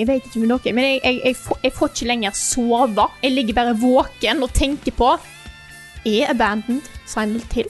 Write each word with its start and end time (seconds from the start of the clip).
Jeg 0.00 0.08
vet 0.08 0.24
ikke 0.24 0.40
med 0.40 0.54
dere, 0.54 0.72
men 0.72 0.86
jeg, 0.86 1.00
jeg, 1.04 1.16
jeg, 1.28 1.36
får, 1.36 1.58
jeg 1.66 1.72
får 1.76 1.90
ikke 1.92 2.06
lenger 2.08 2.36
sove. 2.38 3.04
Jeg 3.20 3.34
ligger 3.34 3.56
bare 3.58 3.76
våken 3.76 4.46
og 4.46 4.52
tenker 4.56 4.94
på 4.96 5.10
Er 6.08 6.30
Abandoned 6.32 6.86
Final 7.10 7.42
til? 7.52 7.68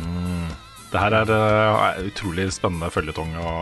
Mm. 0.00 0.48
Det 0.92 1.00
her 1.00 1.16
er 1.18 1.30
uh, 1.32 2.00
utrolig 2.04 2.46
spennende 2.52 2.88
føljetong 2.92 3.36
å 3.40 3.52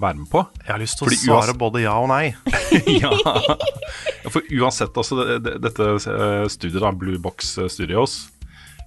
være 0.00 0.18
med 0.22 0.30
på. 0.32 0.46
Jeg 0.62 0.72
har 0.72 0.80
lyst 0.80 0.96
til 1.00 1.06
å 1.06 1.10
Fordi 1.10 1.20
svare 1.20 1.56
både 1.60 1.84
ja 1.84 1.98
og 2.00 2.08
nei. 2.12 2.32
ja. 3.02 3.12
For 4.32 4.40
uansett, 4.48 4.96
altså, 4.96 5.20
det, 5.20 5.38
det, 5.44 5.54
dette 5.64 5.88
eh, 5.96 6.44
studiet, 6.52 6.80
da, 6.80 6.92
Blue 6.96 7.20
Box 7.20 7.56
Studios 7.72 8.22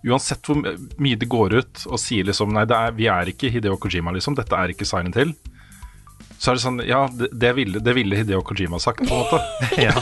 Uansett 0.05 0.45
hvor 0.45 0.61
mye 1.01 1.17
det 1.17 1.27
går 1.29 1.57
ut 1.59 1.83
og 1.89 1.99
sier 2.01 2.25
liksom 2.25 2.53
Nei, 2.53 2.65
det 2.69 2.77
er, 2.77 2.93
vi 2.97 3.09
er 3.09 3.29
ikke 3.29 3.49
Hideo 3.53 3.77
Kojima, 3.81 4.13
liksom. 4.15 4.37
Dette 4.37 4.57
er 4.57 4.73
ikke 4.73 4.87
Silent 4.87 5.17
Hill. 5.17 5.33
Så 6.45 6.51
er 6.51 6.59
det 6.59 6.61
sånn 6.61 6.81
Ja, 6.85 7.05
det, 7.09 7.31
det, 7.33 7.55
ville, 7.57 7.79
det 7.81 7.93
ville 7.97 8.19
Hideo 8.19 8.43
Kojima 8.45 8.77
sagt, 8.77 9.01
på 9.01 9.09
en 9.09 9.23
måte. 9.23 9.39
ja. 9.81 9.95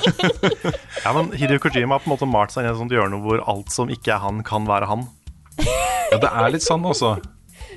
ja, 1.05 1.13
men 1.16 1.30
Hideo 1.39 1.61
Kojima 1.63 1.95
har 1.95 2.03
på 2.03 2.09
en 2.09 2.16
måte 2.17 2.27
malt 2.27 2.52
seg 2.52 2.66
inn 2.66 2.67
i 2.67 2.73
et 2.73 2.81
sånt 2.81 2.91
hjørne 2.91 3.22
hvor 3.23 3.39
alt 3.47 3.72
som 3.72 3.91
ikke 3.94 4.11
er 4.17 4.19
han, 4.25 4.41
kan 4.44 4.67
være 4.67 4.89
han. 4.91 5.05
Ja, 6.11 6.19
det 6.19 6.27
er 6.27 6.52
litt 6.52 6.66
sånn, 6.66 6.83
altså. 6.83 7.16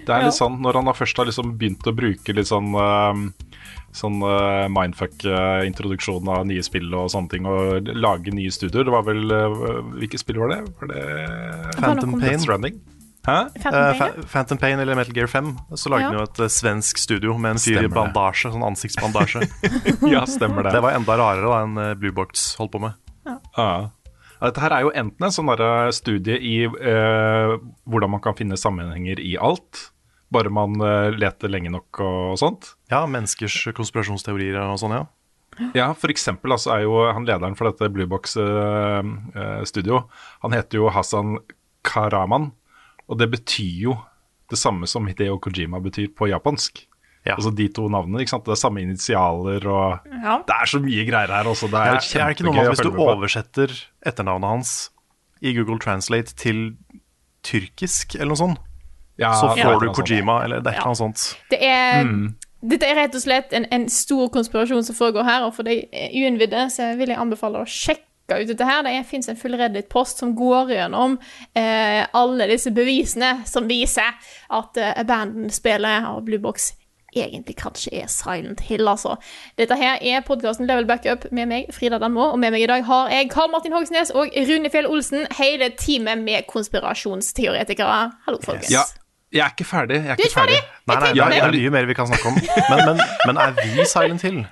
Det 0.06 0.10
er 0.10 0.26
litt 0.26 0.34
sånn 0.34 0.58
når 0.64 0.80
han 0.80 0.90
først 0.98 1.22
har 1.22 1.30
liksom 1.30 1.54
begynt 1.60 1.86
å 1.86 1.94
bruke 1.94 2.34
litt 2.34 2.50
sånn 2.50 2.74
uh, 2.74 3.14
Sånn 3.96 4.18
uh, 4.20 4.66
mindfuck-introduksjon 4.68 6.26
av 6.28 6.42
nye 6.50 6.60
spill 6.66 6.90
og 6.92 7.06
sånne 7.14 7.30
ting, 7.32 7.46
og 7.48 7.86
lage 7.96 8.34
nye 8.34 8.52
studioer. 8.52 8.84
Det 8.84 8.92
var 8.92 9.06
vel 9.06 9.30
uh, 9.30 9.78
Hvilke 9.94 10.20
spill 10.20 10.42
var 10.42 10.52
det? 10.52 10.58
Var 10.82 10.90
det 10.90 11.06
Phantom 11.78 12.18
Pain. 12.18 12.26
Death 12.26 12.44
Stranding? 12.44 12.82
Hæ? 13.26 13.36
Phantom 13.58 13.74
Eh, 13.74 13.98
Pain, 13.98 14.12
ja. 14.16 14.26
Phantom 14.32 14.58
Pain 14.62 14.78
eller 14.80 14.94
Metal 14.94 15.14
Gear 15.16 15.26
5, 15.26 15.52
så 15.74 15.90
lagde 15.90 16.02
Ja. 16.04 16.10
han 16.12 16.18
jo 16.18 16.22
et 16.28 16.40
eh, 16.40 16.52
svensk 16.52 16.98
studio 17.02 17.34
med 17.38 17.56
en 17.56 17.58
fyr 17.62 17.82
i 17.84 17.88
bandasje, 17.90 18.52
sånn 18.54 18.62
ansiktsbandasje. 18.68 19.42
Ja, 20.14 20.22
stemmer 20.30 20.62
det. 20.66 20.72
det 20.76 20.82
var 20.84 20.94
enda 20.94 21.16
rarere 21.18 21.50
da 21.50 21.60
enn 21.64 21.76
eh, 21.82 21.94
Blue 21.98 22.12
Box 22.14 22.54
holdt 22.60 22.72
på 22.76 22.80
med. 22.86 22.94
Ja. 23.26 23.38
Ja, 23.56 23.90
Dette 24.50 24.60
her 24.60 24.70
er 24.76 24.82
jo 24.84 24.90
enten 24.94 25.24
en 25.26 25.32
sånn 25.32 25.50
studie 25.96 26.36
i 26.38 26.54
eh, 26.68 27.56
hvordan 27.88 28.10
man 28.12 28.20
kan 28.20 28.34
finne 28.36 28.56
sammenhenger 28.60 29.18
i 29.18 29.34
alt, 29.40 29.90
bare 30.30 30.50
man 30.52 30.74
eh, 30.84 31.10
leter 31.16 31.48
lenge 31.48 31.70
nok 31.72 32.00
og 32.04 32.36
sånt. 32.38 32.74
Ja, 32.92 33.06
menneskers 33.06 33.72
konspirasjonsteorier 33.74 34.58
og 34.70 34.78
sånn, 34.78 34.92
ja. 34.92 35.06
Ja, 35.72 35.86
for 35.96 36.12
eksempel 36.12 36.52
altså, 36.52 36.74
er 36.76 36.82
jo 36.84 36.98
han 37.16 37.24
lederen 37.24 37.54
for 37.56 37.70
dette 37.70 37.88
Bluebox-studio. 37.88 39.32
eh, 39.34 39.64
studio, 39.64 40.02
han 40.44 40.52
heter 40.52 40.82
jo 40.82 40.90
Hassan 40.92 41.38
Karaman, 41.86 42.50
og 43.08 43.18
det 43.18 43.30
betyr 43.30 43.80
jo 43.86 43.96
det 44.50 44.58
samme 44.58 44.86
som 44.86 45.06
Hideo 45.10 45.38
Kojima 45.42 45.80
betyr 45.82 46.08
på 46.16 46.28
japansk. 46.30 46.84
Ja. 47.26 47.34
Altså 47.34 47.50
de 47.50 47.66
to 47.74 47.88
navnene, 47.90 48.20
ikke 48.22 48.30
sant? 48.36 48.44
Det 48.46 48.52
er 48.54 48.60
samme 48.60 48.82
initialer 48.84 49.64
og 49.66 49.98
Ja. 50.22 50.36
Det 50.46 50.54
er 50.60 50.68
så 50.70 50.78
mye 50.82 51.06
greier 51.08 51.32
her 51.34 51.48
også. 51.50 51.66
Det 51.66 51.74
er, 51.74 51.96
Er, 51.96 52.20
er 52.22 52.28
det 52.30 52.36
ikke 52.36 52.44
noe 52.46 52.54
med 52.54 52.62
at 52.62 52.76
hvis 52.76 52.84
du 52.86 53.00
oversetter 53.02 53.72
etternavnet 54.06 54.48
hans 54.52 54.74
i 55.42 55.52
Google 55.56 55.78
Translate 55.82 56.34
til 56.38 56.76
tyrkisk 57.46 58.14
eller 58.14 58.32
noe 58.34 58.40
sånt, 58.42 58.62
Ja, 59.18 59.30
så 59.32 59.48
får 59.56 59.80
du. 59.80 59.92
Kojima 59.96 60.42
eller 60.44 60.60
det 60.60 60.68
er 60.70 60.76
et 60.76 60.82
eller 60.82 60.90
annet 60.92 60.98
sånt. 61.02 61.36
Det 61.50 61.58
er 61.64 62.04
Mm. 62.04 62.34
Dette 62.66 62.86
er 62.88 62.96
rett 62.96 63.14
og 63.14 63.20
slett 63.22 63.52
en, 63.52 63.66
en 63.70 63.88
stor 63.88 64.28
konspirasjon 64.32 64.82
som 64.84 64.94
foregår 64.96 65.24
her, 65.24 65.42
og 65.44 65.54
for 65.54 65.62
de 65.62 65.82
uinnvidde 65.92 66.70
så 66.72 66.96
vil 66.96 67.08
jeg 67.12 67.18
anbefale 67.18 67.60
å 67.62 67.66
sjekke 67.68 68.05
ut 68.34 68.48
dette 68.48 68.66
her. 68.66 68.82
Det 68.82 69.06
fins 69.06 69.28
en 69.28 69.38
full 69.38 69.54
Reddit-post 69.58 70.18
som 70.18 70.34
går 70.36 70.72
gjennom 70.74 71.18
eh, 71.54 72.02
alle 72.16 72.48
disse 72.50 72.72
bevisene 72.74 73.46
som 73.46 73.68
viser 73.70 74.16
at 74.50 74.80
eh, 74.80 74.96
Abandon-spillet 74.98 76.08
av 76.10 76.24
Bluebox 76.26 76.72
egentlig 77.16 77.56
kanskje 77.56 77.94
er 78.02 78.10
Silent 78.12 78.60
Hill, 78.60 78.88
altså. 78.88 79.14
Dette 79.56 79.78
her 79.78 80.02
er 80.02 80.24
podkasten 80.26 80.68
Level 80.68 80.84
Backup 80.88 81.24
med 81.32 81.48
meg, 81.48 81.70
Frida 81.72 81.96
Danmo, 82.02 82.32
og 82.34 82.38
med 82.42 82.52
meg 82.52 82.66
i 82.66 82.68
dag 82.68 82.84
har 82.84 83.08
jeg 83.14 83.30
Karl 83.32 83.48
Martin 83.54 83.72
Hogsnes 83.72 84.12
og 84.12 84.34
Rune 84.50 84.70
Fjell 84.72 84.88
Olsen, 84.90 85.24
hele 85.38 85.70
teamet 85.78 86.20
med 86.26 86.44
konspirasjonsteoretikere. 86.50 88.10
Hallo, 88.26 88.42
folkens. 88.44 88.68
Ja, 88.74 88.84
jeg 89.32 89.44
er 89.46 89.56
ikke 89.56 89.68
ferdig. 89.68 90.02
Jeg 90.02 90.12
er 90.12 90.20
Du 90.20 90.26
er 90.26 90.30
ikke 90.30 90.40
ferdig. 90.40 90.60
Nei, 90.86 91.00
nei, 91.00 91.14
Ja, 91.16 91.24
er, 91.24 91.30
det 91.30 91.42
er 91.42 91.56
mye 91.56 91.74
mer 91.78 91.88
vi 91.88 91.96
kan 91.98 92.10
snakke 92.10 92.30
om. 92.30 92.38
Men, 92.70 92.84
men, 92.90 93.02
men 93.26 93.42
er 93.42 93.56
vi 93.62 93.88
Silent 93.88 94.22
Hill? 94.26 94.44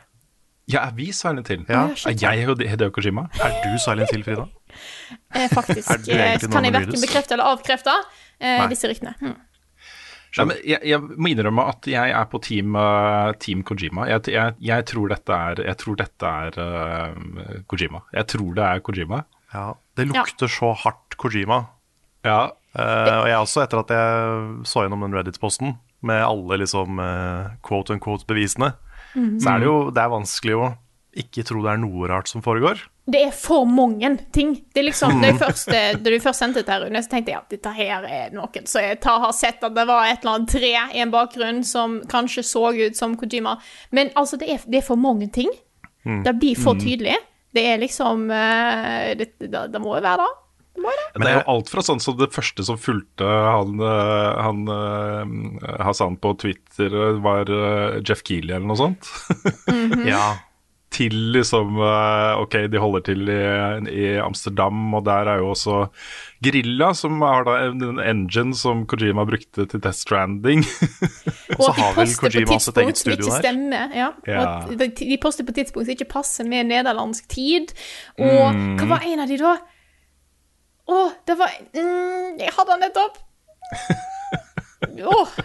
Ja, 0.70 0.86
er 0.86 0.94
vi 0.96 1.10
Silent 1.12 1.48
Hill? 1.52 1.64
Ja. 1.68 1.86
Er 2.08 2.14
jeg 2.16 2.68
Hideo 2.70 2.92
Kojima? 2.94 3.26
Er 3.42 3.56
du 3.64 3.74
Silent 3.82 4.12
Hill, 4.14 4.24
Frida? 4.26 4.48
Eh, 5.34 5.46
faktisk. 5.50 5.86
Er 5.90 6.00
du 6.02 6.08
eh, 6.10 6.50
kan 6.50 6.64
jeg 6.66 6.74
verken 6.74 6.98
bekrefte 7.02 7.34
eller 7.36 7.52
avkrefte 7.52 7.92
eh, 8.42 8.64
disse 8.70 8.88
ryktene. 8.90 9.12
Hmm. 9.20 9.36
Nei, 10.34 10.46
men 10.50 10.58
jeg, 10.66 10.80
jeg 10.90 10.98
må 11.02 11.30
innrømme 11.30 11.66
at 11.70 11.86
jeg 11.86 12.14
er 12.18 12.26
på 12.30 12.40
team, 12.42 12.74
uh, 12.74 13.30
team 13.38 13.62
Kojima. 13.66 14.08
Jeg, 14.10 14.32
jeg, 14.34 14.56
jeg 14.66 14.86
tror 14.90 15.12
dette 15.12 15.38
er, 15.50 15.62
jeg 15.68 15.78
tror 15.78 15.98
dette 16.00 16.32
er 16.48 16.58
uh, 16.58 17.60
Kojima. 17.70 18.02
Jeg 18.16 18.26
tror 18.34 18.50
det 18.58 18.66
er 18.66 18.82
Kojima. 18.88 19.20
Ja, 19.54 19.68
det 19.94 20.08
lukter 20.10 20.50
så 20.50 20.72
hardt 20.84 21.18
Kojima. 21.20 21.64
Ja, 22.26 22.42
Uh, 22.74 23.20
og 23.20 23.28
jeg 23.30 23.38
også, 23.38 23.60
etter 23.62 23.78
at 23.84 23.90
jeg 23.94 24.46
så 24.66 24.82
gjennom 24.82 25.04
den 25.04 25.12
Reddit-posten 25.14 25.76
med 26.02 26.24
alle 26.26 26.56
liksom 26.58 26.98
quote 27.62 27.94
unquote 27.94 28.26
bevisene, 28.26 28.72
så 29.14 29.54
er 29.54 29.62
det 29.62 29.68
jo 29.70 29.76
det 29.94 30.02
er 30.02 30.10
vanskelig 30.12 30.56
å 30.58 30.72
ikke 31.14 31.44
tro 31.46 31.62
det 31.62 31.70
er 31.70 31.78
noe 31.78 32.08
rart 32.10 32.30
som 32.30 32.42
foregår. 32.42 32.80
Det 33.06 33.20
er 33.28 33.34
for 33.36 33.68
mange 33.68 34.08
ting. 34.34 34.54
Det 34.72 34.80
er 34.80 34.86
liksom, 34.88 35.20
jeg 35.22 35.36
først, 35.38 35.68
eh, 35.76 35.92
da 36.00 36.10
du 36.10 36.16
først 36.22 36.42
sendte 36.42 36.62
dette, 36.62 36.72
her, 36.72 36.86
Rune, 36.86 37.02
så 37.04 37.12
tenkte 37.12 37.34
jeg 37.34 37.40
at 37.42 37.52
dette 37.54 37.74
her 37.76 38.06
er 38.08 38.32
noen 38.34 38.66
så 38.70 38.82
jeg 38.82 38.98
tar, 39.04 39.20
har 39.22 39.34
sett 39.36 39.62
at 39.66 39.76
det 39.76 39.84
var 39.90 40.08
et 40.08 40.24
eller 40.24 40.38
annet 40.38 40.54
tre 40.56 40.72
i 40.72 41.02
en 41.04 41.12
bakgrunn 41.12 41.60
som 41.68 42.00
kanskje 42.10 42.46
så 42.48 42.64
ut 42.72 42.98
som 42.98 43.14
Kojima. 43.20 43.58
Men 43.94 44.10
altså, 44.18 44.40
det 44.40 44.50
er, 44.50 44.64
det 44.66 44.80
er 44.80 44.88
for 44.88 45.00
mange 45.00 45.30
ting. 45.34 45.52
Det 46.04 46.34
blir 46.36 46.58
for 46.60 46.76
tydelig. 46.76 47.14
Det 47.54 47.62
er 47.70 47.78
liksom 47.80 48.26
eh, 48.34 49.12
det, 49.16 49.30
det, 49.38 49.68
det 49.72 49.80
må 49.80 49.94
jo 49.96 50.02
være 50.04 50.24
det. 50.24 50.32
Men 50.74 51.22
det 51.22 51.30
er 51.30 51.36
jo 51.38 51.50
alt 51.54 51.68
fra 51.70 51.82
sånn 51.86 52.00
som 52.02 52.16
det 52.18 52.32
første 52.34 52.64
som 52.66 52.78
fulgte 52.80 53.22
han, 53.28 53.76
uh, 53.78 54.34
han 54.42 54.64
uh, 54.66 55.76
Hassan 55.86 56.16
på 56.18 56.32
Twitter, 56.42 56.90
uh, 56.90 57.20
var 57.22 57.46
Jeff 58.02 58.24
Keeley 58.26 58.56
eller 58.56 58.66
noe 58.72 58.80
sånt. 58.80 59.12
Ja, 60.10 60.34
til 60.94 61.14
liksom 61.34 61.78
Ok, 62.38 62.54
de 62.70 62.78
holder 62.78 63.02
til 63.08 63.26
i, 63.26 63.38
i 63.90 64.04
Amsterdam, 64.22 64.92
og 64.94 65.02
der 65.08 65.26
er 65.32 65.40
jo 65.42 65.48
også 65.50 65.80
Grilla, 66.44 66.92
som 66.94 67.18
har 67.24 67.46
da 67.48 67.56
en 67.64 67.82
en 67.82 67.98
engine 68.02 68.54
som 68.54 68.84
Kojima 68.86 69.24
brukte 69.26 69.66
til 69.70 69.80
Death 69.82 69.98
Stranding. 70.04 70.62
Og 71.58 71.64
så 71.64 71.72
har 71.80 71.96
vel 71.96 72.14
Kojima 72.20 72.56
også 72.58 72.74
et 72.74 72.80
eget 72.84 73.00
studio 73.00 73.18
ikke 73.18 73.32
der. 73.32 73.42
Stemmer, 73.42 73.94
ja. 73.96 74.08
Ja. 74.28 74.44
De 74.70 75.18
poster 75.22 75.46
på 75.46 75.54
tidspunkt 75.56 75.88
som 75.88 75.94
ikke 75.96 76.10
passer 76.14 76.46
med 76.50 76.70
nederlandsk 76.70 77.26
tid. 77.32 77.74
Og 78.18 78.54
Mm. 78.54 78.76
hva 78.78 78.90
var 78.94 79.06
en 79.08 79.24
av 79.24 79.30
de 79.30 79.38
da? 79.40 79.56
Å, 80.84 81.00
det 81.24 81.36
var 81.40 81.52
mm, 81.72 82.40
Jeg 82.42 82.52
hadde 82.58 82.74
den 82.74 82.82
nettopp! 82.84 83.20
oh. 85.14 85.36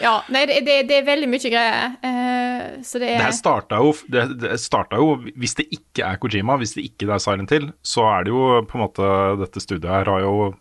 Ja, 0.00 0.20
nei, 0.30 0.44
det, 0.46 0.60
det, 0.66 0.76
det 0.88 1.00
er 1.00 1.06
veldig 1.06 1.28
mye 1.30 1.50
greier. 1.50 1.94
Uh, 2.02 2.80
så 2.86 3.00
det 3.02 3.10
Det 3.10 3.16
er 3.16 3.26
her 3.26 3.36
starta 3.36 3.80
jo, 3.82 3.92
det, 4.12 4.24
det 4.42 4.54
starta 4.62 5.00
jo 5.00 5.16
Hvis 5.40 5.56
det 5.58 5.66
ikke 5.74 6.06
er 6.06 6.20
Kojima, 6.22 6.56
hvis 6.60 6.76
det 6.76 6.86
ikke 6.86 7.08
er 7.10 7.22
Silent 7.22 7.52
Hill, 7.54 7.70
så 7.82 8.06
er 8.12 8.26
det 8.26 8.34
jo 8.34 8.60
på 8.70 8.78
en 8.78 8.84
måte 8.84 9.10
Dette 9.42 9.62
studiet 9.62 9.90
her 9.90 10.10
har 10.10 10.22
jo, 10.24 10.52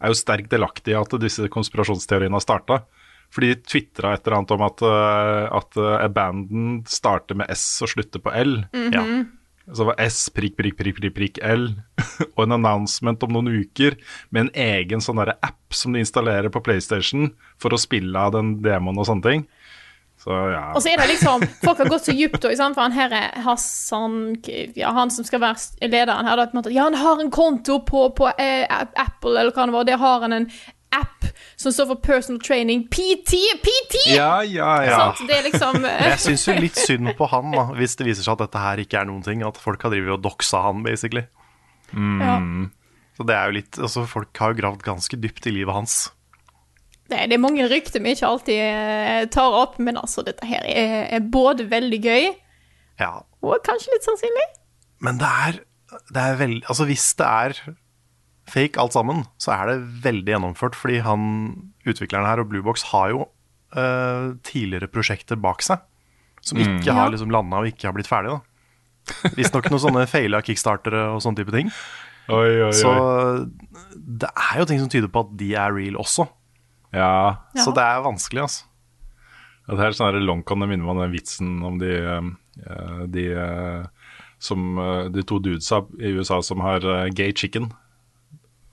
er 0.00 0.12
jo 0.12 0.18
sterkt 0.18 0.50
delaktig 0.52 0.94
i 0.94 0.98
at 0.98 1.14
disse 1.22 1.48
konspirasjonsteoriene 1.52 2.38
har 2.38 2.44
starta. 2.44 2.82
For 3.32 3.44
de 3.44 3.54
tvitra 3.64 4.12
et 4.12 4.26
eller 4.26 4.40
annet 4.40 4.56
om 4.56 4.64
at, 4.66 4.82
uh, 4.84 5.44
at 5.60 5.78
Abandon 6.02 6.82
starter 6.88 7.38
med 7.38 7.52
S 7.54 7.64
og 7.84 7.94
slutter 7.94 8.24
på 8.24 8.34
L. 8.36 8.58
ja. 8.92 9.06
Så 9.66 9.82
det 9.82 9.88
var 9.92 10.00
S 10.02 10.24
prikk, 10.34 10.56
prikk, 10.58 10.76
prikk, 10.78 10.98
prikk, 10.98 11.14
prikk 11.16 11.40
L, 11.46 11.68
og 12.34 12.44
en 12.44 12.56
announcement 12.58 13.22
om 13.26 13.36
noen 13.36 13.52
uker 13.62 13.98
med 14.30 14.48
en 14.48 14.54
egen 14.66 15.04
sånn 15.04 15.20
der 15.22 15.36
app 15.38 15.76
som 15.76 15.94
de 15.94 16.02
installerer 16.02 16.52
på 16.52 16.62
PlayStation 16.64 17.30
for 17.62 17.74
å 17.74 17.80
spille 17.80 18.18
av 18.18 18.34
den 18.34 18.56
demoen 18.64 18.98
og 18.98 19.08
sånne 19.08 19.28
ting. 19.28 19.46
Så 20.22 20.30
ja. 20.30 20.68
Og 20.76 20.82
så 20.84 20.92
er 20.92 21.00
det 21.00 21.08
liksom 21.10 21.42
Folk 21.64 21.80
har 21.82 21.88
gått 21.90 22.04
så 22.06 22.12
også, 22.14 22.52
sant? 22.54 22.76
for 22.76 22.84
han 22.84 22.94
her 22.94 23.14
er 23.16 23.40
Hassan 23.42 24.36
ja, 24.78 24.92
Han 24.94 25.10
som 25.10 25.26
skal 25.26 25.42
være 25.42 25.88
lederen 25.90 26.28
her, 26.28 26.38
da, 26.38 26.62
Ja, 26.70 26.84
han 26.86 26.98
har 27.00 27.22
en 27.22 27.32
konto 27.34 27.80
på, 27.86 28.04
på 28.14 28.28
eh, 28.36 28.62
Apple, 28.70 29.34
eller 29.34 29.50
hva 29.50 29.66
det 29.66 29.74
var. 29.74 29.88
Der 29.88 29.98
har 29.98 30.22
han 30.22 30.36
en 30.36 30.46
app 30.96 31.26
som 31.60 31.72
står 31.74 31.86
for 31.92 32.00
personal 32.04 32.40
training. 32.42 32.84
PT! 32.92 33.38
PT! 33.62 34.00
Ja, 34.14 34.42
ja, 34.46 34.70
ja. 34.86 34.98
Sånn, 35.16 35.28
Det 35.30 35.36
er 35.38 35.46
liksom 35.48 35.84
eh, 35.88 36.06
Jeg 36.10 36.20
syns 36.26 36.46
jo 36.48 36.56
litt 36.58 36.78
synd 36.80 37.12
på 37.18 37.28
han, 37.32 37.50
da, 37.54 37.66
hvis 37.78 37.96
det 38.00 38.06
viser 38.08 38.26
seg 38.26 38.34
at 38.38 38.46
dette 38.46 38.62
her 38.62 38.82
ikke 38.82 39.00
er 39.02 39.08
noen 39.10 39.22
ting. 39.26 39.44
At 39.46 39.60
folk 39.62 39.82
har 39.86 39.94
drevet 39.94 40.16
og 40.18 40.24
doxa 40.26 40.62
han, 40.68 40.82
basically. 40.86 41.24
ja. 41.94 42.38
Så 43.12 43.26
det 43.28 43.34
er 43.36 43.50
jo 43.50 43.56
litt 43.58 43.76
Altså, 43.76 44.06
folk 44.08 44.38
har 44.40 44.54
jo 44.54 44.60
gravd 44.62 44.82
ganske 44.86 45.18
dypt 45.20 45.46
i 45.50 45.52
livet 45.52 45.74
hans. 45.76 45.96
det, 47.12 47.18
det 47.28 47.36
er 47.36 47.42
mange 47.42 47.66
rykter 47.68 48.00
vi 48.00 48.14
ikke 48.16 48.24
alltid 48.30 48.60
eh, 48.62 49.26
tar 49.34 49.52
opp, 49.58 49.74
men 49.78 49.98
altså, 50.00 50.24
dette 50.24 50.48
her 50.48 50.64
er, 50.64 50.94
er 51.18 51.20
både 51.20 51.66
veldig 51.68 51.98
gøy 52.06 52.30
Ja. 53.02 53.10
og 53.44 53.60
kanskje 53.68 53.92
litt 53.92 54.06
sannsynlig. 54.08 54.46
Men 55.04 55.20
det 55.20 55.28
er, 55.48 55.58
det 56.14 56.22
er 56.24 56.36
veldig 56.40 56.62
Altså, 56.72 56.86
hvis 56.88 57.04
det 57.20 57.28
er 57.28 57.60
fake 58.50 58.80
alt 58.80 58.94
sammen, 58.96 59.24
så 59.40 59.54
er 59.54 59.70
det 59.70 59.76
veldig 60.04 60.34
gjennomført, 60.34 60.76
fordi 60.78 61.00
han, 61.06 61.22
utvikleren 61.86 62.26
her 62.26 62.42
og 62.42 62.50
Bluebox 62.50 62.88
har 62.90 63.12
jo 63.12 63.24
uh, 63.76 64.34
tidligere 64.46 64.90
prosjekter 64.90 65.38
bak 65.40 65.62
seg 65.64 65.82
som 66.42 66.58
ikke 66.58 66.90
mm. 66.90 66.96
har 66.98 67.12
liksom 67.12 67.30
landa 67.32 67.62
og 67.62 67.70
ikke 67.70 67.88
har 67.88 67.94
blitt 67.96 68.10
ferdig. 68.10 68.34
Visstnok 69.38 69.68
noen 69.70 69.82
sånne 69.82 70.06
feila 70.10 70.42
kickstartere 70.44 71.04
og 71.14 71.22
sånne 71.22 71.42
type 71.42 71.54
ting. 71.54 71.70
Oi, 72.32 72.50
oi, 72.66 72.72
Så 72.74 72.90
det 73.94 74.30
er 74.30 74.60
jo 74.60 74.66
ting 74.70 74.82
som 74.82 74.90
tyder 74.90 75.10
på 75.12 75.24
at 75.24 75.32
de 75.38 75.52
er 75.58 75.74
real 75.74 75.98
også. 76.02 76.26
Ja. 76.94 77.46
Så 77.58 77.74
det 77.74 77.82
er 77.82 78.04
vanskelig, 78.04 78.44
altså. 78.46 78.68
Ja, 79.68 79.76
det 79.78 79.86
er 79.86 79.96
sånn 79.96 80.10
her 80.10 80.24
Longcon, 80.26 80.62
det 80.64 80.68
minner 80.72 80.88
meg 80.88 80.96
om 80.96 81.02
den 81.04 81.14
vitsen 81.14 81.50
om 81.66 81.78
de, 81.78 81.92
eh, 82.02 83.02
de 83.14 83.26
eh, 83.38 84.08
som 84.42 84.74
De 85.14 85.22
to 85.22 85.38
dudesa 85.38 85.84
i 86.02 86.10
USA 86.18 86.40
som 86.42 86.64
har 86.66 86.82
gay 87.14 87.30
chicken. 87.30 87.70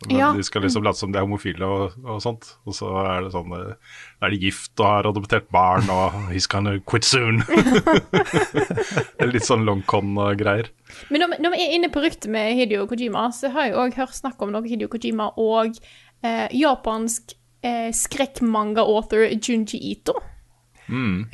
Men 0.07 0.15
Ja. 0.15 0.29
De 0.33 0.43
skal 0.43 0.63
liksom 0.63 0.83
late 0.83 0.97
som 0.97 1.11
de 1.11 1.19
er 1.19 1.25
homofile 1.25 1.65
og, 1.67 1.95
og 2.05 2.21
sånt. 2.23 2.45
Og 2.63 2.75
så 2.77 2.87
er 3.03 3.25
det 3.25 3.33
sånn 3.33 3.51
eh, 3.51 3.73
Da 4.19 4.27
er 4.29 4.31
de 4.31 4.39
gift 4.45 4.79
og 4.79 4.87
har 4.87 5.09
adoptert 5.09 5.49
barn, 5.51 5.89
og 5.91 6.15
he's 6.31 6.47
gonna 6.47 6.77
quit 6.87 7.03
soon. 7.03 7.41
det 8.15 9.19
er 9.19 9.33
litt 9.33 9.47
sånn 9.47 9.65
Longcon-greier. 9.67 10.71
Men 11.11 11.25
når, 11.25 11.35
når 11.43 11.55
vi 11.55 11.63
er 11.65 11.75
inne 11.75 11.91
på 11.91 12.03
ryktet 12.05 12.29
med 12.31 12.55
Hideo 12.55 12.87
Kojima, 12.87 13.27
så 13.35 13.51
har 13.51 13.67
jeg 13.67 13.77
òg 13.79 13.99
hørt 13.99 14.15
snakk 14.15 14.39
om 14.45 14.53
noe 14.55 14.63
Hideo 14.67 14.87
Kojima 14.91 15.33
og 15.35 15.75
eh, 16.23 16.47
japansk 16.55 17.35
eh, 17.67 17.89
skrekkmanga-author 17.95 19.27
Junji 19.35 19.81
Ito. 19.91 20.15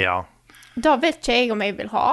Ja. 0.01 0.23
Da 0.75 0.97
vet 0.99 1.21
ikke 1.21 1.37
jeg 1.37 1.53
om 1.53 1.61
jeg 1.63 1.77
vil 1.77 1.93
ha. 1.93 2.07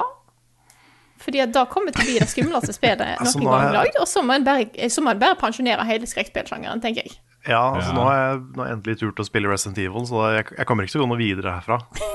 Fordi 1.23 1.39
at 1.43 1.53
da 1.55 1.63
kommer 1.71 1.91
det 1.91 1.97
til 1.97 2.03
å 2.03 2.09
bli 2.11 2.15
det 2.19 2.29
skumleste 2.31 2.73
spillet 2.75 3.03
Altså, 3.23 3.39
noen 3.39 3.51
gang 3.55 3.77
lagd. 3.77 3.99
Og 4.03 4.07
så 4.11 4.23
må 4.25 4.35
en 4.35 4.43
bare, 4.47 4.89
så 4.91 5.03
må 5.05 5.13
en 5.15 5.21
bare 5.21 5.37
pensjonere 5.39 5.85
hele 5.87 6.09
skrekkspillsjangeren, 6.09 6.81
tenker 6.83 7.07
jeg. 7.07 7.15
Ja, 7.47 7.61
altså 7.75 7.91
Ja. 7.91 7.95
Nå 7.97 8.03
har 8.07 8.17
jeg 8.21 8.41
nå 8.55 8.63
har 8.63 8.73
endelig 8.77 8.99
turt 9.01 9.19
å 9.19 9.25
spille 9.27 9.51
Resident 9.51 9.79
Evil, 9.83 10.05
så 10.07 10.25
jeg, 10.37 10.45
jeg 10.57 10.67
kommer 10.69 10.85
ikke 10.87 10.95
til 10.95 11.01
å 11.01 11.05
gå 11.07 11.11
noe 11.13 11.21
videre 11.23 11.57
herfra. 11.59 11.79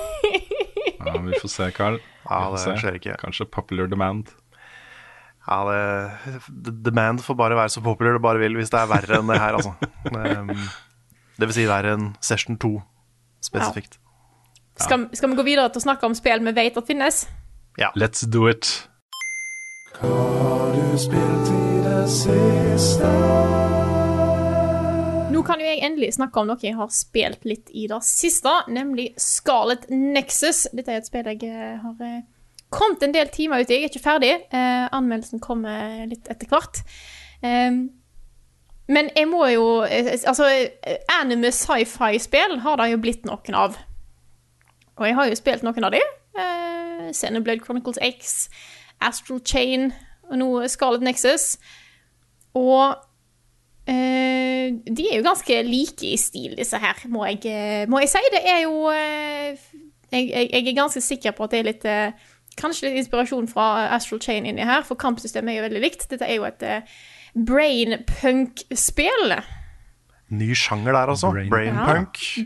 Ja, 1.08 1.14
vi 1.24 1.38
får 1.40 1.48
se, 1.52 1.66
Carl. 1.72 1.94
Ja, 2.26 2.38
det 2.52 2.58
se. 2.60 2.72
skjer 2.82 2.96
ikke. 2.98 3.14
Kanskje 3.20 3.46
popular 3.54 3.86
demand. 3.88 4.32
Ja, 5.46 5.60
det, 5.64 6.40
the- 6.66 6.74
Demand 6.90 7.22
får 7.24 7.36
bare 7.38 7.56
være 7.56 7.72
så 7.72 7.80
popular 7.84 8.18
det 8.18 8.20
bare 8.24 8.42
vil 8.42 8.58
hvis 8.58 8.68
det 8.74 8.80
er 8.82 8.90
verre 8.90 9.20
enn 9.22 9.30
det 9.30 9.38
her, 9.40 9.56
altså. 9.56 9.72
Det, 10.04 10.56
det 11.40 11.48
vil 11.48 11.54
si 11.56 11.64
verre 11.70 11.94
enn 11.96 12.10
Session 12.20 12.58
2 12.60 12.72
spesifikt. 13.46 13.96
Skal, 14.82 15.06
skal 15.16 15.32
vi 15.32 15.38
gå 15.38 15.46
videre 15.46 15.70
til 15.72 15.80
å 15.80 15.86
snakke 15.86 16.10
om 16.10 16.18
spill 16.18 16.42
vi 16.44 16.52
vet 16.58 16.76
at 16.82 16.90
finnes? 16.90 17.22
Ja. 17.80 17.88
Let's 17.96 18.26
do 18.28 18.44
it. 18.50 18.68
Nå 25.32 25.42
kan 25.42 25.58
jo 25.58 25.66
jeg 25.66 25.82
endelig 25.82 26.12
snakke 26.14 26.38
om 26.38 26.46
noe 26.50 26.62
jeg 26.62 26.76
har 26.78 26.90
spilt 26.94 27.42
litt 27.48 27.72
i 27.74 27.88
det 27.90 27.98
siste, 28.06 28.52
nemlig 28.70 29.08
Scarlet 29.18 29.88
Nexus. 29.90 30.68
Dette 30.70 30.94
er 30.94 31.02
et 31.02 31.08
spill 31.10 31.26
jeg 31.32 31.42
eh, 31.50 31.80
har 31.82 32.06
eh, 32.06 32.22
kommet 32.70 33.02
en 33.02 33.14
del 33.16 33.30
timer 33.34 33.64
ut 33.64 33.70
i. 33.72 33.80
Jeg 33.80 33.88
er 33.88 33.92
ikke 33.92 34.04
ferdig. 34.04 34.32
Eh, 34.54 34.86
anmeldelsen 34.94 35.42
kommer 35.42 36.06
litt 36.06 36.30
etter 36.30 36.46
hvert. 36.52 36.82
Eh, 37.42 37.82
men 38.88 39.10
jeg 39.18 39.26
må 39.28 39.42
jo 39.50 39.66
eh, 39.82 40.14
Altså, 40.30 40.46
anime 41.18 41.50
sci-fi-spill 41.50 42.60
har 42.62 42.78
det 42.78 42.92
jo 42.94 43.02
blitt 43.02 43.26
noen 43.26 43.54
av. 43.66 43.82
Og 44.98 45.06
jeg 45.10 45.18
har 45.18 45.26
jo 45.26 45.42
spilt 45.42 45.66
noen 45.66 45.90
av 45.90 45.94
de. 45.94 46.06
Eh, 46.38 47.10
Xenoblade 47.14 47.64
Chronicles 47.64 47.98
X, 48.02 48.48
Astral 49.00 49.40
Chain 49.46 49.92
og 50.30 50.38
noe 50.40 50.68
Scarlet 50.68 51.02
Nexus. 51.06 51.56
Og 52.58 52.96
eh, 53.88 54.72
de 54.88 55.06
er 55.10 55.18
jo 55.20 55.26
ganske 55.26 55.60
like 55.64 56.06
i 56.08 56.16
stil, 56.20 56.56
disse 56.58 56.78
her, 56.82 56.98
må 57.08 57.24
jeg, 57.28 57.40
eh, 57.46 57.84
må 57.88 58.00
jeg 58.02 58.10
si. 58.12 58.24
Det 58.34 58.42
er 58.44 58.60
jo 58.66 58.88
eh, 58.92 59.54
jeg, 60.12 60.28
jeg, 60.32 60.50
jeg 60.52 60.66
er 60.72 60.76
ganske 60.80 61.00
sikker 61.04 61.32
på 61.36 61.44
at 61.46 61.54
det 61.54 61.58
er 61.62 61.70
litt 61.72 61.84
eh, 61.88 62.26
Kanskje 62.58 62.88
litt 62.88 62.96
inspirasjon 63.04 63.46
fra 63.46 63.86
Astral 63.94 64.18
Chain 64.18 64.42
inni 64.50 64.64
her, 64.66 64.80
for 64.82 64.98
kampsystemet 64.98 65.52
er 65.52 65.56
jo 65.60 65.66
veldig 65.68 65.82
likt. 65.84 66.08
Dette 66.10 66.26
er 66.26 66.40
jo 66.40 66.46
et 66.48 66.62
eh, 66.66 66.80
brainpunk-spill. 67.98 69.34
Ny 70.34 70.48
sjanger 70.58 70.92
der, 70.92 71.12
altså. 71.14 71.30
Brain- 71.30 71.48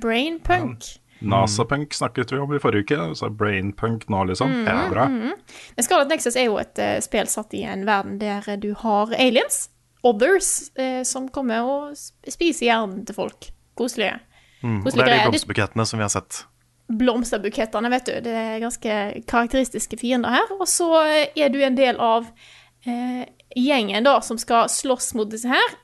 Brainpunk. 0.03 0.83
Brainpunk. 1.23 1.49
NASA-punk 1.49 1.95
snakket 1.95 2.33
vi 2.33 2.39
om 2.39 2.55
i 2.55 2.59
forrige 2.59 2.83
uke, 2.83 3.15
så 3.17 3.31
brainpunk 3.31 4.09
nå, 4.11 4.25
liksom. 4.25 4.53
Ja, 4.67 4.89
bra. 4.91 5.07
Men 5.09 5.87
Scarlet 5.87 6.11
Nexus 6.11 6.37
er 6.37 6.49
jo 6.49 6.59
et 6.59 6.79
uh, 6.83 6.99
spill 7.05 7.31
satt 7.31 7.55
i 7.55 7.63
en 7.63 7.87
verden 7.87 8.19
der 8.19 8.49
eh, 8.51 8.59
du 8.59 8.73
har 8.79 9.13
aliens, 9.15 9.69
others, 10.03 10.73
uh, 10.81 11.03
som 11.07 11.29
kommer 11.31 11.63
og 11.63 11.99
spiser 12.29 12.67
hjernen 12.67 13.05
til 13.07 13.17
folk. 13.17 13.53
Koselige. 13.79 14.19
Mm. 14.63 14.81
Og 14.83 14.91
det 14.91 15.05
er 15.05 15.13
de 15.13 15.21
blomsterbukettene 15.29 15.87
som 15.87 16.03
vi 16.03 16.07
har 16.07 16.13
sett. 16.13 16.43
blomsterbukettene, 16.93 17.93
vet 17.95 18.11
du. 18.11 18.17
Det 18.27 18.35
er 18.37 18.59
ganske 18.63 18.99
karakteristiske 19.31 19.97
fiender 20.01 20.35
her. 20.35 20.57
Og 20.59 20.67
så 20.69 20.91
er 21.33 21.55
du 21.55 21.63
en 21.63 21.79
del 21.79 22.03
av 22.03 22.27
uh, 22.27 23.23
gjengen 23.57 24.05
da, 24.05 24.19
som 24.27 24.39
skal 24.41 24.69
slåss 24.71 25.15
mot 25.19 25.31
disse 25.31 25.49
her. 25.49 25.79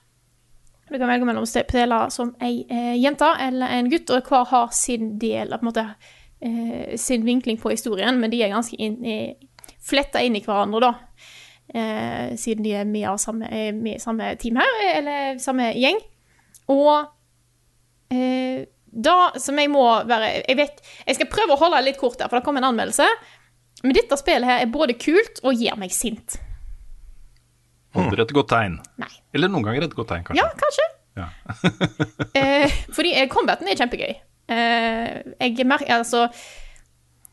Du 0.88 0.96
kan 0.96 1.10
velge 1.10 1.26
mellom 1.28 1.44
å 1.44 2.10
som 2.10 2.30
ei 2.40 2.62
eh, 2.70 2.94
jente 2.96 3.28
eller 3.44 3.74
en 3.76 3.90
gutt, 3.92 4.10
og 4.10 4.30
hver 4.30 4.46
har 4.52 4.70
sin 4.72 5.18
del 5.20 5.52
av 5.52 5.64
måte, 5.66 5.84
eh, 6.40 6.96
sin 6.96 7.26
vinkling 7.26 7.58
på 7.60 7.74
historien, 7.74 8.18
men 8.20 8.32
de 8.32 8.42
er 8.42 8.54
ganske 8.54 8.76
inn, 8.76 9.04
i, 9.04 9.18
fletta 9.84 10.22
inn 10.24 10.36
i 10.36 10.42
hverandre, 10.44 10.80
da. 10.80 10.94
Eh, 11.68 12.36
siden 12.40 12.64
de 12.64 12.72
er 12.80 12.88
med 12.88 13.20
samme, 13.20 13.50
med 13.76 13.98
i 13.98 14.00
samme 14.00 14.32
team 14.40 14.56
her, 14.56 14.80
eller 14.94 15.38
samme 15.42 15.74
gjeng. 15.76 16.00
Og 16.72 16.94
eh, 18.14 18.64
da 18.88 19.16
som 19.40 19.58
jeg 19.60 19.70
må 19.72 19.84
være 20.08 20.30
Jeg 20.48 20.56
vet 20.58 20.80
Jeg 21.06 21.16
skal 21.16 21.28
prøve 21.32 21.54
å 21.54 21.60
holde 21.60 21.80
litt 21.84 22.00
kort 22.00 22.20
her, 22.20 22.28
for 22.28 22.40
det 22.40 22.46
kom 22.46 22.56
en 22.60 22.70
anmeldelse. 22.70 23.06
Men 23.84 23.94
dette 23.94 24.16
spillet 24.18 24.48
her 24.48 24.64
er 24.64 24.72
både 24.72 24.96
kult 24.98 25.42
og 25.44 25.60
gjør 25.60 25.76
meg 25.84 25.92
sint. 25.94 26.40
Aldri 28.04 28.24
et 28.24 28.34
godt 28.36 28.50
tegn. 28.52 28.78
Nei. 29.02 29.10
Eller 29.36 29.52
noen 29.52 29.66
ganger 29.66 29.88
et 29.88 29.96
godt 29.96 30.12
tegn, 30.12 30.24
kanskje. 30.28 30.42
Ja, 30.42 30.48
kanskje. 30.58 30.86
Ja. 31.18 31.28
eh, 32.38 32.78
fordi 32.94 33.14
eh, 33.16 33.28
combaten 33.30 33.68
er 33.68 33.78
kjempegøy. 33.78 34.14
Eh, 34.48 35.34
jeg 35.42 35.66
merker 35.68 35.98
altså 35.98 36.28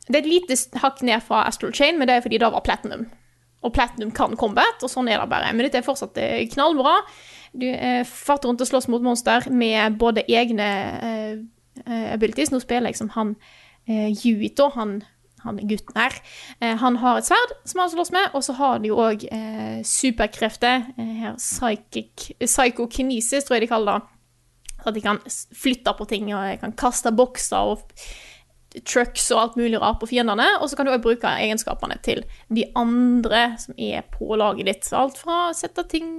Det 0.10 0.18
er 0.18 0.24
et 0.26 0.28
lite 0.28 0.58
hakk 0.82 1.00
ned 1.06 1.24
fra 1.24 1.46
Astral 1.48 1.74
Chain, 1.74 2.00
men 2.00 2.10
det 2.10 2.18
er 2.18 2.26
fordi 2.26 2.42
det 2.42 2.52
var 2.54 2.66
platinum. 2.66 3.08
Og 3.66 3.74
platinum 3.74 4.12
kan 4.14 4.36
combat, 4.38 4.84
og 4.84 4.92
sånn 4.92 5.10
er 5.10 5.22
det 5.22 5.30
bare. 5.32 5.54
Men 5.54 5.66
dette 5.66 5.82
er 5.82 5.88
fortsatt 5.88 6.18
eh, 6.22 6.44
knallbra. 6.54 7.00
Du 7.58 7.66
eh, 7.72 8.04
farter 8.06 8.52
rundt 8.52 8.62
og 8.62 8.70
slåss 8.70 8.90
mot 8.92 9.04
monster 9.04 9.48
med 9.50 9.98
både 10.02 10.26
egne 10.30 10.70
eh, 11.10 12.14
abilities. 12.14 12.52
Nå 12.54 12.62
spiller 12.62 12.92
jeg 12.92 13.00
som 13.00 13.10
han 13.16 13.34
eh, 13.88 14.12
Yuito, 14.14 14.70
han, 14.76 15.00
han 15.46 15.62
gutten 15.70 15.98
her. 16.00 16.18
Eh, 16.60 16.76
han 16.82 17.00
har 17.02 17.20
et 17.20 17.30
sverd 17.30 17.56
som 17.64 17.84
han 17.84 17.94
slåss 17.94 18.12
med, 18.16 18.30
og 18.34 18.44
så 18.46 18.58
har 18.60 18.82
de 18.82 18.92
jo 18.92 19.00
òg 19.02 19.26
eh, 19.30 19.80
superkrefter. 19.86 20.90
Eh, 20.98 21.16
her 21.24 21.40
psychic, 21.40 22.32
Psychokinesis, 22.42 23.48
tror 23.48 23.60
jeg 23.60 23.68
de 23.68 23.72
kaller 23.72 24.00
det. 24.00 24.12
Så 24.76 24.92
at 24.92 24.98
de 24.98 25.04
kan 25.06 25.20
flytte 25.56 25.96
på 25.98 26.08
ting, 26.10 26.30
og 26.36 26.62
kan 26.62 26.76
kaste 26.78 27.14
bokser 27.16 27.74
og 27.74 27.86
trucks 28.84 29.30
og 29.32 29.40
alt 29.40 29.56
mulig 29.60 29.80
rart 29.82 30.02
på 30.02 30.10
fiendene. 30.12 30.48
Og 30.60 30.70
så 30.70 30.78
kan 30.78 30.88
du 30.88 30.94
òg 30.94 31.04
bruke 31.06 31.32
egenskapene 31.40 31.98
til 32.06 32.26
de 32.54 32.68
andre 32.78 33.48
som 33.62 33.78
er 33.78 34.06
på 34.12 34.36
laget 34.40 34.70
ditt. 34.70 34.92
Alt 34.94 35.22
fra 35.22 35.48
å 35.50 35.56
sette 35.58 35.88
ting 35.90 36.10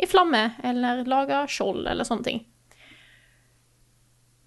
i 0.00 0.08
flamme, 0.08 0.54
eller 0.64 1.04
lage 1.08 1.44
skjold, 1.52 1.84
eller 1.88 2.08
sånne 2.08 2.26
ting. 2.26 2.44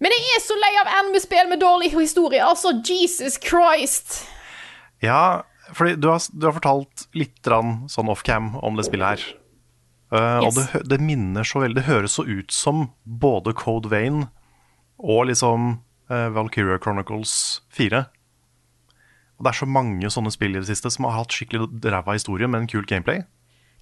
Men 0.02 0.12
jeg 0.14 0.36
er 0.36 0.42
så 0.42 0.56
lei 0.58 0.72
av 0.82 0.90
anime-spill 1.00 1.48
med 1.50 1.62
dårlig 1.62 1.92
historie. 1.94 2.42
Altså, 2.44 2.74
Jesus 2.84 3.38
Christ! 3.42 4.24
Ja, 5.02 5.44
fordi 5.72 5.94
du 6.00 6.08
har, 6.10 6.22
du 6.32 6.48
har 6.48 6.56
fortalt 6.56 7.06
litt 7.16 7.46
sånn 7.46 8.10
off-cam 8.12 8.54
om 8.64 8.76
det 8.78 8.86
spillet 8.88 9.14
her. 9.14 9.24
Eh, 10.14 10.40
Og 10.44 10.54
det, 10.56 10.82
det 10.90 11.00
minner 11.02 11.46
så 11.46 11.62
veldig 11.64 11.80
Det 11.80 11.88
høres 11.88 12.18
så 12.18 12.24
ut 12.26 12.52
som 12.52 12.88
både 13.04 13.54
Code 13.56 13.90
Vein 13.90 14.26
og 14.98 15.26
liksom 15.26 15.78
uh, 16.10 16.28
Valkyria 16.34 16.78
Chronicles 16.78 17.62
4. 17.74 18.04
Og 19.34 19.44
det 19.44 19.50
er 19.50 19.58
så 19.58 19.66
mange 19.66 20.10
sånne 20.12 20.30
spill 20.32 20.54
i 20.54 20.60
det 20.62 20.68
siste 20.68 20.92
som 20.94 21.08
har 21.08 21.18
hatt 21.18 21.34
skikkelig 21.34 21.66
ræva 21.90 22.14
historie, 22.14 22.48
men 22.48 22.68
kult 22.70 22.86
gameplay. 22.88 23.24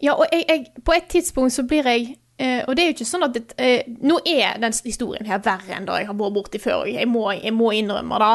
Ja, 0.03 0.17
og 0.17 0.25
jeg, 0.33 0.47
jeg, 0.49 0.85
på 0.87 0.97
et 0.97 1.11
tidspunkt 1.13 1.55
så 1.55 1.67
blir 1.69 1.87
jeg 1.87 2.17
eh, 2.43 2.61
Og 2.67 2.77
det 2.77 2.83
er 2.83 2.91
jo 2.91 2.97
ikke 2.97 3.09
sånn 3.09 3.27
at 3.29 3.37
det, 3.37 3.45
eh, 3.63 3.89
Nå 4.03 4.19
er 4.29 4.59
den 4.63 4.75
historien 4.85 5.29
her 5.29 5.41
verre 5.45 5.79
enn 5.79 5.89
da 5.89 6.01
jeg 6.01 6.11
har 6.11 6.19
vært 6.19 6.37
borti 6.37 6.61
før. 6.63 6.85
Jeg 6.91 7.09
må, 7.11 7.29
jeg 7.39 7.55
må 7.57 7.71
innrømme 7.77 8.21
det. 8.23 8.35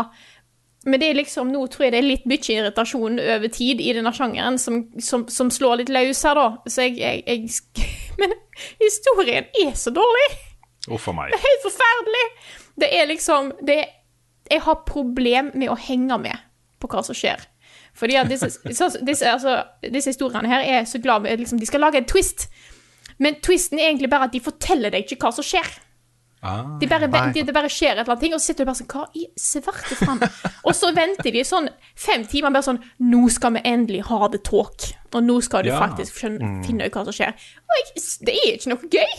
Men 0.87 1.01
det 1.01 1.09
er 1.09 1.17
liksom, 1.19 1.49
nå 1.51 1.65
tror 1.67 1.87
jeg 1.87 1.95
det 1.97 1.99
er 1.99 2.07
litt 2.07 2.27
mye 2.29 2.53
irritasjon 2.53 3.19
over 3.19 3.51
tid 3.51 3.81
i 3.83 3.91
denne 3.97 4.13
sjangeren 4.15 4.59
som, 4.61 4.85
som, 5.03 5.25
som 5.27 5.49
slår 5.51 5.81
litt 5.81 5.91
løs 5.91 6.21
her, 6.23 6.39
da. 6.39 6.69
Så 6.71 6.87
jeg, 6.87 6.99
jeg, 7.01 7.23
jeg 7.27 7.87
Men 8.21 8.33
historien 8.79 9.49
er 9.65 9.75
så 9.77 9.91
dårlig! 9.93 10.29
Uff 10.87 11.09
meg. 11.11 11.35
Helt 11.35 11.65
forferdelig! 11.65 12.23
Det 12.79 12.89
er 12.93 13.09
liksom 13.09 13.51
det 13.67 13.79
er, 13.81 13.93
Jeg 14.51 14.63
har 14.63 14.83
problem 14.87 15.51
med 15.57 15.73
å 15.73 15.75
henge 15.75 16.17
med 16.23 16.45
på 16.79 16.87
hva 16.91 17.03
som 17.03 17.17
skjer. 17.17 17.41
Fordi 17.97 18.15
at 18.15 18.29
disse, 18.29 18.47
disse, 19.09 19.27
altså, 19.27 19.57
disse 19.83 20.13
historiene 20.13 20.49
her 20.51 20.63
er 20.63 20.87
så 20.87 21.01
glad 21.03 21.25
med 21.25 21.41
liksom, 21.41 21.59
De 21.59 21.67
skal 21.67 21.83
lage 21.83 21.99
en 21.99 22.07
twist. 22.07 22.47
Men 23.23 23.37
twisten 23.41 23.79
er 23.79 23.89
egentlig 23.91 24.09
bare 24.11 24.27
at 24.29 24.33
de 24.35 24.41
forteller 24.43 24.93
deg 24.93 25.05
ikke 25.05 25.17
hva 25.25 25.31
som 25.33 25.45
skjer. 25.45 25.67
Ah. 26.45 26.75
Det 26.79 26.85
bare, 26.89 27.07
de, 27.09 27.21
det, 27.33 27.47
det 27.47 27.53
bare 27.55 27.69
skjer 27.71 27.95
et 27.95 28.03
eller 28.03 28.13
annet 28.13 28.21
ting, 28.21 28.33
og 28.35 28.39
så 28.39 28.51
sitter 28.51 28.63
du 28.63 28.69
bare 28.69 28.77
sånn 28.77 28.89
Hva 28.91 29.05
i 29.17 29.23
svarte 29.41 29.95
faen? 29.97 30.19
og 30.69 30.75
så 30.77 30.91
venter 30.93 31.33
de 31.33 31.41
sånn 31.49 31.65
fem 31.97 32.27
timer 32.29 32.53
bare 32.53 32.67
sånn 32.67 32.77
Nå 33.09 33.23
skal 33.33 33.55
vi 33.57 33.63
endelig 33.65 34.03
ha 34.11 34.29
the 34.29 34.37
talk. 34.45 34.85
Og 35.17 35.25
nå 35.25 35.39
skal 35.41 35.65
du 35.65 35.71
Ja. 35.71 35.79
faktisk 35.81 36.19
skjønne, 36.21 36.51
finne 36.67 36.85
ut 36.85 36.93
hva 36.93 37.07
som 37.07 37.15
skjer. 37.17 37.33
Og 37.65 37.81
jeg, 37.81 38.05
det 38.29 38.37
er 38.37 38.53
ikke 38.53 38.69
noe 38.75 38.91
gøy. 38.93 39.17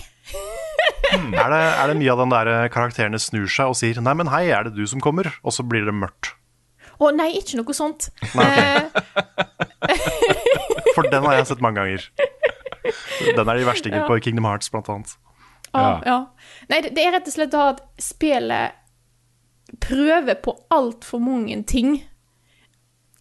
Er 1.19 1.51
det, 1.51 1.59
er 1.59 1.91
det 1.91 1.97
mye 1.99 2.13
av 2.15 2.23
den 2.23 2.33
der 2.37 2.51
eh, 2.53 2.69
karakterene 2.71 3.19
snur 3.19 3.49
seg 3.51 3.73
og 3.73 3.77
sier 3.81 3.99
'nei, 3.99 4.15
men 4.15 4.29
hei, 4.31 4.45
er 4.55 4.69
det 4.69 4.77
du 4.77 4.85
som 4.87 5.01
kommer?' 5.03 5.33
Og 5.43 5.53
så 5.57 5.65
blir 5.67 5.89
det 5.89 5.95
mørkt. 5.97 6.35
Å 7.01 7.11
nei, 7.15 7.31
ikke 7.41 7.59
noe 7.59 7.75
sånt. 7.75 8.11
Nei, 8.37 8.47
ok. 8.47 8.99
Eh, 9.89 9.99
For 10.97 11.07
den 11.11 11.25
har 11.25 11.39
jeg 11.39 11.47
sett 11.51 11.63
mange 11.65 11.81
ganger. 11.83 12.09
Den 13.37 13.45
er 13.45 13.59
de 13.59 13.67
verstingene 13.69 14.05
på 14.09 14.19
Kingdom 14.25 14.49
Hearts, 14.49 14.71
blant 14.73 14.91
annet. 14.93 15.17
Ja. 15.73 16.01
ja. 16.07 16.19
Nei, 16.71 16.83
det, 16.85 16.95
det 16.97 17.05
er 17.05 17.17
rett 17.19 17.29
og 17.29 17.35
slett 17.35 17.53
da 17.53 17.71
at 17.75 17.83
spillet 18.01 18.79
prøver 19.85 20.39
på 20.41 20.55
altfor 20.73 21.21
mange 21.21 21.59
ting 21.69 21.99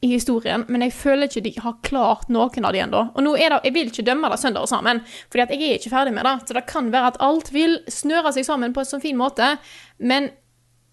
i 0.06 0.12
historien, 0.12 0.64
men 0.70 0.84
jeg 0.86 0.94
føler 0.94 1.26
ikke 1.26 1.42
de 1.48 1.54
har 1.58 1.80
klart 1.86 2.28
noen 2.30 2.68
av 2.70 2.76
de 2.76 2.82
ennå. 2.84 3.00
Og 3.18 3.24
nå 3.26 3.34
er 3.36 3.52
det, 3.52 3.62
jeg 3.66 3.76
vil 3.76 3.90
ikke 3.90 4.06
dømme 4.06 4.30
det 4.30 4.38
søndag 4.40 4.68
og 4.68 4.70
sammen, 4.70 5.02
fordi 5.32 5.44
at 5.44 5.54
jeg 5.56 5.64
er 5.66 5.80
ikke 5.80 5.94
ferdig 5.94 6.14
med 6.14 6.28
det. 6.28 6.36
Så 6.46 6.58
det 6.58 6.68
kan 6.70 6.92
være 6.94 7.14
at 7.14 7.22
alt 7.26 7.50
vil 7.54 7.80
snøre 7.92 8.34
seg 8.36 8.46
sammen 8.46 8.76
på 8.76 8.84
en 8.84 8.92
sånn 8.92 9.04
fin 9.04 9.18
måte, 9.18 9.56
men 9.98 10.30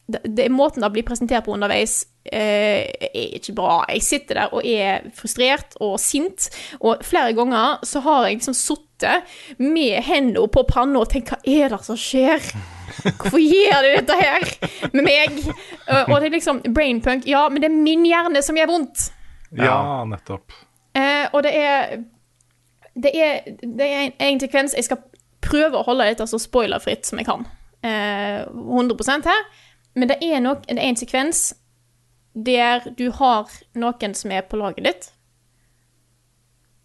det, 0.07 0.21
det, 0.37 0.49
måten 0.53 0.85
det 0.85 0.91
blir 0.93 1.07
presentert 1.07 1.47
på 1.47 1.55
underveis, 1.55 2.03
eh, 2.29 2.85
er 3.09 3.37
ikke 3.39 3.55
bra. 3.57 3.77
Jeg 3.89 4.03
sitter 4.05 4.41
der 4.41 4.53
og 4.53 4.67
er 4.69 5.07
frustrert 5.17 5.77
og 5.81 5.97
sint, 6.03 6.51
og 6.81 7.05
flere 7.07 7.33
ganger 7.37 7.81
så 7.89 8.03
har 8.05 8.27
jeg 8.27 8.39
liksom 8.41 8.57
sittet 8.59 9.35
med 9.59 10.03
hendene 10.05 10.45
på 10.53 10.65
panna 10.69 11.01
og 11.03 11.11
tenkt 11.13 11.33
hva 11.33 11.41
er 11.45 11.73
det 11.73 11.81
som 11.87 11.99
skjer? 11.99 12.45
Hvorfor 13.05 13.41
gjør 13.41 13.81
du 13.81 13.91
dette 13.97 14.19
her 14.21 14.45
med 14.93 15.03
meg? 15.07 15.41
Og 16.07 16.15
det 16.21 16.29
er 16.29 16.37
liksom 16.37 16.61
brainpunk. 16.69 17.27
Ja, 17.29 17.49
men 17.49 17.65
det 17.65 17.71
er 17.71 17.75
min 17.75 18.05
hjerne 18.07 18.45
som 18.45 18.61
gjør 18.61 18.71
vondt. 18.71 19.09
Ja, 19.57 20.05
nettopp. 20.09 20.53
Eh, 20.95 21.27
og 21.33 21.43
det 21.43 21.57
er 21.59 21.97
Det 22.95 23.11
er, 23.11 23.41
det 23.59 23.87
er 23.87 24.01
en, 24.05 24.13
en 24.23 24.37
sekvens 24.39 24.77
Jeg 24.77 24.85
skal 24.87 25.01
prøve 25.43 25.81
å 25.81 25.83
holde 25.83 26.07
dette 26.07 26.27
så 26.31 26.39
spoilerfritt 26.39 27.09
som 27.09 27.19
jeg 27.19 27.27
kan. 27.27 27.43
Eh, 27.85 28.45
100% 28.47 29.27
her. 29.29 29.43
Men 29.95 30.11
det 30.11 30.19
er, 30.23 30.41
nok, 30.43 30.65
det 30.67 30.79
er 30.79 30.89
en 30.89 30.99
sekvens 30.99 31.53
der 32.35 32.89
du 32.99 33.11
har 33.15 33.51
noen 33.79 34.15
som 34.19 34.33
er 34.35 34.43
på 34.49 34.59
laget 34.59 34.87
ditt, 34.89 35.11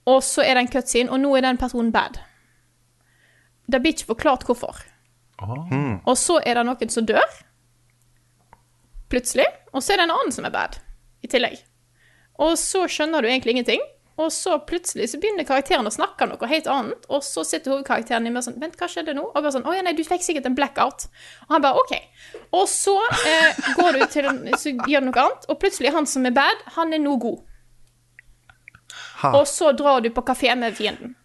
og 0.09 0.21
så 0.25 0.43
er 0.45 0.57
det 0.57 0.65
en 0.65 0.71
cutscene, 0.73 1.11
og 1.13 1.21
nå 1.21 1.35
er 1.37 1.45
den 1.45 1.59
personen 1.61 1.91
bad. 1.93 2.17
Det 3.69 3.81
blir 3.81 3.93
ikke 3.93 4.11
forklart 4.13 4.45
hvorfor. 4.47 4.77
Og 6.05 6.17
så 6.17 6.39
er 6.45 6.57
det 6.57 6.65
noen 6.65 6.93
som 6.93 7.05
dør, 7.05 7.37
plutselig, 9.09 9.45
og 9.73 9.83
så 9.83 9.93
er 9.93 10.01
det 10.01 10.07
en 10.07 10.15
annen 10.15 10.33
som 10.33 10.45
er 10.45 10.53
bad, 10.53 10.79
i 11.25 11.29
tillegg. 11.29 11.57
Og 12.39 12.55
så 12.61 12.85
skjønner 12.89 13.21
du 13.21 13.29
egentlig 13.29 13.57
ingenting, 13.57 13.81
og 14.19 14.31
så 14.35 14.57
plutselig 14.67 15.09
så 15.11 15.19
begynner 15.21 15.47
karakteren 15.47 15.87
å 15.87 15.93
snakke 15.93 16.27
noe 16.27 16.49
helt 16.51 16.67
annet, 16.71 17.05
og 17.07 17.23
så 17.23 17.45
sitter 17.47 17.73
hovedkarakteren 17.73 18.27
i 18.27 18.33
meg 18.33 18.43
sånn 18.43 18.57
Vent, 18.59 18.75
hva 18.79 18.89
skjedde 18.91 19.15
nå? 19.15 19.23
Og 19.29 19.37
bare 19.37 19.53
sånn 19.55 19.67
Å 19.69 19.75
ja, 19.77 19.83
nei, 19.85 19.95
du 19.95 20.03
fikk 20.03 20.25
sikkert 20.25 20.49
en 20.49 20.57
blackout. 20.57 21.07
Og 21.47 21.55
han 21.55 21.63
bare 21.63 21.79
OK. 21.79 21.93
Og 22.59 22.65
så 22.67 22.97
eh, 23.29 23.61
går 23.77 23.99
du 23.99 24.03
til 24.11 24.27
Så 24.59 24.73
gjør 24.75 25.05
du 25.05 25.11
noe 25.11 25.23
annet, 25.23 25.47
og 25.47 25.61
plutselig 25.61 25.93
han 25.95 26.09
som 26.09 26.27
er 26.27 26.35
bad, 26.35 26.67
han 26.75 26.91
er 26.95 27.03
nå 27.03 27.15
god. 27.21 27.39
Ha. 29.23 29.31
Og 29.39 29.47
så 29.47 29.71
drar 29.75 30.03
du 30.03 30.11
på 30.15 30.23
kafé 30.27 30.51
med 30.59 30.75
fienden. 30.75 31.15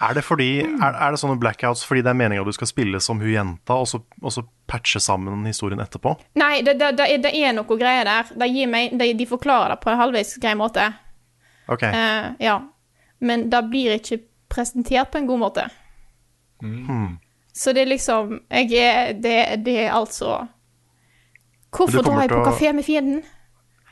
Er 0.00 0.12
det, 0.12 0.26
fordi, 0.26 0.60
er, 0.60 0.92
er 0.92 1.12
det 1.12 1.18
sånne 1.22 1.38
blackouts 1.40 1.86
fordi 1.88 2.02
det 2.04 2.10
er 2.12 2.18
meninga 2.18 2.44
du 2.44 2.52
skal 2.52 2.68
spille 2.68 3.00
som 3.00 3.20
hun 3.22 3.32
jenta, 3.32 3.78
og 3.80 3.88
så, 3.88 4.02
og 4.20 4.32
så 4.34 4.42
patche 4.68 5.00
sammen 5.00 5.46
historien 5.48 5.80
etterpå? 5.80 6.12
Nei, 6.36 6.60
det, 6.66 6.76
det, 6.80 6.92
det, 6.98 7.06
er, 7.14 7.22
det 7.24 7.32
er 7.32 7.56
noe 7.56 7.78
greier 7.80 8.04
der. 8.08 8.34
De, 8.36 8.66
meg, 8.68 8.92
de, 9.00 9.08
de 9.16 9.28
forklarer 9.28 9.72
det 9.72 9.80
på 9.84 9.92
en 9.92 10.00
halvveis 10.02 10.34
grei 10.42 10.52
måte. 10.58 10.90
Ok. 11.68 11.82
Eh, 11.82 12.32
ja. 12.40 12.58
Men 13.20 13.48
det 13.50 13.62
blir 13.70 13.96
ikke 13.96 14.20
presentert 14.52 15.10
på 15.10 15.18
en 15.18 15.26
god 15.26 15.38
måte. 15.42 15.68
Så 17.56 17.72
det 17.72 17.82
er 17.82 17.88
liksom 17.90 18.38
Jeg 18.50 18.72
er 18.80 19.12
Det, 19.12 19.64
det 19.64 19.74
er 19.86 19.90
altså 19.92 20.46
Hvorfor 21.76 22.02
drar 22.02 22.22
jeg 22.22 22.30
på 22.30 22.38
å- 22.40 22.46
kafé 22.46 22.72
med 22.72 22.84
fienden? 22.84 23.22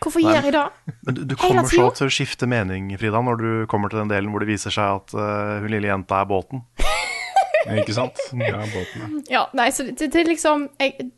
Hvorfor 0.00 0.21
gjør 0.21 0.43
jeg 0.45 0.52
det? 0.52 0.95
Men 1.07 1.14
du, 1.14 1.25
du 1.25 1.35
kommer 1.37 1.64
så 1.69 1.90
til 1.97 2.07
å 2.07 2.12
skifte 2.12 2.47
mening, 2.49 2.90
Frida, 2.99 3.21
når 3.21 3.37
du 3.40 3.66
kommer 3.69 3.88
til 3.93 3.99
den 3.99 4.09
delen 4.09 4.31
hvor 4.33 4.40
det 4.40 4.49
viser 4.49 4.73
seg 4.73 4.85
at 5.00 5.14
uh, 5.16 5.61
hun 5.61 5.69
lille 5.73 5.88
jenta 5.88 6.21
er 6.21 6.28
båten. 6.28 6.62
Ikke 7.81 7.95
sant? 7.97 8.21
Ja, 8.33 8.59
båten, 8.73 9.00
ja. 9.00 9.09
Ja, 9.31 9.43
nei, 9.57 9.71
så 9.73 9.85
det, 9.85 9.97
det 10.12 10.21
er 10.23 10.28
liksom 10.28 10.66
jeg, 10.81 11.11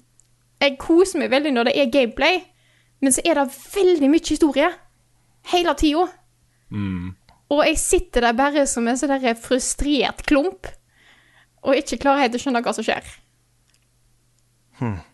jeg 0.62 0.76
koser 0.78 1.18
meg 1.22 1.30
veldig 1.34 1.52
når 1.54 1.70
det 1.70 1.76
er 1.82 1.90
gameplay, 1.94 2.42
men 3.02 3.12
så 3.14 3.22
er 3.26 3.34
det 3.40 3.46
veldig 3.74 4.10
mye 4.10 4.26
historie. 4.28 4.70
Hele 5.52 5.74
tida. 5.78 6.06
Og 7.48 7.62
jeg 7.66 7.78
sitter 7.78 8.26
der 8.26 8.34
bare 8.34 8.66
som 8.66 8.88
en 8.88 8.98
sånn 8.98 9.20
frustrert 9.38 10.24
klump, 10.26 10.66
og 11.66 11.78
ikke 11.78 11.98
klarer 12.02 12.26
helt 12.26 12.34
å 12.34 12.40
skjønne 12.42 12.62
hva 12.62 12.74
som 12.74 12.86
skjer. 12.86 13.06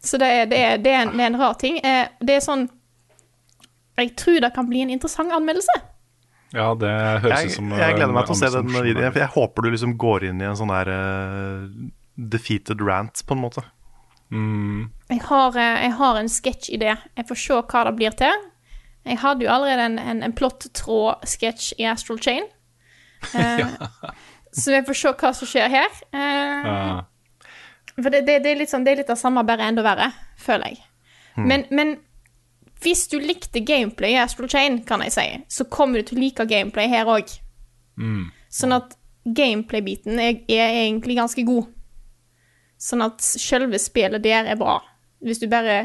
Så 0.02 0.18
det 0.18 0.26
er, 0.26 0.46
det, 0.50 0.58
er, 0.58 0.78
det, 0.82 0.90
er 0.90 1.02
en, 1.04 1.12
det 1.16 1.22
er 1.22 1.30
en 1.30 1.38
rar 1.38 1.54
ting. 1.54 1.76
Eh, 1.86 2.08
Det 2.18 2.34
er 2.34 2.40
sånn 2.42 2.64
Jeg 4.00 4.16
tror 4.18 4.40
det 4.42 4.50
kan 4.56 4.66
bli 4.66 4.80
en 4.82 4.90
interessant 4.90 5.30
anmeldelse. 5.32 5.76
ja, 6.52 6.72
det 6.74 6.90
høres 7.22 7.44
Jeg, 7.44 7.52
ut 7.52 7.56
som 7.60 7.70
jeg 7.78 7.94
gleder 7.94 8.12
meg 8.16 8.26
til 8.26 8.34
å 8.34 8.40
se 8.40 8.50
den 8.56 8.72
videoen. 8.72 9.14
Jeg 9.14 9.30
håper 9.36 9.62
du 9.62 9.70
liksom 9.70 9.94
går 9.96 10.24
inn 10.30 10.40
i 10.42 10.48
en 10.48 10.58
sånn 10.58 10.72
der 10.72 10.90
uh, 10.90 11.68
defeated 12.16 12.82
rant, 12.82 13.22
på 13.24 13.36
en 13.36 13.44
måte. 13.44 13.62
Jeg 14.32 15.20
har, 15.28 15.56
eh, 15.60 15.82
jeg 15.86 15.92
har 16.00 16.18
en 16.18 16.28
sketsjidé. 16.28 16.96
Jeg 17.16 17.28
får 17.28 17.40
se 17.44 17.60
hva 17.60 17.84
det 17.88 17.94
blir 18.00 18.16
til. 18.18 18.44
Jeg 19.04 19.18
hadde 19.18 19.44
jo 19.44 19.50
allerede 19.50 19.86
en, 19.90 19.98
en, 19.98 20.22
en 20.22 20.34
plottråd-sketsj 20.38 21.72
i 21.82 21.88
Astral 21.90 22.20
Chain. 22.22 22.44
Eh, 23.38 23.66
Så 24.52 24.72
vi 24.74 24.80
får 24.84 24.96
se 24.98 25.10
hva 25.14 25.28
som 25.34 25.48
skjer 25.48 25.68
her. 25.70 25.92
Eh, 26.12 26.66
Ja. 26.66 27.02
For 27.94 28.08
det, 28.10 28.22
det, 28.26 28.38
det, 28.42 28.54
er 28.56 28.66
sånn, 28.66 28.84
det 28.86 28.92
er 28.94 28.98
litt 29.02 29.10
av 29.12 29.18
samme, 29.20 29.42
bare 29.46 29.66
enda 29.68 29.82
verre, 29.84 30.08
føler 30.40 30.72
jeg. 30.72 30.80
Men, 31.36 31.64
men 31.70 31.90
hvis 32.82 33.04
du 33.12 33.18
likte 33.20 33.60
gameplay 33.64 34.14
i 34.16 34.20
Astral 34.20 34.48
Chain, 34.50 34.78
kan 34.88 35.04
jeg 35.04 35.12
si, 35.14 35.26
så 35.52 35.64
kommer 35.70 36.00
du 36.00 36.08
til 36.08 36.18
å 36.18 36.22
like 36.24 36.46
gameplay 36.50 36.88
her 36.90 37.06
òg. 37.12 37.30
Sånn 38.52 38.72
at 38.76 38.96
gameplay-biten 39.28 40.18
er, 40.18 40.40
er 40.50 40.72
egentlig 40.82 41.16
ganske 41.20 41.44
god. 41.46 41.68
Sånn 42.82 43.04
at 43.06 43.20
selve 43.22 43.78
spillet 43.78 44.24
der 44.24 44.48
er 44.50 44.58
bra. 44.60 44.80
Hvis 45.22 45.38
du 45.38 45.46
bare 45.52 45.84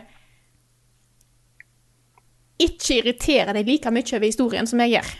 ikke 2.61 2.99
irritere 2.99 3.55
deg 3.55 3.69
like 3.69 3.91
mye 3.93 4.13
over 4.17 4.27
historien 4.27 4.69
som 4.69 4.81
jeg 4.83 4.97
gjør. 4.97 5.15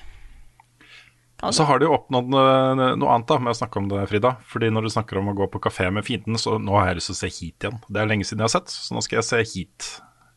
Og 1.46 1.54
så 1.54 1.68
har 1.70 1.78
de 1.78 1.86
jo 1.86 1.94
oppnådd 1.94 2.32
noe, 2.34 2.86
annet 2.98 3.28
da, 3.30 3.36
med 3.38 3.54
å 3.54 3.58
snakke 3.60 3.78
om 3.78 3.90
det, 3.92 4.08
Frida. 4.10 4.32
Fordi 4.50 4.72
når 4.74 4.88
du 4.88 4.94
snakker 4.96 5.20
om 5.20 5.30
å 5.30 5.36
gå 5.38 5.46
på 5.54 5.62
kafé 5.62 5.92
med 5.94 6.06
fienden, 6.08 6.40
så 6.42 6.56
nå 6.58 6.74
har 6.80 6.90
jeg 6.90 6.98
lyst 6.98 7.12
til 7.12 7.18
å 7.18 7.20
se 7.20 7.30
Heat 7.30 7.68
igjen. 7.68 7.78
Det 7.86 8.02
er 8.02 8.10
lenge 8.10 8.26
siden 8.26 8.42
jeg 8.42 8.50
har 8.50 8.56
sett, 8.56 8.74
så 8.74 8.98
nå 8.98 9.04
skal 9.06 9.20
jeg 9.20 9.28
se 9.28 9.42
Heat 9.52 9.90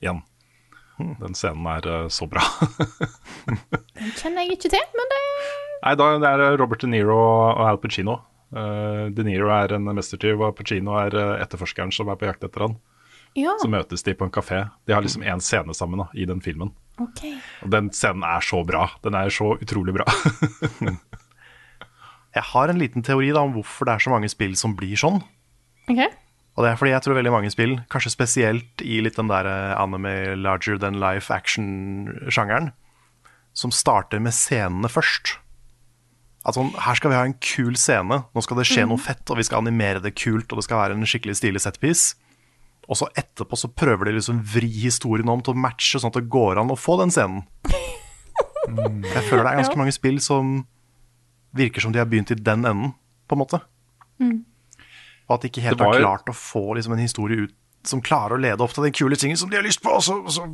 igjen. 0.04 0.21
Den 1.23 1.37
scenen 1.38 1.64
er 1.73 1.88
eh, 1.88 2.09
så 2.12 2.28
bra. 2.28 2.45
Den 3.97 4.12
kjenner 4.19 4.45
jeg 4.45 4.59
ikke 4.59 4.73
til, 4.76 4.85
men 4.99 5.09
det 5.14 5.21
Nei, 5.80 5.95
da 5.97 6.11
det 6.21 6.28
er 6.28 6.59
Robert 6.61 6.83
De 6.85 6.90
Niro 6.92 7.16
og 7.16 7.62
Al 7.64 7.80
Pacino. 7.80 8.19
Eh, 8.52 9.07
De 9.16 9.25
Niro 9.25 9.49
er 9.57 9.78
en 9.78 9.88
mestertyv, 9.97 10.45
og 10.45 10.59
Pacino 10.59 10.99
er 11.00 11.16
eh, 11.16 11.37
etterforskeren 11.47 11.95
som 11.97 12.12
er 12.12 12.21
på 12.21 12.28
jakt 12.28 12.45
etter 12.45 12.66
han. 12.66 12.76
Ja, 13.38 13.54
Så 13.62 13.68
møtes 13.70 14.02
de 14.02 14.14
på 14.18 14.26
en 14.26 14.32
kafé. 14.34 14.64
De 14.87 14.94
har 14.94 15.04
liksom 15.04 15.22
én 15.22 15.42
scene 15.44 15.75
sammen 15.76 16.02
da, 16.02 16.08
i 16.18 16.26
den 16.26 16.40
filmen. 16.42 16.72
Okay. 17.00 17.37
Og 17.64 17.70
den 17.72 17.90
scenen 17.94 18.25
er 18.26 18.42
så 18.44 18.64
bra. 18.66 18.88
Den 19.04 19.14
er 19.16 19.30
så 19.32 19.54
utrolig 19.60 19.94
bra. 19.96 20.06
Jeg 22.37 22.46
har 22.52 22.70
en 22.70 22.78
liten 22.78 23.02
teori 23.06 23.32
da 23.34 23.42
om 23.42 23.54
hvorfor 23.56 23.88
det 23.88 23.94
er 23.96 24.04
så 24.04 24.12
mange 24.12 24.28
spill 24.30 24.52
som 24.58 24.76
blir 24.78 24.99
sånn. 24.99 25.18
Okay. 25.90 26.10
Og 26.54 26.62
det 26.62 26.70
er 26.70 26.78
fordi 26.78 26.92
jeg 26.92 27.02
tror 27.02 27.16
veldig 27.16 27.32
mange 27.34 27.50
spill, 27.50 27.72
kanskje 27.90 28.12
spesielt 28.12 28.82
i 28.84 29.00
litt 29.02 29.16
den 29.18 29.30
der 29.30 29.49
eh, 29.49 29.75
anime 29.80 30.37
larger 30.38 30.78
than 30.78 30.99
life 31.02 31.32
action-sjangeren, 31.34 32.70
som 33.56 33.72
starter 33.75 34.22
med 34.22 34.34
scenene 34.37 34.90
først. 34.90 35.38
At 36.46 36.56
sånn, 36.56 36.70
her 36.84 36.99
skal 36.99 37.12
vi 37.12 37.18
ha 37.18 37.25
en 37.26 37.37
kul 37.42 37.75
scene, 37.80 38.22
nå 38.30 38.44
skal 38.44 38.60
det 38.60 38.68
skje 38.68 38.87
noe 38.87 39.00
fett, 39.00 39.25
og 39.26 39.40
vi 39.40 39.46
skal 39.49 39.64
animere 39.64 40.02
det 40.04 40.14
kult, 40.18 40.52
og 40.52 40.60
det 40.60 40.66
skal 40.68 40.82
være 40.84 40.99
en 40.99 41.08
skikkelig 41.08 41.38
stilig 41.40 41.64
setpiece. 41.64 42.14
Og 42.90 42.99
så 42.99 43.06
etterpå 43.14 43.56
så 43.59 43.70
prøver 43.70 44.09
de 44.09 44.16
liksom 44.16 44.40
vri 44.54 44.70
historien 44.82 45.30
om 45.30 45.42
til 45.44 45.54
å 45.54 45.62
matche, 45.62 46.00
sånn 46.00 46.11
at 46.11 46.18
det 46.18 46.30
går 46.32 46.59
an 46.59 46.73
å 46.75 46.78
få 46.78 46.99
den 47.00 47.12
scenen. 47.14 47.44
Jeg 48.70 49.23
føler 49.28 49.44
det 49.47 49.50
er 49.52 49.61
ganske 49.62 49.78
mange 49.78 49.94
spill 49.94 50.18
som 50.23 50.61
virker 51.56 51.82
som 51.82 51.94
de 51.94 52.02
har 52.02 52.09
begynt 52.11 52.32
i 52.35 52.38
den 52.38 52.66
enden, 52.66 52.92
på 53.30 53.37
en 53.37 53.42
måte. 53.44 53.62
Og 54.20 55.37
at 55.37 55.44
de 55.44 55.50
ikke 55.50 55.62
helt 55.64 55.82
har 55.82 56.00
klart 56.02 56.30
å 56.30 56.37
få 56.37 56.75
liksom, 56.75 56.97
en 56.97 57.02
historie 57.02 57.47
ut 57.47 57.56
som 57.87 58.02
klarer 58.04 58.37
å 58.37 58.42
lede 58.42 58.61
opp 58.64 58.75
til 58.75 58.85
den 58.85 58.94
kule 58.97 59.16
tingen 59.16 59.38
som 59.40 59.50
de 59.50 59.56
har 59.56 59.64
lyst 59.64 59.80
på, 59.82 59.94
og 59.94 60.02
så, 60.04 60.18
og 60.20 60.35
så 60.35 60.44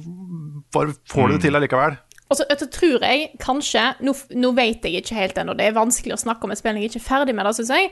bare 0.76 0.94
får 1.10 1.32
de 1.32 1.38
det 1.38 1.46
til 1.48 1.58
allikevel. 1.58 1.96
Og 2.26 2.38
så 2.38 2.68
tror 2.74 3.02
jeg 3.06 3.26
kanskje 3.42 3.82
nå, 4.04 4.12
nå 4.34 4.52
vet 4.54 4.84
jeg 4.84 5.00
ikke 5.00 5.18
helt 5.18 5.40
ennå, 5.40 5.56
det 5.58 5.68
er 5.68 5.76
vanskelig 5.76 6.16
å 6.16 6.22
snakke 6.22 6.46
om 6.46 6.54
et 6.54 6.60
spill 6.60 6.78
jeg 6.78 6.86
jeg 6.86 6.92
ikke 6.94 7.02
er 7.02 7.08
ferdig 7.08 7.36
med 7.38 7.48
det, 7.48 7.54
syns 7.58 7.74
jeg. 7.74 7.90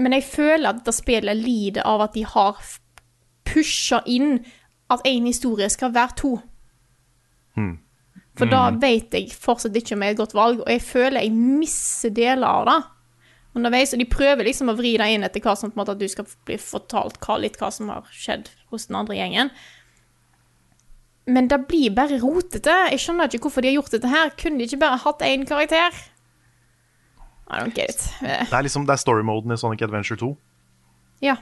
Men 0.00 0.16
jeg 0.16 0.26
føler 0.28 0.70
at 0.70 0.80
dette 0.80 0.92
spillet 0.92 1.40
lider 1.40 1.86
av 1.88 2.04
at 2.04 2.16
de 2.16 2.24
har 2.28 2.60
pusha 3.46 4.02
inn 4.06 4.40
at 4.92 5.02
én 5.08 5.26
historie 5.26 5.68
skal 5.72 5.94
være 5.94 6.18
to. 6.20 6.34
For 8.36 8.50
da 8.52 8.66
vet 8.76 9.14
jeg 9.16 9.32
fortsatt 9.32 9.76
ikke 9.78 9.96
om 9.96 10.04
jeg 10.04 10.12
er 10.12 10.16
et 10.16 10.20
godt 10.20 10.36
valg, 10.36 10.60
og 10.60 10.68
jeg 10.68 10.82
føler 10.84 11.24
jeg 11.24 11.32
misser 11.32 12.12
deler 12.12 12.46
av 12.46 12.66
det. 12.68 12.76
Underveis, 13.56 13.94
og 13.96 14.02
De 14.02 14.08
prøver 14.12 14.44
liksom 14.44 14.68
å 14.68 14.76
vri 14.76 14.92
deg 15.00 15.14
inn 15.14 15.24
etter 15.24 15.40
hva 15.40 15.54
som 15.56 15.70
på 15.70 15.78
en 15.78 15.80
måte 15.80 15.94
at 15.96 16.02
du 16.02 16.08
skal 16.12 16.28
bli 16.44 16.58
fortalt 16.60 17.16
hva, 17.24 17.38
litt 17.40 17.56
hva 17.56 17.70
som 17.72 17.88
har 17.88 18.04
skjedd 18.12 18.50
hos 18.68 18.90
den 18.90 18.98
andre 19.00 19.16
gjengen. 19.16 19.52
Men 21.26 21.48
det 21.48 21.62
blir 21.66 21.94
bare 21.96 22.20
rotete. 22.20 22.74
Jeg 22.92 23.00
skjønner 23.02 23.32
ikke 23.32 23.48
hvorfor 23.48 23.64
de 23.64 23.72
har 23.72 23.78
gjort 23.80 23.96
dette 23.96 24.12
her. 24.12 24.34
Kunne 24.38 24.60
de 24.60 24.68
ikke 24.68 24.82
bare 24.84 25.00
hatt 25.02 25.24
én 25.26 25.48
karakter? 25.48 25.96
I 27.48 27.62
don't 27.62 27.74
get 27.74 27.90
it. 27.94 28.04
Det 28.20 28.52
er 28.52 28.66
liksom 28.66 28.84
det 28.86 28.94
er 28.94 29.00
story-moden 29.00 29.54
i 29.54 29.58
Sonic 29.58 29.82
Adventure 29.86 30.20
2. 30.20 30.34
Ja. 31.24 31.40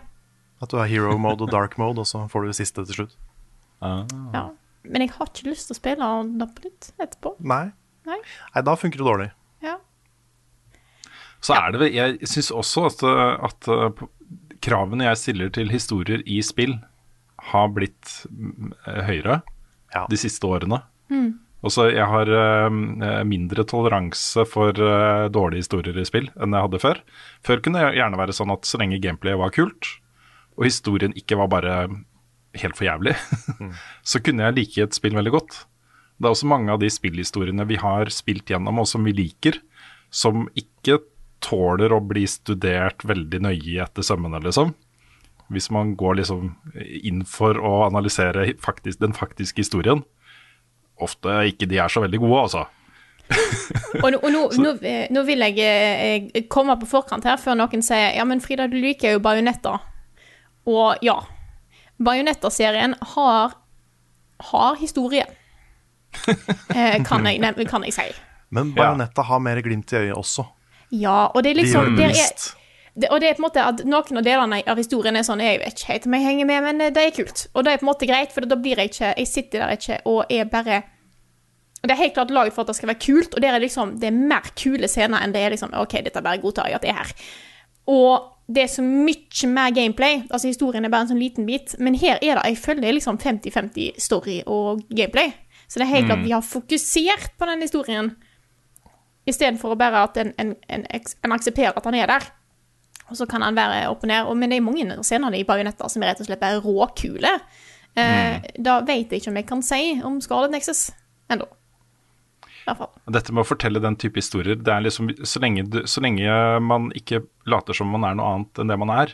At 0.62 0.70
du 0.70 0.76
har 0.78 0.87
hero 0.90 1.16
mode 1.18 1.42
og 1.46 1.50
dark 1.52 1.78
mode, 1.80 2.00
og 2.04 2.06
så 2.08 2.25
får 2.30 2.44
du 2.44 2.52
det 2.52 2.58
siste 2.61 2.84
til 2.87 2.94
slutt. 3.00 3.16
ja. 3.82 4.50
Men 4.84 5.00
jeg 5.00 5.14
har 5.16 5.26
ikke 5.30 5.49
lyst 5.49 5.70
til 5.70 5.75
å 5.75 5.78
spille 5.78 6.08
det 6.38 6.46
på 6.54 6.66
nytt 6.66 6.90
etterpå. 7.00 7.30
Nei. 7.40 7.70
Nei. 8.04 8.18
Nei, 8.54 8.62
da 8.68 8.75
funker 8.76 9.00
det 9.00 9.06
dårlig. 9.08 9.28
Ja. 9.64 9.78
Så 11.40 11.54
er 11.56 11.73
det 11.73 11.80
vel 11.80 11.94
Jeg 11.96 12.28
syns 12.28 12.50
også 12.52 12.84
at, 12.90 13.04
at 13.49 13.68
uh, 13.73 14.04
kravene 14.64 15.06
jeg 15.08 15.20
stiller 15.23 15.49
til 15.56 15.73
historier 15.73 16.20
i 16.28 16.40
spill, 16.44 16.76
har 17.50 17.73
blitt 17.76 18.12
mm, 18.30 18.70
høyere 19.08 19.40
Ja. 19.94 20.04
de 20.11 20.16
siste 20.20 20.44
årene. 20.49 20.82
Også 21.64 21.87
jeg 21.92 22.04
har 22.04 22.28
uh, 22.28 22.68
mindre 23.25 23.64
toleranse 23.64 24.44
for 24.49 24.76
uh, 24.76 25.28
dårlige 25.32 25.64
historier 25.64 25.96
i 25.96 26.04
spill 26.04 26.28
enn 26.37 26.52
jeg 26.52 26.66
hadde 26.68 26.80
før. 26.82 27.00
Før 27.44 27.61
kunne 27.64 27.80
det 27.80 27.96
gjerne 28.02 28.20
være 28.20 28.37
sånn 28.37 28.52
at 28.52 28.68
så 28.68 28.80
lenge 28.80 29.00
gameplayet 29.00 29.40
var 29.40 29.52
kult, 29.56 29.94
og 30.54 30.66
historien 30.66 31.14
ikke 31.18 31.38
var 31.40 31.50
bare 31.52 31.76
helt 32.54 32.78
for 32.78 32.87
jævlig, 32.87 33.14
så 34.11 34.20
kunne 34.23 34.46
jeg 34.46 34.58
like 34.58 34.84
et 34.84 34.96
spill 34.96 35.16
veldig 35.18 35.34
godt. 35.34 35.64
Det 36.18 36.28
er 36.28 36.37
også 36.37 36.50
mange 36.50 36.70
av 36.70 36.78
de 36.82 36.90
spillhistoriene 36.92 37.66
vi 37.66 37.78
har 37.80 38.11
spilt 38.14 38.50
gjennom, 38.50 38.78
og 38.82 38.88
som 38.88 39.06
vi 39.06 39.14
liker, 39.16 39.58
som 40.14 40.46
ikke 40.54 41.00
tåler 41.44 41.92
å 41.92 42.00
bli 42.04 42.25
studert 42.30 43.02
veldig 43.04 43.42
nøye 43.44 43.82
etter 43.84 44.06
sømmene, 44.06 44.40
liksom. 44.44 44.73
Hvis 45.52 45.68
man 45.75 45.92
går 45.99 46.20
liksom 46.23 46.54
inn 47.04 47.25
for 47.28 47.58
å 47.58 47.82
analysere 47.88 48.46
faktisk, 48.62 49.02
den 49.02 49.12
faktiske 49.16 49.61
historien. 49.61 50.00
Ofte 51.02 51.42
ikke 51.50 51.68
de 51.68 51.82
er 51.82 51.92
så 51.92 52.00
veldig 52.04 52.23
gode, 52.23 52.46
altså. 52.46 52.64
Og, 54.02 54.09
nå, 54.11 54.18
og 54.18 54.31
nå, 54.35 54.40
nå, 54.61 54.70
eh, 54.85 55.07
nå 55.14 55.22
vil 55.24 55.40
jeg 55.46 55.55
jeg 55.57 56.42
komme 56.52 56.74
på 56.76 56.88
forkant 56.90 57.24
her 57.24 57.38
før 57.40 57.55
noen 57.57 57.81
sier 57.81 58.11
Ja, 58.18 58.26
men 58.29 58.42
Frida, 58.44 58.66
du 58.68 58.74
liker 58.76 59.14
jo 59.14 59.22
bajonetter. 59.24 59.79
Og 60.66 61.05
ja. 61.05 61.18
Bajonetta-serien 62.05 62.96
har, 63.14 63.57
har 64.50 64.77
historie. 64.81 65.27
Eh, 66.74 67.03
kan, 67.07 67.27
jeg, 67.27 67.66
kan 67.70 67.83
jeg 67.87 67.94
si. 67.94 68.05
Men 68.55 68.70
Bajonetta 68.74 69.22
har 69.27 69.40
mer 69.42 69.59
glimt 69.62 69.92
i 69.92 69.96
øyet 69.96 70.14
også. 70.14 70.44
Ja, 70.94 71.27
og 71.27 71.42
det 71.42 71.50
er 71.50 71.59
liksom 71.59 71.96
det 71.98 72.07
er, 72.07 72.14
det, 72.94 73.09
Og 73.11 73.20
det 73.20 73.29
er 73.29 73.37
på 73.37 73.42
en 73.42 73.46
måte 73.48 73.62
at 73.66 73.83
noen 73.87 74.20
av 74.20 74.27
delene 74.27 74.61
av 74.70 74.79
historien 74.79 75.16
er 75.18 75.27
sånn 75.27 75.42
Jeg 75.42 75.59
vet 75.62 75.74
ikke 75.74 75.92
helt 75.92 76.07
om 76.07 76.16
jeg 76.16 76.27
henger 76.29 76.48
med, 76.50 76.66
men 76.68 76.83
eh, 76.85 76.92
det 76.94 77.03
er 77.03 77.14
kult. 77.16 77.46
Og 77.55 77.64
det 77.66 77.72
er 77.72 77.81
på 77.81 77.87
en 77.87 77.90
måte 77.90 78.09
greit, 78.11 78.35
for 78.35 78.46
da 78.46 78.59
blir 78.61 78.79
jeg 78.79 78.92
ikke 78.92 79.14
Jeg 79.18 79.31
sitter 79.31 79.64
der 79.64 79.79
ikke 79.79 79.98
og 80.11 80.31
er 80.31 80.46
bare 80.50 80.83
Det 81.83 81.90
er 81.90 82.03
helt 82.05 82.14
klart 82.14 82.35
laget 82.35 82.55
for 82.55 82.62
at 82.62 82.70
det 82.72 82.79
skal 82.79 82.92
være 82.92 83.03
kult, 83.07 83.35
og 83.35 83.42
det 83.42 83.50
er 83.50 83.64
liksom 83.64 83.96
Det 84.00 84.11
er 84.11 84.22
mer 84.35 84.53
kule 84.55 84.90
scener 84.90 85.24
enn 85.24 85.35
det 85.35 85.42
er 85.42 85.57
liksom 85.57 85.74
OK, 85.74 85.98
dette 86.07 86.22
bare 86.22 86.42
godtar 86.42 86.70
jeg 86.70 86.79
at 86.79 86.87
det 86.87 86.94
er 86.94 87.00
her. 87.03 87.16
Og 87.87 88.31
det 88.55 88.62
er 88.62 88.68
så 88.68 88.83
mye 88.85 89.49
mer 89.49 89.70
gameplay. 89.73 90.23
Altså 90.31 90.49
Historien 90.49 90.85
er 90.85 90.92
bare 90.92 91.07
en 91.07 91.12
sånn 91.14 91.20
liten 91.23 91.47
bit. 91.49 91.75
Men 91.79 91.94
her 91.97 92.18
er 92.20 92.37
det 92.40 92.44
jeg 92.51 92.59
føler 92.61 92.81
det 92.85 92.88
er 92.90 92.97
liksom 92.99 93.18
50-50 93.18 94.01
story 94.05 94.38
og 94.47 94.83
gameplay. 94.90 95.33
Så 95.68 95.81
det 95.81 95.87
er 95.87 95.94
helt 95.94 96.07
klart 96.11 96.25
de 96.25 96.33
har 96.33 96.44
fokusert 96.44 97.31
på 97.38 97.47
den 97.49 97.62
historien 97.64 98.11
istedenfor 99.27 99.73
å 99.73 99.79
bare 99.81 100.03
at 100.05 100.18
en, 100.20 100.33
en, 100.38 100.55
en, 100.68 100.85
en 101.25 101.33
aksepterer 101.33 101.73
at 101.77 101.85
han 101.88 101.97
er 101.97 102.11
der. 102.12 102.27
Og 103.09 103.16
så 103.16 103.27
kan 103.29 103.42
han 103.44 103.57
være 103.57 103.88
opp 103.88 104.05
og 104.05 104.09
ned. 104.09 104.29
Og, 104.29 104.37
men 104.37 104.53
det 104.53 104.59
er 104.59 104.64
mange 104.64 104.99
scener 105.05 105.35
i 105.37 105.44
Bajonetta 105.49 105.88
som 105.92 106.03
er 106.05 106.12
rett 106.12 106.20
og 106.20 106.29
slett 106.29 106.40
bare 106.42 106.61
råkule. 106.64 107.33
Eh, 107.97 108.40
Da 108.59 108.81
vet 108.85 109.12
jeg 109.12 109.23
ikke 109.23 109.31
om 109.33 109.37
jeg 109.40 109.47
kan 109.49 109.62
si 109.64 109.83
om 110.05 110.20
Scarlet 110.25 110.53
Nexus 110.53 110.90
ennå. 111.33 111.49
Dette 113.12 113.33
med 113.35 113.44
å 113.44 113.48
fortelle 113.48 113.83
den 113.83 113.96
type 114.00 114.16
historier, 114.20 114.57
det 114.57 114.72
er 114.72 114.85
liksom 114.87 115.11
så 115.27 115.42
lenge, 115.42 115.66
så 115.90 116.00
lenge 116.05 116.38
man 116.64 116.88
ikke 116.96 117.22
later 117.50 117.77
som 117.77 117.90
man 117.92 118.07
er 118.09 118.16
noe 118.16 118.31
annet 118.38 118.62
enn 118.62 118.72
det 118.72 118.79
man 118.81 118.92
er, 118.94 119.12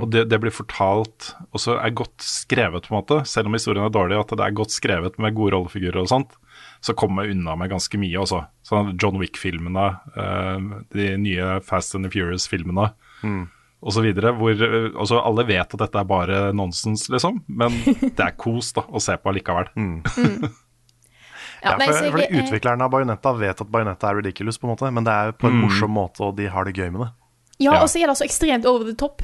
og 0.00 0.06
det, 0.14 0.22
det 0.30 0.38
blir 0.40 0.54
fortalt 0.54 1.34
og 1.52 1.60
så 1.60 1.74
er 1.76 1.90
godt 1.92 2.22
skrevet, 2.24 2.86
på 2.88 2.94
en 2.94 3.00
måte, 3.02 3.18
selv 3.28 3.50
om 3.50 3.56
historien 3.58 3.84
er 3.84 3.92
dårlig, 3.92 4.16
at 4.16 4.30
det 4.32 4.46
er 4.46 4.54
godt 4.56 4.72
skrevet 4.72 5.18
med 5.20 5.34
gode 5.36 5.52
rollefigurer 5.56 6.00
og 6.00 6.08
sånt, 6.08 6.38
så 6.80 6.94
kommer 6.96 7.26
jeg 7.26 7.34
unna 7.36 7.56
med 7.58 7.68
ganske 7.74 7.98
mye 8.00 8.16
også. 8.22 8.38
Sånn 8.64 8.94
John 9.02 9.18
Wick-filmene, 9.20 9.88
eh, 10.16 10.70
de 10.94 11.10
nye 11.20 11.58
Fast 11.66 11.98
and 11.98 12.06
the 12.06 12.12
Furious-filmene. 12.14 12.88
Og 13.78 13.92
så 13.94 14.02
videre, 14.02 14.32
hvor 14.38 14.56
eh, 14.56 14.88
altså 14.94 15.20
alle 15.20 15.44
vet 15.46 15.74
at 15.74 15.82
dette 15.84 16.00
er 16.00 16.08
bare 16.08 16.40
nonsens, 16.56 17.04
liksom, 17.12 17.42
men 17.46 17.76
det 18.16 18.24
er 18.24 18.38
kos 18.40 18.72
da, 18.78 18.86
å 18.88 19.02
se 19.02 19.18
på 19.20 19.34
allikevel. 19.34 19.68
Ja, 21.64 21.76
nei, 21.76 21.86
for, 21.86 21.92
så 21.94 22.02
jeg- 22.04 22.12
fordi 22.12 22.26
jeg- 22.28 22.44
Utviklerne 22.46 22.82
av 22.84 22.90
Bajonetta 22.90 23.32
vet 23.38 23.60
at 23.60 23.70
Bajonetta 23.70 24.10
er 24.10 24.14
ridiculous, 24.22 24.58
på 24.58 24.64
en 24.68 24.76
måte, 24.76 24.92
men 24.92 25.04
det 25.04 25.12
er 25.12 25.32
på 25.32 25.48
en 25.48 25.60
morsom 25.62 25.90
måte, 25.90 26.20
og 26.20 26.36
de 26.36 26.46
har 26.46 26.64
det 26.64 26.74
gøy 26.76 26.90
med 26.92 27.00
det. 27.06 27.10
Ja, 27.60 27.72
Ja. 27.74 27.82
og 27.82 27.88
så 27.88 28.02
er 28.02 28.06
det 28.06 28.16
så 28.16 28.24
ekstremt 28.24 28.64
over 28.66 28.84
the 28.84 28.94
top. 28.94 29.22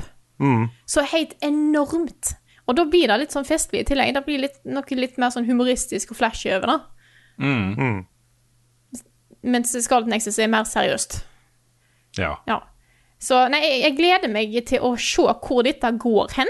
Så 0.87 1.05
helt 1.07 1.35
enormt. 1.41 2.35
Og 2.67 2.75
da 2.77 2.85
blir 2.85 3.07
det 3.07 3.21
litt 3.21 3.31
sånn 3.31 3.45
festlig 3.47 3.81
i 3.81 3.85
tillegg. 3.85 4.15
Det 4.15 4.25
blir 4.27 4.41
litt, 4.41 4.59
noe 4.65 4.83
litt 4.91 5.17
mer 5.19 5.29
sånn 5.31 5.47
humoristisk 5.47 6.11
og 6.11 6.17
flashy 6.17 6.51
over 6.51 6.67
det. 6.67 6.81
Mens 9.43 9.73
Scarlet 9.85 10.09
Nexus 10.09 10.39
er 10.39 10.49
mer 10.49 10.65
seriøst. 10.65 11.23
Ja. 12.17 12.37
Ja. 12.49 12.61
Så 13.21 13.49
nei, 13.51 13.61
jeg, 13.61 13.83
jeg 13.83 13.97
gleder 13.99 14.31
meg 14.33 14.55
til 14.67 14.81
å 14.81 14.95
se 15.01 15.23
hvor 15.23 15.63
dette 15.67 15.91
går 16.01 16.33
hen. 16.39 16.49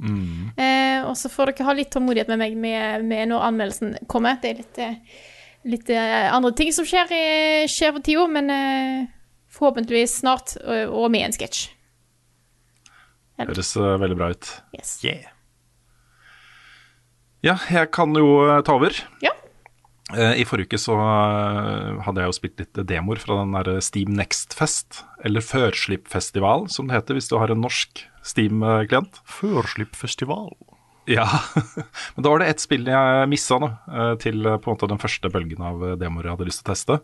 Eh, 0.00 1.00
og 1.04 1.16
så 1.18 1.28
får 1.32 1.52
dere 1.52 1.66
ha 1.68 1.74
litt 1.76 1.90
tålmodighet 1.92 2.30
med 2.32 2.40
meg 2.40 2.56
med, 2.56 3.04
med 3.04 3.32
når 3.32 3.48
anmeldelsen 3.50 3.96
kommer. 4.08 4.38
Det 4.40 4.52
er 4.52 4.62
litt, 4.62 4.80
eh, 4.80 5.18
litt 5.68 5.90
eh, 5.92 6.28
andre 6.32 6.54
ting 6.56 6.72
som 6.72 6.88
skjer, 6.88 7.10
skjer 7.68 7.92
for 7.96 8.06
tida, 8.06 8.24
men 8.32 8.54
eh, 8.54 9.10
forhåpentligvis 9.52 10.20
snart, 10.22 10.56
og, 10.62 10.96
og 11.02 11.12
med 11.12 11.28
en 11.28 11.36
sketsj. 11.36 11.68
Høres 13.40 13.74
eh, 13.76 13.92
veldig 14.00 14.16
bra 14.18 14.30
ut. 14.34 14.48
Yes. 14.76 14.96
Yeah. 15.04 15.28
Ja, 17.44 17.56
jeg 17.72 17.88
kan 17.96 18.12
jo 18.16 18.42
eh, 18.44 18.60
ta 18.66 18.76
over. 18.76 18.96
Ja. 19.24 19.32
Eh, 20.16 20.40
I 20.42 20.46
forrige 20.48 20.72
uke 20.72 20.80
så 20.80 20.96
eh, 20.98 22.00
hadde 22.06 22.22
jeg 22.22 22.30
jo 22.30 22.36
spilt 22.38 22.62
litt 22.62 22.80
demoer 22.88 23.20
fra 23.22 23.40
den 23.42 23.54
der 23.56 23.82
Steam 23.84 24.14
Next 24.16 24.56
Fest, 24.58 25.04
eller 25.24 25.44
Førslippfestival, 25.44 26.66
som 26.72 26.88
det 26.88 26.98
heter 26.98 27.18
hvis 27.18 27.30
du 27.30 27.38
har 27.40 27.52
en 27.52 27.62
norsk 27.62 28.04
Steam-klient. 28.26 29.22
Førslippfestival. 29.38 30.52
Ja, 31.10 31.26
men 32.14 32.24
da 32.24 32.32
var 32.32 32.42
det 32.42 32.50
ett 32.52 32.62
spill 32.62 32.84
jeg 32.90 33.30
missa 33.30 33.58
nå, 33.62 33.70
eh, 33.90 34.16
til 34.22 34.42
på 34.44 34.70
en 34.70 34.76
måte 34.76 34.90
den 34.90 35.02
første 35.02 35.30
bølgen 35.32 35.64
av 35.66 35.86
demoer 36.00 36.28
jeg 36.28 36.36
hadde 36.36 36.50
lyst 36.50 36.64
til 36.64 36.68
å 36.68 36.74
teste. 36.74 37.00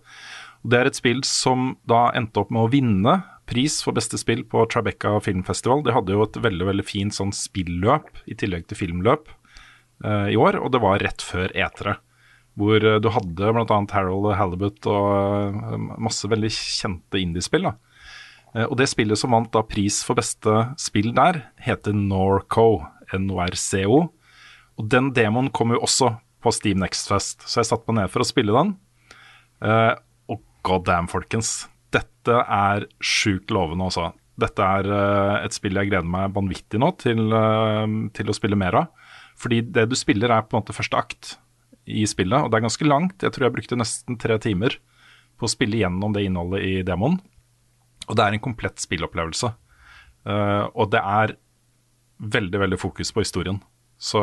Det 0.66 0.78
er 0.80 0.90
et 0.90 0.98
spill 0.98 1.22
som 1.26 1.74
da 1.86 2.08
endte 2.18 2.42
opp 2.42 2.52
med 2.54 2.66
å 2.66 2.70
vinne 2.72 3.20
pris 3.46 3.78
for 3.84 3.94
beste 3.96 4.18
spill 4.18 4.42
på 4.50 4.64
Tribeca 4.72 5.14
filmfestival. 5.22 5.84
De 5.86 5.94
hadde 5.94 6.14
jo 6.14 6.24
et 6.24 6.38
veldig 6.42 6.66
veldig 6.72 6.86
fint 6.86 7.14
sånn 7.14 7.30
spilløp 7.34 8.24
i 8.26 8.34
tillegg 8.38 8.66
til 8.66 8.80
filmløp 8.80 9.30
eh, 9.30 10.34
i 10.34 10.40
år, 10.40 10.58
og 10.58 10.74
det 10.74 10.82
var 10.82 11.02
rett 11.04 11.22
før 11.22 11.54
etere. 11.54 12.00
Hvor 12.56 12.80
uh, 12.80 12.98
du 13.02 13.10
hadde 13.12 13.52
bl.a. 13.52 13.78
Harold 13.92 14.30
Halibut 14.38 14.88
og 14.88 15.56
uh, 15.56 15.76
masse 16.00 16.28
veldig 16.30 16.50
kjente 16.52 17.20
indiespill. 17.20 17.68
da. 17.68 17.76
og 18.66 18.76
det 18.80 18.88
spillet 18.88 19.20
som 19.20 19.34
vant 19.36 19.50
da 19.52 19.60
pris 19.66 20.00
for 20.06 20.16
beste 20.16 20.52
spill 20.80 21.12
der, 21.16 21.42
heter 21.60 21.92
Norco. 21.92 22.86
NORCO. 23.12 23.98
Og 24.76 24.88
den 24.90 25.12
demoen 25.14 25.52
kom 25.54 25.70
jo 25.72 25.82
også 25.84 26.16
på 26.42 26.52
Steam 26.52 26.80
Next 26.82 27.08
Fest, 27.08 27.44
så 27.46 27.60
jeg 27.60 27.68
satte 27.68 27.86
meg 27.88 28.00
ned 28.00 28.12
for 28.12 28.22
å 28.22 28.26
spille 28.26 28.52
den. 28.52 28.74
og 29.62 30.42
god 30.66 30.84
damn, 30.88 31.08
folkens 31.08 31.68
dette 31.94 32.34
er 32.42 32.88
sjukt 32.98 33.54
lovende 33.54 33.86
også. 33.86 34.10
Dette 34.36 34.66
er 34.66 34.90
et 35.46 35.54
spill 35.54 35.78
jeg 35.78 35.88
gleder 35.92 36.08
meg 36.10 36.34
vanvittig 36.34 36.80
nå 36.82 36.90
til, 37.00 37.30
til, 38.12 38.28
å 38.28 38.36
spille 38.36 38.58
mer 38.58 38.82
av. 38.82 38.90
Fordi 39.38 39.62
det 39.62 39.86
du 39.88 39.96
spiller, 39.96 40.34
er 40.34 40.44
på 40.44 40.56
en 40.56 40.64
måte 40.64 40.76
første 40.76 40.98
akt 40.98 41.36
i 41.86 42.04
spillet, 42.08 42.38
og 42.42 42.50
det 42.50 42.58
er 42.58 42.66
ganske 42.66 42.88
langt. 42.88 43.22
Jeg 43.22 43.34
tror 43.34 43.46
jeg 43.46 43.56
brukte 43.56 43.78
nesten 43.78 44.18
tre 44.20 44.38
timer 44.42 44.78
på 45.38 45.46
å 45.46 45.52
spille 45.52 45.78
gjennom 45.80 46.14
det 46.16 46.26
innholdet 46.26 46.64
i 46.66 46.74
demoen. 46.86 47.18
Og 48.06 48.18
det 48.18 48.24
er 48.24 48.36
en 48.36 48.42
komplett 48.42 48.82
spillopplevelse. 48.82 49.52
Uh, 50.26 50.66
og 50.74 50.90
det 50.94 51.02
er 51.02 51.36
veldig, 52.18 52.62
veldig 52.64 52.78
fokus 52.80 53.12
på 53.14 53.22
historien. 53.22 53.60
Så 53.96 54.20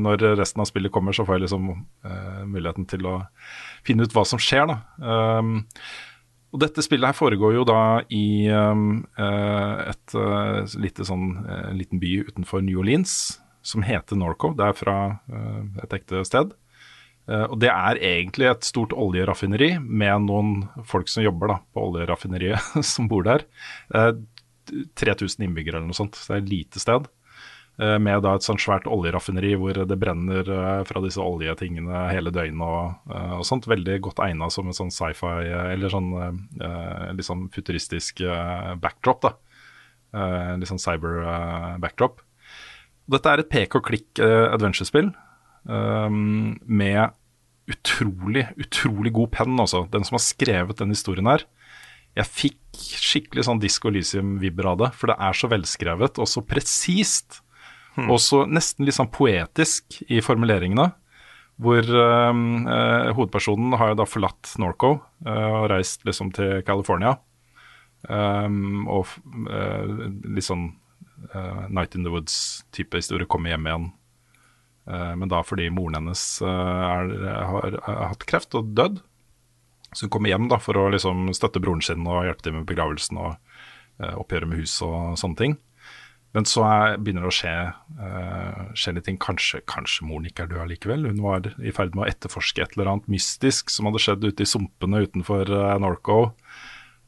når 0.00 0.22
resten 0.38 0.62
av 0.62 0.68
spillet 0.70 0.92
kommer, 0.92 1.12
så 1.12 1.26
får 1.28 1.36
jeg 1.36 1.42
liksom 1.42 1.66
muligheten 2.48 2.86
til 2.88 3.04
å 3.04 3.16
finne 3.84 4.06
ut 4.06 4.14
hva 4.16 4.22
som 4.24 4.40
skjer, 4.40 4.70
da. 4.70 4.78
Um, 5.04 5.58
og 6.50 6.62
dette 6.64 6.82
spillet 6.82 7.12
her 7.12 7.16
foregår 7.16 7.54
jo 7.60 7.66
da 7.68 8.02
i 8.10 8.50
um, 8.50 9.04
uh, 9.18 9.86
et 9.92 10.16
uh, 10.18 10.66
lite 10.82 11.06
sånn, 11.06 11.44
uh, 11.46 11.70
liten 11.76 12.02
by 12.02 12.16
utenfor 12.26 12.64
New 12.66 12.80
Orleans 12.82 13.38
som 13.62 13.84
heter 13.86 14.18
Norco. 14.18 14.50
Det 14.56 14.64
er 14.64 14.76
fra 14.78 14.96
et 15.84 15.92
ekte 15.92 16.22
sted. 16.24 16.54
Og 17.30 17.56
det 17.62 17.68
er 17.70 17.98
egentlig 18.02 18.48
et 18.50 18.66
stort 18.66 18.94
oljeraffineri 18.96 19.76
med 19.78 20.24
noen 20.26 20.54
folk 20.88 21.06
som 21.12 21.22
jobber 21.22 21.52
da, 21.52 21.56
på 21.70 21.84
oljeraffineriet, 21.90 22.72
som 22.92 23.06
bor 23.10 23.22
der. 23.28 23.44
3000 24.98 25.46
innbyggere 25.46 25.78
eller 25.78 25.90
noe 25.92 25.98
sånt, 25.98 26.18
så 26.18 26.32
det 26.32 26.36
er 26.36 26.44
et 26.44 26.52
lite 26.54 26.82
sted. 26.82 27.06
Eh, 27.80 27.96
med 28.02 28.20
da 28.24 28.34
et 28.36 28.44
sånt 28.44 28.60
svært 28.60 28.88
oljeraffineri 28.90 29.54
hvor 29.56 29.78
det 29.88 29.96
brenner 30.00 30.44
eh, 30.44 30.82
fra 30.84 31.00
disse 31.00 31.22
oljetingene 31.22 32.02
hele 32.12 32.32
døgnet 32.34 32.64
og, 32.66 33.12
eh, 33.14 33.36
og 33.38 33.46
sånt. 33.48 33.68
Veldig 33.70 33.96
godt 34.04 34.20
egna 34.26 34.50
som 34.52 34.68
en 34.68 34.76
sånn 34.76 34.92
sci-fi, 34.92 35.46
eller 35.72 35.92
sånn 35.92 36.10
sånn 37.24 37.46
futuristisk 37.54 38.22
backdrop, 38.82 39.24
da. 39.24 39.32
Litt 40.58 40.68
sånn 40.68 40.82
cyber-backdrop. 40.82 42.20
Dette 43.10 43.32
er 43.32 43.42
et 43.42 43.50
pek 43.50 43.76
og 43.78 43.84
klikk 43.86 44.20
adventure-spill 44.22 45.12
med 45.70 47.14
utrolig, 47.70 48.46
utrolig 48.60 49.12
god 49.16 49.32
penn, 49.36 49.58
altså. 49.62 49.84
Den 49.92 50.06
som 50.06 50.18
har 50.18 50.24
skrevet 50.24 50.80
den 50.80 50.94
historien 50.94 51.28
her. 51.30 51.44
Jeg 52.18 52.26
fikk 52.26 52.80
skikkelig 53.00 53.46
sånn 53.46 53.60
Disco 53.62 53.90
Elysium-vibber 53.90 54.72
av 54.72 54.80
det, 54.80 54.90
for 54.98 55.12
det 55.12 55.18
er 55.22 55.36
så 55.36 55.50
velskrevet 55.50 56.18
og 56.22 56.28
så 56.30 56.42
presist. 56.46 57.40
Hmm. 57.94 58.10
Også 58.14 58.44
nesten 58.50 58.86
litt 58.86 58.98
sånn 58.98 59.12
poetisk 59.14 60.00
i 60.08 60.22
formuleringene. 60.24 60.90
Hvor 61.60 61.84
uh, 61.84 62.32
hovedpersonen 63.12 63.76
har 63.76 63.92
jo 63.92 64.00
da 64.00 64.06
forlatt 64.08 64.54
Norco 64.62 64.94
øh, 64.96 65.48
og 65.58 65.66
reist 65.68 66.06
liksom 66.08 66.30
til 66.32 66.62
California. 66.64 67.18
Um, 68.08 68.86
og 68.88 69.10
uh, 69.44 69.84
litt 70.24 70.46
sånn 70.46 70.70
Night 71.68 71.92
in 71.94 72.06
the 72.06 72.08
Woods-type 72.08 72.96
historie, 72.96 73.28
komme 73.28 73.50
hjem 73.52 73.66
igjen. 73.68 73.90
Men 74.90 75.30
da 75.30 75.42
fordi 75.46 75.68
moren 75.74 76.00
hennes 76.00 76.22
er, 76.42 77.12
har, 77.50 77.76
har, 77.86 78.00
hatt 78.10 78.26
kreft 78.30 78.56
og 78.58 78.72
dødd. 78.74 79.00
Så 79.94 80.06
hun 80.06 80.12
kommer 80.14 80.32
hjem 80.32 80.48
da 80.50 80.58
for 80.62 80.78
å 80.78 80.88
liksom 80.94 81.28
støtte 81.36 81.62
broren 81.62 81.82
sin 81.82 82.06
og 82.06 82.24
hjelpe 82.26 82.46
til 82.46 82.56
med 82.56 82.68
begravelsen 82.68 83.18
og 83.20 83.36
oppgjøre 84.00 84.48
med 84.50 84.62
hus 84.62 84.76
og 84.86 85.18
sånne 85.20 85.40
ting. 85.40 85.56
Men 86.36 86.46
så 86.46 86.62
er, 86.62 86.96
begynner 87.02 87.24
det 87.26 87.30
å 87.32 87.34
skje, 87.34 87.54
uh, 87.98 88.66
skje 88.78 88.94
litt 88.94 89.06
ting. 89.08 89.18
Kanskje, 89.20 89.62
kanskje 89.70 90.06
moren 90.06 90.28
ikke 90.28 90.44
er 90.44 90.52
død 90.52 90.62
allikevel. 90.64 91.08
Hun 91.10 91.22
var 91.24 91.48
i 91.58 91.72
ferd 91.74 91.96
med 91.96 92.04
å 92.04 92.10
etterforske 92.10 92.62
et 92.62 92.76
eller 92.76 92.92
annet 92.92 93.08
mystisk 93.10 93.72
som 93.74 93.88
hadde 93.88 94.02
skjedd 94.02 94.26
ute 94.28 94.46
i 94.46 94.48
sumpene 94.48 95.02
utenfor 95.08 95.50
uh, 95.50 95.74
Norco. 95.82 96.20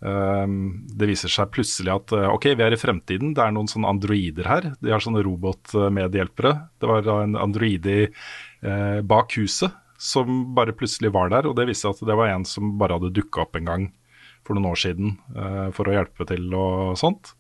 Um, 0.02 0.82
det 0.98 1.06
viser 1.12 1.30
seg 1.30 1.52
plutselig 1.54 1.92
at 1.94 2.14
uh, 2.16 2.26
ok, 2.34 2.48
vi 2.58 2.64
er 2.66 2.74
i 2.74 2.80
fremtiden, 2.80 3.36
det 3.36 3.44
er 3.44 3.54
noen 3.54 3.70
sånne 3.70 3.92
androider 3.94 4.48
her. 4.50 4.66
De 4.82 4.90
har 4.90 5.04
sånne 5.04 5.22
robotmedhjelpere. 5.22 6.54
Det 6.82 6.90
var 6.90 7.10
en 7.20 7.38
androide 7.38 8.10
bak 9.06 9.32
huset 9.40 9.74
som 9.98 10.54
bare 10.54 10.74
plutselig 10.74 11.10
var 11.14 11.32
der. 11.32 11.48
Og 11.50 11.56
det 11.58 11.66
viste 11.70 11.90
at 11.90 12.02
det 12.06 12.14
var 12.18 12.30
en 12.30 12.46
som 12.46 12.76
bare 12.78 12.98
hadde 12.98 13.14
dukka 13.14 13.42
opp 13.42 13.58
en 13.58 13.66
gang 13.66 13.88
for 14.46 14.54
noen 14.54 14.70
år 14.70 14.78
siden 14.78 15.16
for 15.74 15.86
å 15.86 15.94
hjelpe 15.96 16.26
til 16.30 16.46
og 16.54 16.94
sånt. 16.98 17.32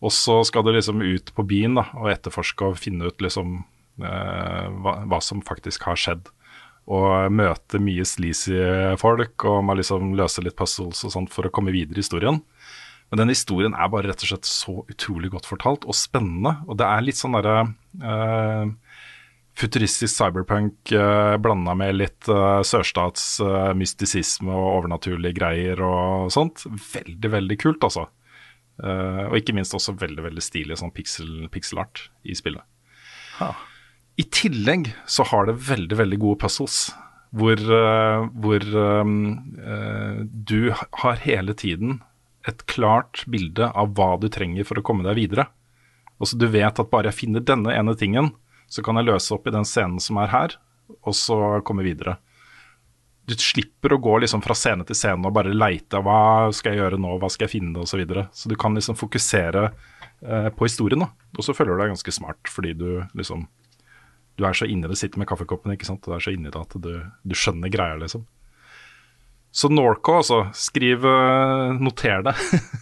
Og 0.00 0.12
så 0.14 0.40
skal 0.48 0.64
du 0.64 0.72
liksom 0.72 1.02
ut 1.04 1.32
på 1.36 1.44
byen 1.46 1.76
da, 1.76 1.86
og 2.00 2.10
etterforske 2.12 2.72
og 2.72 2.80
finne 2.80 3.10
ut 3.10 3.20
liksom 3.20 3.58
eh, 4.00 4.66
hva, 4.80 4.94
hva, 5.04 5.20
som 5.24 5.42
faktisk 5.44 5.84
har 5.88 6.00
skjedd. 6.00 6.30
Og 6.90 7.30
møte 7.30 7.78
mye 7.78 8.02
sleazy 8.08 8.56
folk, 8.98 9.44
og 9.46 9.60
må 9.62 9.76
liksom 9.78 10.14
løse 10.18 10.42
litt 10.42 10.56
puzzles 10.58 11.04
og 11.06 11.12
sånt 11.14 11.30
for 11.30 11.46
å 11.46 11.52
komme 11.54 11.70
videre 11.74 12.00
i 12.00 12.02
historien. 12.02 12.40
Men 13.10 13.24
den 13.24 13.32
historien 13.32 13.74
er 13.74 13.90
bare 13.90 14.10
rett 14.10 14.22
og 14.22 14.30
slett 14.30 14.46
så 14.46 14.74
utrolig 14.90 15.32
godt 15.32 15.48
fortalt 15.50 15.86
og 15.86 15.96
spennende. 15.98 16.56
Og 16.70 16.78
det 16.78 16.86
er 16.86 17.02
litt 17.02 17.18
sånn 17.18 17.34
derre 17.34 17.64
uh, 18.02 18.70
futuristisk 19.58 20.14
cyberpunk 20.14 20.92
uh, 20.94 21.34
blanda 21.42 21.74
med 21.78 21.98
litt 21.98 22.30
uh, 22.30 22.62
sørstats 22.66 23.40
uh, 23.42 23.74
og 23.74 24.62
overnaturlige 24.62 25.36
greier 25.40 25.82
og 25.82 26.30
sånt. 26.30 26.62
Veldig, 26.70 27.32
veldig 27.34 27.58
kult, 27.58 27.82
altså. 27.86 28.06
Uh, 28.80 29.26
og 29.26 29.40
ikke 29.40 29.56
minst 29.58 29.74
også 29.76 29.96
veldig 29.98 30.28
veldig 30.30 30.44
stilig 30.44 30.78
sånn 30.80 30.94
pixel, 30.94 31.48
pixelart 31.52 32.06
i 32.22 32.38
spillet. 32.38 32.62
Ha. 33.40 33.50
I 34.20 34.26
tillegg 34.28 34.90
så 35.08 35.24
har 35.30 35.48
det 35.48 35.60
veldig 35.68 35.96
veldig 35.96 36.18
gode 36.20 36.40
puzzles. 36.42 36.90
Hvor, 37.30 37.60
uh, 37.62 38.26
hvor 38.42 38.64
um, 38.74 39.12
du 40.26 40.72
har 40.74 41.20
hele 41.22 41.54
tiden 41.54 42.00
et 42.50 42.64
klart 42.66 43.22
bilde 43.30 43.68
av 43.70 43.92
hva 43.94 44.16
du 44.18 44.26
trenger 44.32 44.66
for 44.66 44.80
å 44.80 44.84
komme 44.84 45.06
deg 45.06 45.16
videre. 45.20 45.46
Og 46.18 46.28
så 46.28 46.40
Du 46.40 46.48
vet 46.50 46.82
at 46.82 46.90
bare 46.90 47.12
jeg 47.12 47.20
finner 47.20 47.44
denne 47.44 47.72
ene 47.72 47.94
tingen, 47.96 48.32
så 48.66 48.82
kan 48.82 48.98
jeg 48.98 49.08
løse 49.08 49.32
opp 49.36 49.46
i 49.46 49.54
den 49.54 49.68
scenen 49.68 50.02
som 50.02 50.18
er 50.20 50.32
her, 50.34 50.56
og 51.06 51.14
så 51.16 51.38
komme 51.64 51.86
videre 51.86 52.18
du 53.30 53.36
slipper 53.38 53.94
å 53.94 54.00
gå 54.02 54.16
liksom 54.24 54.42
fra 54.42 54.56
scene 54.58 54.84
til 54.86 54.98
scene 54.98 55.28
og 55.28 55.34
bare 55.34 55.54
leite 55.54 56.00
hva 56.02 56.50
skal 56.56 56.74
jeg 56.74 56.82
gjøre 56.82 56.98
nå, 57.00 57.14
hva 57.22 57.30
skal 57.30 57.46
jeg 57.46 57.54
finne, 57.58 57.78
osv. 57.78 57.92
Så, 57.92 58.00
videre. 58.00 58.26
så 58.34 58.50
du 58.50 58.56
kan 58.58 58.74
liksom 58.76 58.98
fokusere 58.98 59.66
eh, 59.68 60.48
på 60.54 60.66
historien, 60.66 61.04
da. 61.04 61.10
Og 61.36 61.46
så 61.46 61.54
føler 61.56 61.76
du 61.76 61.84
deg 61.84 61.92
ganske 61.94 62.14
smart 62.14 62.50
fordi 62.50 62.74
du 62.78 62.88
liksom 63.18 63.46
Du 64.40 64.46
er 64.48 64.56
så 64.56 64.64
inni 64.64 64.88
det, 64.88 64.96
sitter 64.96 65.20
med 65.20 65.28
kaffekoppen, 65.28 65.74
ikke 65.76 65.84
sant. 65.84 66.00
Du 66.06 66.14
er 66.16 66.22
så 66.24 66.32
inni 66.32 66.48
det 66.48 66.56
at 66.56 66.76
du, 66.80 66.92
du 67.04 67.34
skjønner 67.36 67.68
greia, 67.72 67.98
liksom. 68.00 68.24
Så 69.52 69.68
Norco, 69.68 70.14
altså. 70.20 70.38
Skriv 70.56 71.04
uh, 71.04 71.76
Noter 71.76 72.22
det. 72.24 72.34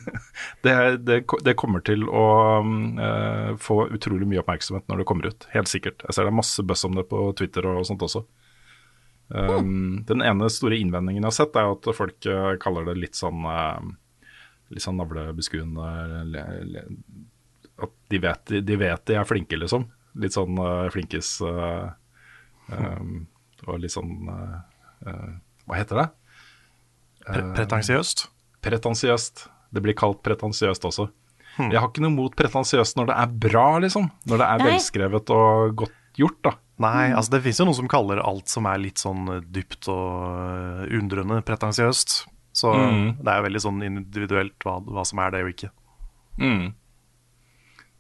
det, 0.63 0.75
det. 1.03 1.23
det, 1.45 1.57
kommer 1.59 1.83
til 1.83 2.05
å 2.07 2.27
uh, 2.63 3.57
få 3.59 3.81
utrolig 3.97 4.29
mye 4.29 4.43
oppmerksomhet 4.45 4.87
når 4.87 5.03
det 5.03 5.09
kommer 5.09 5.33
ut. 5.33 5.49
Helt 5.55 5.71
sikkert. 5.73 6.05
Jeg 6.07 6.15
ser 6.15 6.29
det 6.29 6.35
er 6.35 6.39
masse 6.45 6.63
buzz 6.63 6.85
om 6.87 6.95
det 6.99 7.09
på 7.11 7.25
Twitter 7.41 7.67
og 7.73 7.83
sånt 7.89 8.05
også. 8.05 8.23
Um, 9.29 10.05
den 10.09 10.23
ene 10.25 10.47
store 10.53 10.79
innvendingen 10.81 11.25
jeg 11.25 11.29
har 11.29 11.37
sett, 11.37 11.57
er 11.59 11.75
at 11.75 11.91
folk 11.97 12.29
uh, 12.31 12.55
kaller 12.63 12.87
det 12.89 12.95
litt 13.01 13.19
sånn 13.19 13.43
uh, 13.45 13.81
Litt 14.73 14.85
sånn 14.85 14.99
navlebeskuende 15.01 15.85
At 17.81 17.93
de 18.13 18.19
vet, 18.21 18.53
de 18.65 18.77
vet 18.77 19.05
de 19.09 19.17
er 19.17 19.29
flinke, 19.29 19.57
liksom. 19.57 19.87
Litt 20.19 20.35
sånn 20.35 20.57
uh, 20.59 20.89
flinkis 20.93 21.37
um, 21.45 23.13
Og 23.67 23.83
litt 23.83 23.93
sånn 23.93 24.13
Hva 24.29 25.77
heter 25.77 26.03
det? 26.03 26.09
Pre 27.29 27.45
pretensiøst? 27.59 28.27
Pretensiøst. 28.65 29.49
Det 29.75 29.83
blir 29.85 29.97
kalt 29.99 30.23
pretensiøst 30.25 30.87
også. 30.89 31.09
Hmm. 31.59 31.73
Jeg 31.73 31.81
har 31.83 31.91
ikke 31.91 32.05
noe 32.05 32.15
mot 32.15 32.35
pretensiøst 32.39 32.97
når 32.99 33.11
det 33.11 33.19
er 33.21 33.37
bra, 33.47 33.67
liksom. 33.85 34.09
Når 34.31 34.41
det 34.41 34.47
er 34.47 34.63
Nei. 34.63 34.69
velskrevet 34.71 35.33
og 35.35 35.77
godt 35.83 36.19
gjort, 36.19 36.41
da. 36.47 36.55
Nei, 36.79 37.11
altså 37.11 37.35
det 37.35 37.43
fins 37.43 37.59
jo 37.59 37.67
noen 37.67 37.79
som 37.81 37.91
kaller 37.91 38.21
alt 38.23 38.51
som 38.51 38.67
er 38.71 38.79
litt 38.81 39.03
sånn 39.03 39.27
dypt 39.51 39.89
og 39.91 40.93
undrende, 40.95 41.41
pretensiøst. 41.47 42.21
Så 42.59 42.75
mm. 42.75 43.09
det 43.19 43.33
er 43.33 43.41
jo 43.41 43.47
veldig 43.49 43.63
sånn 43.63 43.83
individuelt 43.87 44.67
hva, 44.67 44.79
hva 44.87 45.05
som 45.07 45.21
er 45.23 45.35
det 45.35 45.43
og 45.45 45.51
ikke. 45.53 45.73
Mm. 46.39 46.69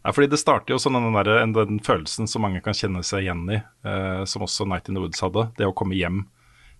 Ja, 0.06 0.12
fordi 0.14 0.30
Det 0.30 0.40
starter 0.40 0.74
jo 0.74 0.80
sånn 0.80 0.96
den, 0.96 1.16
der, 1.16 1.48
den 1.58 1.80
følelsen 1.84 2.28
som 2.30 2.44
mange 2.46 2.62
kan 2.64 2.76
kjenne 2.76 3.02
seg 3.06 3.26
igjen 3.26 3.44
i, 3.50 3.58
eh, 3.58 4.22
som 4.30 4.44
også 4.46 4.66
Night 4.68 4.88
in 4.88 4.96
the 4.96 5.02
Woods 5.02 5.20
hadde. 5.24 5.48
Det 5.58 5.66
å 5.66 5.74
komme 5.76 5.98
hjem 5.98 6.26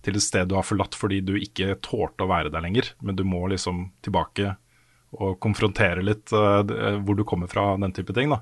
til 0.05 0.15
et 0.15 0.23
sted 0.23 0.47
du 0.47 0.55
har 0.55 0.63
forlatt 0.63 0.95
fordi 0.95 1.19
du 1.27 1.35
ikke 1.35 1.75
tålte 1.83 2.23
å 2.23 2.31
være 2.31 2.51
der 2.53 2.63
lenger, 2.63 2.93
men 3.03 3.19
du 3.19 3.25
må 3.27 3.43
liksom 3.51 3.89
tilbake 4.05 4.55
og 5.19 5.39
konfrontere 5.43 6.05
litt 6.05 6.31
eh, 6.31 6.95
hvor 7.03 7.17
du 7.17 7.25
kommer 7.27 7.51
fra, 7.51 7.73
den 7.81 7.93
type 7.95 8.15
ting. 8.15 8.31
da. 8.31 8.41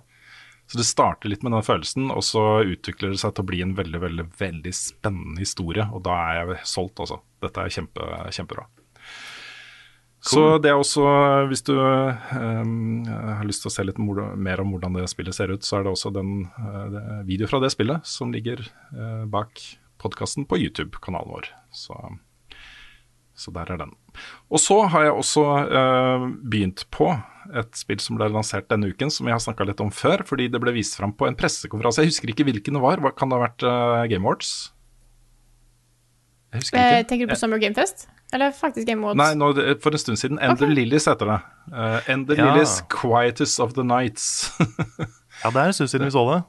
Så 0.67 0.77
det 0.81 0.87
starter 0.87 1.31
litt 1.31 1.43
med 1.47 1.55
den 1.55 1.63
følelsen, 1.63 2.09
og 2.11 2.25
så 2.27 2.43
utvikler 2.67 3.13
det 3.13 3.21
seg 3.21 3.33
til 3.33 3.45
å 3.45 3.47
bli 3.47 3.61
en 3.63 3.75
veldig 3.77 4.01
veldig, 4.03 4.25
veldig 4.37 4.73
spennende 4.75 5.39
historie. 5.39 5.85
Og 5.95 6.03
da 6.03 6.17
er 6.27 6.41
jeg 6.41 6.65
solgt, 6.67 6.99
altså. 6.99 7.21
Dette 7.43 7.63
er 7.63 7.71
kjempe, 7.71 8.09
kjempebra. 8.35 8.67
Så 10.27 10.43
det 10.61 10.71
er 10.71 10.79
også, 10.79 11.03
hvis 11.47 11.63
du 11.67 11.73
um, 11.77 13.05
har 13.07 13.45
lyst 13.47 13.63
til 13.63 13.71
å 13.71 13.73
se 13.73 13.85
litt 13.87 13.99
mer 13.99 14.63
om 14.63 14.73
hvordan 14.73 14.97
det 14.99 15.07
spillet 15.11 15.35
ser 15.35 15.53
ut, 15.53 15.65
så 15.65 15.79
er 15.79 15.87
det 15.87 15.93
også 15.93 16.11
den 16.15 16.47
uh, 16.59 17.23
video 17.27 17.49
fra 17.49 17.61
det 17.63 17.71
spillet 17.73 18.07
som 18.07 18.33
ligger 18.35 18.63
uh, 18.95 19.23
bak 19.29 19.61
podkasten 20.01 20.45
på 20.49 20.59
YouTube-kanalen 20.59 21.31
vår. 21.31 21.49
Så, 21.73 21.95
så, 23.37 23.53
der 23.55 23.71
er 23.73 23.81
den. 23.85 23.95
Og 24.51 24.61
så 24.61 24.83
har 24.91 25.07
jeg 25.07 25.17
også 25.17 25.45
uh, 25.71 26.29
begynt 26.43 26.85
på 26.93 27.13
et 27.57 27.79
spill 27.79 28.01
som 28.03 28.19
ble 28.19 28.27
lansert 28.33 28.67
denne 28.69 28.91
uken, 28.91 29.13
som 29.13 29.29
jeg 29.29 29.37
har 29.37 29.43
snakka 29.43 29.69
litt 29.69 29.83
om 29.83 29.93
før, 29.93 30.25
fordi 30.27 30.49
det 30.51 30.61
ble 30.61 30.75
vist 30.75 30.99
fram 30.99 31.15
på 31.15 31.29
en 31.29 31.37
pressekonferanse. 31.39 32.03
Jeg 32.03 32.11
husker 32.11 32.33
ikke 32.33 32.49
hvilken 32.49 32.75
det 32.75 32.83
var. 32.83 33.05
Kan 33.15 33.31
det 33.31 33.39
ha 33.39 33.47
vært 33.47 33.63
Game 34.11 34.27
Awards? 34.27 34.73
Ikke. 36.57 36.83
Tenker 37.09 37.27
du 37.27 37.33
på 37.33 37.39
Summer 37.39 37.61
Game 37.61 37.77
Fest? 37.77 38.07
Eller 38.33 38.51
faktisk 38.51 38.87
Game 38.87 39.03
Awards? 39.05 39.17
Nei, 39.19 39.31
nå, 39.39 39.51
for 39.83 39.95
en 39.95 40.01
stund 40.01 40.19
siden. 40.19 40.39
Ender 40.43 40.67
okay. 40.67 40.75
Lilies 40.75 41.07
heter 41.07 41.31
det. 41.31 41.39
Uh, 41.71 42.11
Ender 42.11 42.39
ja. 42.39 42.51
Lilies 42.51 42.77
Quietest 42.91 43.61
of 43.63 43.75
the 43.77 43.85
Nights. 43.87 44.51
ja, 45.43 45.51
det 45.51 45.55
er 45.61 45.65
en 45.71 45.77
stund 45.77 45.93
siden 45.93 46.09
vi 46.09 46.15
så 46.15 46.25
det. 46.33 46.39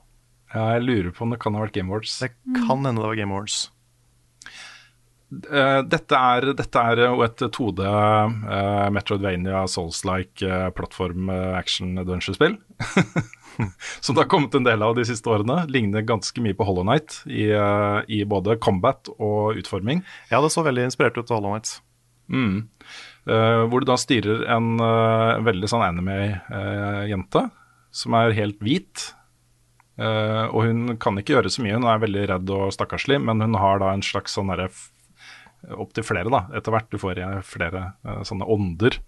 Ja, 0.54 0.68
jeg 0.74 0.86
lurer 0.88 1.10
på 1.14 1.26
om 1.26 1.34
det 1.34 1.40
kan 1.42 1.54
ha 1.54 1.64
vært 1.66 1.76
Game 1.76 1.92
Awards. 1.92 2.18
Det 2.22 2.32
kan 2.56 2.80
hende 2.80 2.98
det 2.98 3.06
var 3.06 3.18
Game 3.20 3.34
Awards. 3.34 3.68
Uh, 5.28 5.84
dette, 5.84 6.16
er, 6.16 6.52
dette 6.56 6.82
er 6.90 7.02
jo 7.04 7.20
et 7.26 7.42
2D 7.52 7.84
uh, 7.84 8.86
Metroidvania 8.96 9.66
Souls-like 9.68 10.40
uh, 10.46 10.70
plattform 10.74 11.28
action 11.30 11.98
adventure-spill. 12.00 12.56
som 14.00 14.14
det 14.14 14.24
har 14.24 14.30
kommet 14.30 14.54
en 14.54 14.66
del 14.66 14.82
av 14.82 14.94
de 14.96 15.04
siste 15.08 15.30
årene. 15.30 15.62
Ligner 15.72 16.06
ganske 16.06 16.42
mye 16.44 16.56
på 16.56 16.66
Hollow 16.68 16.86
Night 16.86 17.20
i, 17.26 17.48
uh, 17.52 18.00
i 18.08 18.22
både 18.28 18.58
combat 18.62 19.10
og 19.18 19.58
utforming. 19.58 20.02
Ja, 20.32 20.42
det 20.42 20.52
så 20.54 20.64
veldig 20.66 20.88
inspirert 20.88 21.18
ut 21.18 21.26
til 21.28 21.38
Hollow 21.38 21.56
Night. 21.56 21.78
Mm. 22.28 22.68
Uh, 23.28 23.64
hvor 23.68 23.82
du 23.82 23.88
da 23.88 23.98
styrer 24.00 24.44
en 24.54 24.76
uh, 24.80 25.38
veldig 25.44 25.70
sånn 25.70 25.86
anime-jente 25.86 27.48
som 27.94 28.14
er 28.18 28.36
helt 28.36 28.60
hvit. 28.62 29.12
og 29.98 30.60
hun 30.62 30.92
kan 31.02 31.16
ikke 31.18 31.32
gjøre 31.32 31.50
så 31.50 31.62
mye, 31.64 31.74
hun 31.74 31.88
er 31.88 31.98
veldig 31.98 32.26
redd 32.30 32.50
og 32.54 32.68
stakkarslig, 32.70 33.16
men 33.18 33.40
hun 33.42 33.56
har 33.58 33.80
da 33.82 33.88
en 33.90 34.04
slags 34.04 34.36
sånn 34.36 34.52
derre 34.52 34.68
Opptil 35.74 36.04
flere, 36.06 36.30
da, 36.30 36.44
etter 36.54 36.70
hvert. 36.70 36.86
Du 36.86 37.00
får 37.02 37.18
flere 37.42 37.80
sånne 38.28 38.46
ånder 38.46 39.00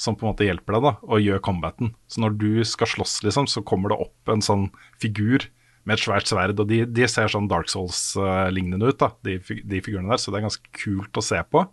som 0.00 0.16
på 0.16 0.24
en 0.24 0.32
måte 0.32 0.46
hjelper 0.46 0.76
deg 0.76 0.84
da, 0.86 0.92
og 1.04 1.22
gjør 1.22 1.42
combaten. 1.44 1.94
Så 2.08 2.22
når 2.24 2.36
du 2.40 2.50
skal 2.68 2.88
slåss, 2.88 3.20
liksom, 3.26 3.48
så 3.50 3.62
kommer 3.66 3.92
det 3.92 4.00
opp 4.06 4.32
en 4.32 4.44
sånn 4.44 4.70
figur 5.02 5.44
med 5.84 5.96
et 5.96 6.04
svært 6.04 6.30
sverd. 6.30 6.60
Og 6.60 6.68
de, 6.70 6.82
de 6.88 7.08
ser 7.10 7.32
sånn 7.32 7.48
Dark 7.50 7.70
Souls-lignende 7.72 8.90
ut, 8.90 9.00
da, 9.00 9.10
de, 9.26 9.38
de, 9.44 9.82
figurene 9.84 10.12
der. 10.12 10.22
Så 10.22 10.32
det 10.32 10.40
er 10.40 10.46
ganske 10.48 10.72
kult 10.76 11.20
å 11.20 11.24
se 11.24 11.40
på. 11.52 11.64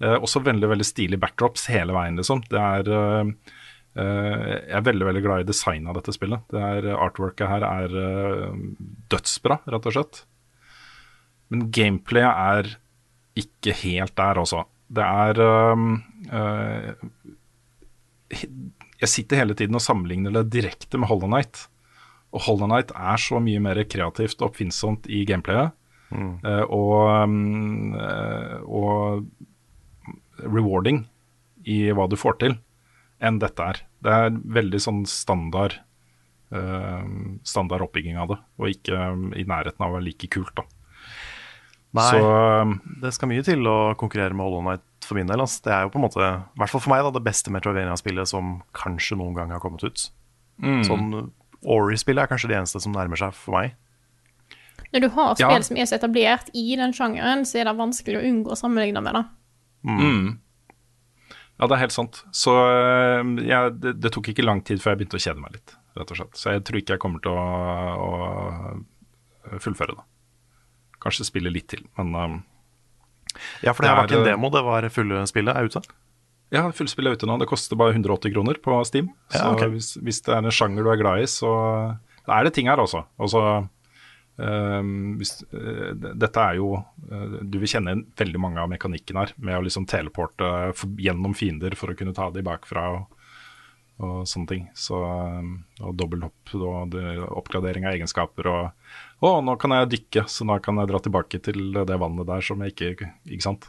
Eh, 0.00 0.16
også 0.16 0.44
veldig 0.46 0.72
veldig 0.72 0.88
stilige 0.88 1.20
backdrops 1.22 1.68
hele 1.72 1.96
veien, 1.96 2.16
liksom. 2.20 2.42
Det 2.48 2.60
er 2.60 2.92
eh, 2.96 3.32
eh, 4.00 4.50
Jeg 4.70 4.76
er 4.80 4.88
veldig 4.88 5.10
veldig 5.10 5.24
glad 5.26 5.44
i 5.44 5.48
designet 5.50 5.92
av 5.92 6.00
dette 6.00 6.16
spillet. 6.16 6.48
Det 6.52 6.64
er, 6.64 6.90
artworket 6.96 7.50
her 7.50 7.66
er 7.68 7.96
eh, 8.06 8.60
dødsbra, 9.12 9.62
rett 9.76 9.90
og 9.92 9.98
slett. 9.98 10.24
Men 11.50 11.68
gameplayet 11.74 12.44
er 12.56 12.76
ikke 13.40 13.74
helt 13.84 14.16
der, 14.18 14.40
altså. 14.40 14.64
Det 14.90 15.06
er 15.06 15.38
øh, 15.38 15.82
jeg 18.30 19.10
sitter 19.10 19.42
hele 19.42 19.56
tiden 19.58 19.76
og 19.78 19.84
sammenligner 19.84 20.34
det 20.40 20.50
direkte 20.54 21.00
med 21.00 21.10
Hollow 21.10 21.30
Night. 21.30 21.66
Og 22.30 22.44
Hollow 22.46 22.70
Night 22.70 22.92
er 22.94 23.20
så 23.20 23.40
mye 23.42 23.60
mer 23.62 23.80
kreativt 23.90 24.38
og 24.40 24.50
oppfinnsomt 24.50 25.08
i 25.10 25.24
gameplayet. 25.28 25.74
Mm. 26.10 26.32
Uh, 26.42 26.64
og, 26.74 27.36
uh, 27.94 28.56
og 28.66 30.42
rewarding 30.42 31.04
i 31.70 31.84
hva 31.94 32.08
du 32.10 32.16
får 32.18 32.40
til, 32.42 32.56
enn 33.22 33.38
dette 33.42 33.62
er. 33.62 33.82
Det 34.02 34.16
er 34.16 34.40
veldig 34.58 34.80
sånn 34.82 35.04
standard 35.08 35.76
uh, 36.54 37.04
standard 37.46 37.84
oppbygging 37.86 38.18
av 38.20 38.32
det, 38.32 38.38
og 38.58 38.72
ikke 38.72 39.10
i 39.38 39.46
nærheten 39.46 39.84
av 39.84 39.92
å 39.92 39.98
være 39.98 40.08
like 40.08 40.30
kult, 40.32 40.54
da. 40.58 40.66
Nei, 41.96 42.06
så, 42.14 42.70
det 43.02 43.10
skal 43.16 43.30
mye 43.32 43.42
til 43.42 43.66
å 43.66 43.76
konkurrere 43.98 44.36
med 44.36 44.46
Hollow 44.46 44.62
Night 44.62 44.84
for 45.02 45.18
min 45.18 45.30
del. 45.30 45.42
Altså. 45.42 45.64
Det 45.64 45.74
er 45.74 45.86
jo 45.86 45.92
på 45.94 45.98
en 45.98 46.06
måte, 46.06 46.22
i 46.22 46.62
hvert 46.62 46.72
fall 46.72 46.84
for 46.84 46.92
meg, 46.92 47.02
da, 47.06 47.12
det 47.16 47.24
beste 47.26 47.52
Metrovania-spillet 47.54 48.30
som 48.30 48.60
kanskje 48.76 49.18
noen 49.18 49.34
gang 49.38 49.54
har 49.54 49.62
kommet 49.62 49.82
ut. 49.86 50.06
Mm. 50.62 50.82
Sånn 50.86 51.06
Ori-spillet 51.60 52.24
er 52.24 52.30
kanskje 52.30 52.48
det 52.48 52.56
eneste 52.56 52.80
som 52.80 52.94
nærmer 52.94 53.20
seg 53.20 53.34
for 53.36 53.58
meg. 53.58 53.74
Når 54.94 55.02
du 55.04 55.08
har 55.14 55.34
spill 55.36 55.58
ja. 55.58 55.66
som 55.66 55.78
er 55.78 55.88
så 55.90 55.98
etablert 55.98 56.48
i 56.56 56.64
den 56.78 56.94
sjangeren, 56.96 57.44
så 57.46 57.60
er 57.60 57.68
det 57.68 57.74
vanskelig 57.78 58.18
å 58.18 58.22
unngå 58.26 58.54
å 58.54 58.58
sammenligne 58.58 59.02
med 59.04 59.18
det. 59.18 59.24
Mm. 59.86 60.00
Mm. 60.00 60.30
Ja, 61.60 61.68
det 61.68 61.76
er 61.76 61.82
helt 61.82 61.94
sant. 61.94 62.22
Så 62.32 62.54
eh, 62.64 63.34
ja, 63.46 63.66
det, 63.70 63.98
det, 64.00 64.14
tok 64.14 64.32
ikke 64.32 64.46
lang 64.46 64.64
tid 64.66 64.80
før 64.80 64.94
jeg 64.94 65.02
begynte 65.02 65.20
å 65.20 65.24
kjede 65.26 65.42
meg 65.42 65.58
litt, 65.58 65.74
rett 65.98 66.14
og 66.14 66.22
slett. 66.22 66.40
Så 66.40 66.54
jeg 66.56 66.64
tror 66.66 66.80
ikke 66.80 66.96
jeg 66.96 67.02
kommer 67.02 67.22
til 67.24 67.36
å, 67.36 67.44
å 68.00 69.60
fullføre 69.60 69.98
det. 69.98 70.06
Kanskje 71.00 71.28
spille 71.28 71.52
litt 71.52 71.70
til, 71.72 71.84
men 71.98 72.14
um, 72.14 72.38
ja, 73.62 73.72
for 73.72 73.84
det, 73.84 73.90
det 73.90 73.96
var 73.96 74.08
ikke 74.08 74.20
en 74.20 74.26
demo, 74.26 74.50
det 74.52 74.62
var 74.66 74.86
fulle 74.92 75.24
spillet 75.30 75.56
er 75.56 75.68
ute? 75.70 75.82
Ja, 76.50 76.64
fullspillet 76.74 77.12
er 77.12 77.18
ute 77.18 77.28
nå. 77.30 77.36
Det 77.38 77.48
koster 77.50 77.78
bare 77.78 77.94
180 77.94 78.32
kroner 78.34 78.58
på 78.62 78.78
Steam. 78.88 79.12
Ja, 79.30 79.44
så 79.44 79.50
okay. 79.54 79.70
hvis, 79.70 79.92
hvis, 80.02 80.18
det 80.26 80.34
er 80.34 80.42
en 80.42 80.54
sjanger 80.54 80.86
du 80.86 80.90
er 80.90 80.98
glad 80.98 81.22
i, 81.22 81.28
så 81.30 81.52
er 82.26 82.46
det 82.46 82.54
ting 82.56 82.70
her 82.70 82.82
også. 82.82 83.04
Altså, 83.22 83.42
uh, 84.42 84.80
hvis, 85.20 85.36
uh, 85.54 85.92
dette 85.94 86.42
er 86.42 86.58
jo 86.58 86.72
uh, 86.80 87.38
Du 87.46 87.60
vil 87.62 87.70
kjenne 87.70 88.00
veldig 88.18 88.42
mange 88.42 88.62
av 88.62 88.72
mekanikken 88.72 89.22
her, 89.22 89.34
med 89.38 89.60
å 89.60 89.62
liksom 89.66 89.86
teleporte 89.90 90.50
gjennom 90.98 91.38
fiender 91.38 91.78
for 91.78 91.92
å 91.92 91.98
kunne 91.98 92.16
ta 92.18 92.32
de 92.34 92.44
bakfra. 92.46 92.88
og 92.98 93.19
og 94.00 94.28
sånne 94.28 94.50
ting. 94.50 94.64
Så, 94.76 94.98
og 94.98 95.96
dobbelthopp 95.98 96.54
og 96.56 96.96
oppgradering 97.40 97.86
av 97.86 97.96
egenskaper 97.98 98.50
og 98.50 98.62
Å, 99.20 99.34
nå 99.44 99.52
kan 99.60 99.74
jeg 99.76 99.90
dykke, 99.92 100.22
så 100.32 100.46
nå 100.48 100.54
kan 100.64 100.80
jeg 100.80 100.88
dra 100.88 100.98
tilbake 101.04 101.42
til 101.44 101.74
det 101.76 101.98
vannet 102.00 102.24
der 102.24 102.40
som 102.44 102.62
jeg 102.64 102.72
ikke 102.72 103.10
Ikke 103.28 103.44
sant. 103.44 103.66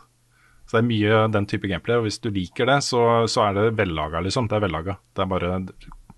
Så 0.63 0.77
det 0.77 0.85
er 0.85 0.87
mye 0.87 1.15
den 1.33 1.47
type 1.51 1.67
gameplay, 1.67 1.99
og 1.99 2.05
hvis 2.05 2.21
du 2.23 2.29
liker 2.31 2.69
det, 2.69 2.77
så, 2.87 3.01
så 3.27 3.49
er 3.49 3.57
det 3.57 3.73
vellaga, 3.75 4.21
liksom. 4.23 4.47
Det 4.47 4.55
er 4.55 4.63
vellaga. 4.63 4.95
Det 5.11 5.25
er 5.25 5.27
bare 5.27 5.49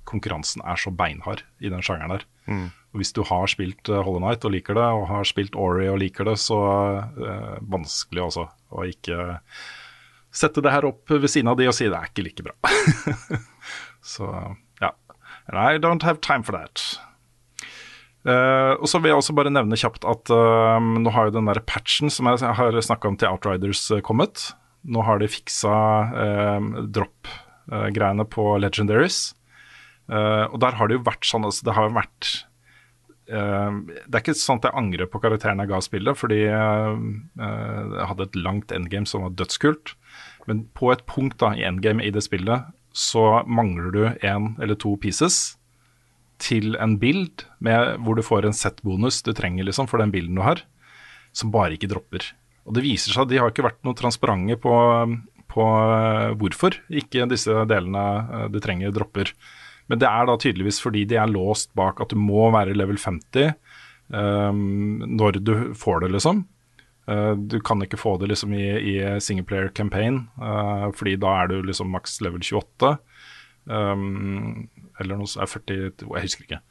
Konkurransen 0.05 0.61
er 0.67 0.77
så 0.77 0.91
beinhard 0.93 1.41
i 1.63 1.71
den 1.71 1.81
sjangeren 1.81 2.13
der. 2.13 2.25
Mm. 2.45 2.67
Og 2.93 3.01
hvis 3.01 3.13
du 3.15 3.23
har 3.25 3.47
spilt 3.49 3.89
uh, 3.89 4.03
Hollow 4.05 4.21
Night 4.21 4.45
og 4.45 4.53
liker 4.53 4.77
det, 4.77 4.85
og 4.85 5.07
har 5.09 5.25
spilt 5.25 5.57
Ori 5.57 5.87
og 5.89 5.97
liker 6.03 6.27
det, 6.29 6.35
så 6.43 6.59
eh, 7.01 7.55
vanskelig 7.73 8.27
også 8.27 8.45
å 8.77 8.85
ikke 8.85 9.31
sette 10.33 10.61
det 10.65 10.73
her 10.73 10.85
opp 10.85 11.09
ved 11.09 11.29
siden 11.31 11.49
av 11.49 11.57
de 11.57 11.69
og 11.69 11.75
si 11.77 11.87
det 11.87 11.97
er 11.97 12.11
ikke 12.11 12.27
like 12.27 12.45
bra. 12.45 12.53
Så 14.03 14.29
ja. 14.81 14.91
And 15.47 15.57
I 15.57 15.79
don't 15.79 16.03
have 16.03 16.21
time 16.21 16.43
for 16.43 16.55
that. 16.57 16.83
Uh, 18.23 18.79
og 18.79 18.87
så 18.87 19.01
vil 19.03 19.11
jeg 19.11 19.19
også 19.19 19.35
bare 19.35 19.51
nevne 19.51 19.75
kjapt 19.79 20.05
at 20.07 20.31
uh, 20.31 20.79
nå 20.79 21.11
har 21.11 21.27
jo 21.27 21.35
den 21.35 21.49
der 21.49 21.59
patchen 21.67 22.11
som 22.13 22.29
jeg 22.29 22.55
har 22.55 22.77
snakka 22.79 23.09
om 23.09 23.17
til 23.19 23.33
Outriders 23.33 23.83
uh, 23.91 23.99
kommet. 23.99 24.53
Nå 24.83 25.03
har 25.03 25.19
de 25.19 25.29
fiksa 25.31 25.73
drop-greiene 26.91 28.25
på 28.27 28.47
Legendaries. 28.59 29.31
og 30.11 30.57
der 30.59 30.75
har 30.75 30.89
det 30.91 30.97
jo 30.97 31.05
vært 31.05 31.23
sånn 31.23 31.45
altså, 31.47 31.63
Det 31.63 31.75
har 31.77 31.85
jo 31.87 31.93
vært 31.95 32.31
Det 33.23 34.11
er 34.11 34.19
ikke 34.19 34.35
sånn 34.35 34.59
at 34.59 34.67
jeg 34.67 34.75
angrer 34.81 35.07
på 35.07 35.21
karakteren 35.23 35.63
jeg 35.63 35.71
ga 35.71 35.79
spillet, 35.79 36.19
fordi 36.19 36.41
jeg 36.41 38.09
hadde 38.11 38.27
et 38.27 38.35
langt 38.35 38.75
endgame 38.75 39.07
som 39.07 39.23
var 39.23 39.37
dødskult. 39.39 39.95
Men 40.51 40.65
på 40.75 40.91
et 40.91 41.07
punkt 41.07 41.39
da 41.39 41.53
i 41.55 41.63
endgame 41.63 42.03
i 42.03 42.11
det 42.11 42.25
spillet 42.27 42.67
så 42.93 43.41
mangler 43.49 43.91
du 43.93 44.03
én 44.21 44.53
eller 44.61 44.77
to 44.79 44.93
pieces 45.01 45.57
til 46.43 46.77
en 46.81 46.95
bild 47.01 47.45
hvor 47.63 48.17
du 48.17 48.23
får 48.25 48.47
en 48.47 48.55
set-bonus 48.55 49.21
du 49.25 49.33
trenger 49.35 49.65
liksom, 49.65 49.89
for 49.89 50.01
den 50.01 50.13
bilden 50.13 50.37
du 50.37 50.43
har, 50.45 50.61
som 51.33 51.51
bare 51.53 51.77
ikke 51.77 51.89
dropper. 51.91 52.25
Og 52.67 52.77
det 52.77 52.85
viser 52.85 53.13
seg 53.13 53.25
at 53.25 53.31
de 53.31 53.39
har 53.41 53.51
ikke 53.51 53.65
vært 53.65 53.81
noe 53.85 53.97
transparente 53.97 54.57
på, 54.61 54.73
på 55.51 55.65
uh, 55.65 56.31
hvorfor 56.39 56.77
ikke 56.93 57.27
disse 57.31 57.65
delene 57.69 58.05
uh, 58.29 58.47
du 58.51 58.59
trenger, 58.63 58.93
dropper. 58.95 59.33
Men 59.91 59.99
det 59.99 60.07
er 60.07 60.27
da 60.29 60.37
tydeligvis 60.39 60.79
fordi 60.83 61.03
de 61.09 61.19
er 61.19 61.31
låst 61.31 61.73
bak 61.77 61.99
at 62.03 62.13
du 62.13 62.19
må 62.19 62.47
være 62.53 62.75
level 62.77 62.99
50 63.01 63.49
um, 63.51 63.55
eh, 64.15 65.09
når 65.19 65.39
du 65.43 65.53
får 65.75 66.05
det, 66.05 66.13
liksom. 66.15 66.45
Uh, 67.09 67.33
du 67.35 67.59
kan 67.59 67.83
ikke 67.83 67.99
få 67.99 68.15
det 68.21 68.29
liksom 68.31 68.53
i, 68.55 68.65
i 68.79 68.95
singleplayer 69.19 69.73
campaign, 69.75 70.25
uh, 70.39 70.87
fordi 70.95 71.17
da 71.19 71.35
er 71.41 71.51
du 71.51 71.57
liksom 71.67 71.91
maks 71.91 72.21
level 72.23 72.43
28. 72.43 72.95
Um, 73.65 74.67
eller 74.99 75.19
noe 75.19 75.29
sånt, 75.29 75.49
40 75.49 76.03
Jeg 76.03 76.27
husker 76.27 76.45
ikke. 76.47 76.61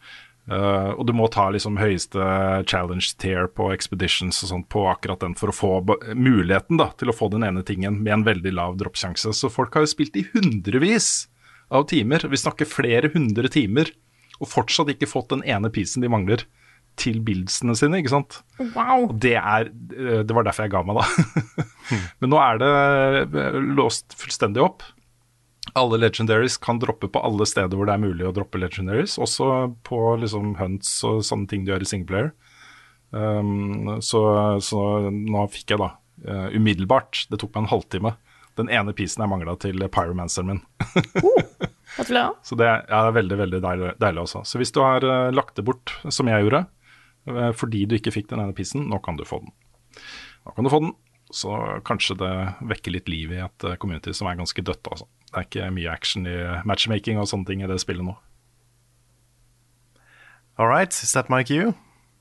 Uh, 0.51 0.91
og 0.99 1.05
du 1.07 1.13
må 1.15 1.29
ta 1.31 1.45
liksom 1.55 1.77
høyeste 1.79 2.23
challenge 2.67 3.13
tier 3.23 3.47
på 3.47 3.69
expeditions 3.71 4.41
og 4.43 4.51
sånt 4.51 4.69
på 4.75 4.83
akkurat 4.91 5.23
den 5.23 5.37
for 5.39 5.53
å 5.53 5.55
få 5.55 5.71
muligheten 6.19 6.81
da, 6.81 6.89
til 6.99 7.13
å 7.13 7.17
få 7.17 7.29
den 7.31 7.47
ene 7.47 7.63
tingen 7.67 8.01
med 8.03 8.17
en 8.17 8.27
veldig 8.27 8.55
lav 8.57 8.81
droppsjanse. 8.81 9.35
Så 9.39 9.53
folk 9.53 9.77
har 9.77 9.87
jo 9.87 9.93
spilt 9.93 10.19
i 10.19 10.27
hundrevis 10.33 11.29
av 11.73 11.87
timer. 11.93 12.27
Vi 12.29 12.41
snakker 12.41 12.69
flere 12.69 13.13
hundre 13.15 13.53
timer, 13.53 13.93
og 14.43 14.51
fortsatt 14.51 14.91
ikke 14.91 15.11
fått 15.11 15.31
den 15.31 15.45
ene 15.47 15.71
pisen 15.73 16.03
de 16.03 16.11
mangler 16.11 16.43
til 17.01 17.21
buildsene 17.25 17.75
sine, 17.79 18.01
ikke 18.03 18.13
sant. 18.13 18.41
Wow. 18.61 19.09
Og 19.09 19.15
det 19.23 19.37
er 19.39 19.71
eh, 19.71 20.23
Det 20.27 20.35
var 20.37 20.47
derfor 20.47 20.67
jeg 20.67 20.75
ga 20.75 20.83
meg, 20.87 21.01
da. 21.01 21.65
Men 22.23 22.33
nå 22.35 22.41
er 22.43 22.61
det 22.63 22.73
eh, 23.43 23.61
låst 23.79 24.17
fullstendig 24.19 24.63
opp. 24.65 24.85
Alle 25.79 26.01
legendaries 26.01 26.59
kan 26.61 26.81
droppe 26.83 27.09
på 27.09 27.23
alle 27.25 27.47
steder 27.49 27.79
hvor 27.79 27.89
det 27.89 27.95
er 27.95 28.03
mulig 28.03 28.27
å 28.29 28.35
droppe 28.35 28.61
legendaries, 28.61 29.15
også 29.23 29.73
på 29.87 30.01
liksom 30.21 30.57
hunts 30.59 30.99
og 31.09 31.23
sånne 31.25 31.49
ting 31.49 31.65
du 31.65 31.73
gjør 31.73 31.87
i 31.87 31.89
singleplayer. 31.89 32.33
Um, 33.13 34.01
så, 34.01 34.21
så 34.65 34.83
nå 35.13 35.47
fikk 35.53 35.75
jeg 35.75 35.81
da 35.81 35.91
uh, 36.29 36.49
umiddelbart, 36.57 37.27
det 37.29 37.39
tok 37.41 37.55
meg 37.55 37.65
en 37.65 37.73
halvtime, 37.73 38.15
den 38.61 38.71
ene 38.73 38.95
pisen 38.97 39.23
jeg 39.25 39.33
mangla 39.33 39.55
til 39.61 39.81
pyromanceren 39.93 40.51
min. 40.51 40.63
uh. 41.23 42.33
Så 42.43 42.57
det 42.59 42.69
er, 42.69 43.11
veldig 43.17 43.39
veldig 43.45 43.61
deilig, 43.65 43.95
deilig 44.03 44.25
også. 44.27 44.45
Så 44.49 44.61
hvis 44.61 44.73
du 44.75 44.83
har 44.85 45.05
uh, 45.05 45.31
lagt 45.33 45.57
det 45.61 45.67
bort, 45.69 45.95
som 46.09 46.29
jeg 46.29 46.45
gjorde, 46.45 46.67
fordi 47.59 47.85
du 47.87 47.97
ikke 47.99 48.15
fikk 48.15 48.31
den 48.33 48.43
ene 48.43 48.57
pissen, 48.57 48.89
nå 48.91 48.99
kan 49.05 49.19
du 49.19 49.25
få 49.29 49.41
den. 49.45 49.55
Nå 50.47 50.55
kan 50.57 50.67
du 50.67 50.73
få 50.73 50.81
den, 50.83 50.93
så 51.33 51.55
kanskje 51.87 52.19
det 52.21 52.33
vekker 52.73 52.97
litt 52.97 53.09
liv 53.09 53.33
i 53.33 53.41
et 53.45 53.67
uh, 53.69 53.77
community 53.81 54.13
som 54.17 54.29
er 54.29 54.41
ganske 54.41 54.65
dødt. 54.65 54.91
Altså. 54.91 55.09
Det 55.31 55.39
er 55.39 55.49
ikke 55.49 55.71
mye 55.79 55.93
action 55.93 56.29
i 56.29 56.37
matchmaking 56.69 57.21
og 57.23 57.31
sånne 57.31 57.49
ting 57.49 57.65
i 57.65 57.71
det 57.71 57.81
spillet 57.83 58.05
nå. 58.05 58.17
All 60.61 60.69
right, 60.69 60.93
is 60.93 61.15
that 61.17 61.31
my 61.33 61.41
cue? 61.47 61.73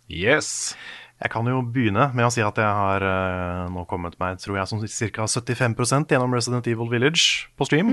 Yes! 0.07 0.75
Jeg 1.21 1.29
kan 1.29 1.45
jo 1.45 1.59
begynne 1.61 2.07
med 2.17 2.25
å 2.25 2.31
si 2.33 2.41
at 2.41 2.57
jeg 2.57 2.65
har 2.65 3.03
eh, 3.05 3.65
nå 3.69 3.83
kommet 3.89 4.15
meg 4.17 4.39
tror 4.41 4.57
jeg, 4.57 4.69
som 4.71 4.79
ca. 4.81 5.27
75 5.29 6.07
gjennom 6.09 6.33
Resident 6.33 6.65
Evil 6.71 6.89
Village 6.89 7.51
på 7.59 7.67
stream. 7.69 7.91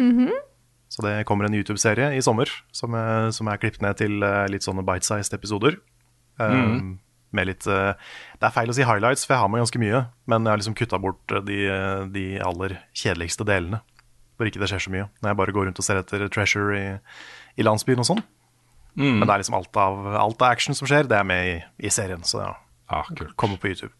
Så 0.88 1.04
det 1.04 1.26
kommer 1.28 1.44
en 1.44 1.56
YouTube-serie 1.58 2.14
i 2.16 2.22
sommer 2.24 2.48
som, 2.72 2.94
jeg 2.96 3.34
som 3.36 3.50
er 3.52 3.60
klippet 3.60 3.84
ned 3.84 3.98
til 4.00 4.24
eh, 4.24 4.46
litt 4.48 4.64
sånne 4.64 4.86
bite-sized 4.86 5.36
episoder. 5.36 5.76
Um, 6.38 6.98
Med 7.34 7.44
litt 7.50 7.66
eh, 7.68 7.92
Det 8.40 8.46
er 8.48 8.52
feil 8.54 8.70
å 8.70 8.74
si 8.76 8.84
highlights, 8.88 9.26
for 9.26 9.34
jeg 9.34 9.42
har 9.42 9.50
med 9.52 9.60
ganske 9.60 9.80
mye. 9.82 9.98
Men 10.30 10.46
jeg 10.46 10.52
har 10.54 10.60
liksom 10.62 10.76
kutta 10.78 11.00
bort 11.02 11.34
eh, 11.34 11.42
de, 11.44 11.58
de 12.14 12.22
aller 12.40 12.78
kjedeligste 12.96 13.44
delene. 13.44 13.82
Hvor 14.38 14.48
ikke 14.48 14.62
det 14.62 14.68
skjer 14.70 14.84
så 14.86 14.92
mye. 14.94 15.08
Når 15.20 15.32
jeg 15.32 15.38
bare 15.42 15.52
går 15.56 15.66
rundt 15.68 15.82
og 15.82 15.84
ser 15.84 16.00
etter 16.00 16.24
treasure 16.32 16.78
i, 16.78 16.86
i 17.60 17.66
landsbyen 17.66 18.00
og 18.00 18.08
sånn. 18.08 18.22
Men 18.98 19.20
det 19.22 19.30
er 19.30 19.42
liksom 19.44 19.54
alt 19.58 19.76
av, 19.78 19.98
alt 20.18 20.40
av 20.42 20.48
action 20.54 20.74
som 20.74 20.88
skjer, 20.90 21.06
det 21.06 21.14
er 21.20 21.26
med 21.28 21.44
i, 21.52 21.58
i 21.86 21.90
serien. 21.94 22.24
Så 22.26 22.40
ja, 22.42 22.54
Ah, 22.88 23.04
kult. 23.14 23.34
kommer 23.38 23.58
på 23.60 23.68
YouTube. 23.68 23.92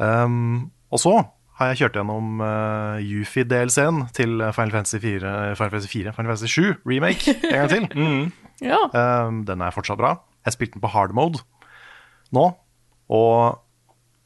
Um, 0.00 0.70
og 0.90 0.98
så 1.02 1.12
har 1.58 1.68
jeg 1.70 1.82
kjørt 1.82 1.98
gjennom 2.00 2.40
uh, 2.40 2.96
Yufi-DLC-en 3.04 4.06
til 4.16 4.40
Final 4.56 4.72
Fantasy 4.78 4.98
4, 5.02 5.34
Final 5.58 5.74
Fantasy 5.76 5.90
4, 5.92 6.14
Final 6.16 6.32
Fantasy 6.32 6.50
7 6.50 6.80
remake 6.88 7.34
en 7.36 7.58
gang 7.58 7.70
til. 7.74 8.32
Ja. 8.62 8.78
Um, 8.94 9.40
den 9.48 9.58
er 9.64 9.72
fortsatt 9.74 9.98
bra. 9.98 10.12
Jeg 10.46 10.56
spilte 10.56 10.76
den 10.76 10.84
på 10.84 10.90
hard 10.92 11.14
mode 11.16 11.42
nå, 12.32 12.46
og 13.12 13.36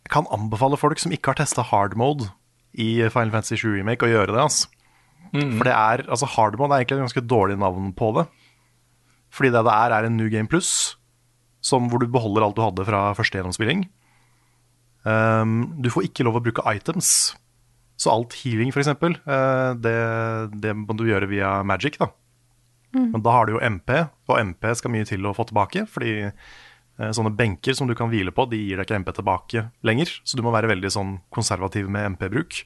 jeg 0.07 0.13
kan 0.15 0.29
anbefale 0.31 0.79
folk 0.79 1.01
som 1.03 1.13
ikke 1.15 1.33
har 1.33 1.41
testa 1.41 1.65
hard 1.67 1.97
mode 1.99 2.29
i 2.79 3.01
Final 3.11 3.33
Fantasy 3.35 3.59
7 3.59 3.73
remake, 3.81 4.07
å 4.07 4.13
gjøre 4.13 4.37
det. 4.37 4.43
Altså. 4.45 4.69
For 5.33 5.67
det 5.67 5.75
er, 5.75 6.05
altså 6.07 6.29
hard 6.37 6.59
mode 6.61 6.77
er 6.77 6.85
egentlig 6.85 7.01
et 7.01 7.07
ganske 7.09 7.25
dårlig 7.27 7.57
navn 7.59 7.91
på 7.99 8.13
det. 8.19 8.27
Fordi 9.35 9.51
det 9.53 9.65
det 9.67 9.75
er, 9.75 9.95
er 9.97 10.07
en 10.07 10.17
New 10.17 10.29
Game 10.33 10.49
Plus, 10.49 10.71
som, 11.65 11.89
hvor 11.91 12.01
du 12.01 12.07
beholder 12.07 12.47
alt 12.47 12.57
du 12.57 12.63
hadde 12.63 12.87
fra 12.87 13.09
første 13.19 13.41
gjennomspilling. 13.41 13.89
Um, 15.07 15.75
du 15.83 15.91
får 15.93 16.07
ikke 16.09 16.27
lov 16.27 16.39
å 16.39 16.45
bruke 16.45 16.65
items. 16.71 17.35
Så 17.99 18.13
alt 18.13 18.37
healing, 18.43 18.73
for 18.75 18.83
eksempel, 18.83 19.17
eh, 19.25 19.71
det, 19.81 19.97
det 20.61 20.75
må 20.77 20.93
du 20.99 21.07
gjøre 21.09 21.31
via 21.31 21.63
magic, 21.65 21.97
da. 21.97 22.11
Men 23.13 23.23
da 23.25 23.35
har 23.35 23.47
du 23.47 23.57
jo 23.57 23.63
MP, 23.63 23.93
og 24.31 24.41
MP 24.41 24.69
skal 24.79 24.93
mye 24.95 25.09
til 25.09 25.27
å 25.27 25.35
få 25.37 25.47
tilbake. 25.49 25.85
Fordi 25.91 26.15
eh, 26.27 27.13
sånne 27.17 27.35
benker 27.37 27.77
som 27.77 27.91
du 27.91 27.95
kan 27.99 28.11
hvile 28.13 28.35
på, 28.35 28.49
de 28.51 28.61
gir 28.61 28.81
deg 28.81 28.89
ikke 28.89 29.01
MP 29.05 29.13
tilbake 29.19 29.67
lenger. 29.87 30.13
Så 30.25 30.39
du 30.39 30.45
må 30.47 30.55
være 30.55 30.71
veldig 30.73 30.93
sånn 30.93 31.17
konservativ 31.35 31.91
med 31.93 32.17
MP-bruk. 32.17 32.63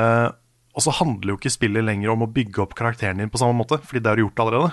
Eh, 0.00 0.28
og 0.70 0.84
så 0.84 0.94
handler 1.00 1.34
jo 1.34 1.40
ikke 1.40 1.52
spillet 1.52 1.84
lenger 1.84 2.12
om 2.12 2.24
å 2.24 2.30
bygge 2.30 2.62
opp 2.62 2.76
karakteren 2.78 3.18
din 3.20 3.32
på 3.32 3.40
samme 3.40 3.58
måte, 3.58 3.80
fordi 3.82 4.02
det 4.04 4.12
har 4.12 4.20
du 4.20 4.24
gjort 4.24 4.44
allerede. 4.44 4.70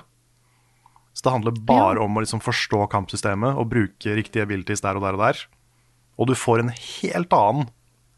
Så 1.17 1.25
det 1.25 1.33
handler 1.33 1.61
bare 1.65 2.03
om 2.03 2.13
å 2.13 2.21
liksom 2.21 2.43
forstå 2.45 2.83
kampsystemet 2.93 3.57
og 3.57 3.71
bruke 3.71 4.13
riktige 4.19 4.45
abilities 4.45 4.83
der 4.85 4.99
og 4.99 5.07
der 5.07 5.17
og 5.17 5.23
der. 5.23 5.39
Og 6.21 6.29
du 6.29 6.35
får 6.37 6.61
en 6.61 6.69
helt 6.73 7.33
annen 7.33 7.71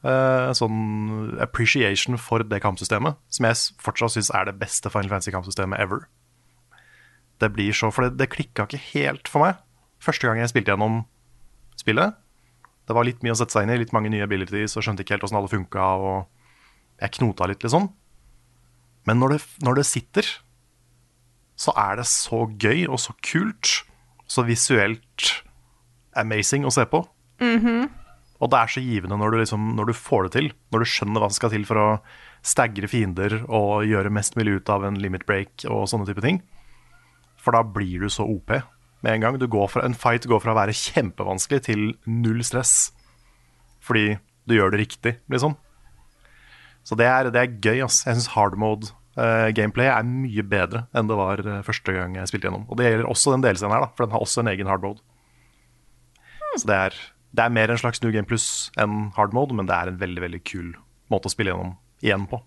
eh, 0.04 0.50
sånn 0.58 1.40
appreciation 1.44 2.18
for 2.22 2.44
det 2.46 2.62
kampsystemet, 2.64 3.20
som 3.34 3.48
jeg 3.50 3.62
fortsatt 3.84 4.16
syns 4.16 4.32
er 4.36 4.50
det 4.50 4.58
beste 4.62 4.92
Final 4.94 5.12
Fantasy-kampsystemet 5.16 5.82
ever. 5.82 6.06
Det 7.40 7.52
blir 7.56 7.72
så, 7.76 7.88
For 7.92 8.08
det, 8.08 8.18
det 8.20 8.32
klikka 8.34 8.68
ikke 8.68 8.82
helt 8.92 9.32
for 9.32 9.46
meg 9.46 9.60
første 10.04 10.28
gang 10.28 10.40
jeg 10.42 10.52
spilte 10.52 10.74
gjennom 10.74 11.04
spillet. 11.80 12.16
Det 12.88 12.96
var 12.98 13.06
litt 13.06 13.22
mye 13.24 13.36
å 13.36 13.40
sette 13.40 13.54
seg 13.54 13.68
inn 13.68 13.74
i, 13.76 13.80
litt 13.82 13.94
mange 13.96 14.12
nye 14.12 14.26
abilities, 14.26 14.76
og 14.78 14.86
skjønte 14.86 15.06
ikke 15.06 15.18
helt 15.18 15.26
åssen 15.28 15.38
alle 15.40 15.52
funka, 15.52 15.88
og 16.00 17.04
jeg 17.04 17.16
knota 17.20 17.48
litt, 17.52 17.64
liksom. 17.64 17.90
Men 19.08 19.22
når 19.22 19.36
det, 19.36 19.40
når 19.66 19.80
det 19.80 19.86
sitter, 19.88 20.32
så 21.60 21.76
er 21.78 22.00
det 22.00 22.08
så 22.10 22.46
gøy 22.60 22.88
og 22.88 23.00
så 23.04 23.14
kult, 23.26 23.84
så 24.30 24.46
visuelt 24.48 25.30
amazing 26.18 26.66
å 26.68 26.74
se 26.74 26.86
på. 26.90 27.04
Og 28.40 28.52
det 28.52 28.60
er 28.60 28.72
så 28.72 28.84
givende 28.84 29.18
når 29.20 29.34
du, 29.34 29.38
liksom, 29.42 29.72
når 29.76 29.90
du 29.90 29.98
får 29.98 30.28
det 30.28 30.34
til, 30.38 30.50
når 30.72 30.84
du 30.84 30.90
skjønner 30.90 31.24
hva 31.24 31.30
som 31.30 31.40
skal 31.42 31.54
til 31.54 31.66
for 31.68 31.82
å 31.82 31.88
stagre 32.46 32.88
fiender 32.88 33.42
og 33.46 33.88
gjøre 33.90 34.14
mest 34.16 34.38
mulig 34.40 34.60
ut 34.60 34.72
av 34.72 34.86
en 34.88 35.00
limit 35.00 35.26
break 35.28 35.66
og 35.68 35.90
sånne 35.92 36.08
type 36.08 36.24
ting. 36.24 36.40
For 37.40 37.56
da 37.56 37.66
blir 37.68 38.06
du 38.06 38.12
så 38.12 38.24
OP 38.28 38.54
med 39.04 39.12
en 39.14 39.26
gang. 39.26 39.40
Fra, 39.72 39.84
en 39.84 39.98
fight 39.98 40.28
går 40.28 40.44
fra 40.44 40.54
å 40.56 40.60
være 40.60 40.76
kjempevanskelig 40.76 41.62
til 41.68 41.84
null 42.08 42.44
stress. 42.48 42.94
Fordi 43.84 44.18
du 44.48 44.56
gjør 44.56 44.74
det 44.74 44.84
riktig, 44.86 45.18
liksom. 45.32 45.56
Så 46.88 46.96
det 47.00 47.08
er, 47.10 47.30
det 47.34 47.42
er 47.42 47.60
gøy. 47.60 47.84
ass. 47.86 48.02
Jeg 48.08 48.18
syns 48.18 48.32
hard 48.34 48.56
mode 48.60 48.90
uh, 49.20 49.52
gameplay 49.56 49.90
er 49.92 50.08
mye 50.08 50.46
bedre 50.48 50.86
enn 50.96 51.10
det 51.10 51.18
var 51.20 51.44
eh, 51.44 51.62
første 51.66 51.94
gang 51.96 52.16
jeg 52.18 52.32
spilte 52.32 52.50
gjennom. 52.50 52.66
Og 52.70 52.80
det 52.80 52.88
gjelder 52.88 53.10
også 53.12 53.36
den 53.36 53.46
delscenen 53.46 53.76
her, 53.76 53.86
da, 53.86 53.94
for 53.96 54.06
den 54.06 54.16
har 54.16 54.26
også 54.26 54.44
en 54.44 54.52
egen 54.54 54.70
hard 54.72 54.86
mode. 54.86 55.04
Så 56.56 56.66
det 56.70 56.78
er, 56.88 57.00
det 57.36 57.46
er 57.46 57.54
mer 57.54 57.70
en 57.70 57.80
slags 57.80 58.02
New 58.02 58.12
Game 58.14 58.28
Plus 58.30 58.70
enn 58.80 59.12
hard 59.18 59.36
mode, 59.38 59.56
men 59.56 59.70
det 59.70 59.76
er 59.76 59.92
en 59.92 60.00
veldig 60.02 60.24
veldig 60.26 60.42
kul 60.50 60.72
måte 61.14 61.30
å 61.30 61.34
spille 61.34 61.54
gjennom 61.54 61.76
igjen 62.02 62.26
på. 62.30 62.42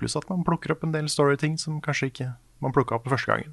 Pluss 0.00 0.16
at 0.16 0.28
man 0.30 0.44
plukker 0.46 0.72
opp 0.72 0.86
en 0.86 0.94
del 0.94 1.10
story-ting 1.12 1.58
som 1.60 1.80
kanskje 1.84 2.08
ikke 2.12 2.30
man 2.64 2.72
plukka 2.76 2.96
opp 2.96 3.08
første 3.10 3.32
gangen. 3.32 3.52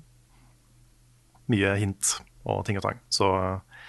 Mye 1.52 1.76
hint 1.80 2.18
og 2.48 2.64
ting 2.68 2.80
og 2.80 2.86
tang. 2.86 3.02
Så 3.12 3.28
eh, 3.36 3.84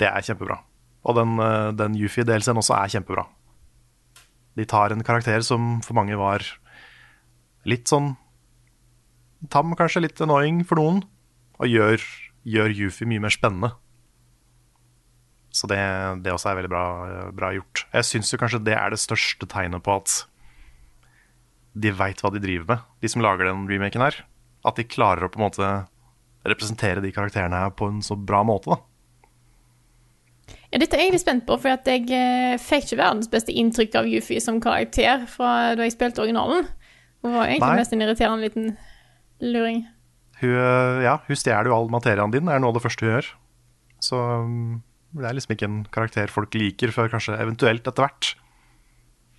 det 0.00 0.08
er 0.08 0.24
kjempebra. 0.24 0.60
Og 1.04 1.16
den, 1.16 1.36
eh, 1.44 1.68
den 1.76 1.96
Yufi-delscenen 2.00 2.60
også 2.60 2.76
er 2.76 2.92
kjempebra. 2.96 3.26
De 4.56 4.66
tar 4.68 4.92
en 4.92 5.04
karakter 5.04 5.44
som 5.44 5.78
for 5.84 5.96
mange 5.96 6.16
var 6.20 6.44
litt 7.68 7.88
sånn 7.88 8.14
tam, 9.52 9.72
kanskje, 9.76 10.04
litt 10.04 10.20
annoying 10.20 10.64
for 10.68 10.80
noen, 10.80 11.02
og 11.60 11.68
gjør, 11.68 12.02
gjør 12.44 12.74
Yufi 12.76 13.08
mye 13.08 13.22
mer 13.24 13.32
spennende. 13.32 13.72
Så 15.50 15.66
det, 15.70 15.78
det 16.22 16.32
også 16.32 16.52
er 16.52 16.60
veldig 16.60 16.70
bra, 16.70 16.84
bra 17.34 17.52
gjort. 17.56 17.84
Jeg 17.90 18.06
syns 18.06 18.34
kanskje 18.38 18.62
det 18.62 18.76
er 18.78 18.92
det 18.92 19.00
største 19.02 19.48
tegnet 19.50 19.82
på 19.82 19.96
at 19.98 20.20
de 21.80 21.90
veit 21.94 22.22
hva 22.22 22.30
de 22.34 22.42
driver 22.42 22.68
med, 22.68 22.84
de 23.02 23.10
som 23.10 23.22
lager 23.22 23.48
den 23.48 23.66
remaken 23.70 24.04
her. 24.04 24.20
At 24.66 24.78
de 24.78 24.86
klarer 24.86 25.26
å 25.26 25.32
på 25.32 25.40
en 25.40 25.46
måte 25.48 25.72
representere 26.46 27.02
de 27.02 27.12
karakterene 27.14 27.64
her 27.64 27.74
på 27.76 27.88
en 27.90 28.00
så 28.04 28.16
bra 28.16 28.42
måte, 28.46 28.74
da. 28.74 28.86
Ja, 30.70 30.78
dette 30.78 30.94
er 30.96 31.08
jeg 31.08 31.14
litt 31.16 31.22
spent 31.24 31.46
på, 31.48 31.56
for 31.58 31.72
at 31.72 31.86
jeg 31.90 32.06
eh, 32.14 32.54
fikk 32.62 32.86
ikke 32.86 33.00
verdens 33.00 33.30
beste 33.30 33.54
inntrykk 33.54 33.96
av 33.98 34.10
Yuffie 34.10 34.42
som 34.42 34.60
karakter 34.62 35.24
fra 35.30 35.74
da 35.78 35.86
jeg 35.86 35.96
spilte 35.96 36.22
originalen. 36.22 36.68
Hun 37.24 37.34
var 37.34 37.50
egentlig 37.50 37.72
Nei. 37.72 37.80
mest 37.80 37.94
en 37.94 38.04
irriterende 38.04 38.46
liten 38.46 38.68
luring. 39.42 39.82
Hun, 40.40 40.54
ja, 41.04 41.18
hun 41.26 41.38
stjeler 41.38 41.68
jo 41.68 41.74
all 41.76 41.90
materiaen 41.92 42.32
din, 42.32 42.48
er 42.48 42.62
noe 42.62 42.70
av 42.70 42.78
det 42.78 42.84
første 42.86 43.04
hun 43.04 43.12
gjør. 43.12 43.32
Så 44.00 44.20
um, 44.46 44.78
det 45.16 45.26
er 45.26 45.36
liksom 45.36 45.54
ikke 45.56 45.68
en 45.68 45.80
karakter 45.90 46.30
folk 46.30 46.54
liker 46.54 46.92
før 46.94 47.10
kanskje 47.12 47.38
eventuelt 47.40 47.86
etter 47.86 48.06
hvert. 48.06 48.32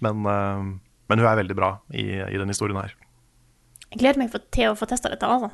Men, 0.03 0.25
øh, 0.27 0.63
men 1.11 1.21
hun 1.21 1.29
er 1.29 1.39
veldig 1.39 1.57
bra 1.57 1.75
i, 1.93 2.05
i 2.19 2.39
den 2.39 2.51
historien 2.51 2.79
her. 2.79 2.95
Jeg 3.91 3.99
gleder 3.99 4.19
meg 4.21 4.31
for, 4.33 4.43
til 4.55 4.71
å 4.71 4.77
få 4.79 4.87
testa 4.89 5.11
dette, 5.11 5.27
altså. 5.27 5.51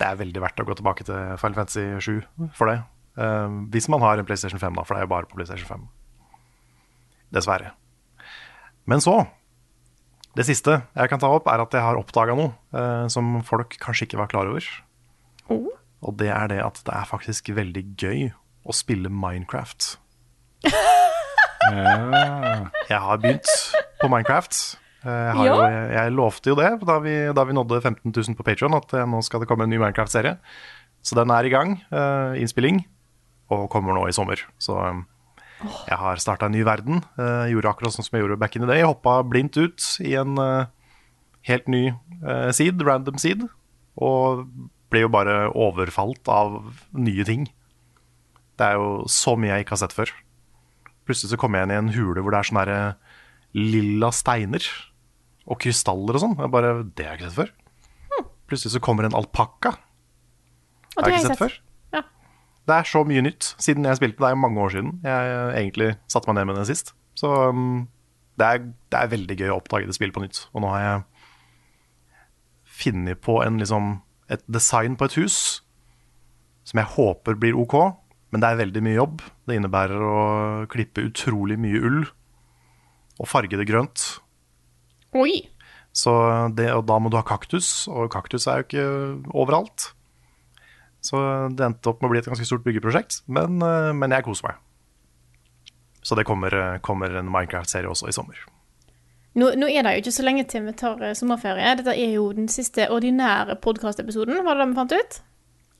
Det 0.00 0.08
er 0.08 0.20
veldig 0.20 0.40
verdt 0.40 0.62
å 0.62 0.64
gå 0.64 0.76
tilbake 0.78 1.04
til 1.04 1.34
Final 1.40 1.58
Fantasy 1.58 1.84
7 2.00 2.50
for 2.56 2.72
det. 2.72 2.78
Uh, 3.20 3.68
hvis 3.72 3.88
man 3.92 4.00
har 4.04 4.20
en 4.20 4.28
PlayStation 4.28 4.60
5, 4.60 4.78
da, 4.78 4.84
for 4.86 4.96
det 4.96 5.02
er 5.02 5.08
jo 5.08 5.12
bare 5.12 5.28
på 5.28 5.36
PlayStation 5.36 5.68
5. 5.68 5.84
Dessverre. 7.36 7.74
Men 8.88 9.04
så 9.04 9.22
Det 10.30 10.44
siste 10.46 10.76
jeg 10.94 11.10
kan 11.10 11.18
ta 11.18 11.26
opp, 11.34 11.48
er 11.50 11.58
at 11.58 11.72
jeg 11.74 11.82
har 11.82 11.98
oppdaga 11.98 12.36
noe 12.38 12.52
uh, 12.70 13.10
som 13.10 13.40
folk 13.42 13.74
kanskje 13.82 14.06
ikke 14.06 14.20
var 14.20 14.28
klar 14.30 14.46
over. 14.46 14.62
Oh. 15.50 15.66
Og 16.06 16.14
det 16.20 16.30
er 16.30 16.46
det 16.52 16.60
at 16.62 16.78
det 16.86 16.94
er 16.94 17.08
faktisk 17.10 17.50
veldig 17.56 17.82
gøy 17.98 18.28
å 18.66 18.74
spille 18.76 19.08
Minecraft. 19.12 19.96
Jeg 22.90 22.98
har 23.04 23.20
begynt 23.22 23.48
på 24.00 24.08
Minecraft. 24.10 24.56
Jeg, 25.04 25.32
har 25.32 25.46
Ja. 25.46 25.54
jo, 25.54 25.62
jeg, 25.64 25.92
jeg 25.96 26.12
lovte 26.12 26.50
jo 26.50 26.56
det 26.58 26.70
da 26.84 26.98
vi, 27.00 27.12
da 27.32 27.44
vi 27.48 27.54
nådde 27.56 27.78
15 27.80 28.12
000 28.12 28.36
på 28.36 28.44
Patreon 28.44 28.74
at 28.76 28.92
eh, 28.92 29.06
nå 29.08 29.22
skal 29.24 29.40
det 29.40 29.48
komme 29.48 29.64
en 29.64 29.70
ny 29.72 29.78
Minecraft-serie. 29.80 30.34
Så 31.00 31.16
den 31.16 31.30
er 31.32 31.46
i 31.48 31.52
gang, 31.52 31.78
eh, 31.88 32.34
innspilling, 32.42 32.82
og 33.48 33.70
kommer 33.72 33.96
nå 33.96 34.02
i 34.08 34.12
sommer. 34.12 34.42
Så 34.60 34.76
eh, 34.76 35.00
jeg 35.88 35.96
har 36.02 36.20
starta 36.20 36.46
en 36.50 36.52
ny 36.52 36.64
verden. 36.68 37.00
eh, 37.16 37.48
gjorde 37.54 37.70
akkurat 37.72 37.94
sånn 37.96 38.04
som 38.04 38.18
jeg 38.18 38.26
gjorde 38.26 38.38
back 38.42 38.56
in 38.56 38.66
the 38.66 38.68
day. 38.68 38.82
Hoppa 38.84 39.22
blindt 39.24 39.56
ut 39.56 39.80
i 40.04 40.12
en 40.20 40.36
eh, 40.36 40.66
helt 41.48 41.68
ny 41.72 41.86
eh, 42.26 42.50
seed, 42.52 42.82
random 42.84 43.16
seed, 43.20 43.46
og 43.96 44.44
ble 44.92 45.06
jo 45.06 45.08
bare 45.12 45.46
overfalt 45.54 46.28
av 46.28 46.60
nye 46.92 47.24
ting. 47.24 47.48
Det 48.60 48.66
er 48.66 48.76
jo 48.76 49.08
så 49.08 49.32
mye 49.40 49.54
jeg 49.54 49.64
ikke 49.64 49.76
har 49.78 49.82
sett 49.86 49.96
før. 49.96 50.12
Plutselig 51.08 51.32
så 51.32 51.38
kommer 51.40 51.60
jeg 51.60 51.68
inn 51.68 51.72
i 51.72 51.80
en 51.80 51.94
hule 51.94 52.20
hvor 52.20 52.34
det 52.34 52.42
er 52.42 52.48
sånne 52.50 52.64
der, 52.68 52.76
eh, 52.76 53.16
lilla 53.56 54.10
steiner 54.14 54.66
og 55.50 55.58
krystaller 55.64 56.18
og 56.18 56.22
sånn. 56.22 56.36
Jeg 56.38 56.52
bare, 56.52 56.74
Det 56.84 57.06
har 57.06 57.16
jeg 57.16 57.22
ikke 57.22 57.30
sett 57.30 57.40
før. 57.40 57.56
Plutselig 58.50 58.74
så 58.74 58.82
kommer 58.82 59.06
en 59.06 59.14
alpakka. 59.14 59.76
Det 60.90 61.04
Har 61.04 61.10
jeg 61.10 61.20
ikke 61.20 61.28
sett 61.30 61.38
før. 61.38 61.56
Ja. 61.94 62.02
Det 62.66 62.76
er 62.76 62.88
så 62.90 63.04
mye 63.06 63.22
nytt 63.22 63.54
siden 63.62 63.86
jeg 63.86 63.96
spilte. 63.96 64.18
Det 64.18 64.28
er 64.28 64.34
mange 64.34 64.60
år 64.60 64.74
siden 64.74 65.00
jeg 65.06 65.30
eh, 65.30 65.60
egentlig 65.62 65.96
satte 66.10 66.28
meg 66.28 66.40
ned 66.40 66.50
med 66.50 66.60
det 66.60 66.66
sist. 66.66 66.92
Så 67.14 67.30
um, 67.48 67.88
det, 68.36 68.46
er, 68.46 68.58
det 68.90 68.98
er 68.98 69.14
veldig 69.14 69.36
gøy 69.38 69.48
å 69.54 69.58
oppdage 69.60 69.86
det 69.86 69.96
spillet 69.96 70.14
på 70.14 70.24
nytt. 70.24 70.42
Og 70.52 70.64
nå 70.64 70.74
har 70.74 70.84
jeg 70.84 71.02
funnet 72.80 73.22
på 73.22 73.38
en, 73.44 73.58
liksom, 73.62 74.00
et 74.28 74.42
design 74.50 74.96
på 74.96 75.08
et 75.08 75.18
hus 75.20 75.62
som 76.66 76.78
jeg 76.78 76.92
håper 76.96 77.38
blir 77.40 77.58
OK, 77.58 77.74
men 78.30 78.42
det 78.42 78.48
er 78.48 78.60
veldig 78.60 78.82
mye 78.86 78.98
jobb. 78.98 79.22
Det 79.46 79.56
innebærer 79.58 80.02
å 80.06 80.18
klippe 80.70 81.04
utrolig 81.08 81.58
mye 81.60 81.80
ull 81.82 82.02
og 83.20 83.28
farge 83.28 83.58
det 83.58 83.68
grønt. 83.68 84.04
Oi! 85.18 85.42
Så 85.92 86.12
det, 86.54 86.68
og 86.72 86.84
da 86.86 87.00
må 87.02 87.10
du 87.10 87.18
ha 87.18 87.26
kaktus, 87.26 87.88
og 87.90 88.12
kaktus 88.14 88.46
er 88.46 88.60
jo 88.60 88.68
ikke 88.68 88.84
overalt. 89.34 89.90
Så 91.04 91.18
det 91.56 91.64
endte 91.66 91.90
opp 91.90 92.00
med 92.00 92.10
å 92.10 92.12
bli 92.12 92.20
et 92.20 92.28
ganske 92.30 92.46
stort 92.46 92.64
byggeprosjekt, 92.66 93.22
men, 93.26 93.58
eh, 93.64 93.90
men 93.96 94.14
jeg 94.14 94.26
koser 94.26 94.50
meg. 94.50 94.60
Så 96.02 96.16
det 96.16 96.26
kommer, 96.28 96.54
eh, 96.54 96.78
kommer 96.78 97.10
en 97.16 97.30
Minecraft-serie 97.32 97.88
også 97.90 98.08
i 98.08 98.12
sommer. 98.12 98.36
Nå, 99.34 99.54
nå 99.54 99.68
er 99.70 99.82
det 99.82 99.94
jo 99.94 100.02
ikke 100.02 100.18
så 100.18 100.24
lenge 100.26 100.46
til 100.48 100.64
vi 100.66 100.72
tar 100.72 101.02
eh, 101.02 101.14
sommerferie. 101.14 101.76
Dette 101.76 101.94
er 101.94 102.14
jo 102.14 102.32
den 102.32 102.48
siste 102.48 102.88
ordinære 102.90 103.60
podkastepisoden, 103.60 104.44
var 104.44 104.54
det 104.54 104.64
det 104.64 104.70
vi 104.70 104.78
fant 104.80 104.92
ut? 104.92 105.20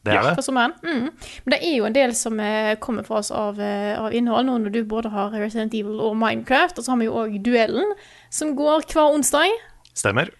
Det 0.04 0.14
er 0.16 0.34
For 0.34 0.44
sommeren. 0.46 0.72
Mm. 0.80 1.10
Men 1.44 1.52
det 1.52 1.58
er 1.60 1.74
jo 1.76 1.84
en 1.84 1.96
del 1.96 2.14
som 2.16 2.38
eh, 2.40 2.72
kommer 2.80 3.04
fra 3.04 3.18
oss 3.20 3.28
av, 3.36 3.58
eh, 3.60 3.92
av 4.00 4.14
innhold, 4.16 4.46
nå 4.48 4.54
når 4.62 4.72
du 4.72 4.80
både 4.88 5.10
har 5.12 5.34
Resident 5.36 5.74
Evil 5.76 6.00
og 6.00 6.16
Minecraft. 6.16 6.78
Og 6.80 6.86
så 6.86 6.94
har 6.94 7.00
vi 7.02 7.08
jo 7.10 7.18
òg 7.20 7.36
Duellen, 7.44 7.92
som 8.32 8.54
går 8.56 8.86
hver 8.88 9.12
onsdag. 9.18 9.52
Stemmer. 9.92 10.32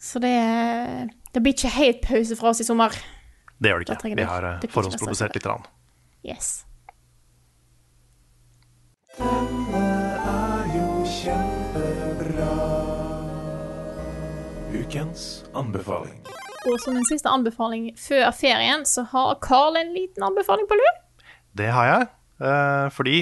Så 0.00 0.18
det, 0.18 0.34
det 1.34 1.42
blir 1.44 1.54
ikke 1.54 1.70
helt 1.76 2.02
pause 2.02 2.38
fra 2.40 2.50
oss 2.50 2.62
i 2.64 2.66
sommer. 2.66 2.96
Det 3.60 3.70
gjør 3.70 3.84
det 3.84 3.98
ikke. 4.00 4.16
Vi 4.16 4.26
har 4.26 4.48
forhåndsprodusert 4.66 4.66
det 4.66 4.66
blir 4.66 4.70
Yes. 4.70 4.74
forhåndsprodusert 4.74 5.30
er 5.30 5.38
litt. 5.38 5.46
kjempebra. 11.20 12.48
Yes. 12.64 12.90
Ukens 14.72 15.44
anbefaling. 15.54 16.39
Og 16.68 16.76
som 16.82 16.96
en 16.96 17.06
siste 17.08 17.30
anbefaling 17.30 17.90
før 17.98 18.26
ferien, 18.36 18.84
så 18.88 19.06
har 19.08 19.38
Carl 19.44 19.78
en 19.80 19.94
liten 19.94 20.24
anbefaling 20.26 20.68
på 20.68 20.76
lur. 20.76 20.98
Det 21.56 21.70
har 21.72 21.86
jeg, 21.88 22.08
eh, 22.44 22.88
fordi 22.92 23.16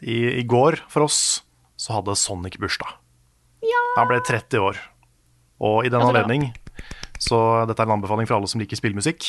i, 0.00 0.16
i 0.40 0.44
går 0.48 0.80
for 0.88 1.04
oss 1.04 1.42
så 1.78 1.98
hadde 1.98 2.16
Sonic 2.16 2.56
bursdag. 2.58 2.90
Ja. 3.62 3.82
Han 3.98 4.08
ble 4.10 4.22
30 4.24 4.62
år. 4.62 4.80
Og 5.58 5.86
i 5.86 5.90
den 5.90 5.98
anledning 5.98 6.52
Så 7.18 7.34
dette 7.66 7.82
er 7.82 7.88
en 7.88 7.96
anbefaling 7.96 8.28
for 8.28 8.36
alle 8.36 8.46
som 8.46 8.60
liker 8.62 8.78
spillmusikk. 8.78 9.24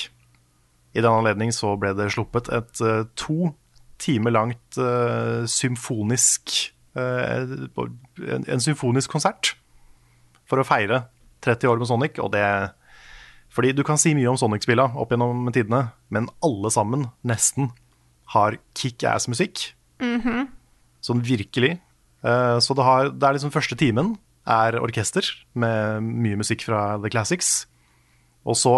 I 0.94 1.02
den 1.02 1.10
anledning 1.10 1.50
så 1.50 1.74
ble 1.74 1.96
det 1.98 2.12
sluppet 2.14 2.52
et 2.54 2.82
uh, 2.86 3.08
to 3.18 3.50
timer 3.98 4.30
langt 4.30 4.78
uh, 4.78 5.42
symfonisk 5.50 6.54
uh, 6.94 7.50
en, 8.30 8.46
en 8.46 8.62
symfonisk 8.62 9.10
konsert 9.10 9.56
for 10.46 10.62
å 10.62 10.68
feire 10.68 11.08
30 11.42 11.72
år 11.72 11.82
med 11.82 11.90
Sonic, 11.90 12.22
og 12.22 12.30
det 12.36 12.46
Fordi 13.50 13.72
du 13.74 13.84
kan 13.88 13.98
si 13.98 14.12
mye 14.14 14.30
om 14.30 14.38
Sonic-spilla 14.38 14.90
opp 15.00 15.10
gjennom 15.14 15.48
tidene, 15.56 15.90
men 16.14 16.28
alle 16.46 16.70
sammen, 16.74 17.08
nesten, 17.26 17.72
har 18.36 18.60
kickass-musikk. 18.78 19.72
Sånn 21.02 21.24
virkelig. 21.26 21.80
Eh, 22.24 22.58
Så 22.62 22.76
det, 22.78 22.84
har, 22.86 23.10
det 23.10 23.26
er 23.26 23.34
liksom 23.40 23.52
første 23.56 23.76
timen 23.80 24.18
er 24.50 24.78
orkester 24.82 25.26
med 25.54 26.02
mye 26.04 26.38
musikk 26.40 26.64
fra 26.68 26.98
The 27.02 27.10
Classics. 27.10 27.66
Og 28.46 28.56
så, 28.58 28.76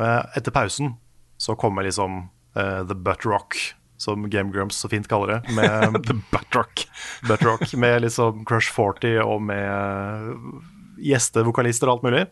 eh, 0.00 0.22
etter 0.36 0.52
pausen, 0.54 0.94
så 1.38 1.56
kommer 1.56 1.84
liksom 1.84 2.28
eh, 2.56 2.82
The 2.84 2.94
Butt 2.94 3.24
Rock, 3.24 3.56
som 3.96 4.28
Game 4.28 4.50
Grumps 4.52 4.76
så 4.84 4.88
fint 4.92 5.08
kaller 5.08 5.34
det. 5.38 5.54
Med 5.56 5.96
The 6.08 6.18
Buttrock. 6.32 6.84
Butt 7.28 7.42
Rock, 7.46 7.72
med 7.74 8.02
liksom 8.04 8.44
Crush 8.44 8.68
40 8.74 9.20
og 9.24 9.42
med 9.48 10.60
gjestevokalister 11.04 11.88
og 11.88 11.98
alt 11.98 12.06
mulig. 12.10 12.24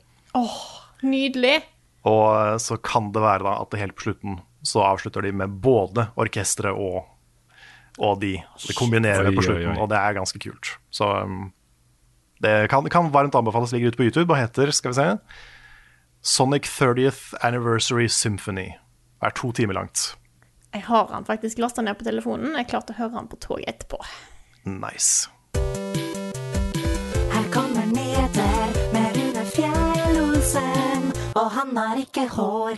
Nydelig. 1.03 1.61
Og 2.09 2.61
så 2.62 2.78
kan 2.82 3.12
det 3.14 3.22
være 3.22 3.46
da 3.46 3.57
at 3.62 3.70
det 3.72 3.82
helt 3.82 3.98
på 3.98 4.09
slutten 4.09 4.40
så 4.62 4.82
avslutter 4.86 5.24
de 5.26 5.32
med 5.34 5.50
både 5.62 6.07
orkesteret 6.18 6.78
og, 6.78 7.03
og 7.98 8.20
de. 8.22 8.36
Det 8.66 8.76
kombinerer 8.78 9.26
det 9.26 9.34
på 9.36 9.44
slutten, 9.46 9.74
oi. 9.74 9.80
og 9.82 9.90
det 9.90 9.98
er 9.98 10.16
ganske 10.16 10.38
kult. 10.42 10.76
Så 10.94 11.09
um, 11.26 11.50
det 12.42 12.70
kan, 12.70 12.86
kan 12.90 13.11
varmt 13.14 13.34
anbefales. 13.38 13.74
Ligger 13.74 13.92
ute 13.92 14.00
på 14.00 14.07
YouTube 14.07 14.30
og 14.30 14.38
heter, 14.38 14.70
skal 14.70 14.94
vi 14.94 15.00
se 15.00 15.09
Sonic 16.22 16.70
30th 16.70 17.34
Anniversary 17.42 18.07
Symphony. 18.07 18.70
Det 19.18 19.30
er 19.30 19.34
to 19.38 19.53
timer 19.53 19.74
langt. 19.74 20.12
Jeg 20.72 20.86
har 20.86 21.11
han 21.12 21.26
faktisk 21.26 21.59
lasta 21.59 21.82
ned 21.82 21.98
på 21.98 22.07
telefonen. 22.07 22.55
Jeg 22.57 22.70
klarte 22.70 22.94
å 22.94 23.00
høre 23.03 23.18
han 23.18 23.28
på 23.28 23.38
toget 23.42 23.68
etterpå. 23.74 23.98
Nice. 24.64 25.28
Og 31.38 31.46
han 31.54 31.76
har 31.78 31.96
ikke 32.00 32.26
hår. 32.34 32.74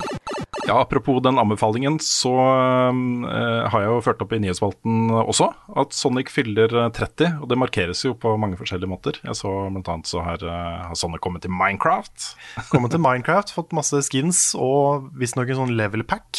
Ja, 0.64 0.78
Apropos 0.80 1.20
den 1.24 1.38
anbefalingen, 1.40 1.98
så 2.00 2.32
eh, 2.32 3.68
har 3.70 3.80
jeg 3.82 3.90
jo 3.90 4.00
ført 4.05 4.22
opp 4.24 4.32
i 4.32 4.40
nyhetsspalten 4.42 5.11
også 5.12 5.48
at 5.80 5.90
Sonic 5.96 6.28
fyller 6.32 6.68
eh, 6.84 6.90
30, 6.94 7.40
og 7.42 7.46
det 7.50 7.59
markeres 7.61 8.05
jo 8.07 8.12
på 8.18 8.28
mange 8.40 8.57
forskjellige 8.61 8.90
måter. 8.90 9.14
Jeg 9.24 9.34
så 9.38 9.50
blant 9.68 9.90
annet 9.92 10.09
så 10.11 10.18
har, 10.24 10.38
eh, 10.40 10.80
har 10.88 10.96
Sonic 10.98 11.20
kommet 11.24 11.42
til 11.44 11.52
Minecraft. 11.52 12.18
Kommet 12.72 12.90
til 12.94 13.02
Minecraft, 13.02 13.52
fått 13.55 13.74
masse 13.76 13.96
skins 14.07 14.38
og 14.59 15.11
visstnok 15.18 15.48
en 15.52 15.61
sånn 15.64 15.76
level 15.78 16.02
pack. 16.07 16.30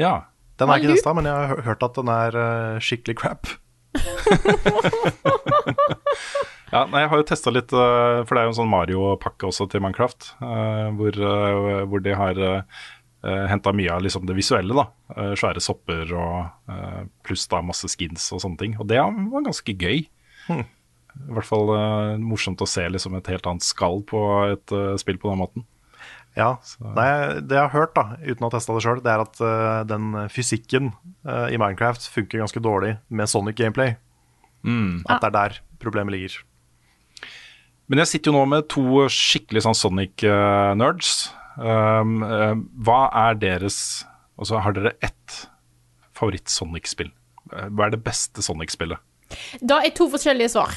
Ja. 0.00 0.14
Den 0.60 0.68
er 0.70 0.76
ikke 0.78 0.94
testa, 0.94 1.10
men 1.16 1.26
jeg 1.26 1.34
har 1.34 1.64
hørt 1.66 1.82
at 1.82 1.96
den 1.98 2.08
er 2.12 2.30
eh, 2.38 2.80
skikkelig 2.84 3.16
crap. 3.18 3.44
Ja, 6.72 6.86
nei, 6.88 7.02
Jeg 7.04 7.10
har 7.12 7.20
jo 7.20 7.28
testa 7.28 7.52
litt, 7.52 7.72
eh, 7.76 8.22
for 8.24 8.32
det 8.32 8.40
er 8.40 8.46
jo 8.48 8.52
en 8.54 8.60
sånn 8.62 8.72
Mario-pakke 8.72 9.48
også 9.50 9.68
til 9.68 9.82
Minecraft. 9.84 10.32
eh, 10.40 10.88
hvor, 10.96 11.12
eh, 11.12 11.84
hvor 11.84 12.00
de 12.02 12.14
har 12.16 12.38
uh, 12.40 12.62
henta 13.22 13.74
mye 13.76 13.92
av 13.92 14.00
liksom 14.02 14.24
det 14.26 14.34
visuelle. 14.34 14.72
da, 14.74 14.88
Svære 15.36 15.60
sopper 15.60 16.08
og 16.16 16.48
pluss 17.22 17.46
da 17.46 17.60
masse 17.62 17.86
skins 17.86 18.32
og 18.32 18.40
sånne 18.40 18.58
ting. 18.58 18.76
Og 18.80 18.88
det 18.88 18.98
var 18.98 19.44
ganske 19.44 19.76
gøy. 19.78 20.08
Hmm. 20.48 20.64
I 21.28 21.34
hvert 21.36 21.46
fall 21.46 21.68
morsomt 22.18 22.58
å 22.58 22.66
se 22.66 22.88
liksom 22.88 23.14
et 23.14 23.28
helt 23.28 23.46
annet 23.46 23.62
skall 23.62 24.02
på 24.02 24.18
et 24.50 24.74
spill 24.98 25.20
på 25.22 25.30
den 25.30 25.38
måten. 25.38 25.66
Ja, 26.34 26.56
Nei, 26.80 27.38
Det 27.44 27.54
jeg 27.54 27.68
har 27.68 27.70
hørt, 27.70 27.94
da, 27.94 28.16
uten 28.24 28.42
å 28.42 28.50
ha 28.50 28.56
testa 28.56 28.74
det 28.74 28.82
sjøl, 28.82 29.02
det 29.04 29.12
er 29.12 29.22
at 29.22 29.86
den 29.86 30.16
fysikken 30.26 30.90
i 31.22 31.60
Minecraft 31.60 32.08
funker 32.10 32.42
ganske 32.42 32.58
dårlig 32.64 32.96
med 33.08 33.28
Sonic 33.28 33.54
gameplay. 33.54 33.98
At 35.06 35.20
det 35.20 35.30
er 35.30 35.36
der 35.36 35.60
problemet 35.78 36.16
ligger. 36.16 36.42
Men 37.92 38.00
jeg 38.00 38.08
sitter 38.08 38.32
jo 38.32 38.38
nå 38.38 38.46
med 38.48 38.70
to 38.72 39.02
skikkelig 39.12 39.66
sånn 39.66 39.76
Sonic-nerds. 39.76 41.10
Um, 41.60 42.22
eh, 42.24 42.54
hva 42.80 43.02
er 43.28 43.36
deres 43.36 43.76
Altså, 44.40 44.56
har 44.64 44.72
dere 44.72 44.94
ett 45.04 45.34
favoritt-Sonic-spill? 46.16 47.10
Eh, 47.52 47.66
Hva 47.68 47.84
er 47.84 47.92
det 47.92 48.00
beste 48.02 48.40
Sonic-spillet? 48.42 48.96
Da 49.60 49.82
er 49.84 49.92
to 49.94 50.06
forskjellige 50.10 50.54
svar. 50.54 50.72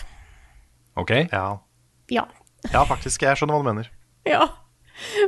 OK? 0.99 1.13
Ja. 1.31 1.45
Ja. 2.11 2.25
ja, 2.67 2.83
faktisk. 2.85 3.23
Jeg 3.23 3.39
skjønner 3.39 3.55
hva 3.55 3.63
du 3.63 3.69
mener. 3.71 3.89
Ja. 4.35 4.49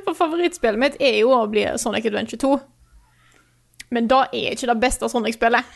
For 0.03 0.15
favorittspillet 0.17 0.79
mitt 0.79 0.99
er 1.03 1.19
jo 1.21 1.31
å 1.35 1.41
bli 1.51 1.63
Sonic 1.79 2.05
Adventure 2.11 2.39
2. 2.43 2.53
Men 3.95 4.11
da 4.11 4.25
er 4.27 4.53
ikke 4.55 4.69
det 4.69 4.79
beste 4.83 5.09
Sonic-spillet. 5.11 5.75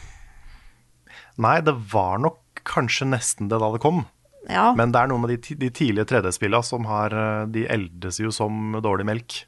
Nei, 1.41 1.57
det 1.63 1.73
var 1.95 2.19
nok 2.23 2.61
kanskje 2.67 3.07
nesten 3.15 3.49
det 3.51 3.63
da 3.63 3.71
det 3.73 3.81
kom. 3.83 4.03
Ja. 4.49 4.71
Men 4.77 4.93
det 4.93 5.01
er 5.03 5.11
noe 5.11 5.21
med 5.21 5.35
de, 5.35 5.55
de 5.61 5.69
tidlige 5.69 6.07
3D-spillene 6.09 6.65
som 6.65 6.87
har 6.89 7.13
eh, 7.13 7.43
De 7.53 7.67
eldes 7.69 8.17
jo 8.23 8.31
som 8.33 8.79
dårlig 8.81 9.05
melk. 9.11 9.41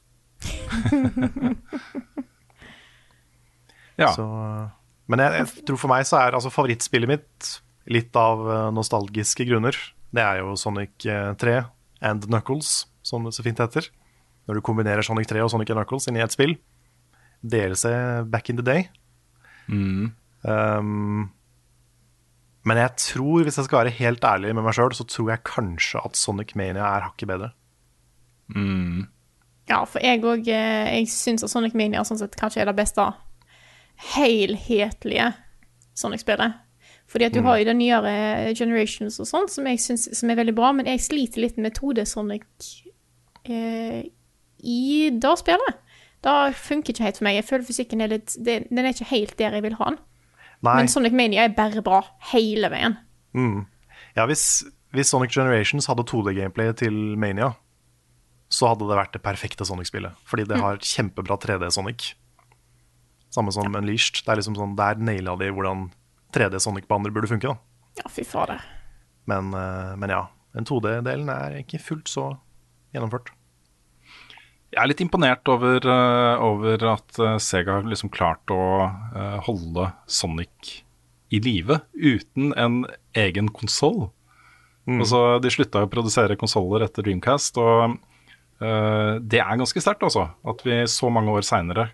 Ja. 3.94 4.10
Så, 4.16 4.24
men 5.06 5.22
jeg, 5.22 5.34
jeg 5.38 5.66
tror 5.68 5.78
for 5.78 5.92
meg 5.92 6.08
så 6.10 6.18
er 6.18 6.34
altså 6.34 6.50
favorittspillet 6.54 7.12
mitt 7.12 7.50
litt 7.94 8.16
av 8.18 8.42
eh, 8.50 8.70
nostalgiske 8.74 9.46
grunner 9.46 9.78
Det 10.10 10.24
er 10.24 10.40
jo 10.42 10.56
Sonic 10.58 11.06
eh, 11.06 11.34
3 11.38 11.60
and 12.10 12.26
Knuckles, 12.26 12.88
som 13.06 13.24
det 13.28 13.36
så 13.36 13.46
fint 13.46 13.62
heter. 13.62 13.86
Når 14.50 14.58
du 14.58 14.64
kombinerer 14.66 15.06
Sonic 15.06 15.30
3 15.30 15.44
og 15.46 15.52
Sonic 15.54 15.70
and 15.72 15.80
Knuckles 15.80 16.10
inn 16.10 16.18
i 16.18 16.24
ett 16.24 16.34
spill. 16.34 16.58
DLC 17.46 17.92
back 18.34 18.50
in 18.50 18.58
the 18.60 18.66
day. 18.66 18.88
Um, 19.70 21.30
men 22.64 22.80
jeg 22.80 22.96
tror, 23.02 23.44
hvis 23.44 23.58
jeg 23.60 23.68
skal 23.68 23.84
være 23.84 23.98
helt 23.98 24.24
ærlig 24.24 24.54
med 24.56 24.64
meg 24.64 24.76
sjøl, 24.78 24.94
så 24.96 25.06
tror 25.08 25.34
jeg 25.34 25.44
kanskje 25.48 26.02
at 26.06 26.20
Sonic 26.20 26.56
Mania 26.56 26.86
er 26.88 27.08
hakket 27.10 27.28
bedre. 27.28 27.50
Ja, 29.70 29.84
for 29.88 30.04
jeg 30.04 30.20
òg 30.28 30.48
Jeg 30.48 31.08
syns 31.08 31.44
at 31.44 31.52
Sonic 31.52 31.74
Mania 31.74 32.04
sånn 32.08 32.20
sett 32.20 32.36
kanskje 32.40 32.62
er 32.64 32.70
det 32.70 32.78
beste 32.78 33.06
helhetlige 34.14 35.32
Sonic-spillet. 35.96 36.60
Fordi 37.10 37.28
at 37.28 37.36
du 37.36 37.42
har 37.46 37.60
jo 37.60 37.68
den 37.68 37.78
nyere 37.78 38.54
Generations 38.58 39.20
og 39.22 39.28
sånt, 39.30 39.52
som 39.54 39.68
jeg 39.70 39.82
synes 39.84 40.08
som 40.18 40.32
er 40.32 40.40
veldig 40.40 40.56
bra, 40.58 40.72
men 40.74 40.88
jeg 40.90 41.04
sliter 41.04 41.44
litt 41.44 41.60
med 41.62 41.76
2D-Sonic 41.78 42.48
eh, 43.46 44.08
i 44.64 45.10
det 45.12 45.34
spillet. 45.40 45.82
Det 46.24 46.56
funker 46.56 46.94
ikke 46.94 47.04
helt 47.04 47.20
for 47.20 47.28
meg. 47.28 47.38
Jeg 47.38 47.48
føler 47.50 47.68
fysikken 47.68 48.02
er 48.02 48.14
litt 48.16 48.34
det, 48.40 48.64
Den 48.72 48.80
er 48.80 48.96
ikke 48.96 49.12
helt 49.12 49.36
der 49.38 49.58
jeg 49.60 49.66
vil 49.66 49.78
ha 49.78 49.92
den. 49.92 50.00
Nei, 50.64 50.78
Men 50.80 50.88
Sonic 50.92 51.16
Mania 51.16 51.44
er 51.44 51.56
bare 51.58 51.84
bra 51.84 52.02
hele 52.32 52.70
veien. 52.72 52.98
ja, 54.16 54.26
hvis, 54.30 54.64
hvis 54.96 55.10
Sonic 55.12 55.34
Generations 55.36 55.90
hadde 55.90 56.06
2D-gameplay 56.08 56.72
til 56.80 56.94
Mania, 57.20 57.54
så 58.54 58.70
hadde 58.72 58.88
det 58.88 58.96
vært 59.00 59.16
det 59.18 59.24
perfekte 59.26 59.66
Sonic-spillet. 59.68 60.16
Fordi 60.30 60.46
det 60.48 60.60
har 60.62 60.78
kjempebra 60.78 61.36
3D-Sonic. 61.42 62.14
Samme 63.34 63.52
som 63.52 63.76
Unleashed. 63.76 64.22
Det 64.22 64.30
er 64.30 64.40
liksom 64.40 64.56
sånn, 64.56 64.76
Der 64.78 65.00
naila 65.02 65.36
de 65.40 65.50
hvordan 65.50 65.88
3D-Sonic-baner 66.38 67.12
burde 67.12 67.32
funke. 67.32 67.50
da. 67.50 67.58
Ja, 67.98 68.10
fy 68.10 68.24
fader. 68.24 68.62
Men, 69.30 69.54
eh, 69.54 69.96
men 69.98 70.10
ja, 70.10 70.28
den 70.54 70.66
2D-delen 70.70 71.30
er 71.34 71.58
ikke 71.64 71.82
fullt 71.82 72.10
så 72.12 72.38
gjennomført. 72.94 73.34
Jeg 74.74 74.82
er 74.82 74.90
litt 74.90 75.04
imponert 75.06 75.50
over, 75.54 75.86
eh, 75.86 76.44
over 76.44 76.86
at 76.96 77.20
eh, 77.22 77.38
Sega 77.42 77.78
har 77.78 77.88
liksom 77.88 78.10
klart 78.14 78.50
å 78.54 78.64
eh, 78.90 79.38
holde 79.46 79.92
Sonic 80.10 80.80
i 81.34 81.42
live 81.44 81.80
uten 81.94 82.52
en 82.58 82.84
egen 83.18 83.52
konsoll. 83.54 84.08
Altså, 84.84 85.40
de 85.40 85.48
slutta 85.54 85.86
å 85.86 85.90
produsere 85.90 86.36
konsoller 86.36 86.84
etter 86.84 87.06
Dreamcast, 87.06 87.56
og 87.56 87.94
uh, 88.60 89.14
det 89.24 89.40
er 89.40 89.56
ganske 89.62 89.80
sterkt, 89.80 90.04
altså. 90.04 90.26
At 90.44 90.60
vi 90.68 90.82
så 90.92 91.08
mange 91.08 91.32
år 91.32 91.46
seinere 91.48 91.86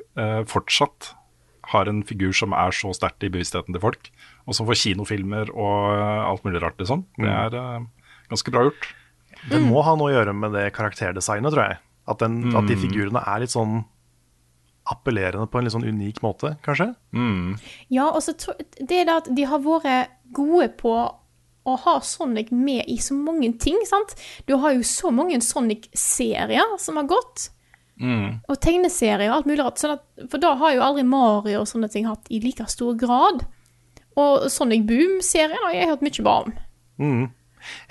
fortsatt 0.50 1.12
har 1.74 1.90
en 1.90 2.02
figur 2.06 2.34
som 2.36 2.54
er 2.58 2.74
så 2.76 2.92
sterkt 2.96 3.26
i 3.26 3.32
bevisstheten 3.32 3.76
til 3.76 3.84
folk, 3.84 4.10
og 4.48 4.58
som 4.58 4.68
får 4.70 4.80
kinofilmer 4.84 5.52
og 5.54 5.76
uh, 5.94 6.30
alt 6.30 6.46
mulig 6.48 6.62
rart, 6.64 6.80
liksom. 6.82 7.06
Det 7.20 7.30
er 7.30 7.58
eh, 7.60 7.86
ganske 8.32 8.54
bra 8.54 8.66
gjort. 8.68 8.90
Det 9.50 9.62
må 9.64 9.84
ha 9.86 9.94
noe 9.96 10.10
å 10.10 10.16
gjøre 10.16 10.34
med 10.36 10.56
det 10.58 10.66
karakterdesignet, 10.76 11.54
tror 11.54 11.68
jeg. 11.68 11.80
At, 12.10 12.20
den, 12.24 12.56
at 12.58 12.66
de 12.66 12.74
figurene 12.80 13.22
er 13.22 13.44
litt 13.44 13.54
sånn 13.54 13.84
appellerende 14.90 15.46
på 15.52 15.60
en 15.60 15.68
litt 15.68 15.76
sånn 15.76 15.86
unik 15.86 16.24
måte, 16.26 16.56
kanskje. 16.66 16.88
Ja, 17.94 18.08
og 18.10 18.24
så 18.26 18.34
det 18.80 19.04
er 19.04 19.06
det 19.06 19.18
at 19.20 19.28
de 19.38 19.46
har 19.46 19.62
vært 19.62 20.16
gode 20.34 20.72
på 20.80 20.94
å 21.70 21.76
ha 21.84 21.94
Sonic 22.02 22.50
med 22.56 22.88
i 22.90 22.96
så 22.98 23.14
mange 23.14 23.52
ting, 23.62 23.78
sant? 23.86 24.16
Du 24.50 24.56
har 24.58 24.74
jo 24.74 24.82
så 24.88 25.12
mange 25.14 25.38
Sonic-serier 25.46 26.78
som 26.82 26.98
har 26.98 27.06
gått. 27.12 27.52
Og 28.48 28.56
tegneserier 28.64 29.30
og 29.30 29.36
alt 29.36 29.50
mulig 29.52 29.62
rart. 29.62 29.78
Sånn 29.78 29.98
at, 29.98 30.06
for 30.32 30.42
da 30.42 30.56
har 30.58 30.74
jo 30.74 30.82
aldri 30.86 31.04
Mario 31.06 31.62
og 31.62 31.68
sånne 31.70 31.90
ting 31.92 32.08
hatt 32.10 32.26
i 32.32 32.40
like 32.42 32.66
stor 32.72 32.96
grad. 32.98 33.44
Og 34.18 34.48
Sonic 34.50 34.88
Boom-serien 34.90 35.60
har 35.68 35.76
jeg 35.76 35.90
hørt 35.92 36.06
mye 36.08 36.24
bra 36.26 36.38
om. 36.48 36.54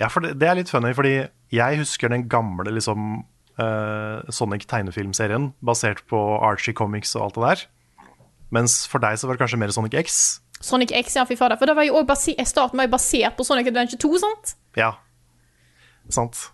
Ja, 0.01 0.09
for 0.09 0.25
det, 0.25 0.35
det 0.41 0.49
er 0.49 0.57
litt 0.59 0.71
funny, 0.73 0.91
fordi 0.97 1.13
jeg 1.53 1.79
husker 1.79 2.09
den 2.11 2.27
gamle 2.27 2.73
liksom 2.73 3.21
eh, 3.59 4.29
Sonic 4.33 4.65
tegnefilmserien 4.69 5.51
basert 5.65 6.05
på 6.09 6.19
Archie 6.45 6.75
Comics 6.77 7.15
og 7.17 7.27
alt 7.27 7.39
det 7.39 7.47
der. 7.47 7.65
Mens 8.55 8.81
for 8.89 9.03
deg 9.03 9.19
så 9.19 9.29
var 9.29 9.37
det 9.37 9.43
kanskje 9.43 9.59
mer 9.61 9.73
Sonic 9.75 9.97
X. 9.99 10.39
Sonic 10.59 10.91
X, 10.95 11.15
ja, 11.19 11.25
fy 11.27 11.37
fader. 11.39 11.59
For 11.59 11.69
da 11.69 11.75
var 11.77 11.87
jo 11.87 11.99
også 12.01 12.33
starten 12.47 12.79
var 12.81 12.89
jo 12.89 12.95
basert 12.95 13.37
på 13.37 13.45
Sonic 13.47 13.69
Adventure 13.69 13.99
2, 14.01 14.15
sant? 14.23 14.55
Ja. 14.79 14.93
Sant. 16.11 16.49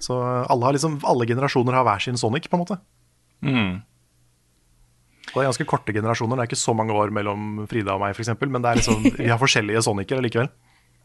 Så 0.00 0.16
alle, 0.22 0.62
har 0.64 0.76
liksom, 0.76 1.00
alle 1.04 1.26
generasjoner 1.28 1.74
har 1.74 1.84
hver 1.86 2.02
sin 2.02 2.18
Sonic, 2.20 2.48
på 2.48 2.56
en 2.56 2.62
måte. 2.64 2.78
Og 5.26 5.40
det 5.40 5.42
er 5.42 5.50
ganske 5.50 5.66
korte 5.68 5.92
generasjoner. 5.92 6.38
Det 6.38 6.44
er 6.44 6.50
ikke 6.50 6.64
så 6.64 6.74
mange 6.76 6.94
år 6.96 7.10
mellom 7.14 7.66
Frida 7.70 7.96
og 7.96 8.02
meg, 8.02 8.14
f.eks. 8.16 8.32
Men 8.46 8.62
det 8.62 8.70
er 8.70 8.80
liksom, 8.80 9.02
vi 9.18 9.28
har 9.30 9.40
forskjellige 9.42 9.82
Sonicer 9.84 10.22
likevel. 10.24 10.48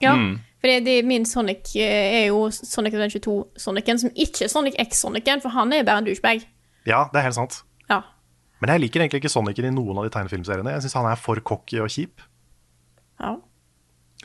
Ja, 0.04 0.16
for 0.62 0.70
det, 0.70 0.80
det, 0.86 0.96
min 1.10 1.26
Sonic 1.26 1.76
eh, 1.76 2.22
er 2.22 2.26
jo 2.30 2.46
Sonic 2.54 2.94
Adventure 2.94 3.24
2-Sonicen, 3.26 4.02
som 4.04 4.12
ikke 4.14 4.46
er 4.46 4.52
Sonic 4.52 4.76
X-Sonicen, 4.84 5.42
for 5.42 5.54
han 5.56 5.74
er 5.74 5.86
bare 5.88 6.04
en 6.04 6.10
douchebag. 6.10 6.44
Ja, 6.86 7.08
det 7.10 7.18
er 7.18 7.26
helt 7.26 7.38
sant. 7.40 7.64
Ja. 7.90 8.04
Men 8.62 8.76
jeg 8.76 8.84
liker 8.84 9.02
egentlig 9.02 9.24
ikke 9.24 9.34
Sonicen 9.34 9.66
i 9.72 9.74
noen 9.74 9.98
av 9.98 10.06
de 10.06 10.14
tegnefilmseriene. 10.14 10.76
Jeg 10.76 10.86
syns 10.86 11.00
han 11.00 11.10
er 11.10 11.18
for 11.18 11.42
cocky 11.42 11.82
og 11.82 11.90
kjip. 11.94 12.22
ja. 13.22 13.40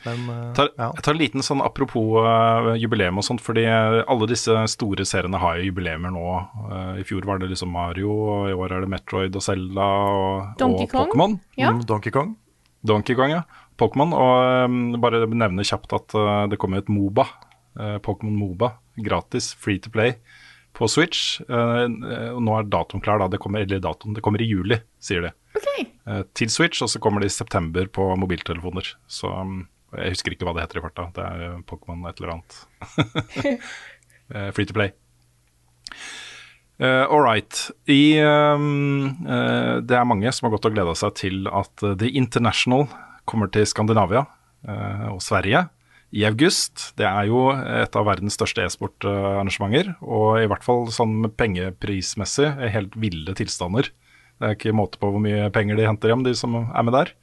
Men 0.05 0.29
uh, 0.29 0.53
tar, 0.53 0.67
ja. 0.77 0.91
Jeg 0.93 1.03
tar 1.07 1.15
en 1.15 1.19
liten 1.23 1.41
sånn 1.41 1.61
apropos 1.65 2.19
uh, 2.21 2.75
jubileum 2.77 3.17
og 3.17 3.25
sånt, 3.25 3.41
fordi 3.41 3.63
alle 3.65 4.27
disse 4.29 4.53
store 4.69 5.07
seriene 5.09 5.39
har 5.41 5.57
jo 5.57 5.71
jubileumer 5.71 6.13
nå. 6.13 6.25
Uh, 6.69 6.91
I 7.01 7.05
fjor 7.07 7.25
var 7.25 7.41
det 7.41 7.49
liksom 7.49 7.73
Mario, 7.73 8.11
og 8.13 8.51
i 8.51 8.53
år 8.53 8.75
er 8.75 8.85
det 8.85 8.91
Metroid 8.93 9.33
og 9.33 9.41
Zelda 9.41 9.87
og, 10.11 10.51
Donkey 10.61 10.85
og 10.85 10.93
Pokémon. 10.93 11.39
Ja. 11.57 11.73
Mm, 11.73 11.81
Donkey 11.89 12.13
Kong. 12.13 12.35
Donkey 12.85 13.17
Kong, 13.17 13.33
ja. 13.33 13.41
Pokémon. 13.79 14.15
Og 14.17 14.67
um, 14.67 14.97
bare 15.03 15.25
nevne 15.29 15.65
kjapt 15.67 15.95
at 15.97 16.17
uh, 16.17 16.45
det 16.51 16.59
kommer 16.61 16.83
et 16.83 16.91
Moba, 16.91 17.27
uh, 17.79 17.97
Pokémon 18.03 18.35
Moba, 18.37 18.75
gratis, 18.97 19.53
free 19.57 19.81
to 19.83 19.93
play, 19.93 20.17
på 20.77 20.89
Switch. 20.91 21.41
Uh, 21.49 21.85
og 22.33 22.41
nå 22.45 22.57
er 22.57 22.71
datoen 22.71 23.03
klar, 23.05 23.21
da. 23.21 23.29
Det 23.31 23.41
kommer, 23.43 23.65
eller 23.65 23.83
datoen, 23.83 24.17
det 24.17 24.25
kommer 24.25 24.43
i 24.43 24.49
juli, 24.49 24.81
sier 25.03 25.29
de. 25.29 25.33
Okay. 25.57 25.87
Eh, 26.07 26.23
til 26.37 26.51
Switch, 26.51 26.81
og 26.83 26.91
så 26.91 27.01
kommer 27.03 27.23
det 27.23 27.31
i 27.31 27.35
september 27.35 27.89
på 27.91 28.05
mobiltelefoner. 28.19 28.93
Så 29.11 29.31
um, 29.31 29.65
jeg 29.97 30.15
husker 30.15 30.33
ikke 30.33 30.47
hva 30.47 30.55
det 30.55 30.65
heter 30.65 30.79
i 30.79 30.85
farta. 30.85 31.09
Det 31.15 31.25
er 31.25 31.43
eh, 31.49 31.59
Pokémon 31.67 32.07
et 32.09 32.21
eller 32.21 32.37
annet. 32.37 32.61
Free 34.55 34.67
to 34.67 34.75
play. 34.75 34.91
Uh, 36.77 37.07
All 37.09 37.23
right. 37.23 37.71
I, 37.89 38.19
um, 38.21 39.25
eh, 39.25 39.75
det 39.81 39.97
er 39.97 40.07
mange 40.07 40.31
som 40.35 40.47
har 40.47 40.55
gått 40.55 40.67
og 40.69 40.75
gleda 40.77 40.93
seg 40.95 41.15
til 41.17 41.49
at 41.49 41.73
The 41.81 42.11
International 42.11 42.85
kommer 43.27 43.51
til 43.53 43.67
Skandinavia 43.69 44.25
eh, 44.67 45.07
og 45.11 45.21
Sverige 45.23 45.67
i 46.15 46.23
august. 46.27 46.93
Det 46.99 47.07
er 47.07 47.27
jo 47.27 47.49
et 47.51 47.95
av 47.99 48.07
verdens 48.07 48.37
største 48.39 48.63
e-sportarrangementer, 48.63 49.93
og 50.01 50.39
i 50.39 50.47
hvert 50.47 50.63
fall 50.63 50.87
sånn 50.93 51.27
pengeprismessig 51.35 52.47
er 52.47 52.73
helt 52.73 52.95
ville 52.99 53.35
tilstander. 53.37 53.91
Det 54.37 54.47
er 54.47 54.57
ikke 54.57 54.75
måte 54.77 54.99
på 55.01 55.11
hvor 55.11 55.21
mye 55.23 55.49
penger 55.53 55.79
de 55.79 55.87
henter 55.89 56.13
hjem, 56.13 56.25
de 56.27 56.35
som 56.37 56.55
er 56.61 56.85
med 56.85 56.95
der. 56.95 57.13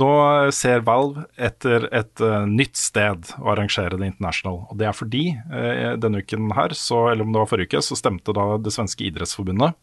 Nå 0.00 0.10
ser 0.54 0.84
Valve 0.86 1.24
etter 1.34 1.88
et 1.90 2.22
eh, 2.22 2.44
nytt 2.46 2.78
sted 2.78 3.32
å 3.40 3.50
arrangere 3.50 3.98
The 3.98 4.06
International. 4.06 4.60
Og 4.70 4.78
det 4.78 4.86
er 4.86 4.94
fordi 4.94 5.24
eh, 5.34 5.96
denne 5.98 6.22
uken 6.22 6.52
her, 6.54 6.74
så, 6.78 7.08
eller 7.10 7.26
om 7.26 7.34
det 7.34 7.42
var 7.42 7.50
forrige 7.50 7.72
uke, 7.72 7.82
så 7.82 7.98
stemte 7.98 8.34
da 8.36 8.52
det 8.62 8.74
svenske 8.74 9.08
idrettsforbundet 9.08 9.74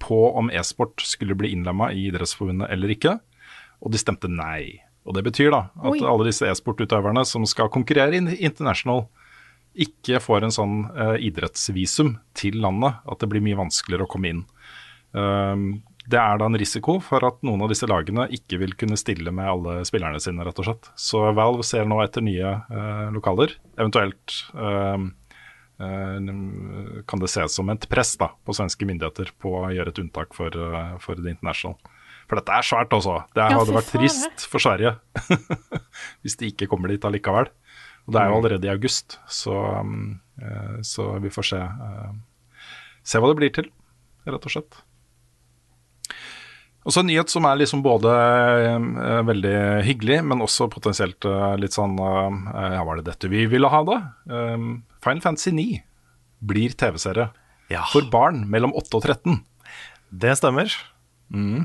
på 0.00 0.20
om 0.32 0.48
e-sport 0.48 1.04
skulle 1.04 1.36
bli 1.36 1.52
innlemma 1.52 1.90
i 1.92 2.06
idrettsforbundet 2.08 2.72
eller 2.72 2.94
ikke. 2.94 3.18
Og 3.84 3.92
de 3.92 4.00
stemte 4.00 4.32
nei. 4.32 4.80
Og 5.08 5.16
det 5.16 5.24
betyr 5.26 5.52
da 5.54 5.62
at 5.80 5.94
Oi. 5.94 6.00
alle 6.04 6.28
disse 6.28 6.48
e-sportutøverne 6.48 7.24
som 7.28 7.46
skal 7.48 7.70
konkurrere 7.72 8.18
International, 8.20 9.06
ikke 9.70 10.18
får 10.22 10.44
en 10.44 10.54
sånn 10.54 10.80
uh, 10.96 11.14
idrettsvisum 11.22 12.16
til 12.36 12.58
landet. 12.62 12.98
At 13.06 13.22
det 13.22 13.30
blir 13.30 13.44
mye 13.44 13.58
vanskeligere 13.60 14.06
å 14.06 14.10
komme 14.10 14.34
inn. 14.34 14.42
Um, 15.14 15.70
det 16.10 16.18
er 16.18 16.40
da 16.40 16.48
en 16.48 16.58
risiko 16.58 16.96
for 17.04 17.22
at 17.26 17.38
noen 17.46 17.62
av 17.62 17.70
disse 17.70 17.86
lagene 17.86 18.26
ikke 18.34 18.58
vil 18.62 18.74
kunne 18.78 18.98
stille 18.98 19.30
med 19.34 19.46
alle 19.46 19.76
spillerne 19.86 20.18
sine, 20.22 20.42
rett 20.46 20.58
og 20.58 20.66
slett. 20.66 20.90
Så 20.98 21.22
Valve 21.36 21.66
ser 21.66 21.86
nå 21.88 22.00
etter 22.02 22.24
nye 22.26 22.56
uh, 22.66 23.08
lokaler. 23.14 23.54
Eventuelt 23.78 24.36
uh, 24.58 24.98
kan 25.80 27.22
det 27.22 27.30
ses 27.32 27.54
som 27.56 27.70
et 27.72 27.86
press 27.88 28.10
da, 28.20 28.26
på 28.44 28.52
svenske 28.52 28.84
myndigheter 28.84 29.30
på 29.40 29.54
å 29.62 29.70
gjøre 29.72 29.94
et 29.94 30.00
unntak 30.02 30.34
for, 30.36 30.52
for 31.00 31.16
The 31.16 31.32
International. 31.32 31.78
For 32.30 32.38
dette 32.38 32.54
er 32.54 32.62
svært, 32.66 32.92
altså. 32.94 33.16
Det 33.34 33.42
Ja, 33.42 33.56
hadde 33.58 33.74
vært 33.74 33.90
trist 33.90 34.44
for 34.46 34.62
Sverige 34.62 34.92
hvis 36.22 36.36
de 36.38 36.52
ikke 36.52 36.68
kommer 36.70 36.92
dit 36.92 37.02
allikevel. 37.04 37.50
Og 38.06 38.14
det 38.14 38.20
er 38.22 38.30
jo 38.30 38.36
allerede 38.38 38.66
i 38.68 38.70
august, 38.72 39.18
så, 39.30 39.54
um, 39.82 40.20
eh, 40.40 40.78
så 40.86 41.08
vi 41.22 41.30
får 41.34 41.46
se, 41.50 41.58
eh, 41.60 42.14
se 43.06 43.20
hva 43.20 43.28
det 43.32 43.38
blir 43.38 43.52
til, 43.54 43.68
rett 44.30 44.46
og 44.46 44.54
slett. 44.54 44.78
Og 46.80 46.94
så 46.94 47.02
en 47.02 47.10
nyhet 47.10 47.28
som 47.28 47.44
er 47.44 47.58
liksom 47.60 47.82
både 47.84 48.10
eh, 48.14 49.20
veldig 49.28 49.54
hyggelig, 49.84 50.20
men 50.30 50.40
også 50.46 50.70
potensielt 50.72 51.26
eh, 51.28 51.56
litt 51.60 51.76
sånn 51.76 51.98
eh, 52.00 52.70
Ja, 52.78 52.84
var 52.88 52.98
det 53.02 53.08
dette 53.10 53.28
vi 53.30 53.44
ville 53.52 53.68
ha, 53.68 53.82
da? 53.84 53.98
Um, 54.32 54.70
Final 55.04 55.20
Fantasy 55.26 55.52
9 55.52 55.82
blir 56.50 56.72
TV-serie 56.80 57.28
Ja, 57.70 57.84
for 57.92 58.08
barn 58.10 58.46
mellom 58.50 58.72
8 58.72 58.96
og 58.96 59.04
13. 59.04 59.42
det 60.24 60.32
stemmer. 60.40 60.72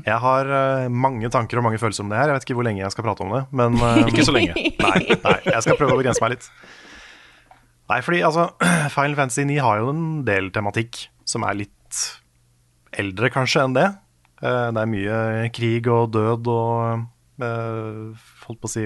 Jeg 0.06 0.18
har 0.22 0.46
uh, 0.50 0.86
mange 0.92 1.28
tanker 1.32 1.58
og 1.58 1.66
mange 1.66 1.80
følelser 1.82 2.04
om 2.04 2.10
det 2.12 2.18
her. 2.20 2.30
Jeg 2.30 2.38
vet 2.38 2.46
ikke 2.46 2.56
hvor 2.58 2.66
lenge 2.68 2.82
jeg 2.84 2.94
skal 2.94 3.06
prate 3.08 3.24
om 3.26 3.32
det. 3.34 3.42
Men 3.50 3.78
uh, 3.82 4.02
Ikke 4.10 4.24
så 4.26 4.34
lenge. 4.36 4.54
Nei, 4.54 5.00
nei, 5.10 5.36
jeg 5.48 5.64
skal 5.66 5.78
prøve 5.80 5.96
å 5.96 6.00
begrense 6.00 6.22
meg 6.22 6.36
litt. 6.36 6.48
Nei, 7.90 8.00
fordi 8.06 8.22
altså, 8.26 8.48
Final 8.94 9.18
Fantasy 9.18 9.46
9 9.48 9.58
har 9.64 9.82
jo 9.82 9.90
en 9.94 10.06
del 10.26 10.50
tematikk 10.54 11.06
som 11.26 11.46
er 11.46 11.58
litt 11.64 12.02
eldre 12.96 13.30
kanskje 13.34 13.64
enn 13.66 13.76
det. 13.76 13.88
Uh, 14.42 14.70
Det 14.70 14.82
er 14.84 14.90
mye 14.94 15.20
krig 15.56 15.90
og 15.90 16.12
død 16.14 16.50
og 16.52 17.06
holdt 17.36 18.60
på 18.62 18.68
å 18.70 18.72
si 18.72 18.84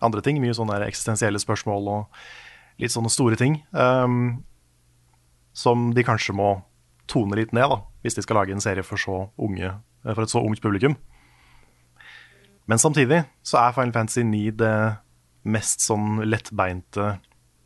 andre 0.00 0.22
ting. 0.24 0.38
Mye 0.40 0.54
sånne 0.56 0.78
eksistensielle 0.86 1.40
spørsmål 1.42 1.90
og 1.92 2.22
litt 2.78 2.94
sånne 2.94 3.10
store 3.12 3.36
ting. 3.40 3.58
Um, 3.74 4.44
som 5.58 5.90
de 5.94 6.04
kanskje 6.06 6.36
må 6.38 6.52
tone 7.10 7.34
litt 7.38 7.52
ned, 7.56 7.66
da, 7.72 7.80
hvis 8.02 8.14
de 8.14 8.22
skal 8.24 8.38
lage 8.40 8.54
en 8.54 8.62
serie 8.62 8.84
for, 8.86 9.30
unge, 9.38 9.72
eh, 10.04 10.14
for 10.14 10.22
et 10.22 10.32
så 10.32 10.42
ungt 10.44 10.62
publikum. 10.62 10.96
Men 12.68 12.78
samtidig 12.78 13.24
så 13.42 13.58
er 13.62 13.74
Final 13.76 13.92
Fantasy 13.96 14.22
9 14.22 14.50
det 14.60 14.74
mest 15.48 15.80
sånn 15.80 16.20
lettbeinte, 16.28 17.18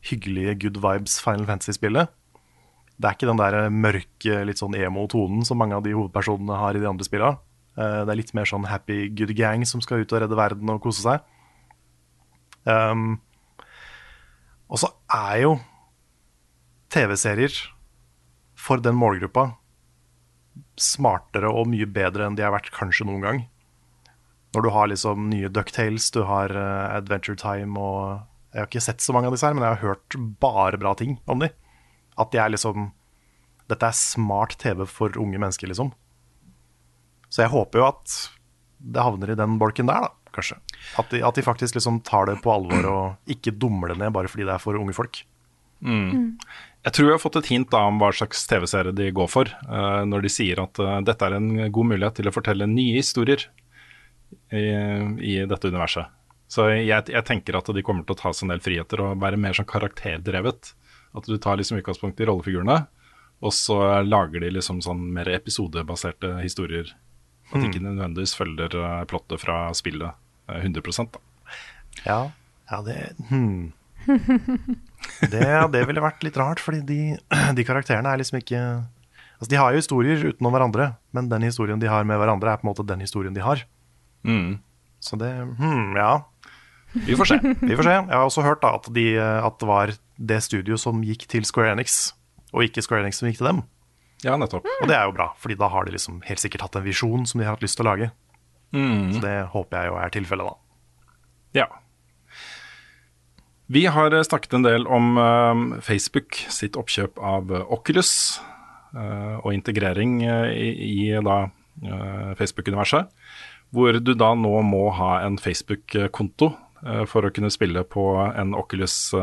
hyggelige 0.06 0.54
good 0.64 0.78
vibes 0.82 1.18
Final 1.22 1.46
Fantasy-spillet. 1.46 2.10
Det 2.98 3.08
er 3.08 3.16
ikke 3.16 3.30
den 3.30 3.40
der 3.40 3.70
mørke, 3.70 4.44
litt 4.46 4.60
sånn 4.60 4.76
emo-tonen 4.78 5.42
som 5.46 5.58
mange 5.58 5.74
av 5.74 5.82
de 5.82 5.94
hovedpersonene 5.96 6.58
har 6.60 6.76
i 6.78 6.82
de 6.82 6.86
andre 6.90 7.06
spillene. 7.06 7.38
Eh, 7.76 8.04
Det 8.04 8.12
er 8.12 8.20
litt 8.20 8.34
mer 8.34 8.44
sånn 8.46 8.66
happy 8.68 9.08
good 9.08 9.34
gang 9.34 9.64
som 9.66 9.80
skal 9.80 10.02
ut 10.02 10.12
og 10.12 10.22
redde 10.22 10.36
verden 10.38 10.70
og 10.70 10.82
kose 10.82 11.02
seg. 11.02 11.20
Um, 12.64 13.20
og 14.70 14.78
så 14.78 14.92
er 15.10 15.40
jo 15.42 15.56
TV-serier 16.92 17.50
for 18.54 18.78
den 18.78 18.94
målgruppa 18.94 19.56
smartere 20.80 21.50
og 21.50 21.68
mye 21.70 21.86
bedre 21.88 22.26
enn 22.26 22.36
de 22.38 22.44
har 22.44 22.54
vært 22.54 22.72
kanskje 22.74 23.06
noen 23.08 23.24
gang. 23.24 23.40
Når 24.52 24.66
du 24.66 24.70
har 24.74 24.90
liksom 24.90 25.28
nye 25.32 25.50
Ducktales, 25.52 26.10
du 26.12 26.22
har 26.28 26.52
uh, 26.52 26.92
Adventure 26.96 27.38
Time 27.40 27.78
og 27.80 28.28
Jeg 28.52 28.60
har 28.60 28.68
ikke 28.68 28.84
sett 28.84 29.00
så 29.00 29.14
mange 29.16 29.30
av 29.30 29.32
disse 29.32 29.48
her, 29.48 29.54
men 29.56 29.64
jeg 29.64 29.78
har 29.78 29.94
hørt 29.94 30.16
bare 30.40 30.76
bra 30.76 30.92
ting 30.92 31.16
om 31.24 31.40
de. 31.40 31.48
At 32.20 32.32
de 32.34 32.40
er 32.42 32.52
liksom 32.52 32.90
Dette 33.72 33.88
er 33.88 33.96
smart 33.96 34.58
TV 34.60 34.84
for 34.84 35.16
unge 35.16 35.40
mennesker, 35.40 35.70
liksom. 35.70 35.94
Så 37.32 37.46
jeg 37.46 37.52
håper 37.54 37.80
jo 37.80 37.86
at 37.88 38.16
det 38.82 39.00
havner 39.00 39.30
i 39.32 39.38
den 39.38 39.54
bolken 39.62 39.88
der, 39.88 40.04
da, 40.04 40.32
kanskje. 40.34 40.58
At 41.00 41.08
de, 41.14 41.22
at 41.24 41.38
de 41.38 41.44
faktisk 41.46 41.78
liksom 41.78 42.02
tar 42.04 42.26
det 42.28 42.40
på 42.44 42.52
alvor 42.52 42.88
og 42.90 43.30
ikke 43.32 43.54
dummer 43.56 43.92
det 43.92 44.00
ned 44.02 44.12
bare 44.12 44.28
fordi 44.28 44.44
det 44.44 44.52
er 44.52 44.60
for 44.60 44.76
unge 44.76 44.92
folk. 44.96 45.22
Jeg 46.82 46.96
tror 46.96 47.08
jeg 47.08 47.14
har 47.14 47.22
fått 47.22 47.38
et 47.38 47.50
hint 47.52 47.68
da 47.70 47.84
om 47.86 48.00
hva 48.02 48.08
slags 48.16 48.42
TV-serie 48.50 48.94
de 48.96 49.10
går 49.14 49.28
for, 49.30 49.50
uh, 49.70 50.02
når 50.08 50.24
de 50.24 50.32
sier 50.34 50.58
at 50.58 50.80
uh, 50.82 50.96
dette 51.04 51.28
er 51.28 51.36
en 51.36 51.50
god 51.70 51.90
mulighet 51.92 52.18
til 52.18 52.30
å 52.30 52.34
fortelle 52.34 52.66
nye 52.66 52.96
historier 52.96 53.44
i, 54.50 54.64
i 55.22 55.36
dette 55.46 55.70
universet. 55.70 56.10
Så 56.52 56.66
jeg, 56.74 57.06
jeg 57.08 57.24
tenker 57.24 57.56
at 57.56 57.70
de 57.72 57.84
kommer 57.84 58.04
til 58.04 58.16
å 58.16 58.18
ta 58.18 58.32
seg 58.34 58.44
en 58.44 58.52
del 58.52 58.64
friheter 58.64 59.00
og 59.00 59.20
være 59.22 59.38
mer 59.40 59.56
sånn 59.56 59.68
karakterdrevet. 59.68 60.72
At 61.16 61.28
du 61.28 61.36
tar 61.40 61.56
liksom 61.60 61.78
utgangspunkt 61.80 62.20
i 62.20 62.26
rollefigurene, 62.28 62.82
og 63.42 63.54
så 63.56 63.78
lager 64.04 64.44
de 64.44 64.52
liksom 64.52 64.82
sånn 64.84 65.06
mer 65.14 65.30
episodebaserte 65.32 66.34
historier. 66.42 66.92
At 67.50 67.56
de 67.58 67.68
ikke 67.68 67.82
nødvendigvis 67.84 68.36
følger 68.38 68.76
eh, 68.80 69.00
plottet 69.10 69.42
fra 69.42 69.56
spillet 69.76 70.14
eh, 70.48 70.62
100 70.62 71.08
da. 71.12 71.20
Ja, 72.06 72.20
ja 72.70 72.78
det 72.86 72.98
hmm. 73.28 73.72
det, 75.32 75.44
det 75.74 75.84
ville 75.88 76.02
vært 76.04 76.24
litt 76.26 76.38
rart, 76.40 76.62
fordi 76.62 76.82
de, 76.86 76.98
de 77.58 77.66
karakterene 77.66 78.12
er 78.12 78.22
liksom 78.22 78.40
ikke 78.42 78.62
Altså, 79.42 79.50
De 79.50 79.58
har 79.58 79.72
jo 79.74 79.80
historier 79.80 80.20
utenom 80.22 80.54
hverandre, 80.54 80.84
men 81.10 81.26
den 81.26 81.42
historien 81.42 81.80
de 81.82 81.88
har 81.90 82.04
med 82.06 82.20
hverandre, 82.20 82.52
er 82.52 82.60
på 82.60 82.62
en 82.62 82.68
måte 82.70 82.84
den 82.86 83.00
historien 83.02 83.34
de 83.34 83.42
har. 83.42 83.64
Mm. 84.22 84.60
Så 85.02 85.18
det 85.18 85.32
hmm, 85.58 85.96
Ja, 85.98 86.22
Vi 86.94 87.16
får 87.18 87.26
se. 87.26 87.38
vi 87.42 87.74
får 87.74 87.88
se. 87.88 87.96
Jeg 87.96 88.12
har 88.12 88.22
også 88.22 88.44
hørt 88.46 88.62
da 88.62 88.70
at, 88.78 88.86
de, 88.94 89.06
at 89.18 89.58
det 89.58 89.66
var 89.66 89.92
det 90.30 90.38
studio 90.46 90.78
som 90.78 91.02
gikk 91.02 91.26
til 91.26 91.42
Square 91.48 91.74
Enix, 91.74 92.12
og 92.54 92.68
ikke 92.68 92.84
Square 92.86 93.02
Enix 93.02 93.18
som 93.18 93.32
gikk 93.32 93.40
til 93.40 93.50
dem. 93.50 93.62
Ja, 94.22 94.36
nettopp. 94.38 94.68
Og 94.78 94.86
det 94.86 94.94
er 94.94 95.08
jo 95.10 95.16
bra, 95.16 95.32
fordi 95.42 95.58
da 95.58 95.66
har 95.72 95.90
de 95.90 95.96
liksom 95.96 96.22
helt 96.28 96.38
sikkert 96.38 96.68
hatt 96.68 96.78
en 96.78 96.86
visjon 96.86 97.26
som 97.26 97.42
de 97.42 97.48
har 97.48 97.56
hatt 97.56 97.66
lyst 97.66 97.80
til 97.80 97.82
å 97.82 97.90
lage. 97.90 98.12
Mm. 98.70 99.16
Så 99.16 99.24
det 99.24 99.34
håper 99.52 99.80
jeg 99.80 99.90
jo 99.90 99.96
er 99.98 100.12
tilfellet, 100.14 100.52
da. 100.52 101.16
Ja. 101.58 101.66
Vi 103.72 103.86
har 103.86 104.12
eh, 104.12 104.22
snakket 104.22 104.52
en 104.52 104.66
del 104.66 104.86
om 104.86 105.16
eh, 105.18 105.80
Facebook 105.80 106.36
sitt 106.52 106.76
oppkjøp 106.76 107.18
av 107.18 107.52
eh, 107.52 107.68
Oculus 107.72 108.40
og 108.92 109.54
integrering 109.56 110.18
i, 110.20 111.16
da 111.24 111.36
Facebook-universet. 112.36 113.08
Hvor 113.72 113.96
du 113.96 114.10
da 114.12 114.34
nå 114.36 114.50
må 114.68 114.90
ha 114.92 115.14
en 115.24 115.38
Facebook-konto 115.40 116.50
for 117.08 117.24
å 117.24 117.30
kunne 117.32 117.48
spille 117.54 117.86
på 117.88 118.04
en 118.20 118.52
Oculus 118.52 119.16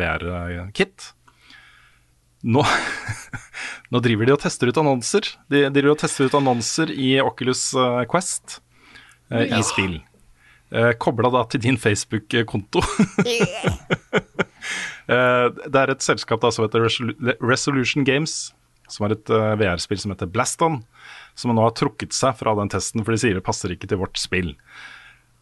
VR-kit. 0.00 1.06
Nå, 2.42 2.66
nå 3.94 4.02
driver 4.02 4.26
de 4.26 4.34
og 4.34 4.42
tester 4.48 4.66
ut 4.74 4.82
annonser. 4.82 5.30
De, 5.46 5.62
driver 5.70 5.94
og 5.94 6.02
tester 6.02 6.26
ut 6.26 6.34
annonser 6.42 6.90
i 6.90 7.20
Oculus 7.22 7.68
Quest 8.10 8.58
i 9.30 9.62
spill. 9.70 10.00
Uh, 10.76 10.92
Kobla 11.00 11.30
da 11.32 11.44
til 11.50 11.64
din 11.64 11.80
Facebook-konto. 11.80 12.84
Eh, 15.06 15.48
det 15.70 15.78
er 15.78 15.92
et 15.92 16.02
selskap 16.02 16.40
da 16.42 16.48
som 16.50 16.64
heter 16.64 16.82
Resolu 16.82 17.12
Resolution 17.38 18.02
Games, 18.02 18.32
som 18.90 19.04
har 19.06 19.12
et 19.14 19.30
uh, 19.30 19.52
VR-spill 19.54 20.00
som 20.02 20.10
heter 20.10 20.26
Blaston, 20.26 20.80
som 21.38 21.54
nå 21.54 21.62
har 21.62 21.76
trukket 21.78 22.10
seg 22.16 22.34
fra 22.40 22.56
den 22.58 22.72
testen, 22.72 23.04
for 23.06 23.14
de 23.14 23.20
sier 23.22 23.38
det 23.38 23.44
passer 23.46 23.70
ikke 23.70 23.86
til 23.86 24.00
vårt 24.00 24.18
spill. 24.18 24.50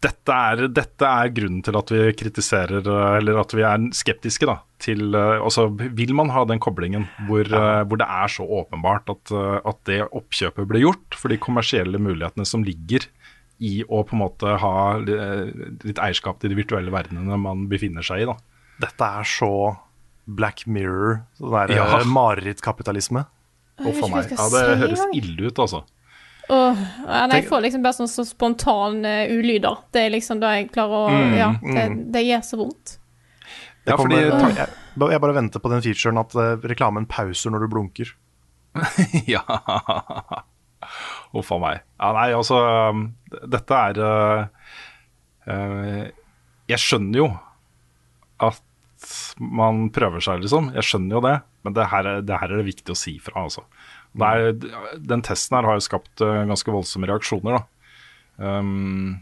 Dette 0.05 0.37
er, 0.37 0.67
dette 0.69 1.09
er 1.09 1.33
grunnen 1.33 1.63
til 1.65 1.77
at 1.79 1.91
vi 1.93 2.03
kritiserer, 2.19 2.85
eh, 2.85 3.17
eller 3.23 3.41
at 3.41 3.55
vi 3.57 3.65
er 3.65 3.87
skeptiske 3.97 4.49
da, 4.49 4.59
til 4.83 5.17
eh, 5.17 5.41
Altså, 5.41 5.69
vil 5.73 6.13
man 6.17 6.33
ha 6.35 6.45
den 6.49 6.61
koblingen 6.63 7.07
hvor, 7.29 7.49
eh, 7.49 7.83
hvor 7.89 8.01
det 8.01 8.09
er 8.11 8.33
så 8.33 8.45
åpenbart 8.45 9.09
at, 9.15 9.33
eh, 9.33 9.59
at 9.65 9.81
det 9.89 10.01
oppkjøpet 10.11 10.69
ble 10.69 10.85
gjort 10.85 11.17
for 11.17 11.33
de 11.33 11.41
kommersielle 11.41 12.01
mulighetene 12.03 12.45
som 12.49 12.67
ligger 12.67 13.09
i 13.61 13.85
å 13.87 14.03
på 14.07 14.17
en 14.17 14.23
måte 14.25 14.57
ha 14.59 14.75
litt 14.99 16.01
eierskap 16.03 16.41
til 16.43 16.51
de 16.51 16.57
virtuelle 16.59 16.91
verdenene 16.91 17.37
man 17.39 17.67
befinner 17.71 18.03
seg 18.03 18.25
i. 18.25 18.27
da. 18.27 18.35
Dette 18.83 19.09
er 19.21 19.23
så 19.29 19.51
Black 20.27 20.67
Mirror, 20.67 21.21
sånn 21.39 21.53
der 21.69 21.75
Ja. 21.77 21.99
eh, 22.01 22.05
marerittkapitalisme. 22.09 23.27
Huff 23.85 24.03
a 24.05 24.09
meg. 24.09 24.31
Ja, 24.31 24.49
det 24.51 24.63
si 24.65 24.81
høres 24.83 25.05
ille 25.15 25.47
ut, 25.51 25.59
altså. 25.59 25.83
Oh, 26.51 26.77
ja, 27.07 27.27
nei, 27.27 27.41
jeg 27.41 27.49
får 27.49 27.63
liksom 27.65 27.83
bare 27.83 27.97
sånn 27.97 28.09
så 28.11 28.25
spontane 28.29 29.13
uh, 29.29 29.33
ulyder. 29.33 29.79
Det 29.93 30.03
er 30.07 30.11
liksom 30.13 30.41
da 30.43 30.51
jeg 30.59 30.71
klarer 30.75 31.07
å 31.07 31.09
Mm, 31.09 31.37
Ja, 31.39 31.49
det, 31.63 32.13
det 32.13 32.23
gjør 32.27 32.43
så 32.45 32.59
vondt. 32.61 32.99
Ja, 33.87 33.97
kommer, 33.97 34.31
fordi- 34.31 34.57
jeg, 34.57 34.69
jeg 35.13 35.21
bare 35.21 35.35
venter 35.35 35.61
på 35.61 35.71
den 35.73 35.81
featuren 35.83 36.19
at 36.21 36.35
uh, 36.37 36.57
reklamen 36.69 37.07
pauser 37.07 37.51
når 37.51 37.61
du 37.65 37.69
blunker. 37.69 38.13
ja. 39.27 39.41
Uff 41.35 41.51
a 41.55 41.59
meg. 41.59 41.81
Ja, 41.99 42.13
nei, 42.15 42.29
altså 42.37 42.59
Dette 43.51 43.79
er 43.91 43.99
uh, 44.05 44.45
Jeg 46.71 46.79
skjønner 46.81 47.19
jo 47.25 47.29
at 48.45 48.63
man 49.39 49.91
prøver 49.93 50.23
seg, 50.25 50.41
liksom. 50.45 50.71
Jeg 50.75 50.87
skjønner 50.89 51.19
jo 51.19 51.23
det. 51.27 51.35
Men 51.67 51.75
det 51.77 51.85
her, 51.91 52.07
er- 52.09 52.23
det 52.25 52.39
her 52.41 52.49
er 52.55 52.59
det 52.63 52.67
viktig 52.71 52.95
å 52.95 52.99
si 52.99 53.17
fra, 53.23 53.43
altså. 53.47 53.63
Er, 54.23 54.53
den 55.03 55.23
testen 55.27 55.57
her 55.59 55.67
har 55.69 55.77
jo 55.79 55.85
skapt 55.85 56.23
uh, 56.25 56.45
ganske 56.49 56.73
voldsomme 56.73 57.09
reaksjoner, 57.11 57.59
da. 57.59 57.63
Um, 58.39 59.21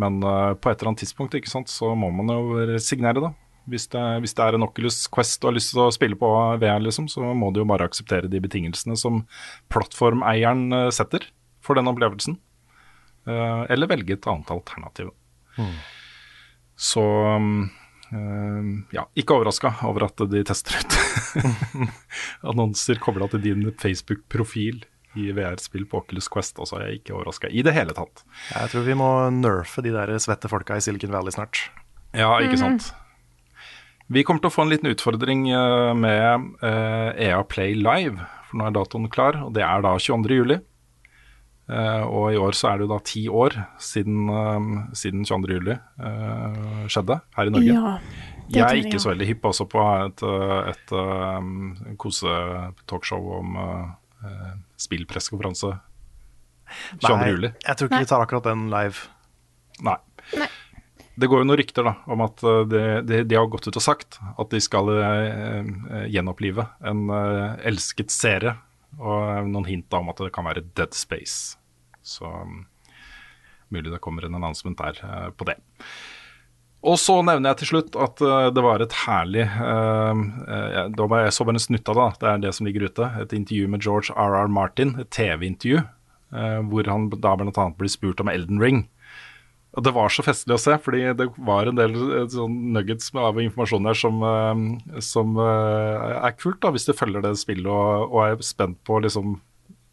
men 0.00 0.12
uh, 0.24 0.52
på 0.56 0.70
et 0.70 0.78
eller 0.80 0.92
annet 0.92 1.02
tidspunkt 1.04 1.36
ikke 1.36 1.50
sant, 1.52 1.68
så 1.72 1.92
må 1.98 2.08
man 2.14 2.30
jo 2.32 2.40
resignere, 2.72 3.20
da. 3.26 3.30
Hvis 3.70 3.86
det, 3.92 4.02
hvis 4.24 4.34
det 4.38 4.44
er 4.46 4.56
en 4.56 4.64
Oculus 4.66 5.02
Quest 5.12 5.36
du 5.42 5.46
har 5.50 5.54
lyst 5.54 5.74
til 5.74 5.82
å 5.84 5.90
spille 5.94 6.16
på 6.18 6.28
VR, 6.62 6.80
liksom, 6.82 7.06
så 7.12 7.20
må 7.36 7.46
du 7.54 7.60
jo 7.60 7.68
bare 7.68 7.86
akseptere 7.90 8.30
de 8.32 8.40
betingelsene 8.42 8.96
som 8.98 9.14
plattformeieren 9.70 10.64
setter 10.96 11.28
for 11.70 11.78
den 11.78 11.90
opplevelsen. 11.90 12.38
Uh, 13.28 13.64
eller 13.70 13.90
velge 13.90 14.16
et 14.16 14.28
annet 14.30 14.50
alternativ. 14.50 15.12
Så 16.80 17.02
um, 17.36 17.68
uh, 18.10 18.70
ja, 18.96 19.04
ikke 19.18 19.36
overraska 19.36 19.74
over 19.88 20.08
at 20.08 20.22
de 20.32 20.40
tester 20.48 20.78
ut 20.80 20.96
annonser 22.52 23.00
kobla 23.02 23.28
til 23.30 23.44
din 23.44 23.68
Facebook-profil 23.82 24.82
i 25.18 25.30
VR-spill 25.34 25.86
på 25.90 26.00
Oculus 26.04 26.30
Quest. 26.32 26.58
Altså, 26.62 26.80
jeg 26.80 26.86
er 26.86 26.98
ikke 27.00 27.16
overraska 27.16 27.50
i 27.50 27.64
det 27.66 27.74
hele 27.76 27.94
tatt. 27.96 28.24
Jeg 28.54 28.72
tror 28.72 28.86
vi 28.86 28.96
må 28.98 29.10
nerfe 29.34 29.84
de 29.84 29.92
der 29.94 30.14
svette 30.22 30.50
folka 30.50 30.78
i 30.78 30.84
Silicon 30.84 31.14
Valley 31.14 31.34
snart. 31.34 31.66
Ja, 32.16 32.32
ikke 32.42 32.58
sant. 32.60 32.92
Vi 34.10 34.24
kommer 34.26 34.42
til 34.42 34.50
å 34.50 34.54
få 34.54 34.64
en 34.64 34.72
liten 34.72 34.90
utfordring 34.90 35.44
eh, 35.54 35.92
med 35.94 36.48
eh, 36.66 37.28
EA 37.28 37.42
Play 37.46 37.76
Live, 37.78 38.18
for 38.48 38.58
nå 38.58 38.66
er 38.66 38.74
datoen 38.74 39.06
klar, 39.12 39.38
og 39.46 39.52
det 39.54 39.62
er 39.62 39.84
da 39.84 39.92
22. 39.94 40.58
Eh, 41.70 42.02
og 42.02 42.32
i 42.34 42.38
år 42.40 42.56
så 42.58 42.72
er 42.72 42.78
det 42.78 42.86
jo 42.86 42.90
da 42.90 42.98
ti 43.06 43.22
år 43.30 43.54
siden, 43.78 44.26
eh, 44.34 44.70
siden 44.98 45.22
22. 45.28 45.58
juli 45.60 45.76
eh, 45.76 46.86
skjedde 46.90 47.20
her 47.36 47.50
i 47.50 47.52
Norge. 47.54 47.76
Ja. 47.76 47.92
Jeg 48.50 48.64
er 48.66 48.80
ikke 48.80 48.98
så 48.98 49.12
veldig 49.12 49.28
hypp 49.28 49.44
også 49.46 49.68
på 49.70 49.82
et, 50.08 50.24
et 50.72 50.92
um, 50.98 51.68
kose-talkshow 52.02 53.28
om 53.36 53.52
uh, 53.54 54.56
spillpressekonferanse 54.74 55.70
22. 56.98 57.12
Nei, 57.12 57.28
juli. 57.30 57.52
jeg 57.62 57.78
tror 57.78 57.86
ikke 57.86 58.00
vi 58.02 58.08
tar 58.10 58.24
akkurat 58.24 58.48
den 58.48 58.64
live. 58.72 59.06
Nei. 59.86 59.94
Nei. 60.34 60.50
Det 61.14 61.30
går 61.30 61.44
jo 61.44 61.46
noen 61.46 61.60
rykter 61.62 61.86
da, 61.86 61.94
om 62.10 62.26
at 62.26 62.42
de, 62.72 62.82
de, 63.06 63.22
de 63.22 63.38
har 63.38 63.46
gått 63.54 63.70
ut 63.70 63.78
og 63.78 63.86
sagt 63.86 64.18
at 64.18 64.50
de 64.50 64.64
skal 64.66 64.90
uh, 64.98 66.02
gjenopplive 66.10 66.66
en 66.90 67.06
uh, 67.06 67.54
elsket 67.70 68.10
serie, 68.10 68.58
og 68.98 69.46
noen 69.46 69.70
hint 69.70 69.86
da 69.94 70.02
om 70.02 70.10
at 70.10 70.26
det 70.26 70.34
kan 70.34 70.50
være 70.50 70.66
Dead 70.74 70.98
Space. 70.98 71.59
Så 72.02 72.26
mm, 72.26 72.64
mulig 73.70 73.92
det 73.92 74.02
kommer 74.02 74.26
en 74.26 74.34
announcement 74.34 74.78
der 74.78 75.00
eh, 75.04 75.28
på 75.30 75.46
det. 75.48 75.58
Og 76.80 76.96
så 76.96 77.18
nevner 77.20 77.52
jeg 77.52 77.60
til 77.60 77.70
slutt 77.74 77.96
at 78.00 78.22
eh, 78.24 78.46
det 78.56 78.62
var 78.64 78.80
et 78.80 78.94
herlig 79.02 79.44
uh, 79.52 80.20
eh, 80.48 80.86
Da 80.96 81.08
var 81.10 81.26
jeg 81.26 81.34
så 81.36 81.44
bare 81.44 81.58
en 81.58 81.66
snutt 81.66 81.90
av 81.92 81.98
det, 81.98 82.06
det 82.22 82.30
er 82.30 82.44
det 82.46 82.54
som 82.56 82.68
ligger 82.68 82.86
ute. 82.88 83.08
Et 83.20 83.34
intervju 83.36 83.66
med 83.68 83.84
George 83.84 84.14
R.R. 84.16 84.48
Martin, 84.48 84.94
et 85.02 85.10
TV-intervju, 85.12 85.82
uh, 86.32 86.60
hvor 86.70 86.88
han 86.88 87.10
da 87.12 87.34
bl.a. 87.36 87.66
blir 87.76 87.92
spurt 87.92 88.24
om 88.24 88.32
Elden 88.32 88.62
Ring. 88.62 88.86
Og 89.76 89.84
Det 89.86 89.92
var 89.94 90.10
så 90.10 90.24
festlig 90.26 90.56
å 90.56 90.58
se, 90.58 90.74
fordi 90.82 91.04
det 91.14 91.28
var 91.46 91.68
en 91.68 91.76
del 91.78 91.92
sånn 92.32 92.56
nuggets 92.74 93.12
av 93.14 93.36
informasjon 93.38 93.84
der 93.86 93.94
som, 93.94 94.16
som 94.98 95.38
er 95.38 96.34
kult, 96.40 96.58
da, 96.64 96.72
hvis 96.74 96.88
du 96.88 96.90
følger 96.90 97.22
det 97.22 97.36
spillet 97.38 97.70
og, 97.70 98.08
og 98.10 98.24
er 98.24 98.42
spent 98.42 98.80
på 98.82 98.98
liksom 99.04 99.36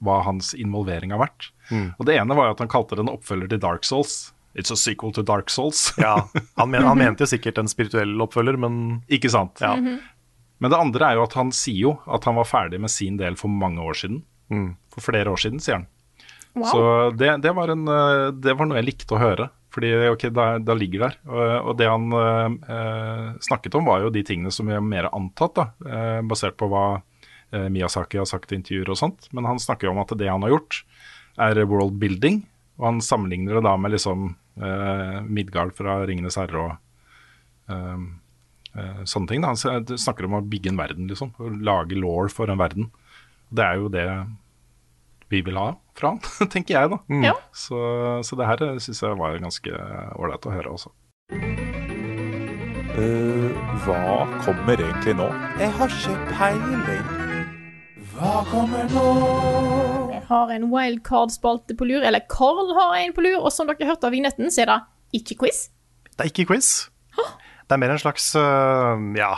hva 0.02 0.24
hans 0.26 0.56
involvering 0.58 1.14
har 1.14 1.22
vært. 1.22 1.52
Og 1.72 2.06
Det 2.08 2.18
ene 2.18 2.38
var 2.38 2.50
jo 2.50 2.56
at 2.58 2.64
han 2.64 2.72
kalte 2.72 2.98
det 2.98 3.06
en 3.06 3.14
oppfølger 3.14 3.52
til 3.52 3.62
Dark 3.64 3.88
Souls. 3.88 4.34
It's 4.58 4.74
a 4.74 4.78
sequel 4.80 5.14
to 5.14 5.22
Dark 5.26 5.52
Souls. 5.54 5.92
Ja, 6.02 6.30
han, 6.58 6.72
men, 6.72 6.86
han 6.88 6.98
mente 7.04 7.26
jo 7.26 7.32
sikkert 7.34 7.60
en 7.62 7.70
spirituell 7.70 8.16
oppfølger, 8.26 8.58
men 8.58 9.02
Ikke 9.08 9.32
sant? 9.34 9.62
ja. 9.62 9.76
Men 10.58 10.74
det 10.74 10.80
andre 10.80 11.12
er 11.12 11.20
jo 11.20 11.28
at 11.28 11.36
han 11.38 11.52
sier 11.54 11.84
jo 11.84 11.92
at 12.10 12.26
han 12.26 12.34
var 12.40 12.48
ferdig 12.50 12.80
med 12.82 12.90
sin 12.90 13.20
del 13.20 13.36
for 13.38 13.52
mange 13.54 13.84
år 13.84 13.94
siden. 14.00 14.24
For 14.90 15.06
flere 15.06 15.30
år 15.30 15.38
siden, 15.38 15.62
sier 15.62 15.78
han. 15.78 15.86
Wow. 16.58 16.66
Så 16.72 16.80
det, 17.20 17.30
det, 17.44 17.52
var 17.54 17.70
en, 17.70 17.84
eh, 17.86 18.32
det 18.34 18.56
var 18.58 18.66
noe 18.66 18.80
jeg 18.80 18.88
likte 18.88 19.14
å 19.14 19.22
høre. 19.22 19.52
Fordi 19.78 19.92
ok, 20.10 20.24
da, 20.34 20.46
da 20.64 20.74
ligger 20.74 21.04
der. 21.06 21.18
Og, 21.30 21.44
og 21.70 21.78
det 21.78 21.90
han 21.92 22.08
eh, 22.18 23.36
snakket 23.46 23.78
om, 23.78 23.86
var 23.86 24.02
jo 24.02 24.14
de 24.14 24.24
tingene 24.26 24.50
som 24.54 24.66
vi 24.66 24.74
har 24.74 24.82
mer 24.82 25.10
antatt, 25.12 25.54
da, 25.60 25.68
eh, 25.86 26.22
basert 26.26 26.58
på 26.58 26.70
hva 26.72 26.86
eh, 26.98 27.68
Miyazaki 27.70 28.18
har 28.18 28.26
sagt 28.30 28.54
i 28.54 28.58
intervjuer 28.58 28.90
og 28.96 28.98
sånt. 28.98 29.30
Men 29.38 29.46
han 29.50 29.62
snakker 29.62 29.90
jo 29.90 29.94
om 29.94 30.02
at 30.02 30.16
det 30.18 30.32
han 30.32 30.42
har 30.48 30.56
gjort, 30.56 30.82
er 31.38 31.64
world 31.70 31.98
building. 32.02 32.42
Og 32.78 32.92
han 32.92 33.02
sammenligner 33.02 33.58
det 33.58 33.66
da 33.66 33.74
med 33.80 33.94
liksom 33.96 34.30
eh, 34.62 35.20
Midgard 35.26 35.74
fra 35.78 36.02
'Ringenes 36.06 36.38
herre' 36.38 36.64
og 36.64 37.74
eh, 37.74 38.04
eh, 38.78 39.04
sånne 39.04 39.32
ting. 39.32 39.46
Da. 39.46 39.54
Han 39.54 39.98
snakker 39.98 40.28
om 40.28 40.38
å 40.38 40.46
bygge 40.46 40.74
en 40.74 40.82
verden, 40.82 41.10
liksom. 41.10 41.34
Å 41.38 41.54
lage 41.58 41.98
law 41.98 42.30
for 42.30 42.54
en 42.54 42.62
verden. 42.62 42.92
Det 43.50 43.66
er 43.66 43.82
jo 43.82 43.90
det 43.90 44.08
vi 45.32 45.42
vil 45.44 45.58
ha 45.60 45.74
fra 45.98 46.14
han, 46.14 46.22
tenker 46.54 46.78
jeg, 46.78 46.94
da. 46.94 47.02
Ja. 47.26 47.36
Så, 47.52 47.78
så 48.24 48.40
det 48.40 48.48
her 48.48 48.66
syns 48.84 49.04
jeg 49.04 49.20
var 49.20 49.42
ganske 49.42 49.84
ålreit 50.16 50.48
å 50.48 50.56
høre 50.56 50.76
også. 50.78 50.94
Uh, 52.98 53.54
hva 53.86 54.26
kommer 54.42 54.80
egentlig 54.82 55.14
nå? 55.20 55.30
Jeg 55.62 55.70
har 55.78 55.98
ikke 56.00 56.18
peiling. 56.34 57.17
Hva 58.18 58.40
kommer 58.50 58.88
nå? 58.90 59.02
Jeg 60.10 60.24
har 60.26 60.52
en 60.56 60.64
wildcard-spalte 60.72 61.76
på 61.78 61.86
lur, 61.86 62.02
eller 62.02 62.24
Carl 62.32 62.72
har 62.74 62.96
en 62.98 63.14
på 63.14 63.22
lur, 63.22 63.44
og 63.44 63.52
som 63.54 63.70
dere 63.70 63.86
hørte 63.92 64.10
av 64.10 64.16
vignetten, 64.16 64.50
så 64.50 64.64
er 64.64 64.72
det 64.72 64.78
ikke 65.20 65.38
quiz. 65.44 65.68
det 66.16 66.26
er 66.26 66.32
ikke 66.32 66.48
quiz. 66.50 66.90
Det 67.68 67.76
er 67.76 67.82
mer 67.84 67.94
en 67.94 68.02
slags, 68.02 68.32
øh, 68.40 69.04
ja, 69.20 69.36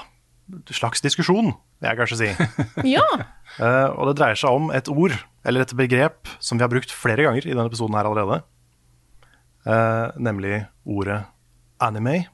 slags 0.72 1.04
diskusjon, 1.04 1.52
vil 1.82 1.90
jeg 1.90 2.00
kanskje 2.00 2.20
si. 2.22 2.30
Ja. 2.96 3.04
Uh, 3.60 3.90
og 3.98 4.12
det 4.12 4.20
dreier 4.22 4.40
seg 4.40 4.56
om 4.56 4.72
et 4.72 4.88
ord, 4.88 5.18
eller 5.44 5.66
et 5.66 5.76
begrep, 5.76 6.30
som 6.40 6.60
vi 6.60 6.64
har 6.64 6.72
brukt 6.72 6.94
flere 6.94 7.26
ganger 7.26 7.44
i 7.44 7.52
denne 7.52 7.68
episoden 7.68 7.98
her 8.00 8.08
allerede. 8.08 8.44
Uh, 9.68 10.16
nemlig 10.16 10.62
ordet 10.86 11.26
anime. 11.84 12.30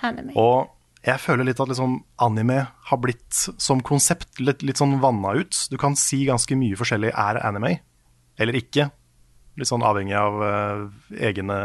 Anime. 0.00 0.32
Og 0.38 0.70
jeg 1.00 1.20
føler 1.22 1.46
litt 1.48 1.60
at 1.62 1.70
liksom 1.70 1.94
anime 2.20 2.58
har 2.90 2.98
blitt 3.00 3.32
som 3.32 3.80
konsept 3.84 4.40
litt, 4.42 4.60
litt 4.66 4.80
sånn 4.80 4.98
vanna 5.00 5.32
ut. 5.40 5.56
Du 5.72 5.78
kan 5.80 5.96
si 5.96 6.26
ganske 6.28 6.56
mye 6.60 6.76
forskjellig 6.76 7.14
er 7.14 7.40
anime, 7.40 7.78
eller 8.40 8.58
ikke. 8.58 8.90
Litt 9.56 9.70
sånn 9.70 9.84
avhengig 9.86 10.16
av 10.18 10.36
uh, 10.44 10.82
egne 11.16 11.56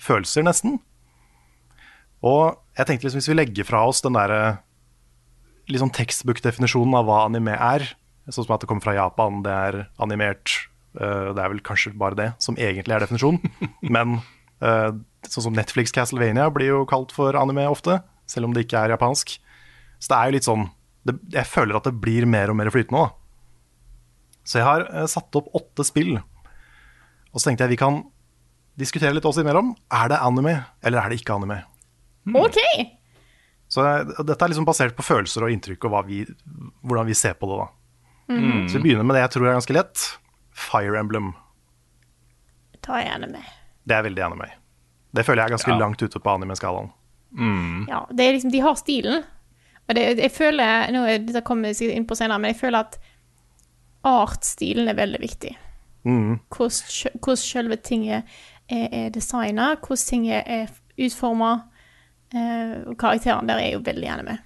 følelser, 0.00 0.46
nesten. 0.46 0.78
Og 2.24 2.56
jeg 2.78 2.88
tenkte 2.88 3.08
liksom 3.08 3.20
hvis 3.20 3.28
vi 3.32 3.36
legger 3.36 3.68
fra 3.68 3.82
oss 3.90 4.00
den 4.04 4.16
derre 4.16 4.62
liksom 5.68 5.90
sånn 5.90 5.96
tekstbook-definisjonen 5.98 6.96
av 6.96 7.06
hva 7.06 7.18
anime 7.26 7.54
er, 7.54 7.84
sånn 8.30 8.46
som 8.46 8.54
at 8.56 8.64
det 8.64 8.70
kommer 8.70 8.86
fra 8.86 8.96
Japan, 8.96 9.42
det 9.44 9.52
er 9.52 9.78
animert, 10.02 10.54
uh, 10.96 11.30
det 11.36 11.44
er 11.44 11.52
vel 11.52 11.60
kanskje 11.66 11.92
bare 11.98 12.18
det 12.18 12.30
som 12.42 12.56
egentlig 12.56 12.96
er 12.96 13.04
definisjonen, 13.04 13.52
men 13.94 14.16
uh, 14.64 14.96
sånn 15.28 15.50
som 15.50 15.60
Netflix 15.60 15.92
Castlevania 15.94 16.48
blir 16.54 16.72
jo 16.72 16.82
kalt 16.88 17.12
for 17.14 17.36
anime 17.38 17.68
ofte, 17.68 18.00
selv 18.32 18.48
om 18.48 18.54
det 18.56 18.64
ikke 18.66 18.80
er 18.86 18.94
japansk. 18.96 19.36
Så 20.02 20.08
det 20.12 20.18
er 20.18 20.30
jo 20.30 20.36
litt 20.38 20.48
sånn, 20.48 20.64
det, 21.06 21.16
jeg 21.34 21.46
føler 21.50 21.78
at 21.78 21.86
det 21.88 21.94
blir 22.02 22.26
mer 22.30 22.50
og 22.52 22.56
mer 22.58 22.70
flytende 22.74 23.04
òg. 23.04 23.12
Så 24.42 24.58
jeg 24.58 24.66
har 24.66 24.86
eh, 24.90 25.06
satt 25.10 25.36
opp 25.38 25.52
åtte 25.54 25.84
spill, 25.86 26.16
og 26.16 27.36
så 27.38 27.46
tenkte 27.50 27.66
jeg 27.68 27.76
vi 27.76 27.80
kan 27.84 28.00
diskutere 28.80 29.14
litt 29.14 29.26
oss 29.28 29.38
imellom. 29.42 29.74
Er 29.92 30.08
det 30.10 30.18
anime, 30.24 30.56
eller 30.82 31.02
er 31.04 31.12
det 31.12 31.20
ikke 31.20 31.36
anime? 31.36 31.60
OK. 32.38 32.58
Så 33.72 33.84
dette 34.20 34.36
er 34.44 34.50
liksom 34.52 34.66
basert 34.68 34.96
på 34.98 35.04
følelser 35.06 35.46
og 35.46 35.52
inntrykk 35.54 35.86
og 35.88 35.94
hva 35.94 36.02
vi, 36.04 36.18
hvordan 36.84 37.08
vi 37.08 37.14
ser 37.16 37.36
på 37.40 37.48
det. 37.48 37.60
da. 37.62 37.68
Så 38.68 38.78
vi 38.78 38.82
begynner 38.88 39.06
med 39.08 39.16
det 39.16 39.22
jeg 39.24 39.32
tror 39.36 39.46
er 39.48 39.56
ganske 39.56 39.76
lett. 39.76 40.02
Fire 40.52 40.98
Emblem. 41.00 41.30
Ta 42.84 42.98
jeg 43.00 43.12
anime. 43.14 43.40
Det 43.88 43.96
er 43.96 44.04
veldig 44.06 44.24
anime. 44.26 44.48
Det 45.12 45.24
føler 45.26 45.42
jeg 45.42 45.50
er 45.50 45.56
ganske 45.56 45.72
Ja. 45.72 45.78
langt 45.80 46.02
ute 46.02 46.20
på 46.20 46.30
anime-skalaen. 46.34 46.90
Ja, 47.88 48.02
det 48.10 48.26
er 48.26 48.36
liksom, 48.36 48.52
de 48.52 48.60
har 48.64 48.76
stilen. 48.80 49.24
Og 49.88 49.96
det, 49.96 50.04
jeg 50.20 50.32
føler, 50.34 50.92
nå 50.94 51.02
er, 51.08 51.24
dette 51.24 51.44
kommer 51.46 51.72
jeg 51.72 51.90
inn 51.92 52.06
på 52.08 52.16
senere, 52.18 52.40
men 52.40 52.52
jeg 52.52 52.60
føler 52.60 52.86
at 52.86 52.98
artstilen 54.06 54.90
er 54.90 54.98
veldig 54.98 55.20
viktig. 55.22 55.52
Mm. 56.04 56.38
Hvordan, 56.50 57.12
hvordan 57.22 57.42
selve 57.42 57.76
tinget 57.76 58.22
er, 58.68 58.86
er 58.88 59.10
designet, 59.14 59.82
hvordan 59.82 60.06
tinget 60.08 60.42
er 60.46 60.72
utformet, 60.98 61.68
eh, 62.34 62.80
og 62.86 62.96
der 62.98 63.58
er 63.58 63.70
jo 63.72 63.82
veldig 63.84 64.08
anime. 64.08 64.38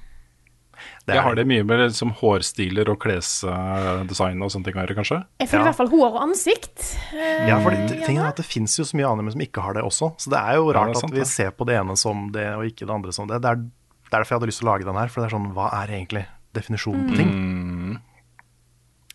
Det 1.06 1.14
Jeg 1.14 1.18
er 1.18 1.22
har 1.26 1.34
det 1.38 1.46
mye 1.46 1.64
med 1.64 1.78
liksom 1.84 2.12
hårstiler 2.18 2.88
og 2.92 2.98
klesdesign 3.02 4.42
og 4.42 4.50
sånne 4.52 4.64
ting 4.68 4.76
å 4.76 4.82
gjøre, 4.84 4.96
kanskje? 4.98 5.18
Jeg 5.40 5.48
føler 5.48 5.62
Ja. 5.62 5.64
i 5.64 5.70
hvert 5.70 5.80
fall 5.80 5.92
hår 5.94 6.08
og 6.12 6.20
ansikt. 6.28 6.96
Eh, 7.14 7.46
Ja, 7.48 7.60
for 7.62 7.70
det, 7.70 8.02
tingen 8.06 8.24
er 8.26 8.32
det 8.36 8.44
fins 8.44 8.76
jo 8.78 8.84
så 8.84 8.96
mye 8.98 9.08
anime 9.10 9.32
som 9.32 9.40
ikke 9.40 9.62
har 9.62 9.74
det 9.74 9.82
også. 9.86 10.12
Så 10.18 10.30
det 10.30 10.38
er 10.38 10.54
jo 10.60 10.72
rart 10.72 10.92
ja, 10.92 10.96
er 10.96 11.00
sant, 11.00 11.12
at 11.12 11.18
vi 11.18 11.24
ser 11.24 11.50
på 11.50 11.66
det 11.66 11.76
ene 11.80 11.96
som 11.96 12.30
det, 12.32 12.46
og 12.56 12.64
ikke 12.68 12.86
det 12.86 12.94
andre 12.94 13.12
som 13.12 13.26
det. 13.26 13.40
Det 13.42 13.50
er 13.50 13.64
er 14.06 14.20
derfor 14.20 14.34
jeg 14.34 14.38
hadde 14.38 14.46
lyst 14.52 14.60
til 14.62 14.68
å 14.68 14.70
lage 14.70 14.84
den 14.86 14.94
her. 15.00 15.08
For 15.10 15.20
det 15.20 15.26
er 15.26 15.36
sånn, 15.36 15.48
hva 15.52 15.66
er 15.82 15.88
egentlig 15.96 16.26
definisjonen 16.54 17.08
på 17.10 17.16
ting? 17.18 17.30
Mm. 17.32 17.96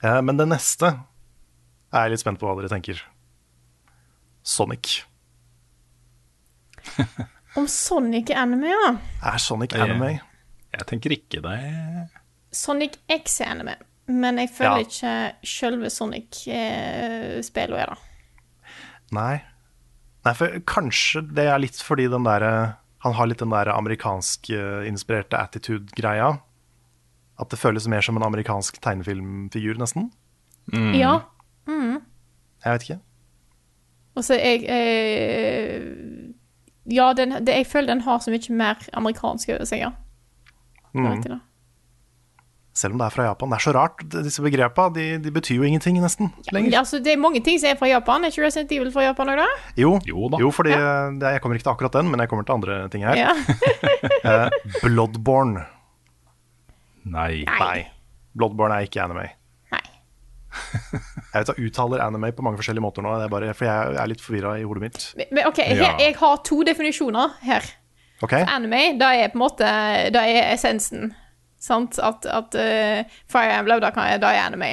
Eh, 0.04 0.22
men 0.22 0.38
det 0.38 0.48
neste 0.52 0.90
er 1.94 2.04
jeg 2.04 2.12
litt 2.12 2.20
spent 2.24 2.40
på 2.42 2.48
hva 2.50 2.58
dere 2.60 2.68
tenker. 2.72 3.00
Sonic. 4.44 5.04
Om 7.56 7.68
Sonic 7.68 8.32
anime, 8.36 8.68
ja. 8.72 8.92
Er 9.32 9.38
Sonic 9.44 9.74
anime? 9.76 10.20
Jeg 10.72 10.88
tenker 10.88 11.12
ikke 11.16 11.42
det. 11.44 11.58
Sonic 12.56 12.98
X 13.12 13.40
er 13.44 13.52
anime, 13.56 13.76
men 14.08 14.38
jeg 14.40 14.50
føler 14.56 14.82
Ja. 14.82 14.86
ikke 14.88 15.14
sjølve 15.48 15.90
Sonic-spillet 15.92 17.80
er 17.80 17.94
det. 17.94 17.98
Nei. 19.12 19.42
Nei, 20.26 20.34
for 20.38 20.48
kanskje 20.70 21.24
det 21.34 21.48
er 21.50 21.60
litt 21.60 21.80
fordi 21.82 22.06
den 22.12 22.24
der, 22.28 22.46
han 23.04 23.14
har 23.18 23.28
litt 23.28 23.40
den 23.42 23.50
der 23.52 23.72
amerikansk-inspirerte 23.74 25.40
attitude-greia. 25.40 26.40
At 27.42 27.50
det 27.50 27.60
føles 27.60 27.88
mer 27.90 28.02
som 28.06 28.18
en 28.20 28.24
amerikansk 28.28 28.78
tegnefilmfigur, 28.84 29.80
nesten. 29.82 30.12
Ja. 30.96 31.22
Jeg 32.62 32.74
vet 32.76 32.84
ikke. 32.86 33.00
Og 34.16 34.24
så 34.28 34.36
jeg 34.38 34.66
eh, 34.70 35.82
Ja, 36.92 37.14
den, 37.18 37.32
det, 37.46 37.56
jeg 37.56 37.66
føler 37.72 37.88
den 37.96 38.02
har 38.06 38.20
så 38.22 38.30
mye 38.34 38.54
mer 38.54 38.76
amerikansk 38.94 39.50
over 39.56 39.66
seg, 39.66 39.80
ja. 39.86 39.92
Det 40.94 41.08
riktig, 41.16 41.32
da. 41.32 41.40
Selv 42.74 42.94
om 42.96 43.02
det 43.02 43.06
er 43.10 43.12
fra 43.14 43.24
Japan. 43.26 43.50
Det 43.52 43.58
er 43.58 43.64
så 43.66 43.72
rart. 43.76 44.04
Disse 44.24 44.42
begrepene. 44.44 44.94
de, 44.96 45.06
de 45.20 45.32
betyr 45.36 45.58
jo 45.60 45.64
ingenting, 45.68 45.98
nesten. 46.00 46.30
Ja, 46.48 46.54
lenger. 46.56 46.70
det, 46.72 46.78
altså, 46.80 47.00
det 47.04 47.12
er 47.14 47.20
mange 47.20 47.42
ting 47.44 47.60
som 47.60 47.68
er 47.74 47.76
fra 47.80 47.90
Japan. 47.92 48.24
Er 48.24 48.32
ikke 48.32 48.46
Resident 48.46 48.72
Evil 48.72 48.92
fra 48.96 49.04
Japan 49.10 49.28
òg, 49.34 49.42
da? 49.42 49.48
Jo, 49.78 49.98
Jo 50.08 50.30
da. 50.32 50.40
jo 50.40 50.52
fordi 50.56 50.72
det, 51.20 51.34
jeg 51.36 51.42
kommer 51.44 51.60
ikke 51.60 51.66
til 51.68 51.74
akkurat 51.74 51.98
den, 52.00 52.08
men 52.14 52.24
jeg 52.24 52.32
kommer 52.32 52.48
til 52.48 52.56
andre 52.56 52.78
ting 52.94 53.04
her. 53.04 53.20
Ja. 53.20 53.36
Eh, 54.22 54.50
Bloodborne. 54.84 55.64
Nei. 57.12 57.44
Nei. 57.60 57.80
Bloodborne 58.38 58.78
er 58.80 58.88
ikke 58.88 59.02
anime. 59.04 59.28
Nei. 59.74 59.82
Jeg 61.34 61.42
vet 61.46 61.52
jeg 61.52 61.68
uttaler 61.72 62.02
anime 62.04 62.30
på 62.36 62.44
mange 62.46 62.60
forskjellige 62.60 62.84
måter 62.84 63.04
nå, 63.06 63.14
det 63.20 63.28
er 63.28 63.32
bare, 63.32 63.52
for 63.56 63.66
jeg 63.70 63.96
er 64.02 64.10
litt 64.12 64.22
forvirra 64.24 64.52
i 64.60 64.66
hodet 64.68 64.82
mitt. 64.84 64.98
Men, 65.18 65.30
men 65.38 65.48
OK, 65.48 65.62
her, 65.64 65.96
jeg 66.02 66.16
har 66.20 66.42
to 66.48 66.58
definisjoner 66.68 67.38
her. 67.46 67.70
Ok? 68.22 68.34
Anime, 68.48 68.82
det 69.00 69.08
er 69.18 69.32
på 69.34 69.40
en 69.40 69.44
måte 69.46 69.68
Det 70.14 70.22
er 70.22 70.52
essensen. 70.54 71.14
Sant? 71.62 71.98
At, 72.02 72.26
at 72.26 72.56
uh, 72.58 73.16
Fire 73.30 73.56
Emblem, 73.60 73.82
det, 73.82 73.92
er 73.96 74.44
anime. 74.46 74.72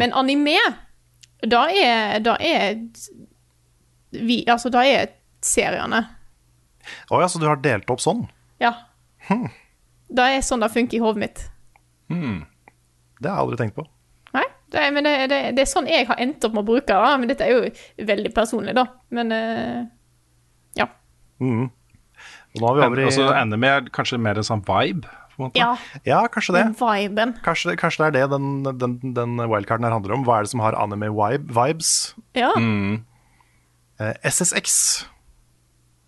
Men 0.00 0.12
anime, 0.16 0.56
det 1.42 1.60
er 1.84 2.18
Det 2.24 2.36
er 2.40 2.74
vi, 4.12 4.44
Altså, 4.48 4.68
det 4.74 4.82
er 4.90 5.06
seriene. 5.44 6.02
Å 7.12 7.20
ja, 7.22 7.28
så 7.28 7.38
du 7.40 7.46
har 7.48 7.60
delt 7.62 7.88
opp 7.92 8.00
sånn? 8.02 8.24
Ja. 8.60 8.72
Det 10.10 10.24
er 10.34 10.40
sånn 10.44 10.60
det 10.64 10.72
funker 10.74 10.98
i 10.98 11.00
hodet 11.04 11.20
mitt. 11.22 11.42
Det 12.10 13.28
har 13.28 13.36
jeg 13.36 13.44
aldri 13.44 13.58
tenkt 13.60 13.76
på. 13.76 13.84
Nei, 14.34 14.44
det, 14.72 14.80
er- 14.82 14.92
men 14.96 15.04
det, 15.06 15.12
det, 15.30 15.38
det 15.56 15.62
er 15.64 15.70
sånn 15.70 15.86
jeg 15.90 16.08
har 16.08 16.18
endt 16.22 16.44
opp 16.48 16.56
med 16.56 16.64
å 16.64 16.68
bruke 16.72 16.88
det. 16.96 17.12
Men 17.20 17.30
dette 17.30 17.46
er 17.46 17.52
jo 17.54 18.06
veldig 18.10 18.32
personlig, 18.34 18.74
da. 18.76 18.86
Men 19.14 19.32
uh, 19.36 19.84
ja. 20.80 20.88
Og 22.54 22.60
nå 22.62 22.66
har 22.66 22.74
vi 22.80 22.82
over 22.86 23.00
i 23.00 23.04
Altså, 23.06 23.26
anime 23.38 23.68
er 23.76 23.80
kanskje 23.94 24.18
mer 24.18 24.38
en 24.40 24.46
sånn 24.46 24.62
vibe, 24.66 25.06
på 25.36 25.38
en 25.38 25.44
måte. 25.46 25.60
Ja, 25.60 25.70
Ja, 26.08 26.20
kanskje 26.28 26.56
det. 26.56 26.64
viben. 26.80 27.36
Kanskje, 27.44 27.76
kanskje 27.78 28.10
det 28.10 28.22
er 28.22 28.28
det 28.28 28.30
den, 28.34 28.48
den, 28.80 28.96
den 29.14 29.36
wildcarden 29.50 29.84
her 29.86 29.94
handler 29.94 30.16
om. 30.16 30.24
Hva 30.26 30.40
er 30.40 30.48
det 30.48 30.50
som 30.50 30.60
har 30.64 30.74
anime-vibes? 30.74 31.92
Ja. 32.34 32.50
Eh, 34.00 34.14
SSX. 34.24 35.06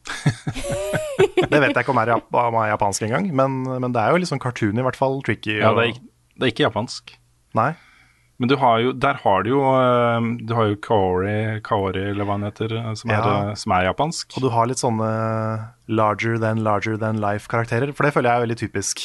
det 0.43 1.61
vet 1.62 1.72
jeg 1.76 1.84
ikke 1.84 1.93
om 1.95 2.01
er, 2.03 2.11
jap 2.16 2.34
om 2.34 2.57
er 2.59 2.72
japansk 2.72 3.05
engang, 3.07 3.28
men, 3.38 3.62
men 3.82 3.93
det 3.95 4.03
er 4.03 4.11
jo 4.14 4.20
litt 4.22 4.30
sånn 4.32 4.43
cartoon, 4.43 4.78
i 4.78 4.84
hvert 4.86 4.99
fall. 4.99 5.20
Tricky. 5.26 5.59
Ja, 5.61 5.70
og- 5.70 5.78
det 5.78 5.84
er, 5.84 5.93
ikke- 5.95 6.09
det 6.38 6.47
er 6.49 6.53
ikke 6.55 6.66
japansk. 6.66 7.14
Nei. 7.55 7.70
Men 8.43 8.51
du 8.51 8.57
har 8.59 8.80
jo, 8.82 8.90
der 8.99 9.20
har 9.22 9.45
du 9.47 9.53
jo 9.53 9.61
eh, 9.70 10.24
Du 10.43 10.53
har 10.59 10.72
jo 10.72 10.78
Kaori, 10.82 11.61
Kaori 11.62 12.01
eller 12.11 12.26
hva 12.26 12.34
han 12.34 12.47
heter, 12.49 12.72
eh, 12.74 12.95
som, 12.99 13.12
er, 13.14 13.20
Ja. 13.22 13.34
eh, 13.53 13.55
som 13.61 13.74
er 13.76 13.84
japansk. 13.86 14.34
Og 14.34 14.43
du 14.43 14.49
har 14.51 14.66
litt 14.66 14.82
sånne 14.82 15.11
larger 15.86 16.40
than 16.43 16.64
larger 16.66 16.99
than 16.99 17.20
life-karakterer, 17.22 17.93
for 17.95 18.03
det 18.03 18.12
føler 18.16 18.32
jeg 18.32 18.40
er 18.40 18.47
veldig 18.49 18.59
typisk. 18.64 19.05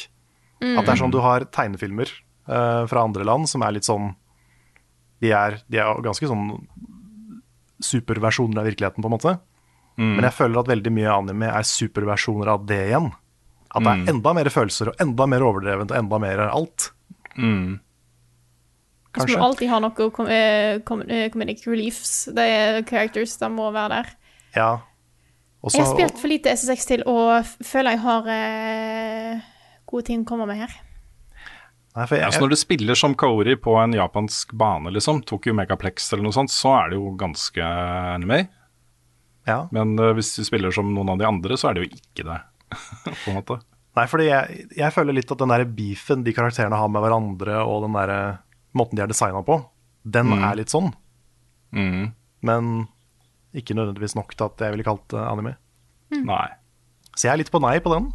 At 0.58 0.88
det 0.88 0.96
er 0.96 1.02
sånn 1.04 1.14
du 1.14 1.20
har 1.22 1.46
tegnefilmer 1.54 2.10
uh, 2.50 2.88
fra 2.90 3.04
andre 3.06 3.22
land 3.30 3.46
som 3.46 3.62
er 3.62 3.76
litt 3.76 3.86
sånn 3.86 4.16
De 5.22 5.30
er, 5.30 5.60
de 5.70 5.78
er 5.78 6.02
ganske 6.02 6.26
sånn 6.26 6.48
superversjoner 7.86 8.64
av 8.64 8.66
virkeligheten, 8.66 9.04
på 9.06 9.10
en 9.12 9.14
måte. 9.20 9.38
Men 9.98 10.26
jeg 10.26 10.34
føler 10.34 10.60
at 10.64 10.70
veldig 10.70 10.92
mye 10.94 11.14
anime 11.14 11.50
er 11.54 11.66
superversjoner 11.66 12.50
av 12.54 12.66
det 12.70 12.88
igjen. 12.90 13.12
At 13.70 13.86
det 13.86 13.94
er 13.94 14.12
enda 14.16 14.34
mer 14.34 14.50
følelser 14.54 14.90
og 14.92 15.02
enda 15.02 15.26
mer 15.30 15.46
overdrevent 15.46 15.94
og 15.94 15.98
enda 16.00 16.20
mer 16.22 16.42
alt. 16.48 16.92
Mm. 17.38 17.80
Så 19.18 19.24
må 19.24 19.26
Kanskje. 19.26 19.38
du 19.38 19.46
alltid 19.48 19.70
ha 19.72 19.80
noe 19.82 20.10
com 20.14 20.28
eh, 20.30 20.80
com 20.86 21.02
eh, 21.02 21.28
comedic 21.34 21.66
reliefs. 21.68 22.30
Det 22.34 22.44
er 22.44 22.82
characters, 22.88 23.38
de 23.42 23.50
må 23.52 23.72
være 23.74 23.98
der. 23.98 24.12
Ja. 24.56 24.72
Også, 25.66 25.78
Jeg 25.80 25.86
har 25.86 25.94
spilt 25.96 26.20
for 26.22 26.32
lite 26.32 26.54
SSX 26.54 26.86
til 26.86 27.04
og 27.10 27.48
føler 27.66 27.96
jeg 27.96 28.04
har 28.04 28.28
eh, 28.30 29.48
gode 29.90 30.06
ting 30.08 30.22
å 30.22 30.30
komme 30.30 30.46
med 30.50 30.62
her. 30.62 30.76
Nei, 31.98 32.06
for 32.06 32.14
jeg, 32.14 32.28
Altså 32.28 32.44
når 32.44 32.54
du 32.54 32.60
spiller 32.62 33.00
som 33.00 33.16
Kaori 33.18 33.56
på 33.58 33.74
en 33.82 33.96
japansk 33.98 34.54
bane, 34.54 34.92
liksom, 34.94 35.24
Tokyo 35.26 35.56
Megaplex 35.58 36.12
eller 36.14 36.28
noe 36.28 36.36
sånt, 36.36 36.54
så 36.54 36.76
er 36.78 36.92
det 36.92 37.00
jo 37.00 37.16
ganske 37.18 37.72
anime. 38.14 38.44
ja. 39.50 39.64
Men 39.74 39.98
uh, 39.98 40.12
hvis 40.14 40.36
du 40.38 40.46
spiller 40.46 40.72
som 40.76 40.94
noen 40.94 41.16
av 41.16 41.18
de 41.18 41.26
andre, 41.26 41.58
så 41.58 41.72
er 41.72 41.78
det 41.78 41.88
jo 41.88 41.98
ikke 41.98 42.28
det. 42.28 42.38
på 43.24 43.32
en 43.32 43.40
måte. 43.40 43.58
Nei, 43.98 44.06
fordi 44.06 44.28
jeg, 44.28 44.68
jeg 44.78 44.94
føler 44.94 45.18
litt 45.18 45.32
at 45.34 45.42
den 45.42 45.50
der 45.50 45.64
beefen 45.66 46.22
de 46.22 46.36
karakterene 46.38 46.78
har 46.78 46.92
med 46.94 47.02
hverandre, 47.02 47.64
og 47.66 47.88
den 47.88 47.98
der 47.98 48.14
måten 48.80 48.98
de 49.00 49.04
er 49.06 49.10
designa 49.12 49.42
på, 49.46 49.60
den 50.08 50.32
er 50.38 50.56
litt 50.60 50.72
sånn. 50.74 50.92
Mm. 51.76 52.12
Men 52.48 52.70
ikke 53.58 53.76
nødvendigvis 53.76 54.16
nok 54.16 54.36
til 54.38 54.46
at 54.48 54.62
jeg 54.64 54.76
ville 54.76 54.86
kalt 54.88 55.04
det 55.12 55.20
anime. 55.24 55.56
Nei. 56.14 56.46
Så 57.18 57.28
jeg 57.28 57.34
er 57.34 57.42
litt 57.42 57.52
på 57.52 57.60
nei 57.64 57.78
på 57.84 57.92
den. 57.96 58.12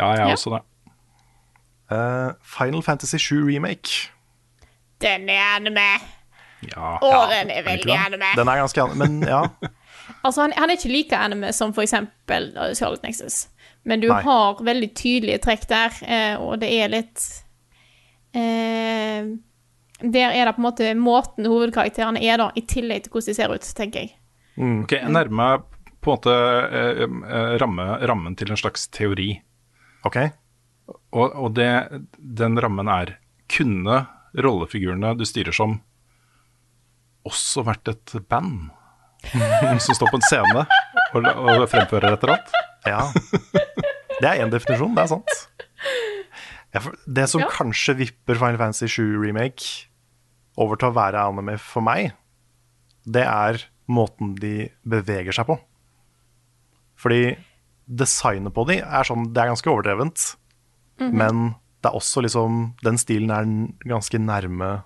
Ja, 0.00 0.10
jeg 0.16 0.24
er 0.24 0.32
Ja. 0.32 0.36
også 0.36 0.52
det. 0.56 0.62
Uh, 1.92 2.32
Final 2.42 2.82
Fantasy 2.82 3.18
7 3.20 3.44
Remake. 3.46 4.10
Den 5.02 5.28
er 5.28 5.56
anime! 5.56 5.86
Ja. 6.62 6.96
Å, 7.02 7.10
den 7.32 7.50
er 7.50 7.64
veldig 7.66 7.94
anime. 7.98 8.28
Den 8.38 8.48
er 8.48 8.60
ganske 8.62 8.82
anime, 8.84 9.08
men 9.08 9.28
ja. 9.28 9.42
Altså, 10.24 10.44
han, 10.44 10.52
han 10.56 10.70
er 10.70 10.76
ikke 10.78 10.90
like 10.92 11.16
anime 11.18 11.50
som 11.54 11.72
for 11.74 11.82
eksempel 11.82 12.50
Charlotte 12.78 13.02
Nexus. 13.06 13.48
Men 13.84 14.02
du 14.02 14.08
Nei. 14.10 14.20
har 14.22 14.60
veldig 14.62 14.88
tydelige 14.98 15.40
trekk 15.42 15.64
der, 15.70 15.96
eh, 16.06 16.34
og 16.38 16.60
det 16.62 16.68
er 16.76 16.90
litt 16.92 17.22
eh, 18.38 19.26
Der 20.02 20.32
er 20.34 20.48
det 20.48 20.54
på 20.56 20.60
en 20.62 20.66
måte 20.66 20.88
måten 20.98 21.46
hovedkarakterene 21.46 22.22
er, 22.22 22.36
da, 22.40 22.50
i 22.58 22.62
tillegg 22.66 23.04
til 23.04 23.12
hvordan 23.14 23.30
de 23.30 23.34
ser 23.38 23.52
ut, 23.54 23.68
tenker 23.78 24.00
jeg. 24.04 24.14
Ok, 24.58 24.92
jeg 24.98 25.08
nærmer 25.14 25.38
meg 25.38 25.68
på 26.02 26.10
en 26.10 26.16
måte 26.16 26.32
eh, 26.34 27.02
eh, 27.06 27.52
ramme, 27.62 27.86
rammen 28.10 28.34
til 28.36 28.50
en 28.50 28.58
slags 28.58 28.88
teori. 28.92 29.36
Ok. 30.04 30.18
Og, 31.14 31.28
og 31.38 31.52
det, 31.54 31.68
den 32.18 32.58
rammen 32.60 32.88
er 32.90 33.14
Kunne 33.52 34.00
rollefigurene 34.34 35.12
du 35.16 35.22
styrer 35.28 35.54
som, 35.54 35.76
også 37.28 37.62
vært 37.68 37.88
et 37.92 38.14
band? 38.28 38.70
som 39.84 39.94
står 39.94 40.10
på 40.10 40.18
en 40.18 40.24
scene 40.26 40.64
og, 41.14 41.26
og 41.28 41.66
fremfører 41.70 42.16
et 42.16 42.24
eller 42.24 42.34
annet? 42.34 42.56
Ja. 42.88 43.04
Det 44.18 44.26
er 44.26 44.40
én 44.42 44.50
definisjon, 44.50 44.96
det 44.96 45.04
er 45.04 45.12
sant. 45.14 45.38
Det 47.06 47.26
som 47.28 47.42
Ja. 47.44 47.48
kanskje 47.52 47.94
vipper 47.98 48.38
Final 48.40 48.56
Fantasy 48.58 48.88
7 48.88 49.20
Remake 49.20 49.88
over 50.60 50.78
til 50.78 50.90
å 50.90 50.96
være 50.96 51.22
anime 51.30 51.56
for 51.60 51.84
meg, 51.84 52.12
det 53.08 53.24
er 53.26 53.62
måten 53.90 54.34
de 54.38 54.68
beveger 54.88 55.34
seg 55.34 55.48
på. 55.48 55.56
Fordi 57.02 57.34
designet 57.86 58.54
på 58.54 58.62
de 58.68 58.76
er 58.78 59.04
sånn 59.04 59.32
Det 59.34 59.42
er 59.42 59.50
ganske 59.50 59.70
overdrevent, 59.72 60.26
men 61.02 61.56
det 61.82 61.90
er 61.90 61.96
også 61.98 62.22
liksom 62.22 62.60
Den 62.84 63.00
stilen 63.00 63.32
er 63.34 63.48
ganske 63.90 64.20
nærme 64.22 64.84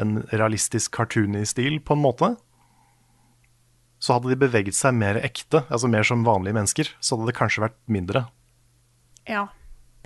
en 0.00 0.22
realistisk 0.32 0.90
cartoony 0.96 1.44
stil, 1.46 1.76
på 1.78 1.94
en 1.94 2.00
måte. 2.02 2.32
Så 4.02 4.16
hadde 4.16 4.32
de 4.32 4.38
beveget 4.40 4.74
seg 4.74 4.96
mer 4.98 5.20
ekte, 5.22 5.60
altså 5.68 5.86
mer 5.86 6.02
som 6.02 6.24
vanlige 6.26 6.56
mennesker, 6.56 6.90
så 6.98 7.14
hadde 7.14 7.28
det 7.30 7.36
kanskje 7.38 7.62
vært 7.62 7.76
mindre. 7.86 8.24
Ja. 9.30 9.44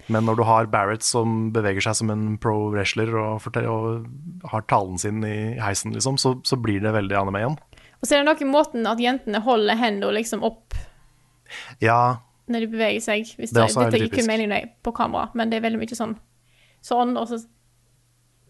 Men 0.09 0.25
når 0.25 0.37
du 0.41 0.43
har 0.49 0.67
Barrett 0.73 1.03
som 1.05 1.51
beveger 1.53 1.85
seg 1.85 1.95
som 1.99 2.11
en 2.15 2.39
pro-wrestler 2.41 3.11
og, 3.19 3.49
og 3.69 4.07
har 4.53 4.63
talen 4.71 4.97
sin 4.99 5.19
i 5.25 5.59
heisen, 5.61 5.93
liksom, 5.93 6.17
så, 6.21 6.37
så 6.49 6.57
blir 6.57 6.81
det 6.81 6.93
veldig 6.95 7.17
anime 7.19 7.43
igjen. 7.43 7.59
Og 8.01 8.07
så 8.07 8.15
er 8.15 8.23
det 8.23 8.29
noe 8.31 8.41
i 8.41 8.49
måten 8.49 8.87
at 8.89 9.01
jentene 9.03 9.41
holder 9.45 9.77
hendene 9.81 10.15
liksom 10.17 10.45
opp 10.47 10.75
Ja, 11.83 12.19
når 12.49 12.61
de 12.65 12.71
beveger 12.73 13.01
seg. 13.05 13.27
Hvis 13.37 13.51
Det 13.53 13.61
det, 13.61 13.69
dette 13.75 13.97
er 13.99 14.05
ikke 14.07 14.17
typisk. 14.23 14.29
meningen 14.31 14.71
på 14.87 14.93
kamera, 14.97 15.29
men 15.37 15.51
det 15.51 15.59
er 15.59 15.65
veldig 15.67 15.81
mye 15.83 15.97
sånn 15.99 16.17
sånn, 16.85 17.17
og 17.19 17.27
så 17.29 17.39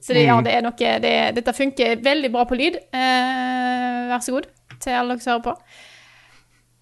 Så 0.00 0.14
det, 0.14 0.26
ja, 0.28 0.36
Mm. 0.38 0.44
det 0.44 0.52
er 0.54 0.62
noe 0.62 1.00
det, 1.02 1.34
Dette 1.34 1.52
funker 1.56 1.96
veldig 2.04 2.28
bra 2.30 2.44
på 2.46 2.54
lyd. 2.54 2.76
Eh, 2.94 4.08
vær 4.12 4.20
så 4.22 4.30
god 4.36 4.46
til 4.78 4.92
alle 4.94 5.16
dere 5.16 5.20
som 5.24 5.32
hører 5.32 5.42
på. 5.48 5.54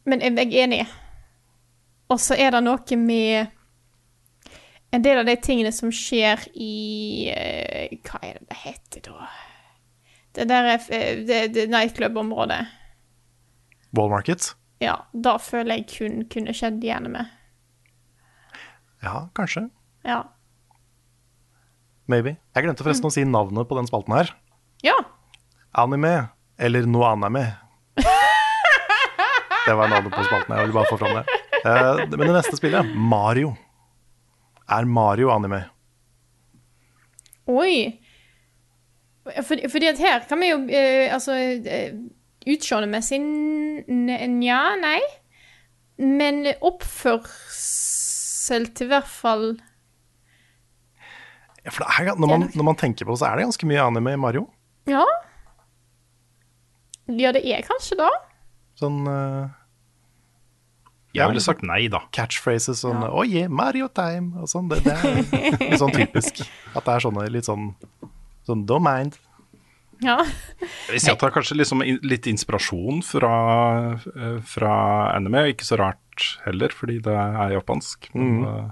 Men 0.05 0.20
jeg 0.20 0.35
jeg 0.37 0.53
er 0.53 0.66
enig. 0.66 0.87
Og 2.11 2.18
så 2.20 2.37
er 2.39 2.51
det 2.51 2.62
noe 2.62 2.97
med 3.01 3.49
en 4.95 5.03
del 5.03 5.18
av 5.18 5.26
de 5.28 5.34
tingene 5.43 5.72
som 5.74 5.91
skjer 5.93 6.47
i 6.55 7.28
eh, 7.32 7.97
Hva 8.07 8.20
er 8.22 8.39
det 8.39 8.47
det 8.51 8.59
heter, 8.62 9.09
da? 9.11 9.26
Det 10.37 10.47
der 10.51 10.68
er 10.74 10.87
eh, 10.95 11.24
det, 11.26 11.41
det 11.57 11.66
nightclub-området. 11.72 12.62
Wall 13.97 14.11
Market. 14.12 14.53
Ja, 14.82 14.99
da 15.12 15.37
føler 15.41 15.78
jeg 15.80 15.89
kun 15.95 16.24
kunne 16.32 16.53
skjedd 16.57 16.82
i 16.84 16.91
anime. 16.93 17.26
Ja, 19.05 19.26
kanskje. 19.37 19.66
Ja. 20.05 20.22
Maybe. 22.07 22.37
Jeg 22.55 22.66
glemte 22.66 22.84
forresten 22.87 23.09
å 23.09 23.12
si 23.14 23.24
navnet 23.26 23.68
på 23.68 23.76
den 23.78 23.89
spalten 23.89 24.14
her. 24.16 24.30
Ja. 24.84 24.95
Anime, 25.76 26.28
eller 26.61 26.87
no 26.89 27.03
anime. 27.09 27.47
Det 29.66 29.74
var 29.74 29.89
navnet 29.91 30.12
på 30.14 30.22
spalten. 30.28 30.53
Jeg 30.55 30.68
ville 30.68 30.76
bare 30.76 30.91
få 30.93 30.99
fram 31.01 31.16
det. 31.18 31.39
Eh, 31.66 32.05
Men 32.12 32.20
det 32.28 32.34
neste 32.37 32.55
spillet, 32.61 32.93
Mario. 32.95 33.57
Er 34.68 34.84
Mario 34.84 35.30
anime? 35.30 35.64
Oi. 37.46 38.00
For, 39.42 39.58
fordi 39.70 39.88
at 39.90 39.98
her 40.02 40.22
kan 40.28 40.38
vi 40.38 40.52
jo 40.52 40.58
eh, 40.70 41.12
Altså 41.14 41.34
eh, 41.34 41.94
Utseendet-messig 42.46 43.18
nja, 43.90 44.58
nei. 44.78 45.00
Men 45.98 46.44
oppførsel 46.60 48.68
til 48.76 48.90
hvert 48.92 49.08
fall 49.10 49.46
Ja, 51.64 51.72
for 51.72 51.82
det 51.82 51.88
er, 51.90 52.12
når, 52.14 52.30
man, 52.30 52.44
når 52.54 52.68
man 52.68 52.78
tenker 52.78 53.08
på 53.08 53.16
det, 53.16 53.20
så 53.22 53.30
er 53.30 53.40
det 53.40 53.48
ganske 53.48 53.66
mye 53.66 53.82
anime 53.82 54.12
i 54.14 54.20
Mario. 54.22 54.44
Ja. 54.86 55.02
Ja, 57.10 57.32
det 57.34 57.42
er 57.42 57.66
kanskje 57.66 57.98
det. 57.98 58.12
Sånn 58.78 59.00
eh, 59.10 59.48
Jeg 61.16 61.28
ville 61.32 61.42
sagt 61.44 61.62
nei, 61.66 61.86
da. 61.92 62.02
catchphrases 62.14 62.82
sånn 62.84 63.02
Oh 63.08 63.22
yeah, 63.26 63.48
Mario 63.48 63.88
time! 63.88 64.34
Og 64.42 64.48
sånn. 64.52 64.68
Det, 64.72 64.82
det 64.84 64.94
er 64.96 65.22
litt 65.70 65.80
sånn 65.80 65.94
typisk. 65.94 66.42
At 66.76 66.84
det 66.86 66.96
er 66.98 67.06
sånne 67.06 67.28
litt 67.32 67.48
sånn 67.48 67.70
Sånn 68.46 68.60
don't 68.68 68.84
mind. 68.86 69.16
Ja. 70.04 70.18
Jeg 70.60 70.92
vil 70.92 71.00
si 71.02 71.10
at 71.10 71.18
det 71.18 71.26
er 71.26 71.32
kanskje 71.34 71.56
liksom 71.56 71.80
litt 72.06 72.26
inspirasjon 72.30 73.00
fra, 73.02 73.30
eh, 73.96 74.36
fra 74.46 74.74
anime. 75.16 75.46
Ikke 75.50 75.66
så 75.66 75.78
rart 75.80 76.26
heller, 76.44 76.70
fordi 76.70 77.00
det 77.02 77.14
er 77.16 77.56
japansk. 77.56 78.06
Men, 78.14 78.36
mm. 78.44 78.68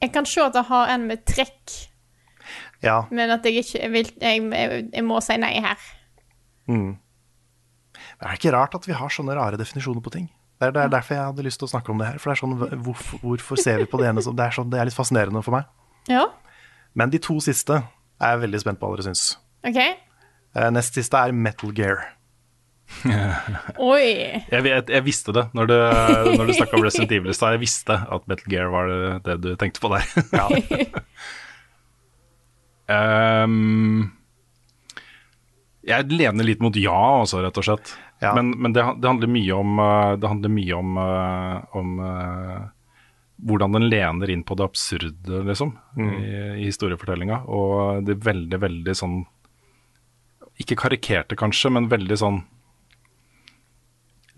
Jeg 0.00 0.12
kan 0.16 0.26
se 0.26 0.42
at 0.42 0.56
det 0.56 0.64
har 0.72 0.90
en 0.96 1.06
med 1.06 1.22
trekk, 1.28 1.76
Ja. 2.82 3.02
men 3.12 3.30
at 3.30 3.44
jeg 3.44 3.60
ikke 3.60 3.78
jeg, 3.82 3.92
vil, 3.92 4.10
jeg, 4.18 4.42
jeg, 4.50 4.82
jeg 4.96 5.04
må 5.06 5.20
si 5.22 5.36
nei 5.38 5.52
her. 5.60 5.78
Men 6.66 6.96
er 8.18 8.32
det 8.32 8.38
ikke 8.40 8.54
rart 8.56 8.74
at 8.74 8.86
vi 8.88 8.96
har 8.96 9.12
sånne 9.12 9.36
rare 9.36 9.60
definisjoner 9.60 10.02
på 10.02 10.12
ting? 10.16 10.26
Det 10.60 10.68
er, 10.68 10.74
det 10.76 10.82
er 10.82 10.92
derfor 10.92 11.16
jeg 11.16 11.24
hadde 11.24 11.44
lyst 11.46 11.60
til 11.62 11.66
å 11.66 11.72
snakke 11.72 11.92
om 11.92 12.00
det 12.02 12.10
her. 12.10 12.20
For 12.20 12.30
det 12.30 12.34
er 12.36 12.40
sånn, 12.42 12.82
hvorfor, 12.84 13.20
hvorfor 13.24 13.60
ser 13.60 13.80
vi 13.80 13.88
på 13.88 14.00
det 14.00 14.10
ene 14.10 14.20
som 14.24 14.34
Det 14.36 14.44
er, 14.44 14.52
sånn, 14.58 14.68
det 14.72 14.80
er 14.80 14.90
litt 14.90 14.96
fascinerende 14.96 15.40
for 15.46 15.56
meg. 15.56 15.68
Ja, 16.10 16.26
Men 16.96 17.12
de 17.12 17.20
to 17.22 17.38
siste 17.40 17.78
er 18.20 18.34
jeg 18.34 18.42
veldig 18.44 18.60
spent 18.60 18.80
på 18.80 18.88
hva 18.90 18.98
dere 18.98 19.08
syns. 19.08 19.38
OK. 19.64 19.78
Eh, 19.80 20.70
Nest 20.74 20.96
siste 20.98 21.16
er 21.16 21.32
Metal 21.32 21.72
Gear. 21.76 22.02
Oi. 23.90 24.06
Jeg, 24.50 24.62
vet, 24.66 24.90
jeg 24.90 25.06
visste 25.06 25.32
det 25.32 25.46
når 25.56 25.70
du, 25.70 25.76
når 26.34 26.50
du 26.50 26.54
snakka 26.58 26.76
om 26.76 26.84
Resident 26.84 27.14
Evil 27.14 27.32
i 27.32 27.36
stad. 27.38 27.54
Jeg 27.56 27.62
visste 27.64 27.96
at 28.02 28.26
Metal 28.28 28.52
Gear 28.52 28.72
var 28.74 28.90
det, 28.90 29.12
det 29.28 29.38
du 29.46 29.52
tenkte 29.60 29.80
på 29.80 29.92
der. 29.94 30.04
Ehm, 32.90 34.10
jeg 35.86 36.10
lener 36.10 36.46
litt 36.46 36.62
mot 36.64 36.74
ja, 36.74 36.96
altså, 37.20 37.40
rett 37.44 37.60
og 37.60 37.66
slett. 37.66 37.92
Ja. 38.20 38.34
Men, 38.36 38.50
men 38.50 38.72
det, 38.76 38.84
det 39.00 39.08
handler 39.08 39.32
mye 39.32 39.56
om, 39.56 39.78
eh, 39.80 40.12
det 40.20 40.28
handler 40.28 40.52
mye 40.52 40.76
om, 40.76 40.98
eh, 41.00 41.76
om 41.80 41.94
eh, 42.04 42.58
hvordan 43.48 43.78
den 43.78 43.88
lener 43.88 44.30
inn 44.30 44.44
på 44.44 44.56
det 44.60 44.66
absurde, 44.66 45.40
liksom, 45.48 45.72
i, 45.96 46.10
i 46.60 46.66
historiefortellinga. 46.66 47.42
Og 47.48 48.04
det 48.04 48.20
veldig, 48.26 48.60
veldig 48.60 48.96
sånn 48.96 49.22
Ikke 50.60 50.76
karikerte, 50.76 51.38
kanskje, 51.40 51.72
men 51.72 51.88
veldig 51.88 52.20
sånn 52.20 52.42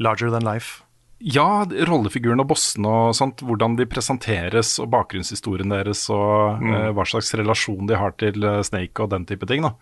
Larger 0.03 0.31
than 0.31 0.47
life. 0.47 0.85
Ja, 1.23 1.63
rollefigurene 1.67 2.43
og 2.43 2.51
bossene 2.51 2.91
og 2.91 3.15
sånt, 3.15 3.43
hvordan 3.47 3.77
de 3.79 3.85
presenteres 3.87 4.73
og 4.83 4.89
bakgrunnshistorien 4.95 5.71
deres 5.71 6.07
og 6.11 6.63
eh, 6.67 6.89
hva 6.95 7.05
slags 7.07 7.35
relasjon 7.39 7.91
de 7.91 7.99
har 7.99 8.15
til 8.19 8.47
Snake 8.67 9.03
og 9.03 9.11
den 9.13 9.27
type 9.29 9.47
ting. 9.51 9.67
da. 9.67 9.75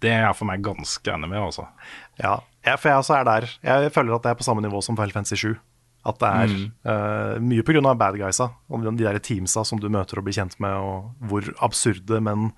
Det 0.00 0.12
er 0.14 0.30
for 0.36 0.48
meg 0.48 0.62
ganske 0.64 1.12
enig 1.12 1.28
med, 1.28 1.40
altså. 1.42 1.66
Ja, 2.20 2.38
jeg, 2.68 2.80
for 2.80 2.90
jeg 2.90 3.02
også 3.02 3.16
er 3.18 3.26
der. 3.28 3.48
Jeg 3.64 3.92
føler 3.94 4.16
at 4.16 4.26
det 4.26 4.32
er 4.32 4.38
på 4.38 4.46
samme 4.46 4.64
nivå 4.64 4.82
som 4.84 4.98
Final 4.98 5.14
Fantasy 5.14 5.40
7. 5.40 5.56
At 6.08 6.20
det 6.22 6.28
er 6.28 6.52
eh, 6.92 7.38
mye 7.42 7.64
på 7.66 7.74
grunn 7.74 7.88
av 7.90 7.98
bad 8.00 8.16
guysa 8.20 8.52
og 8.70 8.84
de 8.86 9.02
der 9.02 9.18
teamsa 9.20 9.64
som 9.66 9.80
du 9.82 9.88
møter 9.92 10.20
og 10.20 10.28
blir 10.28 10.36
kjent 10.36 10.56
med, 10.62 10.76
og 10.78 11.28
hvor 11.28 11.48
absurde, 11.64 12.20
men 12.24 12.52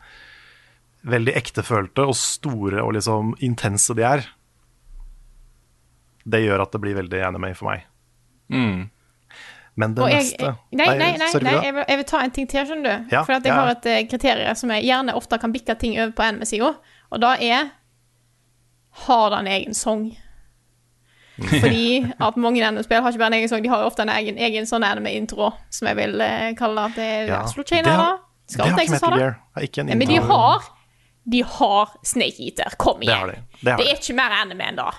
veldig 1.08 1.34
ektefølte 1.40 2.04
og 2.04 2.16
store 2.18 2.84
og 2.84 2.94
liksom 2.98 3.34
intense 3.40 3.96
de 3.96 4.04
er. 4.06 4.26
Det 6.28 6.42
gjør 6.44 6.66
at 6.66 6.76
det 6.76 6.82
blir 6.84 6.98
veldig 7.00 7.22
anime 7.30 7.54
for 7.56 7.72
meg. 7.72 7.86
Men 9.80 9.94
det 9.96 10.08
jeg, 10.10 10.22
neste 10.26 10.52
nei, 10.76 10.86
nei, 10.98 11.10
nei, 11.16 11.28
nei 11.40 11.52
jeg, 11.64 11.74
vil, 11.74 11.84
jeg 11.86 11.98
vil 12.00 12.06
ta 12.10 12.22
en 12.24 12.32
ting 12.36 12.48
til, 12.50 12.66
skjønner 12.68 12.86
du. 12.86 13.12
Ja, 13.14 13.22
For 13.24 13.38
at 13.38 13.46
jeg 13.46 13.54
ja. 13.54 13.60
har 13.62 13.72
et 13.72 13.86
eh, 13.88 14.00
kriterium 14.10 14.58
som 14.58 14.72
jeg 14.74 14.84
gjerne 14.90 15.14
ofte 15.16 15.38
kan 15.40 15.54
bikke 15.54 15.76
ting 15.80 15.96
over 15.96 16.12
på 16.16 16.26
anime-sida, 16.26 16.74
og 17.10 17.22
da 17.22 17.34
er 17.40 17.70
Har 19.06 19.30
det 19.30 19.38
en 19.38 19.46
egen 19.46 19.74
sang? 19.74 20.16
Fordi 21.40 22.02
at 22.20 22.36
mange 22.36 22.60
NM-spill 22.60 23.00
har 23.00 23.12
ikke 23.14 23.18
bare 23.22 23.32
en 23.32 23.38
egen 23.38 23.48
sang, 23.48 23.62
de 23.64 23.70
har 23.72 23.80
jo 23.80 23.88
ofte 23.88 24.02
en 24.04 24.10
egen, 24.12 24.36
egen 24.36 24.66
sånn 24.68 24.84
anime-intro, 24.84 25.52
som 25.72 25.88
jeg 25.88 25.96
vil 25.96 26.20
eh, 26.20 26.50
kalle 26.58 26.82
at 26.90 26.98
det 26.98 27.06
er 27.06 27.30
Ja. 27.30 27.38
Absolutt 27.44 27.68
Det 27.70 27.76
Chainer, 27.78 27.96
har- 27.96 28.18
da. 28.18 28.26
Det 28.50 28.66
har 28.66 28.80
ikke 28.82 28.90
Metal? 28.98 29.18
Gear. 29.18 29.36
Det 29.56 29.62
ikke 29.70 29.84
men 29.86 30.08
de 30.08 30.16
har 30.26 30.60
De 31.30 31.42
har 31.42 31.90
Snake 32.02 32.40
Eater. 32.40 32.74
Kom 32.78 32.98
Det 33.00 33.06
igjen. 33.08 33.18
har 33.18 33.26
de. 33.28 33.38
Det 33.62 33.70
har 33.70 33.78
Det 33.78 33.86
de. 33.86 33.90
er 33.92 33.96
ikke 34.00 34.14
mer 34.16 34.30
anime 34.42 34.64
enn 34.68 34.76
det. 34.76 34.94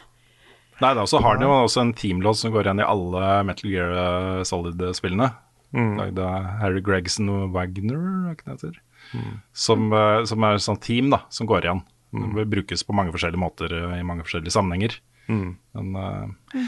Nei, 0.81 0.93
da, 0.95 1.03
så 1.05 1.19
har 1.21 1.37
de 1.37 1.43
jo 1.45 1.49
også 1.65 1.81
en 1.81 1.93
teamlåt 1.93 2.37
som 2.37 2.51
går 2.53 2.63
igjen 2.63 2.79
i 2.79 2.83
alle 2.87 3.43
Metal 3.45 3.69
Gear 3.69 3.91
eh, 3.91 4.43
Solid-spillene. 4.43 5.31
Lagd 5.73 6.19
av 6.19 6.45
Harry 6.61 6.81
Gregson 6.81 7.29
og 7.29 7.51
Wagner, 7.53 8.35
hva 8.35 8.53
heter 8.55 8.71
det 8.71 8.79
Mm. 9.13 9.41
Som, 9.51 9.91
eh, 9.91 10.23
som 10.25 10.43
er 10.43 10.53
et 10.55 10.61
sånt 10.61 10.81
team 10.81 11.09
da, 11.09 11.17
som 11.29 11.45
går 11.47 11.61
igjen. 11.65 11.81
Det 12.11 12.45
brukes 12.51 12.83
på 12.83 12.93
mange 12.97 13.11
forskjellige 13.15 13.39
måter 13.39 13.71
eh, 13.71 13.99
i 13.99 14.03
mange 14.03 14.25
forskjellige 14.27 14.51
sammenhenger. 14.51 14.97
Men 15.31 15.95
eh, 15.95 16.65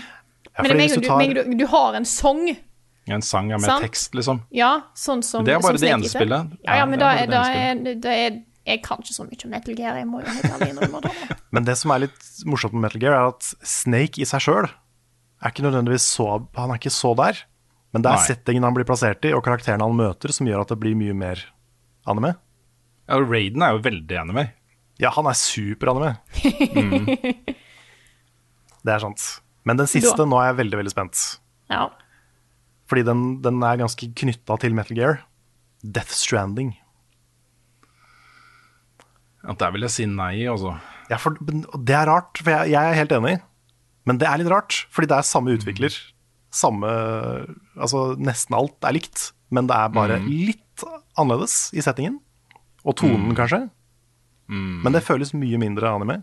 Ja, 0.53 0.61
Men 0.63 0.77
mener, 0.77 0.87
du 0.95 1.01
du, 1.01 1.07
tar- 1.07 1.17
mener 1.17 1.43
du, 1.43 1.53
du 1.57 1.65
har 1.67 1.95
en 1.97 2.05
sang, 2.05 2.43
en 3.09 3.21
sang 3.25 3.49
ja, 3.49 3.57
med 3.57 3.65
sånn? 3.67 3.81
tekst, 3.83 4.13
liksom. 4.15 4.41
ja, 4.53 4.69
sånn 4.95 5.23
som 5.25 5.43
Det 5.43 5.55
er 5.55 5.59
bare 5.63 5.79
som 5.79 5.83
det 5.87 5.89
ene 5.95 6.09
spillet. 6.11 6.51
Ja, 6.61 6.69
ja, 6.69 6.75
Ja, 6.77 6.85
men 6.85 6.99
da 7.01 7.09
er 7.17 7.27
da 7.31 7.41
er, 7.51 7.81
da 7.99 8.13
er 8.13 8.37
Jeg 8.65 8.79
kan 8.85 9.01
ikke 9.01 9.15
så 9.17 9.25
mye 9.27 9.41
om 9.43 9.51
Metal 9.51 9.75
Gear, 9.75 9.97
jeg 9.99 10.07
må 10.07 10.21
jo 10.21 10.29
helt 10.29 10.45
ærlig 10.53 10.69
innrømme 10.71 11.01
det. 11.03 11.11
Men 11.57 11.65
det 11.67 11.73
som 11.81 11.91
er 11.91 12.05
litt 12.05 12.29
morsomt 12.47 12.71
med 12.77 12.85
Metal 12.85 13.01
Gear, 13.01 13.17
er 13.17 13.33
at 13.33 13.49
Snake 13.67 14.21
i 14.23 14.27
seg 14.29 14.39
sjøl 14.45 14.69
er 14.69 15.51
ikke 15.51 15.65
nødvendigvis 15.65 16.05
så 16.15 16.29
Han 16.55 16.71
er 16.71 16.79
ikke 16.79 16.93
så 16.95 17.11
der. 17.19 17.41
Men 17.91 18.01
det 18.05 18.09
er 18.13 18.15
Nei. 18.21 18.27
settingen 18.29 18.63
han 18.63 18.73
blir 18.77 18.87
plassert 18.87 19.25
i, 19.27 19.33
og 19.35 19.43
karakterene 19.43 19.83
han 19.83 19.97
møter, 19.99 20.31
som 20.31 20.47
gjør 20.47 20.63
at 20.63 20.71
det 20.71 20.79
blir 20.79 20.95
mye 20.95 21.13
mer 21.13 21.41
anime. 22.07 22.31
Ja, 23.09 23.19
Raiden 23.19 23.61
er 23.67 23.75
jo 23.75 23.83
veldig 23.83 24.17
anime. 24.21 24.45
med. 24.47 24.53
Ja, 25.03 25.09
han 25.11 25.27
er 25.27 25.35
super-anime. 25.35 26.13
Det 28.83 28.91
er 28.91 28.99
sant. 29.03 29.21
Men 29.67 29.79
den 29.79 29.87
siste, 29.87 30.15
Da- 30.19 30.25
nå 30.27 30.39
er 30.41 30.49
jeg 30.51 30.57
veldig, 30.61 30.77
veldig 30.81 30.91
spent. 30.93 31.19
Ja. 31.71 31.85
Fordi 32.91 33.03
den, 33.07 33.21
den 33.43 33.61
er 33.63 33.77
ganske 33.79 34.09
knytta 34.19 34.57
til 34.59 34.73
Metal 34.75 34.97
Gear. 34.97 35.21
Death 35.83 36.11
Stranding. 36.15 36.73
Ja, 39.43 39.53
der 39.59 39.71
vil 39.75 39.83
jeg 39.87 39.91
si 39.91 40.05
nei, 40.07 40.45
altså. 40.47 40.77
Ja, 41.11 41.17
for 41.19 41.35
det 41.39 41.95
er 41.95 42.07
rart, 42.07 42.39
for 42.39 42.51
jeg, 42.53 42.71
jeg 42.71 42.79
er 42.93 42.95
helt 43.01 43.11
enig. 43.17 43.35
Men 44.07 44.19
det 44.19 44.27
er 44.27 44.39
litt 44.39 44.51
rart, 44.51 44.81
fordi 44.91 45.09
det 45.11 45.17
er 45.19 45.27
samme 45.27 45.55
utvikler. 45.57 45.95
Samme 46.53 46.87
Altså, 47.75 48.13
nesten 48.21 48.55
alt 48.55 48.83
er 48.87 48.95
likt, 48.95 49.31
men 49.53 49.67
det 49.67 49.75
er 49.75 49.91
bare 49.95 50.19
litt 50.23 50.83
annerledes 51.19 51.71
i 51.75 51.81
settingen. 51.83 52.19
Og 52.83 52.95
tonen, 52.99 53.31
kanskje. 53.37 53.65
Men 54.83 54.95
det 54.95 55.03
føles 55.05 55.33
mye 55.37 55.59
mindre 55.61 55.91
anime. 55.93 56.19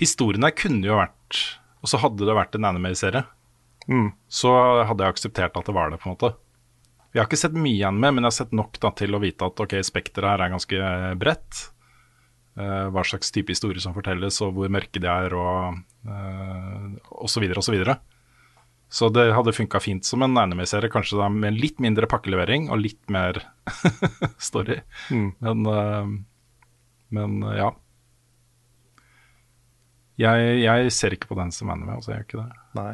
Historien 0.00 0.44
her 0.46 0.54
kunne 0.56 0.86
jo 0.86 0.96
vært 0.96 1.40
Og 1.82 1.90
så 1.90 2.00
hadde 2.00 2.26
det 2.28 2.36
vært 2.36 2.56
en 2.56 2.68
anime-serie. 2.68 3.24
Mm. 3.88 4.10
Så 4.28 4.52
hadde 4.86 5.04
jeg 5.04 5.14
akseptert 5.14 5.56
at 5.56 5.68
det 5.68 5.74
var 5.74 5.90
det, 5.90 5.98
på 6.02 6.10
en 6.10 6.14
måte. 6.14 6.34
Vi 7.10 7.18
har 7.18 7.26
ikke 7.26 7.40
sett 7.40 7.56
mye 7.56 7.88
anime, 7.88 8.10
men 8.12 8.26
jeg 8.26 8.28
har 8.28 8.36
sett 8.36 8.52
nok 8.54 8.76
da, 8.82 8.90
til 8.94 9.16
å 9.16 9.22
vite 9.22 9.48
at 9.48 9.62
ok, 9.64 9.78
spekteret 9.86 10.28
her 10.34 10.44
er 10.44 10.52
ganske 10.52 10.90
bredt. 11.18 11.62
Uh, 12.60 12.90
hva 12.92 13.02
slags 13.06 13.32
type 13.32 13.54
historie 13.54 13.80
som 13.80 13.96
fortelles, 13.96 14.42
og 14.44 14.52
hvor 14.58 14.70
mørke 14.70 15.00
de 15.00 15.08
er, 15.08 15.34
og, 15.38 15.80
uh, 16.04 16.86
og 17.16 17.32
så 17.32 17.40
videre 17.42 17.62
og 17.62 17.66
så 18.90 19.06
det 19.14 19.28
hadde 19.36 19.54
funka 19.54 19.78
fint 19.80 20.06
som 20.06 20.24
en 20.26 20.34
anime-serie, 20.42 20.90
kanskje 20.90 21.20
da 21.20 21.28
med 21.30 21.54
litt 21.62 21.78
mindre 21.82 22.08
pakkelevering 22.10 22.66
og 22.74 22.82
litt 22.82 23.12
mer 23.12 23.38
story. 24.50 24.80
Mm. 25.14 25.28
Men, 25.38 25.68
eh, 25.70 26.08
men 27.14 27.42
eh, 27.48 27.58
ja. 27.60 27.70
Jeg, 30.20 30.56
jeg 30.60 30.92
ser 30.92 31.16
ikke 31.16 31.30
på 31.30 31.38
den 31.38 31.52
som 31.54 31.70
anime, 31.72 31.96
altså 31.96 32.12
jeg 32.12 32.20
gjør 32.20 32.26
ikke 32.28 32.42
det. 32.42 32.60
Nei. 32.76 32.92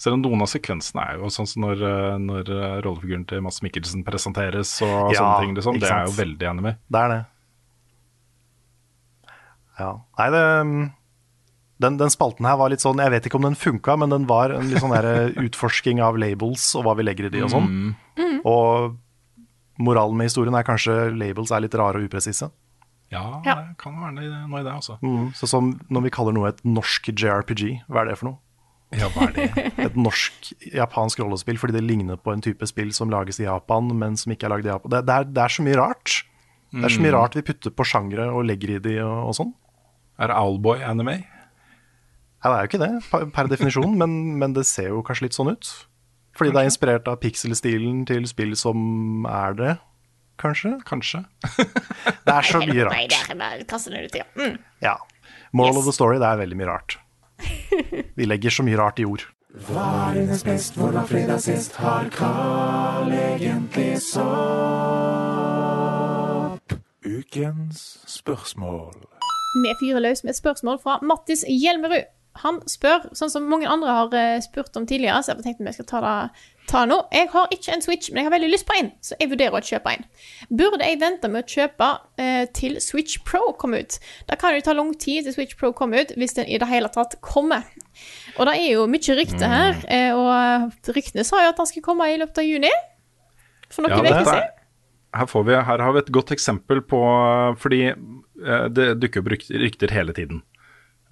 Selv 0.00 0.18
om 0.18 0.22
noen 0.24 0.44
av 0.44 0.50
sekvensene 0.52 1.04
er 1.08 1.20
jo 1.20 1.30
sånn 1.32 1.48
som 1.48 1.64
når, 1.64 1.82
eh, 1.88 2.18
når 2.20 2.52
eh, 2.52 2.76
rollefiguren 2.84 3.24
til 3.28 3.40
Mads 3.44 3.62
Mikkelsen 3.64 4.04
presenteres 4.04 4.74
og 4.84 5.14
Ja, 5.14 5.20
sånne 5.20 5.40
ting, 5.44 5.56
liksom. 5.56 5.80
Det 5.80 5.88
er 5.88 6.04
jo 6.08 6.14
veldig 6.16 6.48
anime. 6.52 6.76
Det 6.92 7.02
er 7.02 7.14
det. 7.14 7.22
Ja. 9.76 9.90
Nei, 10.20 10.28
det 10.32 10.44
den, 11.84 11.98
den 12.00 12.08
spalten 12.08 12.46
her 12.48 12.56
var 12.56 12.70
litt 12.72 12.80
sånn 12.80 13.02
Jeg 13.02 13.12
vet 13.12 13.26
ikke 13.28 13.36
om 13.36 13.44
den 13.44 13.58
funka, 13.60 13.98
men 14.00 14.08
den 14.08 14.24
var 14.28 14.54
en 14.56 14.70
litt 14.70 14.80
sånn 14.80 14.94
der 14.96 15.34
utforsking 15.46 16.00
av 16.00 16.16
labels 16.20 16.70
og 16.78 16.86
hva 16.86 16.94
vi 16.96 17.04
legger 17.04 17.28
i 17.28 17.32
de 17.34 17.42
og 17.44 17.52
sånn. 17.52 17.68
Og 18.48 18.96
moralen 19.76 20.16
med 20.16 20.30
historien 20.30 20.56
er 20.56 20.64
kanskje 20.64 21.10
labels 21.12 21.52
er 21.52 21.64
litt 21.66 21.76
rare 21.76 22.00
og 22.00 22.08
upresise. 22.08 22.48
Ja, 23.12 23.40
Ja. 23.46 23.54
det 23.62 23.76
kan 23.78 23.94
være 24.00 24.14
noe 24.16 24.60
i 24.60 24.64
det, 24.66 24.72
altså. 24.72 24.96
Mm. 25.02 25.30
Så 25.38 25.46
som 25.50 25.74
når 25.90 26.02
vi 26.08 26.10
kaller 26.16 26.34
noe 26.34 26.48
et 26.50 26.62
norsk 26.66 27.12
JRPG, 27.12 27.84
hva 27.88 28.02
er 28.02 28.10
det 28.10 28.18
for 28.18 28.30
noe? 28.32 28.38
Ja, 28.94 29.08
hva 29.14 29.28
er 29.28 29.32
det? 29.34 29.46
Et 29.88 29.96
norsk-japansk 29.98 31.18
rollespill 31.18 31.58
fordi 31.58 31.74
det 31.74 31.84
ligner 31.88 32.18
på 32.22 32.30
en 32.32 32.42
type 32.44 32.66
spill 32.70 32.92
som 32.94 33.10
lages 33.10 33.40
i 33.42 33.46
Japan, 33.48 33.88
men 33.98 34.14
som 34.18 34.30
ikke 34.34 34.46
er 34.46 34.52
lagd 34.54 34.66
i 34.68 34.70
Japan. 34.70 34.92
Det, 34.94 35.00
det, 35.08 35.14
er, 35.16 35.24
det 35.34 35.42
er 35.42 35.54
så 35.56 35.64
mye 35.66 35.78
rart. 35.80 36.12
Det 36.70 36.84
er 36.86 36.94
så 36.94 37.02
mye 37.02 37.14
rart 37.14 37.34
vi 37.38 37.42
putter 37.46 37.72
på 37.74 37.86
sjangre 37.88 38.28
og 38.30 38.44
legger 38.46 38.76
i 38.76 38.78
de 38.84 38.94
og, 39.02 39.16
og 39.30 39.34
sånn. 39.38 39.50
Er 40.22 40.30
det 40.30 40.36
Owlboy 40.38 40.82
anime? 40.86 41.16
Ja, 42.44 42.50
det 42.50 42.54
er 42.54 42.62
jo 42.62 42.70
ikke 42.70 42.82
det, 42.84 42.90
per, 43.10 43.26
per 43.34 43.50
definisjon, 43.50 43.96
men, 43.98 44.16
men 44.38 44.54
det 44.54 44.66
ser 44.70 44.90
jo 44.92 45.02
kanskje 45.06 45.26
litt 45.26 45.36
sånn 45.38 45.50
ut. 45.54 45.70
Fordi 46.38 46.52
det 46.54 46.62
er 46.62 46.68
inspirert 46.70 47.08
av 47.10 47.18
pixel-stilen 47.22 48.04
til 48.06 48.26
spill 48.30 48.54
som 48.60 49.26
er 49.30 49.56
det, 49.58 49.74
kanskje. 50.40 50.70
Kanskje. 50.88 51.20
Det 52.26 52.32
er 52.34 52.42
så 52.42 52.58
mye 52.62 52.66
Nei, 52.66 52.74
det 52.74 52.84
rart. 52.86 52.94
er 53.30 53.36
det 54.10 54.18
ja. 54.20 54.24
Mm. 54.36 54.56
Ja. 54.82 54.96
Moral 55.52 55.74
Yes. 55.74 55.78
of 55.78 55.84
the 55.88 55.92
story, 55.96 56.18
det 56.18 56.26
er 56.26 56.36
veldig 56.42 56.56
mye 56.58 56.66
rart. 56.68 56.98
Vi 58.18 58.24
legger 58.26 58.50
så 58.50 58.62
mye 58.66 58.76
rart 58.80 58.98
i 59.00 59.04
ord. 59.06 59.22
Hva 59.68 59.84
er 60.10 60.14
hennes 60.20 60.42
best, 60.44 60.74
hvordan 60.76 61.06
fredag 61.08 61.40
sist 61.40 61.76
har 61.80 62.08
Carl 62.12 63.12
egentlig 63.16 63.94
sopp? 64.04 64.26
Ukens 67.06 67.78
spørsmål. 68.10 68.92
Vi 69.62 69.72
fyrer 69.80 70.00
løs 70.04 70.24
med 70.26 70.34
spørsmål 70.36 70.78
fra 70.82 70.98
Mattis 71.06 71.44
Hjelmerud. 71.48 72.04
Han 72.42 72.60
spør, 72.68 73.08
sånn 73.16 73.30
som 73.32 73.46
mange 73.48 73.68
andre 73.70 73.88
har 73.96 74.14
eh, 74.18 74.40
spurt 74.44 74.76
om 74.76 74.86
tidligere, 74.86 75.22
så 75.22 75.32
jeg 75.34 75.44
tenkte 75.46 75.64
vi 75.66 75.72
skal 75.76 75.86
ta 75.90 76.00
det 76.04 76.14
ta 76.66 76.80
det 76.82 76.90
nå. 76.90 76.96
Jeg 77.14 77.28
har 77.30 77.46
ikke 77.54 77.72
en 77.76 77.82
Switch, 77.84 78.08
men 78.10 78.18
jeg 78.18 78.26
har 78.26 78.32
veldig 78.34 78.48
lyst 78.50 78.66
på 78.66 78.74
en, 78.74 78.88
så 79.00 79.14
jeg 79.20 79.28
vurderer 79.30 79.54
å 79.54 79.60
kjøpe 79.62 79.92
en. 79.94 80.00
Burde 80.50 80.82
jeg 80.88 80.98
vente 80.98 81.28
med 81.30 81.44
å 81.44 81.52
kjøpe 81.52 81.90
eh, 82.18 82.46
til 82.58 82.80
Switch 82.82 83.20
Pro 83.28 83.52
kommer 83.54 83.84
ut? 83.86 83.98
Da 84.26 84.34
kan 84.40 84.50
det 84.50 84.60
jo 84.64 84.66
ta 84.66 84.74
lang 84.74 84.90
tid 84.98 85.28
til 85.28 85.36
Switch 85.36 85.54
Pro 85.60 85.70
kommer 85.78 86.02
ut, 86.02 86.10
hvis 86.18 86.34
den 86.34 86.50
i 86.50 86.58
det 86.58 86.66
hele 86.66 86.90
tatt 86.90 87.14
kommer. 87.22 87.62
Og 88.34 88.48
det 88.50 88.56
er 88.58 88.72
jo 88.72 88.88
mye 88.90 89.16
rykter 89.20 89.46
her, 89.46 89.78
Mm. 89.78 89.86
eh, 89.94 90.10
og 90.18 90.92
ryktene 90.98 91.24
sa 91.24 91.44
jo 91.44 91.52
at 91.54 91.56
den 91.62 91.70
skulle 91.70 91.86
komme 91.86 92.10
i 92.10 92.18
løpet 92.18 92.42
av 92.42 92.50
juni. 92.50 92.72
For 93.70 93.82
noen 93.86 94.00
uker 94.02 94.10
ja, 94.10 94.24
siden. 94.24 94.42
er- 94.42 94.52
her, 95.16 95.26
får 95.30 95.44
vi, 95.46 95.54
her 95.70 95.78
har 95.86 95.92
vi 95.94 95.98
et 96.02 96.10
godt 96.12 96.30
eksempel 96.34 96.82
på 96.84 96.98
Fordi 97.62 97.78
eh, 97.94 98.66
det 98.74 98.88
dukker 99.00 99.22
opp 99.22 99.30
rykter 99.32 99.94
hele 99.94 100.12
tiden. 100.12 100.42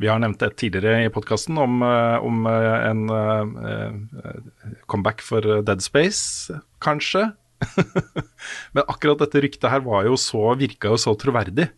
Vi 0.03 0.11
har 0.11 0.19
nevnt 0.19 0.43
et 0.43 0.57
tidligere 0.59 1.05
i 1.07 1.13
podkasten 1.13 1.59
om, 1.61 1.83
eh, 1.87 2.17
om 2.25 2.47
eh, 2.51 2.87
en 2.89 3.05
eh, 3.15 4.79
comeback 4.91 5.23
for 5.23 5.63
Dead 5.63 5.83
Space, 5.83 6.55
kanskje. 6.83 7.29
Men 8.75 8.85
akkurat 8.89 9.23
dette 9.23 9.43
ryktet 9.45 9.71
her 9.71 9.85
var 9.87 10.09
jo 10.09 10.19
så, 10.21 10.51
virka 10.59 10.91
jo 10.93 10.99
så 11.01 11.15
troverdig 11.19 11.69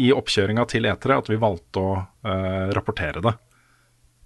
i 0.00 0.12
oppkjøringa 0.14 0.66
til 0.70 0.88
etere 0.88 1.18
at 1.20 1.28
vi 1.28 1.40
valgte 1.40 1.80
å 1.80 1.96
uh, 2.00 2.68
rapportere 2.72 3.20
det. 3.24 3.32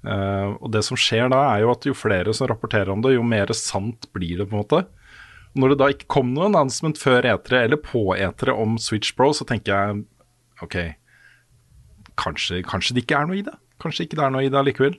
Uh, 0.07 0.55
og 0.61 0.71
det 0.75 0.85
som 0.87 0.99
skjer 0.99 1.31
da, 1.33 1.41
er 1.55 1.65
jo 1.65 1.73
at 1.73 1.89
jo 1.89 1.95
flere 1.97 2.35
som 2.37 2.47
rapporterer 2.51 2.93
om 2.93 3.03
det, 3.03 3.17
jo 3.17 3.25
mer 3.27 3.51
sant 3.57 4.07
blir 4.15 4.43
det, 4.43 4.47
på 4.47 4.55
en 4.55 4.63
måte. 4.63 4.85
Når 5.59 5.73
det 5.73 5.79
da 5.81 5.89
ikke 5.91 6.11
kom 6.13 6.31
noe 6.37 6.47
announcement 6.51 7.01
før 7.01 7.27
E3 7.33 7.65
eller 7.65 7.81
på 7.83 8.05
E3 8.15 8.55
om 8.55 8.77
Switch 8.83 9.17
Pro, 9.19 9.33
så 9.35 9.47
tenker 9.49 9.73
jeg 9.75 10.05
OK, 10.63 10.79
kanskje, 12.17 12.63
kanskje 12.67 12.95
det 12.97 13.05
ikke 13.05 13.19
er 13.21 13.27
noe 13.31 13.39
i 13.41 13.45
det? 13.47 13.55
Kanskje 13.83 14.07
ikke 14.07 14.17
det 14.19 14.25
er 14.27 14.31
noe 14.35 14.45
i 14.47 14.49
det 14.53 14.59
allikevel? 14.61 14.97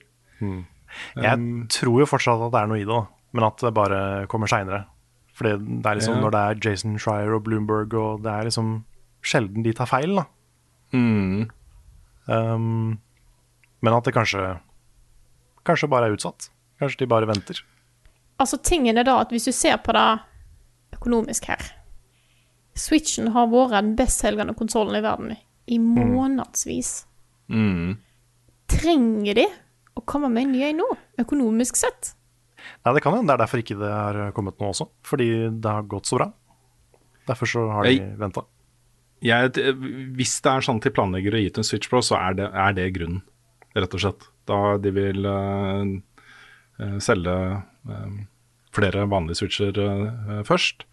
Jeg 1.18 1.68
tror 1.74 2.00
jo 2.02 2.08
fortsatt 2.10 2.44
at 2.48 2.54
det 2.54 2.62
er 2.62 2.70
noe 2.72 2.82
i 2.82 2.88
det, 2.88 3.00
men 3.36 3.44
at 3.48 3.64
det 3.66 3.74
bare 3.76 4.00
kommer 4.32 4.50
seinere. 4.52 4.84
Fordi 5.38 5.56
det 5.82 5.86
er 5.86 5.96
liksom 6.00 6.16
Ja. 6.16 6.22
når 6.22 6.32
det 6.32 6.40
er 6.44 6.70
Jason 6.70 6.98
Schreier 6.98 7.34
og 7.36 7.44
Bloomberg, 7.44 7.94
og 7.94 8.24
det 8.24 8.32
er 8.32 8.44
liksom 8.50 8.84
sjelden 9.22 9.64
de 9.64 9.74
tar 9.74 9.86
feil, 9.90 10.16
da. 10.16 10.26
Mm. 10.94 11.50
Um, 12.28 13.00
men 13.82 13.94
at 13.94 14.04
det 14.06 14.14
kanskje 14.16 14.60
Kanskje 15.68 15.90
bare 15.92 16.08
er 16.08 16.14
utsatt. 16.16 16.50
Kanskje 16.80 17.00
de 17.00 17.08
bare 17.12 17.28
venter. 17.28 17.60
Altså, 18.40 18.58
tingen 18.64 18.98
er 18.98 19.04
da 19.04 19.18
at 19.20 19.30
hvis 19.30 19.44
du 19.46 19.52
ser 19.52 19.76
på 19.84 19.92
det 19.92 20.20
økonomisk 20.96 21.46
her 21.52 21.74
Switchen 22.78 23.28
har 23.34 23.48
vært 23.52 23.72
den 23.82 23.96
bestselgende 23.98 24.54
konsollen 24.56 24.96
i 24.96 25.02
verden 25.04 25.34
i 25.68 25.80
månedsvis. 25.84 26.92
Mm. 27.52 27.98
Trenger 28.72 29.42
de 29.42 29.48
å 29.98 30.04
komme 30.08 30.30
med 30.32 30.48
en 30.48 30.54
ny 30.56 30.64
en 30.70 30.82
nå, 30.82 30.88
økonomisk 31.22 31.80
sett? 31.80 32.14
Nei, 32.84 32.94
det 32.96 33.04
kan 33.04 33.16
hende. 33.16 33.30
Det 33.30 33.38
er 33.38 33.44
derfor 33.44 33.64
ikke 33.64 33.80
det 33.80 33.92
har 33.92 34.36
kommet 34.36 34.60
nå 34.60 34.72
også. 34.72 34.90
Fordi 35.08 35.30
det 35.52 35.74
har 35.80 35.88
gått 35.90 36.10
så 36.10 36.20
bra. 36.20 36.30
Derfor 37.28 37.50
så 37.52 37.66
har 37.72 37.88
de 37.88 37.98
venta. 38.20 38.44
Hvis 39.20 40.36
det 40.46 40.52
er 40.52 40.66
sånn 40.66 40.80
at 40.80 40.88
de 40.88 40.94
planlegger 40.94 41.36
å 41.36 41.42
gi 41.42 41.52
ut 41.52 41.60
en 41.62 41.68
Switch 41.68 41.90
Pro, 41.92 42.04
så 42.06 42.20
er 42.20 42.38
det, 42.38 42.48
er 42.54 42.76
det 42.78 42.92
grunnen, 42.96 43.24
rett 43.76 43.96
og 43.98 44.04
slett. 44.04 44.28
Da 44.48 44.60
de 44.80 44.94
vil 44.96 45.26
eh, 45.28 47.00
selge 47.04 47.38
uh, 47.90 48.20
flere 48.76 49.08
vanlige 49.10 49.42
Switcher 49.42 49.80
uh, 49.82 50.44
først. 50.48 50.86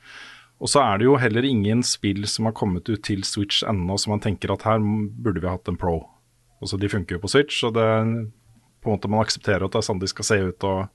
Og 0.62 0.70
så 0.70 0.80
er 0.84 0.98
det 1.00 1.06
jo 1.08 1.16
heller 1.20 1.44
ingen 1.44 1.82
spill 1.84 2.24
som 2.30 2.46
har 2.48 2.54
kommet 2.56 2.86
ut 2.88 3.02
til 3.04 3.24
Switch 3.26 3.62
ennå 3.66 3.96
som 4.00 4.14
man 4.14 4.22
tenker 4.22 4.52
at 4.54 4.62
her 4.68 4.78
burde 4.80 5.42
vi 5.42 5.50
hatt 5.50 5.68
en 5.68 5.76
Pro. 5.80 5.96
Også 6.62 6.78
De 6.80 6.88
funker 6.88 7.16
jo 7.18 7.22
på 7.24 7.28
Switch, 7.32 7.58
og 7.66 7.74
det 7.76 7.84
på 8.84 8.88
en 8.90 8.94
måte 8.96 9.08
man 9.10 9.20
aksepterer 9.24 9.64
at 9.66 9.72
det 9.74 9.80
er 9.80 9.86
sånn 9.88 10.00
de 10.00 10.08
skal 10.08 10.24
se 10.28 10.36
ut 10.44 10.64
og, 10.68 10.86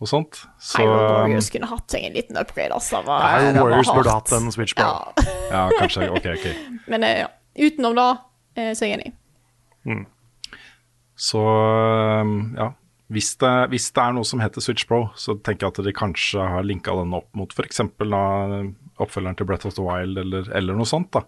og 0.00 0.08
sånt. 0.08 0.42
Så 0.62 0.80
Hyrule 0.84 1.10
Warriors 1.10 1.50
kunne 1.52 1.68
hatt 1.70 1.92
seg 1.92 2.06
en 2.08 2.16
liten 2.16 2.38
upgrade, 2.40 2.72
altså. 2.76 3.02
Var- 3.06 3.26
Iron 3.42 3.58
Warriors 3.60 3.90
burde 3.92 4.12
hatt 4.14 4.32
en 4.38 4.50
Switch 4.54 4.76
Pro. 4.78 4.84
Ja. 4.88 5.26
ja, 5.50 5.62
kanskje. 5.78 6.08
Ok, 6.12 6.26
ok. 6.36 6.46
Men 6.92 7.04
eh, 7.08 7.22
ja, 7.24 7.28
utenom 7.66 7.96
da, 7.98 8.06
eh, 8.56 8.72
så 8.78 8.86
er 8.86 8.92
jeg 8.94 9.00
enig. 9.00 10.06
Så 11.22 11.38
um, 11.42 12.54
ja, 12.56 12.70
hvis 13.12 13.34
det, 13.40 13.52
hvis 13.72 13.90
det 13.92 14.02
er 14.02 14.16
noe 14.16 14.26
som 14.26 14.40
heter 14.42 14.64
Switch 14.64 14.86
Pro, 14.88 15.04
så 15.20 15.36
tenker 15.36 15.66
jeg 15.66 15.74
at 15.74 15.86
de 15.86 15.94
kanskje 15.96 16.42
har 16.54 16.64
linka 16.66 16.94
den 16.96 17.14
opp 17.16 17.28
mot 17.36 17.52
f.eks. 17.52 17.82
oppfølgeren 17.84 19.38
til 19.38 19.48
Breath 19.48 19.68
of 19.68 19.76
the 19.76 19.84
Wild 19.84 20.20
eller, 20.22 20.48
eller 20.56 20.78
noe 20.78 20.88
sånt. 20.88 21.12
da. 21.14 21.24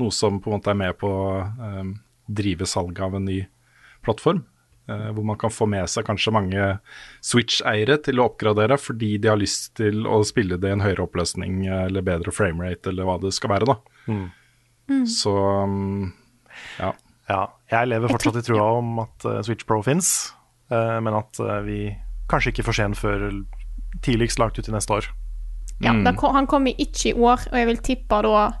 Noe 0.00 0.14
som 0.14 0.38
på 0.42 0.50
en 0.50 0.58
måte 0.58 0.72
er 0.72 0.78
med 0.78 0.96
på 1.00 1.10
å 1.10 1.42
um, 1.58 1.92
drive 2.30 2.66
salget 2.66 3.02
av 3.06 3.14
en 3.18 3.26
ny 3.26 3.40
plattform. 4.06 4.44
eh, 4.88 5.10
hvor 5.14 5.26
man 5.26 5.38
kan 5.38 5.52
få 5.54 5.66
med 5.70 5.86
seg 5.90 6.06
kanskje 6.08 6.32
mange 6.34 6.66
Switch-eiere 7.26 7.98
til 8.02 8.18
å 8.20 8.26
oppgradere 8.30 8.78
fordi 8.80 9.16
de 9.22 9.30
har 9.30 9.38
lyst 9.38 9.74
til 9.78 10.06
å 10.06 10.22
spille 10.26 10.58
det 10.58 10.70
i 10.70 10.76
en 10.78 10.82
høyere 10.84 11.04
oppløsning 11.06 11.66
eh, 11.66 11.84
eller 11.86 12.06
bedre 12.06 12.34
framerate 12.34 12.90
eller 12.90 13.06
hva 13.06 13.18
det 13.22 13.34
skal 13.36 13.54
være. 13.54 13.70
da. 13.70 13.78
Så 15.06 15.34
um, 15.36 16.10
ja. 16.80 16.90
Ja, 17.30 17.44
jeg 17.70 17.90
lever 17.92 18.10
fortsatt 18.10 18.40
i 18.40 18.42
trua 18.42 18.64
om 18.80 18.96
at 19.04 19.26
eh, 19.28 19.40
Switch 19.46 19.66
Pro 19.68 19.78
fins, 19.86 20.32
men 21.00 21.14
at 21.18 21.40
eh, 21.40 21.60
vi 21.66 21.78
kanskje 22.30 22.52
ikke 22.52 22.64
får 22.68 22.76
se 22.78 22.82
den 22.82 22.94
før 22.94 23.24
tidligst 24.06 24.38
langt 24.38 24.58
ut 24.58 24.68
i 24.68 24.72
neste 24.72 24.92
år. 25.00 25.08
Ja, 25.82 25.94
da 26.04 26.12
kom, 26.12 26.34
han 26.36 26.46
kommer 26.46 26.74
ikke 26.78 27.08
i 27.10 27.16
år, 27.16 27.40
og 27.50 27.56
jeg 27.58 27.66
vil 27.66 27.78
tippe 27.82 28.18
da 28.22 28.52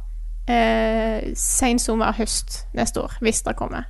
eh, 0.48 1.30
sensommer, 1.36 2.12
høst 2.16 2.64
neste 2.74 3.02
år, 3.04 3.18
hvis 3.20 3.42
det 3.46 3.56
kommer. 3.58 3.84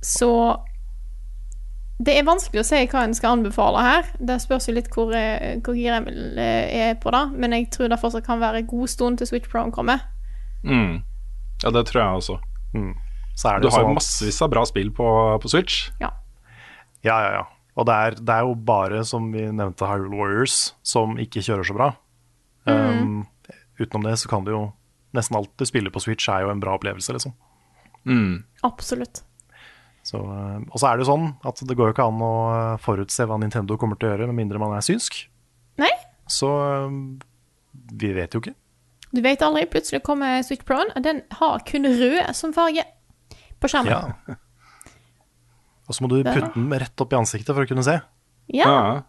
Så 0.00 0.30
det 2.00 2.14
er 2.16 2.24
vanskelig 2.24 2.62
å 2.62 2.64
si 2.64 2.78
hva 2.88 3.02
en 3.04 3.12
skal 3.16 3.34
anbefale 3.36 3.82
her. 3.84 4.06
Det 4.24 4.38
spørs 4.40 4.70
jo 4.70 4.76
litt 4.78 4.88
hvor, 4.94 5.10
eh, 5.12 5.58
hvor 5.60 5.76
gira 5.76 5.98
Emil 6.00 6.38
eh, 6.40 6.70
er 6.86 6.94
på 7.02 7.12
det, 7.12 7.24
men 7.36 7.52
jeg 7.52 7.68
tror 7.74 7.90
det 7.92 7.98
fortsatt 8.00 8.24
kan 8.24 8.40
være 8.40 8.62
en 8.62 8.70
god 8.70 8.88
stund 8.88 9.18
til 9.20 9.28
Switch 9.28 9.50
Pro 9.52 9.66
kommer. 9.74 10.00
Mm. 10.64 11.02
Ja, 11.62 11.70
det 11.76 11.84
tror 11.90 12.00
jeg 12.00 12.22
også. 12.22 12.38
Så 13.36 13.48
er 13.50 13.60
Du 13.60 13.68
har 13.68 13.68
jo 13.68 13.68
jo 13.68 13.76
sånn 13.76 13.90
at- 13.90 13.98
massevis 14.00 14.40
av 14.42 14.50
bra 14.54 14.64
spill 14.64 14.90
på, 14.96 15.10
på 15.42 15.48
Switch. 15.52 15.90
Ja. 16.00 16.08
Ja, 17.06 17.16
ja, 17.24 17.30
ja. 17.40 17.46
Og 17.78 17.86
det 17.88 17.94
er, 17.96 18.16
det 18.18 18.34
er 18.34 18.44
jo 18.44 18.56
bare, 18.68 19.04
som 19.08 19.30
vi 19.32 19.46
nevnte, 19.46 19.86
Hyrule 19.88 20.18
Warriors 20.18 20.56
som 20.86 21.16
ikke 21.22 21.42
kjører 21.44 21.64
så 21.68 21.76
bra. 21.76 21.88
Um, 22.68 23.22
utenom 23.80 24.04
det 24.04 24.18
så 24.20 24.28
kan 24.30 24.44
du 24.44 24.52
jo 24.52 24.60
Nesten 25.16 25.34
alt 25.34 25.50
du 25.58 25.64
spiller 25.66 25.90
på 25.90 25.98
Switch, 25.98 26.28
er 26.30 26.44
jo 26.44 26.52
en 26.52 26.60
bra 26.62 26.76
opplevelse, 26.76 27.10
liksom. 27.16 27.32
Mm. 28.06 28.44
Absolutt. 28.62 29.24
Så, 30.06 30.20
uh, 30.22 30.60
og 30.70 30.76
så 30.78 30.86
er 30.86 30.92
det 30.94 31.02
jo 31.02 31.08
sånn 31.08 31.24
at 31.50 31.58
det 31.66 31.74
går 31.74 31.90
jo 31.90 31.94
ikke 31.96 32.06
an 32.12 32.22
å 32.22 32.34
uh, 32.46 32.76
forutse 32.78 33.26
hva 33.26 33.38
Nintendo 33.42 33.74
kommer 33.80 33.98
til 33.98 34.06
å 34.06 34.12
gjøre, 34.12 34.28
med 34.30 34.38
mindre 34.38 34.60
man 34.62 34.76
er 34.76 34.84
synsk. 34.86 35.18
Nei, 35.82 35.90
Så 36.30 36.46
um, 36.86 37.18
vi 37.98 38.12
vet 38.14 38.36
jo 38.36 38.44
ikke. 38.44 38.54
du 39.10 39.18
vet 39.24 39.42
aldri. 39.42 39.64
Plutselig 39.72 40.04
kommer 40.06 40.44
Switch 40.46 40.62
Pro-en, 40.68 40.94
og 40.94 41.02
den 41.02 41.24
har 41.40 41.58
kun 41.66 41.90
rød 41.90 42.30
som 42.38 42.54
farge 42.54 42.86
på 43.58 43.72
skjermen. 43.72 43.90
Ja. 44.30 44.38
Og 45.90 45.96
så 45.96 46.04
må 46.04 46.10
du 46.12 46.20
putte 46.22 46.52
den 46.54 46.70
rett 46.78 47.02
opp 47.02 47.10
i 47.10 47.18
ansiktet 47.18 47.50
for 47.50 47.66
å 47.66 47.70
kunne 47.70 47.82
se. 47.82 47.96
Ja. 48.54 48.68
Ja. 48.70 49.02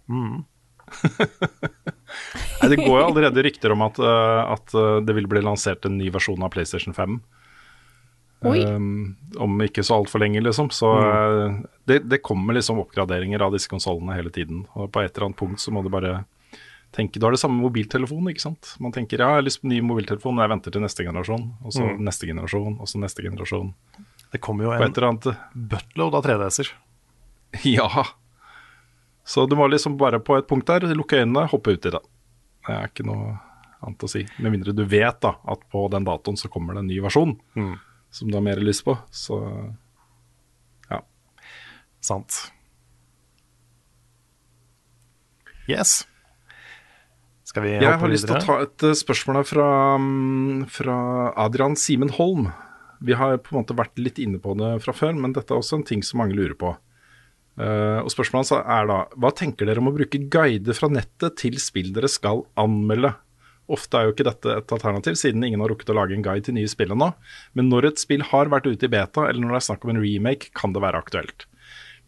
Nei, 2.61 2.69
det 2.73 2.79
går 2.81 2.89
jo 2.89 3.03
allerede 3.05 3.43
rykter 3.45 3.75
om 3.75 3.85
at, 3.85 4.01
eh, 4.01 4.41
at 4.55 4.73
eh, 4.73 4.97
det 5.05 5.13
vil 5.17 5.29
bli 5.29 5.43
lansert 5.45 5.85
en 5.85 5.99
ny 5.99 6.09
versjon 6.13 6.41
av 6.41 6.51
PlayStation 6.53 6.97
5. 6.97 7.19
Oi. 8.49 8.57
Um, 8.65 9.15
om 9.37 9.61
ikke 9.61 9.83
så 9.85 9.99
altfor 10.01 10.23
lenge, 10.23 10.41
liksom. 10.41 10.71
Så 10.73 10.89
mm. 10.89 11.57
det, 11.85 11.99
det 12.09 12.23
kommer 12.25 12.57
liksom 12.57 12.81
oppgraderinger 12.81 13.43
av 13.45 13.53
disse 13.53 13.69
konsollene 13.69 14.17
hele 14.17 14.33
tiden. 14.33 14.65
Og 14.73 14.89
på 14.89 15.03
et 15.03 15.13
eller 15.13 15.29
annet 15.29 15.41
punkt 15.43 15.61
så 15.61 15.73
må 15.73 15.85
du 15.85 15.91
bare 15.93 16.23
tenke 16.91 17.21
Du 17.21 17.25
har 17.27 17.31
det 17.31 17.39
samme 17.39 17.61
mobiltelefonen, 17.61 18.25
mobiltelefon, 18.25 18.33
ikke 18.33 18.47
sant. 18.49 18.73
Man 18.83 18.95
tenker 18.95 19.21
ja, 19.21 19.29
jeg 19.29 19.43
har 19.43 19.45
lyst 19.45 19.61
på 19.61 19.69
ny 19.69 19.77
mobiltelefon, 19.85 20.33
men 20.35 20.43
jeg 20.43 20.53
venter 20.55 20.73
til 20.73 20.83
neste 20.83 21.05
generasjon. 21.05 21.45
Og 21.61 21.75
så 21.77 21.85
neste 22.01 22.27
generasjon, 22.27 22.79
og 22.81 22.89
så 22.89 22.99
neste 23.03 23.23
generasjon. 23.23 23.69
Det 24.31 24.39
kommer 24.39 24.67
jo 24.67 24.71
en 24.73 24.83
annet 24.83 25.27
buttload 25.53 26.15
av 26.15 26.25
3DS-er. 26.25 26.71
Ja. 27.67 28.05
Så 29.27 29.43
du 29.45 29.57
må 29.59 29.67
liksom 29.67 29.97
bare 29.99 30.21
på 30.23 30.37
et 30.39 30.47
punkt 30.47 30.69
der 30.69 30.85
lukke 30.95 31.19
øynene, 31.19 31.49
hoppe 31.51 31.73
ut 31.75 31.85
i 31.85 31.91
det. 31.91 31.99
Det 32.63 32.75
er 32.77 32.87
ikke 32.87 33.05
noe 33.09 33.33
annet 33.83 34.05
å 34.05 34.09
si. 34.09 34.21
Med 34.39 34.55
mindre 34.55 34.73
du 34.75 34.85
vet 34.87 35.19
da 35.23 35.35
at 35.51 35.65
på 35.73 35.83
den 35.91 36.07
datoen 36.07 36.39
så 36.39 36.49
kommer 36.53 36.77
det 36.77 36.85
en 36.85 36.89
ny 36.93 37.01
versjon 37.03 37.35
som 38.11 38.31
du 38.31 38.37
har 38.37 38.45
mer 38.45 38.61
lyst 38.63 38.85
på. 38.87 38.95
Så 39.11 39.41
ja. 40.89 41.01
Sant. 41.99 42.39
Yes. 45.67 46.05
Skal 47.51 47.65
vi 47.65 47.71
Jeg 47.75 47.99
har 47.99 48.11
lyst 48.11 48.29
til 48.29 48.37
å 48.37 48.43
ta 48.43 48.57
et 48.63 48.83
eh, 48.87 48.95
spørsmål 48.95 49.41
her 49.41 49.47
fra, 49.47 49.69
mm, 49.99 50.67
fra 50.71 50.97
Adrian 51.35 51.75
Simen 51.75 52.13
Holm. 52.15 52.47
Vi 53.01 53.17
har 53.17 53.39
på 53.41 53.55
en 53.55 53.63
måte 53.63 53.77
vært 53.77 53.97
litt 53.99 54.21
inne 54.21 54.39
på 54.41 54.53
det 54.59 54.75
fra 54.85 54.93
før, 54.93 55.15
men 55.17 55.33
dette 55.33 55.53
er 55.53 55.61
også 55.61 55.79
en 55.79 55.87
ting 55.87 56.03
som 56.05 56.21
mange 56.21 56.37
lurer 56.37 56.57
på. 56.57 56.75
Uh, 57.59 57.99
og 58.05 58.11
Spørsmålet 58.13 58.53
er 58.61 58.87
da 58.87 59.01
hva 59.19 59.31
tenker 59.35 59.67
dere 59.67 59.81
om 59.81 59.89
å 59.91 59.95
bruke 59.95 60.21
guider 60.31 60.77
fra 60.77 60.87
nettet 60.91 61.35
til 61.41 61.57
spill 61.59 61.91
dere 61.95 62.09
skal 62.09 62.45
anmelde? 62.61 63.11
Ofte 63.71 63.97
er 63.97 64.07
jo 64.07 64.13
ikke 64.15 64.27
dette 64.27 64.55
et 64.57 64.73
alternativ, 64.75 65.15
siden 65.19 65.43
ingen 65.47 65.61
har 65.63 65.71
rukket 65.71 65.91
å 65.93 65.95
lage 65.95 66.15
en 66.15 66.25
guide 66.25 66.43
til 66.47 66.57
nye 66.57 66.69
spill 66.71 66.91
ennå. 66.95 67.11
Men 67.55 67.69
når 67.71 67.91
et 67.91 68.01
spill 68.01 68.23
har 68.27 68.51
vært 68.51 68.67
ute 68.67 68.87
i 68.87 68.91
beta, 68.91 69.27
eller 69.27 69.43
når 69.43 69.55
det 69.55 69.59
er 69.61 69.67
snakk 69.69 69.85
om 69.85 69.93
en 69.93 70.01
remake, 70.03 70.51
kan 70.57 70.75
det 70.75 70.83
være 70.83 70.99
aktuelt. 70.99 71.45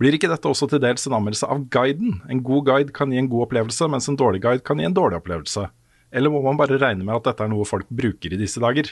Blir 0.02 0.18
ikke 0.18 0.32
dette 0.32 0.50
også 0.50 0.68
til 0.72 0.82
dels 0.84 1.06
en 1.08 1.16
anmeldelse 1.20 1.48
av 1.48 1.64
guiden? 1.72 2.18
En 2.32 2.42
god 2.44 2.68
guide 2.68 2.96
kan 2.96 3.14
gi 3.14 3.22
en 3.22 3.30
god 3.32 3.46
opplevelse, 3.48 3.88
mens 3.94 4.10
en 4.12 4.20
dårlig 4.20 4.42
guide 4.44 4.66
kan 4.66 4.82
gi 4.82 4.90
en 4.90 4.98
dårlig 4.98 5.22
opplevelse. 5.22 5.68
Eller 6.14 6.34
må 6.34 6.42
man 6.44 6.60
bare 6.60 6.80
regne 6.82 7.06
med 7.06 7.16
at 7.16 7.30
dette 7.30 7.46
er 7.46 7.52
noe 7.54 7.68
folk 7.68 7.88
bruker 7.94 8.34
i 8.34 8.40
disse 8.42 8.62
dager? 8.62 8.90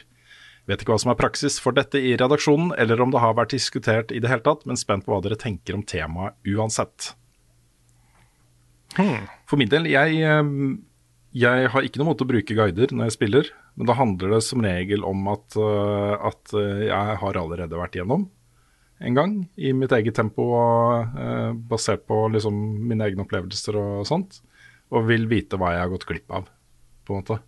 Vet 0.71 0.85
ikke 0.85 0.93
hva 0.93 1.01
som 1.03 1.11
er 1.11 1.19
praksis 1.19 1.57
for 1.59 1.75
dette 1.75 1.99
i 1.99 2.13
redaksjonen, 2.15 2.71
eller 2.79 3.01
om 3.03 3.11
det 3.11 3.19
har 3.19 3.35
vært 3.35 3.51
diskutert 3.51 4.13
i 4.15 4.21
det 4.23 4.29
hele 4.31 4.43
tatt, 4.45 4.63
men 4.69 4.79
spent 4.79 5.03
på 5.03 5.11
hva 5.11 5.19
dere 5.25 5.39
tenker 5.39 5.75
om 5.75 5.83
temaet 5.83 6.37
uansett. 6.47 7.11
Hmm. 8.95 9.27
For 9.47 9.59
min 9.59 9.71
del, 9.71 9.89
jeg, 9.91 10.21
eh, 10.23 10.51
jeg 11.43 11.71
har 11.73 11.87
ikke 11.87 11.99
noe 11.99 12.11
mot 12.11 12.23
å 12.23 12.29
bruke 12.29 12.55
guider 12.55 12.95
når 12.95 13.09
jeg 13.09 13.17
spiller, 13.17 13.51
men 13.75 13.89
da 13.89 13.97
handler 13.99 14.37
det 14.37 14.43
som 14.47 14.63
regel 14.63 15.03
om 15.07 15.27
at, 15.31 15.59
eh, 15.59 16.15
at 16.31 16.55
eh, 16.55 16.85
jeg 16.87 17.19
har 17.23 17.41
allerede 17.43 17.79
vært 17.79 17.99
gjennom 17.99 18.29
en 19.01 19.17
gang 19.17 19.31
i 19.57 19.71
mitt 19.73 19.91
eget 19.97 20.13
tempo, 20.13 20.43
basert 21.65 22.03
på 22.05 22.19
liksom 22.35 22.53
mine 22.85 23.07
egne 23.07 23.23
opplevelser 23.23 23.79
og 23.79 24.03
sånt, 24.05 24.43
og 24.93 25.07
vil 25.07 25.25
vite 25.31 25.57
hva 25.57 25.71
jeg 25.73 25.81
har 25.81 25.89
gått 25.89 26.05
glipp 26.05 26.35
av, 26.37 26.45
på 27.07 27.15
en 27.15 27.23
måte. 27.23 27.39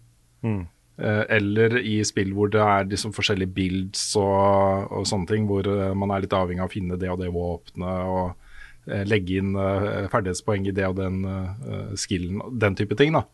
Eh, 0.44 0.64
eller 1.02 1.78
i 1.82 1.96
spill 2.06 2.34
hvor 2.38 2.52
det 2.54 2.62
er 2.62 2.86
liksom 2.86 3.14
forskjellige 3.16 3.54
builds 3.56 4.04
og, 4.20 4.92
og 4.94 5.08
sånne 5.10 5.30
ting, 5.30 5.48
hvor 5.50 5.66
eh, 5.66 5.94
man 5.98 6.14
er 6.14 6.26
litt 6.26 6.36
avhengig 6.38 6.62
av 6.62 6.70
å 6.70 6.74
finne 6.74 7.00
det 7.02 7.10
og 7.10 7.22
det 7.22 7.32
våpenet 7.34 8.12
og 8.14 8.92
eh, 8.92 9.02
legge 9.10 9.40
inn 9.42 9.56
eh, 9.58 10.06
ferdighetspoeng 10.14 10.68
i 10.70 10.76
det 10.76 10.86
og 10.92 11.00
den 11.00 11.24
eh, 11.26 11.96
skillen, 11.98 12.44
den 12.62 12.78
type 12.78 12.98
ting, 13.00 13.18
da. 13.18 13.26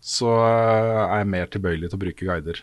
Så 0.00 0.28
eh, 0.28 1.00
er 1.06 1.22
jeg 1.22 1.32
mer 1.32 1.50
tilbøyelig 1.52 1.90
til 1.90 2.00
å 2.00 2.04
bruke 2.04 2.28
guider. 2.28 2.62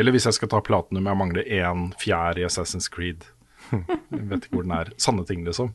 Eller 0.00 0.14
hvis 0.14 0.28
jeg 0.28 0.36
skal 0.36 0.52
ta 0.52 0.60
platinum, 0.64 1.08
jeg 1.08 1.20
mangler 1.20 1.48
én 1.48 1.90
fjær 2.00 2.38
i 2.40 2.44
Assassin's 2.48 2.88
Creed. 2.92 3.26
Jeg 3.70 4.24
vet 4.26 4.46
ikke 4.46 4.56
hvor 4.56 4.64
den 4.64 4.72
er. 4.74 4.88
Sanne 4.98 5.22
ting, 5.28 5.44
liksom. 5.46 5.68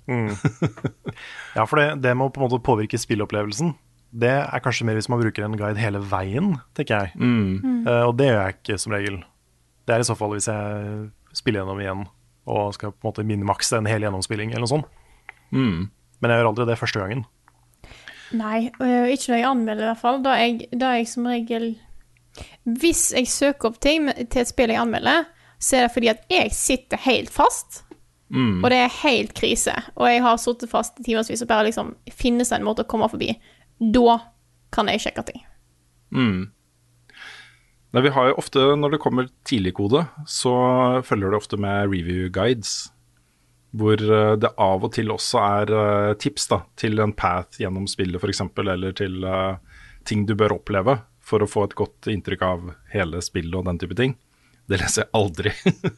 Ja, 1.56 1.64
for 1.64 1.80
det, 1.80 2.02
det 2.04 2.12
må 2.18 2.28
på 2.34 2.42
en 2.42 2.50
måte 2.50 2.58
påvirke 2.66 2.98
spillopplevelsen. 3.00 3.70
Det 4.16 4.32
er 4.32 4.64
kanskje 4.64 4.88
mer 4.88 4.96
hvis 4.96 5.10
man 5.12 5.20
bruker 5.20 5.46
en 5.46 5.58
guide 5.60 5.82
hele 5.82 6.00
veien, 6.00 6.54
tenker 6.78 7.06
jeg. 7.06 7.16
Eh, 7.84 8.04
og 8.06 8.16
det 8.20 8.30
gjør 8.30 8.42
jeg 8.42 8.58
ikke 8.58 8.78
som 8.82 8.96
regel. 8.96 9.22
Det 9.86 9.96
er 9.96 10.04
i 10.04 10.08
så 10.08 10.16
fall 10.18 10.34
hvis 10.34 10.48
jeg 10.50 11.10
spiller 11.36 11.62
gjennom 11.62 11.82
igjen 11.84 12.06
og 12.46 12.76
skal 12.78 12.94
på 12.94 13.02
en 13.02 13.10
måte 13.10 13.26
minimakse 13.28 13.80
en 13.80 13.90
hel 13.90 14.06
gjennomspilling 14.06 14.54
eller 14.54 14.66
noe 14.66 14.72
sånt. 14.72 14.92
Mm. 15.52 15.88
Men 16.22 16.32
jeg 16.32 16.40
gjør 16.40 16.52
aldri 16.52 16.68
det 16.70 16.78
første 16.80 17.02
gangen. 17.02 17.26
Nei, 18.36 18.70
øh, 18.82 19.08
ikke 19.14 19.32
når 19.32 19.40
jeg 19.40 19.50
anmelder 19.50 19.86
i 19.86 19.90
hvert 19.92 20.02
fall. 20.02 20.22
Da 20.26 20.36
er 20.36 20.46
jeg, 20.46 20.70
da 20.74 20.92
er 20.92 21.02
jeg 21.02 21.10
som 21.12 21.28
regel 21.30 21.68
Hvis 22.66 23.14
jeg 23.14 23.30
søker 23.32 23.70
opp 23.70 23.78
ting 23.84 24.10
til 24.12 24.42
et 24.42 24.50
spill 24.50 24.74
jeg 24.74 24.82
anmelder, 24.82 25.28
så 25.62 25.78
er 25.78 25.86
det 25.86 25.94
fordi 25.96 26.10
at 26.12 26.26
jeg 26.32 26.52
sitter 26.52 27.00
helt 27.06 27.32
fast. 27.32 27.86
Og 28.36 28.70
det 28.74 28.80
er 28.82 28.98
helt 29.04 29.34
krise. 29.38 29.74
Og 29.96 30.10
jeg 30.10 30.24
har 30.26 30.40
sittet 30.42 30.72
fast 30.72 31.00
i 31.00 31.06
timevis 31.06 31.44
og 31.46 31.48
bare 31.48 31.68
liksom 31.70 31.94
finnes 32.12 32.50
det 32.52 32.58
en 32.58 32.66
måte 32.66 32.84
å 32.84 32.90
komme 32.90 33.08
forbi. 33.12 33.30
Da 33.80 34.20
kan 34.76 34.92
jeg 34.92 35.04
sjekke 35.04 35.24
ting. 35.28 35.42
Mm. 36.16 36.52
Nei, 37.96 38.02
vi 38.04 38.12
har 38.12 38.28
jo 38.28 38.40
ofte, 38.42 38.64
når 38.76 38.96
det 38.96 39.02
kommer 39.04 39.30
tidligkode, 39.48 40.02
så 40.28 40.54
følger 41.08 41.32
det 41.32 41.40
ofte 41.40 41.60
med 41.60 41.88
review 41.92 42.28
guides. 42.34 42.90
Hvor 43.76 44.00
eh, 44.00 44.36
det 44.40 44.52
av 44.60 44.84
og 44.84 44.92
til 44.96 45.12
også 45.12 45.40
er 45.44 45.72
eh, 45.76 46.12
tips 46.20 46.50
da, 46.52 46.62
til 46.80 47.00
en 47.04 47.16
path 47.16 47.62
gjennom 47.64 47.88
spillet 47.92 48.20
f.eks., 48.20 48.44
eller 48.64 48.96
til 48.96 49.24
uh, 49.24 49.56
ting 50.08 50.24
du 50.28 50.36
bør 50.36 50.58
oppleve 50.58 50.98
for 51.24 51.44
å 51.44 51.50
få 51.50 51.66
et 51.66 51.76
godt 51.76 52.08
inntrykk 52.12 52.44
av 52.46 52.70
hele 52.94 53.24
spillet 53.24 53.56
og 53.60 53.68
den 53.68 53.80
type 53.82 53.98
ting. 54.00 54.16
Det 54.68 54.80
leser 54.82 55.04
jeg 55.04 55.10
aldri 55.14 55.52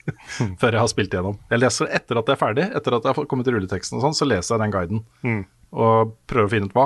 før 0.61 0.75
jeg 0.75 0.81
har 0.81 0.89
spilt 0.91 1.13
gjennom. 1.15 1.37
Jeg 1.49 1.59
leser 1.61 1.87
etter 1.95 2.19
at 2.19 2.27
jeg 2.27 2.35
er 2.35 2.41
ferdig, 2.41 2.65
etter 2.75 2.97
at 2.97 3.05
jeg 3.07 3.15
har 3.15 3.27
kommet 3.31 3.47
til 3.47 3.55
rulleteksten 3.55 3.95
og 3.99 4.03
sånn, 4.03 4.17
så 4.17 4.27
leser 4.27 4.55
jeg 4.57 4.63
den 4.65 4.73
guiden. 4.75 5.45
Og 5.77 6.11
prøver 6.27 6.47
å 6.47 6.51
finne 6.51 6.67
ut 6.69 6.75
hva, 6.75 6.85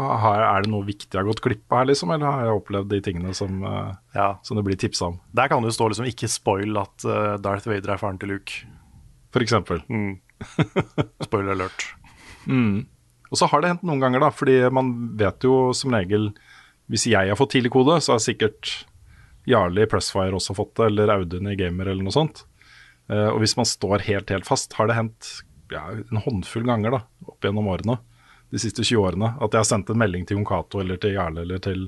er 0.58 0.64
det 0.66 0.72
noe 0.74 0.86
viktig 0.86 1.10
jeg 1.14 1.20
har 1.22 1.28
gått 1.30 1.42
glipp 1.46 1.66
av 1.74 1.80
her, 1.84 1.90
liksom, 1.92 2.14
eller 2.14 2.26
har 2.34 2.46
jeg 2.48 2.60
opplevd 2.60 2.90
de 2.94 3.00
tingene 3.06 3.34
som, 3.38 3.60
eh, 3.66 3.92
Ja. 4.18 4.28
som 4.44 4.58
det 4.58 4.64
blir 4.66 4.78
tipsa 4.78 5.08
om, 5.12 5.20
Der 5.34 5.48
kan 5.50 5.62
det 5.62 5.70
jo 5.72 5.78
stå 5.78 5.90
liksom 5.90 6.06
'ikke 6.10 6.30
spoil 6.30 6.78
at 6.82 7.06
eh, 7.06 7.38
Darth 7.38 7.68
Vader 7.68 7.92
er 7.94 7.98
faren 7.98 8.20
til 8.20 8.30
Luke'. 8.30 8.66
for 9.32 9.40
eksempel. 9.42 9.82
Spoiler 11.24 11.52
alert. 11.54 11.86
Og 13.32 13.38
så 13.38 13.48
har 13.48 13.62
det 13.62 13.70
hendt 13.72 13.84
noen 13.88 14.02
ganger, 14.02 14.20
da, 14.20 14.30
fordi 14.30 14.58
man 14.74 15.16
vet 15.18 15.40
jo 15.48 15.72
som 15.74 15.92
regel 15.92 16.34
Hvis 16.90 17.06
jeg 17.08 17.30
har 17.30 17.38
fått 17.40 17.52
tidlig 17.54 17.72
kode, 17.72 18.02
så 18.04 18.14
har 18.18 18.20
sikkert 18.20 18.84
Jarle 19.50 19.86
i 19.86 19.90
Pressfire 19.90 20.38
også 20.38 20.56
fått 20.58 20.76
det, 20.78 20.92
eller 20.92 21.14
Audun 21.16 21.50
i 21.52 21.58
Gamer 21.60 21.90
eller 21.90 22.06
noe 22.06 22.16
sånt. 22.16 22.44
Eh, 23.12 23.30
og 23.32 23.42
hvis 23.44 23.58
man 23.60 23.68
står 23.68 24.06
helt, 24.08 24.32
helt 24.34 24.48
fast, 24.48 24.76
har 24.78 24.90
det 24.90 24.98
hendt 24.98 25.32
ja, 25.74 25.88
en 25.92 26.24
håndfull 26.24 26.66
ganger 26.68 26.98
da, 26.98 27.04
opp 27.28 27.46
gjennom 27.46 27.70
årene, 27.72 27.98
de 28.52 28.60
siste 28.60 28.84
20 28.84 29.00
årene, 29.00 29.30
at 29.40 29.54
jeg 29.54 29.64
har 29.64 29.70
sendt 29.70 29.90
en 29.94 30.00
melding 30.02 30.26
til 30.28 30.38
Jon 30.38 30.48
Cato 30.48 30.82
eller 30.82 31.00
til 31.00 31.16
Jarle 31.16 31.46
eller 31.46 31.62
til 31.64 31.86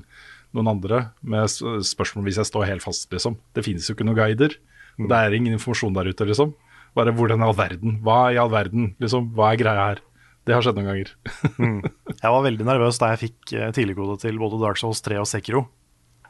noen 0.56 0.70
andre 0.70 1.00
med 1.20 1.50
spørsmål 1.84 2.24
hvis 2.28 2.38
jeg 2.40 2.48
står 2.48 2.70
helt 2.70 2.84
fast, 2.84 3.10
liksom. 3.12 3.36
Det 3.52 3.64
finnes 3.66 3.88
jo 3.88 3.96
ikke 3.96 4.06
noen 4.06 4.18
guider. 4.18 4.56
Og 5.02 5.10
det 5.10 5.18
er 5.18 5.34
ingen 5.34 5.56
informasjon 5.56 5.96
der 5.96 6.08
ute, 6.08 6.26
liksom. 6.28 6.54
Bare 6.94 7.12
hvordan 7.14 7.42
i 7.42 7.46
all 7.48 7.56
verden? 7.58 7.98
Hva 8.06 8.18
i 8.32 8.38
all 8.38 8.52
verden? 8.52 8.92
Liksom, 9.02 9.32
hva 9.34 9.50
er 9.50 9.60
greia 9.60 9.86
her? 9.90 10.02
Det 10.46 10.54
har 10.54 10.64
skjedd 10.64 10.78
noen 10.78 10.90
ganger. 10.92 11.10
Jeg 12.22 12.32
var 12.36 12.44
veldig 12.44 12.66
nervøs 12.68 13.00
da 13.00 13.10
jeg 13.14 13.22
fikk 13.22 13.38
tidliggode 13.48 13.72
tidligkode 13.76 14.18
til 14.22 14.38
både 14.40 14.60
Dark 14.60 14.78
Souls 14.80 15.00
3 15.04 15.18
og 15.22 15.28
Sekiro. 15.28 15.64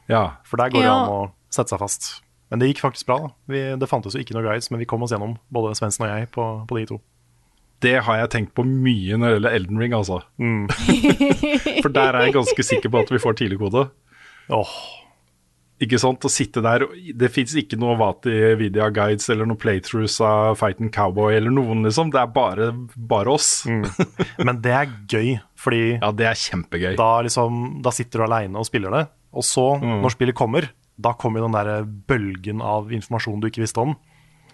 Ja, 0.09 0.37
For 0.45 0.57
der 0.61 0.71
går 0.71 0.83
det 0.83 0.89
Ja. 0.91 0.95
an 1.05 1.09
å 1.09 1.33
sette 1.51 1.69
seg 1.75 1.79
fast. 1.81 2.09
Men 2.51 2.59
det 2.61 2.69
gikk 2.75 2.81
faktisk 2.85 3.07
bra. 3.09 3.19
da. 3.25 3.29
Vi, 3.49 3.63
det 3.81 3.89
fantes 3.89 4.15
jo 4.15 4.21
ikke 4.21 4.35
noe 4.37 4.45
guides, 4.45 4.71
men 4.71 4.79
vi 4.81 4.87
kom 4.87 5.03
oss 5.03 5.11
gjennom, 5.15 5.39
både 5.51 5.75
Svendsen 5.75 6.05
og 6.07 6.11
jeg, 6.13 6.31
på, 6.31 6.45
på 6.69 6.79
de 6.79 6.87
to. 6.93 7.01
Det 7.81 7.97
har 8.07 8.17
jeg 8.21 8.31
tenkt 8.31 8.55
på 8.55 8.65
mye 8.65 9.17
når 9.19 9.27
det 9.27 9.35
gjelder 9.39 9.57
Elden 9.59 9.79
Ring, 9.81 9.93
altså. 9.97 10.21
For 11.83 11.91
der 11.93 12.15
er 12.17 12.27
jeg 12.29 12.37
ganske 12.37 12.65
sikker 12.65 12.93
på 12.93 13.01
at 13.05 13.11
vi 13.13 13.19
får 13.23 13.37
tidligkode. 13.41 13.87
Åh, 14.55 14.75
Ikke 15.85 15.99
sant? 15.99 16.23
Å 16.25 16.31
sitte 16.31 16.61
der 16.65 16.85
Det 17.19 17.31
fins 17.35 17.55
ikke 17.59 17.77
noe 17.81 17.97
Vati 17.99 18.31
Vidya 18.61 18.91
Guides 18.95 19.27
eller 19.33 19.49
noen 19.49 19.59
playthroughs 19.61 20.21
av 20.25 20.55
Fight 20.61 20.79
Cowboy 20.95 21.35
eller 21.37 21.51
noen, 21.53 21.83
liksom. 21.89 22.13
Det 22.15 22.21
er 22.23 22.31
bare, 22.33 22.71
bare 22.97 23.35
oss. 23.35 23.65
Men 23.67 24.61
det 24.65 24.73
er 24.77 24.93
gøy, 25.11 25.35
fordi 25.59 25.83
Ja, 25.99 26.13
det 26.13 26.29
er 26.31 26.39
kjempegøy. 26.39 26.95
da, 27.01 27.11
liksom, 27.27 27.83
da 27.83 27.91
sitter 27.91 28.23
du 28.23 28.29
aleine 28.29 28.61
og 28.63 28.69
spiller 28.69 28.95
det, 28.95 29.05
og 29.35 29.44
så, 29.47 29.65
når 29.82 30.15
spillet 30.15 30.36
kommer, 30.39 30.70
da 30.97 31.12
kommer 31.19 31.43
den 31.43 31.55
der 31.56 31.82
bølgen 32.09 32.62
av 32.62 32.93
informasjon 32.94 33.40
du 33.43 33.48
ikke 33.51 33.65
visste 33.65 33.82
om. 33.82 33.97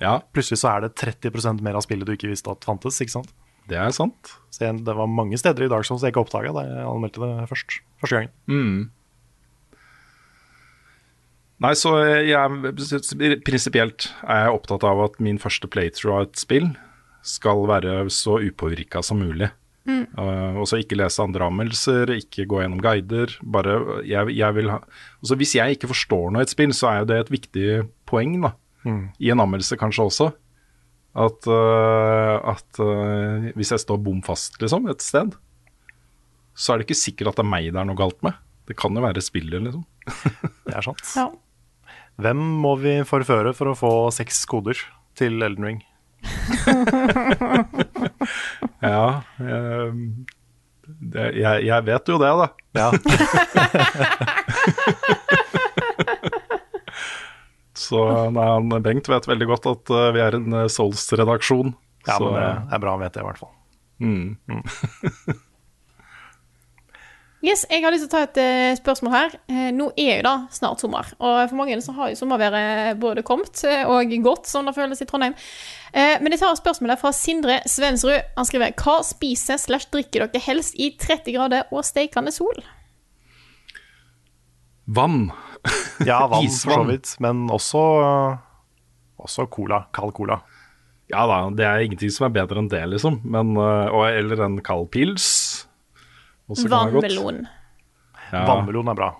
Ja, 0.00 0.18
Plutselig 0.32 0.62
så 0.62 0.70
er 0.72 0.86
det 0.86 0.94
30% 0.96 1.60
mer 1.60 1.76
av 1.76 1.84
spillet 1.84 2.08
du 2.08 2.14
ikke 2.14 2.30
visste 2.32 2.50
at 2.54 2.64
fantes. 2.64 3.00
ikke 3.04 3.18
sant? 3.18 3.34
det 3.70 3.78
er 3.78 3.92
sant. 3.94 4.32
Så 4.50 4.64
jeg, 4.64 4.80
det 4.86 4.94
var 4.98 5.06
mange 5.06 5.38
steder 5.38 5.62
i 5.62 5.68
Dark 5.70 5.86
Souls 5.86 6.02
jeg 6.02 6.10
ikke 6.14 6.24
oppdaga 6.24 6.50
da 6.56 6.64
jeg 6.66 6.88
anmeldte 6.90 7.20
det 7.22 7.46
først. 7.50 7.76
Første 8.02 8.16
gangen. 8.16 8.88
Nei, 11.60 11.74
så 11.76 11.92
jeg 12.24 13.40
prinsipielt 13.44 14.08
er 14.24 14.46
jeg 14.46 14.54
opptatt 14.56 14.86
av 14.88 15.02
at 15.04 15.18
min 15.22 15.38
første 15.38 15.68
playthrough 15.70 16.16
av 16.16 16.26
et 16.30 16.40
spill 16.40 16.70
skal 17.20 17.66
være 17.68 18.06
så 18.08 18.38
upåvirka 18.40 19.02
som 19.04 19.20
mulig. 19.20 19.50
Uh, 20.16 20.60
og 20.60 20.66
så 20.68 20.80
ikke 20.80 20.98
lese 20.98 21.22
andre 21.22 21.48
anmeldelser, 21.50 22.12
ikke 22.16 22.46
gå 22.50 22.62
gjennom 22.62 22.82
guider. 22.84 23.34
Bare 23.42 23.76
jeg, 24.08 24.34
jeg 24.36 24.56
vil 24.56 24.70
ha 24.72 24.80
altså 25.20 25.36
Hvis 25.40 25.54
jeg 25.58 25.76
ikke 25.76 25.90
forstår 25.90 26.30
noe 26.32 26.44
i 26.44 26.48
et 26.48 26.52
spill, 26.52 26.74
så 26.76 26.90
er 26.90 27.02
jo 27.02 27.10
det 27.10 27.18
et 27.24 27.34
viktig 27.34 27.66
poeng, 28.08 28.38
da. 28.44 28.54
I 29.20 29.32
en 29.32 29.42
anmeldelse 29.44 29.76
kanskje 29.80 30.06
også. 30.08 30.30
At, 31.20 31.46
uh, 31.50 32.36
at 32.52 32.80
uh, 32.80 33.50
hvis 33.58 33.74
jeg 33.74 33.82
står 33.82 33.98
bom 34.02 34.22
fast, 34.24 34.60
liksom, 34.62 34.86
et 34.92 35.02
sted, 35.02 35.34
så 36.54 36.72
er 36.72 36.80
det 36.80 36.88
ikke 36.88 37.02
sikkert 37.02 37.32
at 37.32 37.40
det 37.40 37.46
er 37.46 37.50
meg 37.50 37.70
det 37.72 37.80
er 37.82 37.88
noe 37.88 37.98
galt 37.98 38.20
med. 38.26 38.38
Det 38.70 38.76
kan 38.78 38.94
jo 38.94 39.02
være 39.02 39.22
spillet, 39.24 39.64
liksom. 39.66 39.84
Det 40.66 40.76
er 40.76 40.86
sant. 40.86 41.02
Ja. 41.18 41.26
Hvem 42.20 42.40
må 42.62 42.74
vi 42.78 42.98
forføre 43.08 43.54
for 43.56 43.72
å 43.72 43.78
få 43.78 43.92
seks 44.14 44.44
koder 44.48 44.78
til 45.18 45.40
Elden 45.42 45.66
Ring? 45.66 45.80
Ja, 48.80 49.22
det, 51.00 51.24
jeg, 51.36 51.64
jeg 51.66 51.84
vet 51.86 52.08
jo 52.08 52.16
det, 52.20 52.30
da. 52.40 52.46
Ja, 52.76 52.88
Så 57.80 58.00
nei, 58.34 58.80
Bengt 58.84 59.08
vet 59.08 59.28
veldig 59.28 59.46
godt 59.50 59.66
at 59.70 59.92
uh, 59.92 60.12
vi 60.14 60.20
er 60.22 60.36
en 60.36 60.52
uh, 60.54 60.66
Souls-redaksjon. 60.70 61.74
ja 62.06 62.16
så, 62.16 62.24
men 62.32 62.66
det 62.68 62.76
er 62.76 62.82
bra 62.82 62.90
han 62.96 63.04
vet 63.04 63.14
det, 63.16 63.22
i 63.22 63.26
hvert 63.28 63.40
fall. 63.40 63.54
mm. 64.04 64.62
Yes, 67.40 67.62
jeg 67.72 67.80
har 67.80 67.94
lyst 67.94 68.04
til 68.04 68.10
å 68.10 68.12
ta 68.12 68.20
et 68.26 68.38
uh, 68.38 68.76
spørsmål 68.76 69.12
her. 69.14 69.34
Uh, 69.48 69.68
nå 69.72 69.86
er 69.96 70.18
jo 70.18 70.24
da 70.26 70.32
snart 70.52 70.82
sommer, 70.82 71.06
og 71.16 71.38
for 71.48 71.56
mange 71.56 71.78
så 71.80 71.94
har 71.96 72.10
jo 72.12 72.18
sommerværet 72.18 72.98
både 73.00 73.24
kommet 73.24 73.62
eh, 73.64 73.88
og 73.88 74.12
gått, 74.20 74.50
som 74.50 74.68
det 74.68 74.74
føles 74.76 75.00
i 75.00 75.06
Trondheim. 75.08 75.32
Uh, 75.94 76.20
men 76.20 76.34
jeg 76.34 76.42
tar 76.42 76.58
spørsmålet 76.58 77.00
fra 77.00 77.14
Sindre 77.16 77.56
Svensrud. 77.64 78.28
Han 78.36 78.48
skriver 78.48 78.74
Hva 78.76 78.98
spiser 79.08 79.56
slash 79.60 79.88
drikker 79.88 80.26
dere 80.26 80.42
helst 80.44 80.76
i 80.76 80.90
30 81.00 81.32
grader 81.38 81.72
og 81.72 81.86
steikende 81.88 82.34
sol? 82.34 82.60
Vann. 84.84 85.30
Ja, 86.04 86.26
vann 86.32 86.44
for 86.44 86.76
så 86.76 86.84
vidt, 86.90 87.14
men 87.24 87.46
også, 87.48 87.86
også 89.16 89.48
cola. 89.48 89.86
Kald 89.96 90.12
cola. 90.18 90.42
Ja 91.08 91.24
da, 91.26 91.40
det 91.56 91.64
er 91.64 91.88
ingenting 91.88 92.12
som 92.12 92.28
er 92.28 92.36
bedre 92.36 92.60
enn 92.60 92.68
det, 92.68 92.84
liksom. 92.92 93.22
Men, 93.24 93.56
og, 93.56 94.04
eller 94.12 94.44
en 94.44 94.60
kald 94.60 94.90
pils. 94.92 95.30
Også 95.30 95.40
kan 95.40 95.64
være 95.64 95.64
godt. 95.64 96.39
Vannmelon. 96.70 97.46
Ja, 98.32 98.44
Vannmelon 98.46 98.88
er 98.88 98.94
bra. 98.98 99.10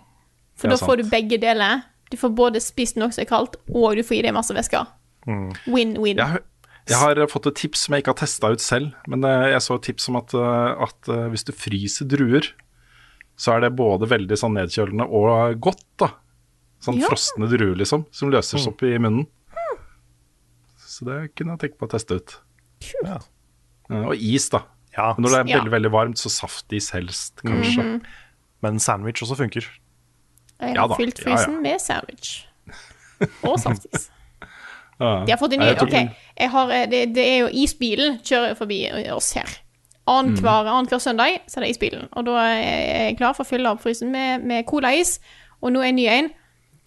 For 0.57 0.69
er 0.69 0.77
da 0.77 0.87
får 0.87 0.97
du 1.03 1.11
begge 1.11 1.39
deler. 1.41 1.83
Du 2.11 2.17
får 2.17 2.33
både 2.35 2.61
spist 2.61 2.97
noe 2.99 3.11
som 3.15 3.23
er 3.23 3.29
kaldt, 3.31 3.57
og 3.71 3.95
du 3.97 4.03
får 4.03 4.19
i 4.19 4.23
deg 4.27 4.35
masse 4.35 4.55
væske. 4.55 4.81
Win-win. 5.67 6.17
Jeg, 6.19 6.27
har- 6.27 6.43
jeg 6.89 6.97
har 6.99 7.19
eh, 7.23 7.27
fått 7.31 7.47
et 7.47 7.55
tips 7.61 7.85
som 7.87 7.95
jeg 7.95 8.03
ikke 8.03 8.15
har 8.15 8.21
testa 8.27 8.51
ut 8.51 8.61
selv, 8.61 8.93
men 9.07 9.23
eh, 9.25 9.51
jeg 9.53 9.61
så 9.63 9.77
et 9.79 9.83
tips 9.83 10.09
om 10.11 10.17
at, 10.17 10.35
eh, 10.35 10.83
at 10.87 11.11
hvis 11.31 11.45
du 11.47 11.53
fryser 11.53 12.09
druer, 12.11 12.49
så 13.41 13.55
er 13.57 13.61
det 13.65 13.77
både 13.79 14.09
veldig 14.11 14.37
sånn 14.37 14.57
nedkjølende 14.59 15.07
og 15.07 15.61
godt, 15.61 15.85
da. 16.03 16.11
Sånn 16.83 16.99
Ja. 17.01 17.09
frosne 17.09 17.47
druer, 17.49 17.77
liksom, 17.77 18.07
som 18.11 18.31
løses 18.33 18.67
opp 18.67 18.83
i 18.83 18.97
munnen. 18.99 19.27
Så 20.81 21.05
det 21.07 21.35
kunne 21.37 21.55
jeg 21.57 21.61
tenkt 21.63 21.79
på 21.81 21.87
å 21.87 21.93
teste 21.95 22.17
ut. 22.19 22.35
Ja. 23.05 23.19
Eh, 23.91 24.03
Og 24.09 24.15
is, 24.17 24.49
da. 24.53 24.65
Ja. 24.97 25.13
Men 25.17 25.23
når 25.25 25.31
det 25.31 25.39
er 25.41 25.49
Ja. 25.51 25.57
veldig 25.61 25.73
veldig 25.73 25.93
varmt, 25.93 26.19
så 26.19 26.31
saftis 26.31 26.91
helst, 26.91 27.41
kanskje. 27.47 28.01
Men 28.63 28.79
sandwich 28.79 29.23
også 29.23 29.37
funker. 29.37 29.65
Jeg 30.61 30.77
har 30.77 30.89
ja, 30.89 30.97
fylt 30.97 31.19
ja, 31.25 31.31
ja. 31.31 31.37
frysen 31.37 31.63
med 31.63 31.79
sandwich. 31.81 32.47
Og 33.43 33.59
saftis. 33.61 34.11
Ja. 35.01 35.25
De 35.25 35.33
har 35.33 35.39
fått 35.41 35.55
en 35.57 35.61
ny 35.63 35.71
OK, 35.81 35.95
jeg 36.37 36.51
har, 36.53 36.71
eh, 36.77 36.83
det, 36.91 36.99
det 37.17 37.23
er 37.25 37.39
jo 37.41 37.47
isbilen 37.57 38.19
kjører 38.21 38.53
forbi 38.59 38.83
oss 39.15 39.31
her. 39.33 39.49
Annenhver 40.07 40.67
Mm. 40.83 40.89
hver 40.91 40.99
søndag 41.01 41.39
så 41.49 41.57
er 41.57 41.65
det 41.65 41.71
isbilen. 41.71 42.09
Og 42.13 42.27
da 42.27 42.35
er 42.53 43.07
jeg 43.07 43.17
klar 43.17 43.33
for 43.33 43.45
å 43.45 43.49
fylle 43.49 43.71
opp 43.73 43.81
frysen 43.81 44.13
med, 44.13 44.45
med 44.45 44.67
colais. 44.69 45.15
Og 45.63 45.73
nå 45.73 45.81
er 45.81 45.89
en 45.89 45.97
ny 45.97 46.05
en 46.07 46.29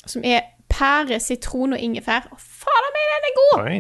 som 0.06 0.22
er 0.24 0.42
pære, 0.70 1.18
sitron 1.20 1.74
og 1.74 1.80
ingefær. 1.80 2.28
Å, 2.30 2.38
fader 2.38 2.94
meg, 2.94 3.10
den 3.16 3.28
er 3.32 3.36
god! 3.40 3.66
Oi. 3.66 3.80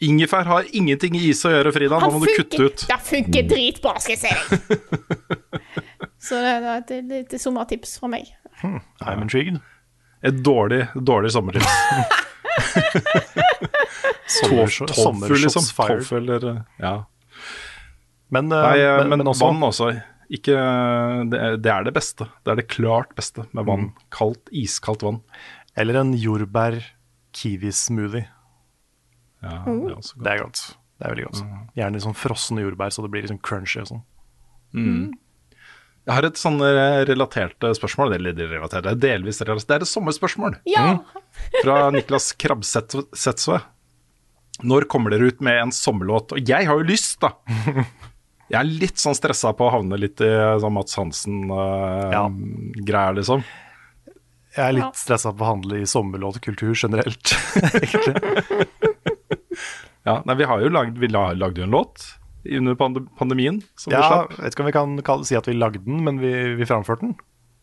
Ingefær 0.00 0.48
har 0.48 0.64
ingenting 0.72 1.12
i 1.18 1.26
is 1.28 1.44
å 1.44 1.50
gjøre, 1.52 1.72
Frida. 1.76 1.98
Nå 2.00 2.06
Han 2.06 2.14
må 2.16 2.20
du 2.24 2.32
kutte 2.38 2.56
ut. 2.64 2.78
Det 2.88 2.96
funker 3.04 3.42
dritbra, 3.50 3.92
skal 4.00 4.16
jeg 4.16 4.20
si 4.22 4.30
deg. 4.32 4.46
Så 6.20 6.34
det, 6.40 6.52
er 6.56 6.80
et 7.20 7.34
er 7.36 7.40
sommertips 7.40 7.98
fra 8.00 8.08
meg. 8.12 8.24
I'm 8.64 9.20
intrigued. 9.24 9.56
Et 10.24 10.36
dårlig, 10.44 10.86
dårlig 10.96 11.30
sommertips. 11.32 11.68
Sommer- 14.30 14.86
Tofu, 14.86 15.34
liksom. 15.34 15.62
Tofu 15.76 16.16
eller 16.16 16.48
eh, 16.50 16.56
Ja. 16.78 17.04
Men, 18.28 18.52
eh, 18.52 18.62
Nei, 18.62 18.78
eh, 18.80 18.96
men, 19.00 19.08
men, 19.08 19.18
men 19.18 19.26
også 19.32 19.44
vann 19.48 19.62
også. 19.66 19.90
Ikke, 20.30 20.54
det, 21.32 21.38
er, 21.40 21.56
det 21.58 21.70
er 21.72 21.82
det 21.88 21.94
beste. 21.96 22.24
Det 22.44 22.50
er 22.52 22.56
det 22.60 22.68
klart 22.70 23.14
beste 23.18 23.40
med 23.50 23.64
vann. 23.66 23.84
Mm. 23.88 23.94
Kaldt, 24.14 24.44
iskaldt 24.54 25.02
vann. 25.02 25.18
Eller 25.76 25.94
en 25.98 26.14
jordbær-kiwi-smoothie. 26.14 28.26
Ja, 29.42 29.62
det 29.64 29.90
er 29.90 29.96
også 29.96 30.14
godt. 30.16 30.24
Det 30.24 30.30
er 30.34 30.38
godt. 30.44 30.60
Det 31.00 31.06
er 31.06 31.10
veldig 31.14 31.26
godt. 31.30 31.40
Gjerne 31.78 31.94
litt 31.96 32.04
sånn 32.04 32.18
frosne 32.20 32.60
jordbær, 32.66 32.90
så 32.92 33.00
det 33.04 33.10
blir 33.14 33.22
litt 33.24 33.32
sånn 33.32 33.40
crunchy 33.46 33.78
og 33.80 33.86
sånn. 33.88 34.02
Jeg 36.06 36.14
har 36.16 36.24
et 36.26 36.38
sånn 36.40 36.60
eh, 36.64 37.02
relatert 37.08 37.56
Det 37.60 37.74
spørsmål. 37.76 38.08
relatert, 38.16 38.84
det 38.86 38.90
er 38.94 39.00
delvis 39.02 39.40
relatert. 39.42 39.68
Det 39.68 39.74
er 39.76 39.82
et 39.84 39.88
sommerspørsmål 39.90 40.52
Ja! 40.70 40.84
fra 41.62 41.76
Niklas 41.94 42.26
Krabbsetsve. 42.40 43.58
Når 44.62 44.82
kommer 44.92 45.10
dere 45.14 45.26
ut 45.32 45.40
med 45.40 45.56
en 45.62 45.72
sommerlåt? 45.72 46.32
Og 46.36 46.40
jeg 46.48 46.66
har 46.68 46.74
jo 46.80 46.84
lyst, 46.88 47.20
da! 47.20 47.28
Jeg 48.50 48.58
er 48.60 48.64
litt 48.66 48.98
sånn 49.00 49.14
stressa 49.16 49.52
på 49.56 49.64
å 49.68 49.72
havne 49.76 49.96
litt 50.00 50.20
i 50.20 50.28
sånn 50.60 50.72
Mats 50.74 50.96
Ja. 50.98 51.02
Hansen-greier, 51.04 53.14
liksom. 53.20 53.40
Jeg 54.56 54.64
er 54.66 54.72
litt 54.74 54.84
Ja. 54.84 54.90
stressa 54.98 55.30
på 55.32 55.44
å 55.46 55.50
handle 55.52 55.74
i 55.80 55.86
sommerlåtkultur 55.86 56.74
generelt, 56.74 57.36
egentlig. 57.72 58.14
Ja, 60.10 60.16
nei, 60.28 60.36
vi 60.40 60.48
har 60.50 60.62
jo 60.64 60.70
lagd, 60.74 60.98
vi 61.00 61.08
la, 61.12 61.28
lagde 61.38 61.62
jo 61.62 61.68
en 61.68 61.74
låt 61.78 62.06
under 62.56 62.74
pandemien 63.20 63.58
som 63.78 63.90
vi 63.92 63.96
Ja, 63.98 64.06
slapp. 64.08 64.34
vet 64.40 64.54
ikke 64.54 64.64
om 64.64 64.68
vi 64.70 64.74
kan 64.76 64.94
kalle, 65.06 65.26
si 65.28 65.36
at 65.38 65.46
vi 65.48 65.54
lagde 65.58 65.82
den, 65.84 66.02
men 66.06 66.18
vi, 66.22 66.30
vi 66.58 66.66
framførte 66.68 67.04
den. 67.06 67.14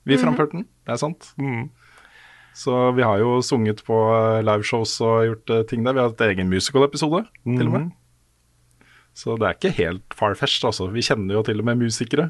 Vi 0.07 0.17
framførte 0.21 0.53
den, 0.59 0.67
det 0.87 0.93
er 0.95 0.99
sant. 1.01 1.31
Mm. 1.41 1.67
Så 2.57 2.73
vi 2.97 3.03
har 3.05 3.19
jo 3.21 3.35
sunget 3.45 3.83
på 3.85 3.93
eh, 4.15 4.39
liveshows 4.45 4.95
og 5.05 5.25
gjort 5.27 5.51
eh, 5.53 5.63
ting 5.69 5.83
der. 5.85 5.93
Vi 5.97 6.01
har 6.01 6.07
hatt 6.13 6.23
egen 6.29 6.49
musical-episode, 6.49 7.25
til 7.45 7.67
og 7.67 7.73
med. 7.75 7.91
Så 9.17 9.35
det 9.41 9.45
er 9.49 9.57
ikke 9.57 9.73
helt 9.77 10.13
far-fetched, 10.17 10.65
altså. 10.69 10.87
Vi 10.93 11.01
kjenner 11.05 11.37
jo 11.39 11.43
til 11.45 11.59
og 11.61 11.65
med 11.69 11.81
musikere. 11.81 12.29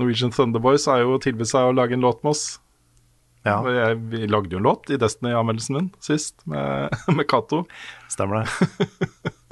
Norwegian 0.00 0.32
Thunderboys 0.34 0.84
har 0.90 1.04
jo 1.04 1.16
tilbudt 1.22 1.48
seg 1.52 1.68
å 1.68 1.74
lage 1.76 1.94
en 1.96 2.04
låt 2.04 2.24
med 2.24 2.32
oss. 2.34 2.44
Ja, 3.44 3.58
Og 3.60 3.68
jeg, 3.76 3.98
vi 4.08 4.26
lagde 4.26 4.52
jo 4.56 4.58
en 4.62 4.64
låt 4.68 4.88
i 4.88 4.96
Destiny-anmeldelsen 5.00 5.76
min 5.76 5.90
sist, 6.00 6.38
med, 6.48 6.88
med 7.16 7.28
Cato. 7.28 7.62
stemmer 8.12 8.42
det. 8.42 9.32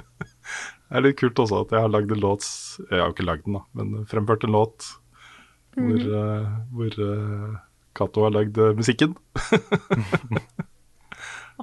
Det 0.93 0.99
er 0.99 1.05
litt 1.07 1.17
kult 1.17 1.39
også 1.41 1.63
at 1.65 1.71
jeg 1.73 1.81
har 1.81 1.89
lagd 1.89 2.11
en 2.13 2.21
låt 2.21 2.45
Jeg 2.91 3.01
har 3.01 3.07
jo 3.07 3.15
ikke 3.15 3.25
lagd 3.25 3.47
den, 3.47 3.55
da, 3.57 3.63
men 3.79 4.03
fremført 4.11 4.43
en 4.45 4.53
låt 4.53 4.91
hvor, 5.73 6.03
uh, 6.05 6.51
hvor 6.77 6.99
uh, 7.01 7.55
Cato 7.97 8.27
har 8.27 8.35
lagd 8.35 8.59
eh, 8.61 8.75
musikken. 8.77 9.15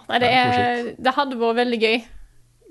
Nei, 0.10 0.20
det, 0.22 0.30
er, 0.30 0.90
det 0.98 1.14
hadde 1.14 1.38
vært 1.38 1.60
veldig 1.60 1.80
gøy. 1.82 1.98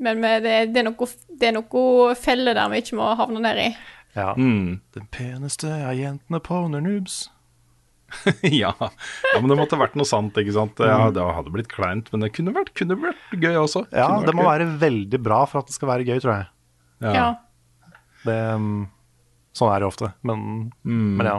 Men 0.02 0.20
med 0.22 0.43
det, 0.47 0.56
det, 0.74 0.82
er 0.82 0.86
noe, 0.86 1.09
det 1.40 1.48
er 1.48 1.55
noe 1.56 2.14
felle 2.18 2.55
der 2.59 2.70
vi 2.70 2.76
ikke 2.82 2.98
må 2.98 3.06
havne 3.18 3.40
ned 3.43 3.56
i. 3.62 3.68
Ja. 4.14 4.35
Mm. 4.39 4.78
Den 4.94 5.06
peneste 5.14 5.68
av 5.70 5.94
jentene 5.98 6.40
på 6.43 6.55
Noobs. 6.70 7.16
ja. 8.62 8.70
ja, 8.78 9.39
men 9.40 9.51
det 9.52 9.56
måtte 9.59 9.76
vært 9.80 9.97
noe 9.98 10.09
sant, 10.09 10.36
ikke 10.40 10.55
sant. 10.56 10.80
Ja, 10.80 11.10
det 11.12 11.22
hadde 11.36 11.52
blitt 11.52 11.68
kleint, 11.72 12.09
men 12.14 12.24
det 12.24 12.30
kunne 12.36 12.55
vært, 12.56 12.70
kunne 12.78 12.97
vært 13.02 13.35
gøy 13.36 13.59
også. 13.60 13.82
Ja, 13.93 14.06
Kunne 14.09 14.22
vært 14.22 14.30
det 14.30 14.36
må 14.39 14.44
gøy. 14.47 14.48
være 14.52 14.68
veldig 14.85 15.20
bra 15.26 15.43
for 15.51 15.60
at 15.60 15.68
det 15.68 15.76
skal 15.76 15.90
være 15.93 16.06
gøy, 16.09 16.16
tror 16.24 16.35
jeg. 16.39 16.48
ja. 17.05 17.12
Ja. 17.18 17.26
Det, 18.24 18.35
um, 18.59 18.89
sånn 19.55 19.70
er 19.70 19.85
det 19.85 19.86
ofte, 19.93 20.09
men, 20.26 20.40
men 20.82 21.28
ja. 21.28 21.36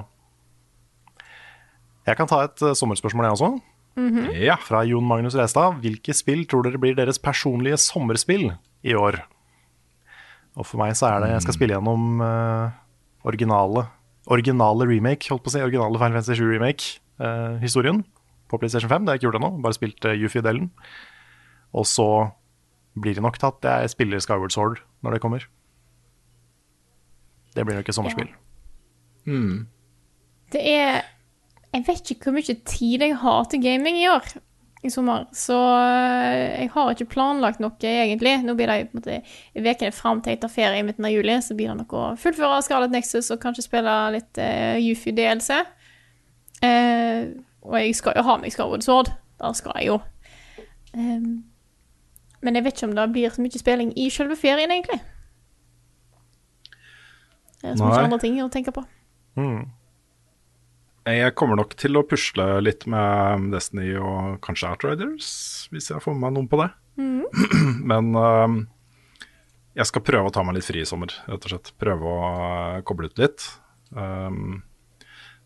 Jeg 2.08 2.18
kan 2.18 2.30
ta 2.32 2.40
et 2.48 2.62
uh, 2.64 2.72
sommerspørsmål, 2.78 3.28
jeg 3.28 3.36
også. 3.36 3.50
ja. 4.40 4.56
Fra 4.64 4.86
Jon 4.88 5.06
Magnus 5.06 5.36
Restad. 5.38 5.82
Hvilke 5.84 6.16
spill 6.16 6.46
tror 6.50 6.64
dere 6.66 6.80
blir 6.82 6.96
deres 6.98 7.20
personlige 7.22 7.78
sommerspill 7.84 8.48
i 8.88 8.96
år? 8.96 9.20
Og 10.56 10.66
for 10.66 10.80
meg 10.82 10.96
så 10.98 11.10
er 11.12 11.22
det 11.26 11.34
Jeg 11.36 11.44
skal 11.46 11.56
spille 11.60 11.76
gjennom 11.76 12.24
uh, 12.24 12.72
originale 13.28 13.84
Originale 14.30 14.86
remake, 14.86 15.30
holdt 15.32 15.44
på 15.46 15.52
å 15.52 15.56
si. 15.56 15.62
Originale 15.66 15.98
Final 15.98 16.18
Fantasy 16.20 16.38
7 16.38 16.52
remake-historien 16.54 18.04
på 18.50 18.60
PlayStation 18.62 18.90
5. 18.92 19.06
Det 19.06 19.12
har 19.12 19.18
jeg 19.18 19.22
ikke 19.24 19.30
gjort 19.30 19.40
ennå. 19.42 19.52
Bare 19.64 19.78
spilt 19.78 20.06
uh, 20.06 20.14
Yuffie-delen. 20.18 20.70
Og 21.78 21.88
så 21.90 22.10
blir 23.00 23.18
det 23.18 23.24
nok 23.24 23.40
tatt. 23.42 23.64
jeg 23.64 23.94
spiller 23.94 24.22
Skyward 24.22 24.54
Sword 24.54 24.84
når 25.06 25.16
det 25.16 25.22
kommer. 25.24 25.46
Det 27.56 27.66
blir 27.66 27.80
nok 27.80 27.90
et 27.90 27.98
sommerspill. 27.98 28.30
Det 30.54 30.62
er 30.66 31.02
Jeg 31.74 31.84
vet 31.86 32.12
ikke 32.12 32.30
hvor 32.30 32.34
mye 32.40 32.56
tid 32.66 33.04
jeg 33.06 33.18
har 33.22 33.44
til 33.50 33.62
gaming 33.62 34.00
i 34.02 34.08
år. 34.10 34.26
I 34.84 34.90
sommer. 34.90 35.26
Så 35.36 35.56
øh, 35.58 36.62
jeg 36.62 36.70
har 36.74 36.92
ikke 36.94 37.10
planlagt 37.12 37.60
noe, 37.60 37.76
egentlig. 37.84 38.38
Nå 38.46 38.56
blir 38.56 38.72
det 38.72 38.78
på 38.92 38.96
en 38.96 39.02
måte 39.02 39.18
i 39.20 39.64
ukene 39.66 39.92
fram 39.92 40.22
til 40.24 40.36
jeg 40.36 40.42
tar 40.44 40.54
ferie 40.54 40.80
i 40.80 40.86
midten 40.88 41.08
av 41.08 41.12
juli, 41.12 41.36
så 41.44 41.58
blir 41.58 41.74
det 41.74 41.82
noe 41.82 42.00
å 42.00 42.16
fullføre 42.20 42.62
Scarlet 42.64 42.96
Nexus 42.96 43.28
og 43.36 43.42
kanskje 43.44 43.66
spille 43.68 43.96
litt 44.16 44.40
uh, 44.40 44.80
Yuffie 44.80 45.16
DLC. 45.18 45.60
Uh, 46.64 47.36
og 47.68 47.76
jeg 47.82 47.98
skal 48.00 48.16
jo 48.16 48.24
ha 48.24 48.38
meg 48.40 48.56
Skyward 48.56 48.88
Sword. 48.88 49.12
Der 49.40 49.56
skal 49.56 49.76
jeg 49.80 49.92
jo. 49.92 50.00
Um, 50.96 51.44
men 52.40 52.56
jeg 52.56 52.64
vet 52.64 52.80
ikke 52.80 52.88
om 52.88 52.96
det 52.96 53.12
blir 53.12 53.36
så 53.36 53.44
mye 53.44 53.60
spilling 53.60 53.92
i 54.00 54.08
selve 54.14 54.40
ferien, 54.40 54.72
egentlig. 54.72 55.02
Det 57.60 57.74
er 57.74 57.76
så 57.76 57.84
mye 57.84 58.08
andre 58.08 58.22
ting 58.24 58.40
å 58.40 58.48
tenke 58.52 58.72
på. 58.72 58.86
Jeg 61.16 61.36
kommer 61.40 61.60
nok 61.60 61.74
til 61.80 61.98
å 61.98 62.06
pusle 62.08 62.46
litt 62.62 62.86
med 62.90 63.50
Destiny 63.54 63.94
og 63.98 64.40
kanskje 64.46 64.72
Outriders, 64.74 65.30
hvis 65.74 65.90
jeg 65.92 66.04
får 66.04 66.16
med 66.16 66.26
meg 66.26 66.36
noen 66.38 66.50
på 66.52 66.60
det. 66.62 66.70
Men 67.92 68.12
uh, 68.18 68.58
jeg 69.80 69.90
skal 69.90 70.04
prøve 70.06 70.30
å 70.30 70.34
ta 70.34 70.44
meg 70.46 70.58
litt 70.58 70.68
fri 70.68 70.84
i 70.84 70.88
sommer, 70.88 71.14
rett 71.30 71.46
og 71.46 71.54
slett. 71.54 71.72
Prøve 71.80 72.10
å 72.10 72.24
øh, 72.30 72.80
koble 72.88 73.10
ut 73.10 73.22
litt. 73.22 73.46
Um, 73.96 74.62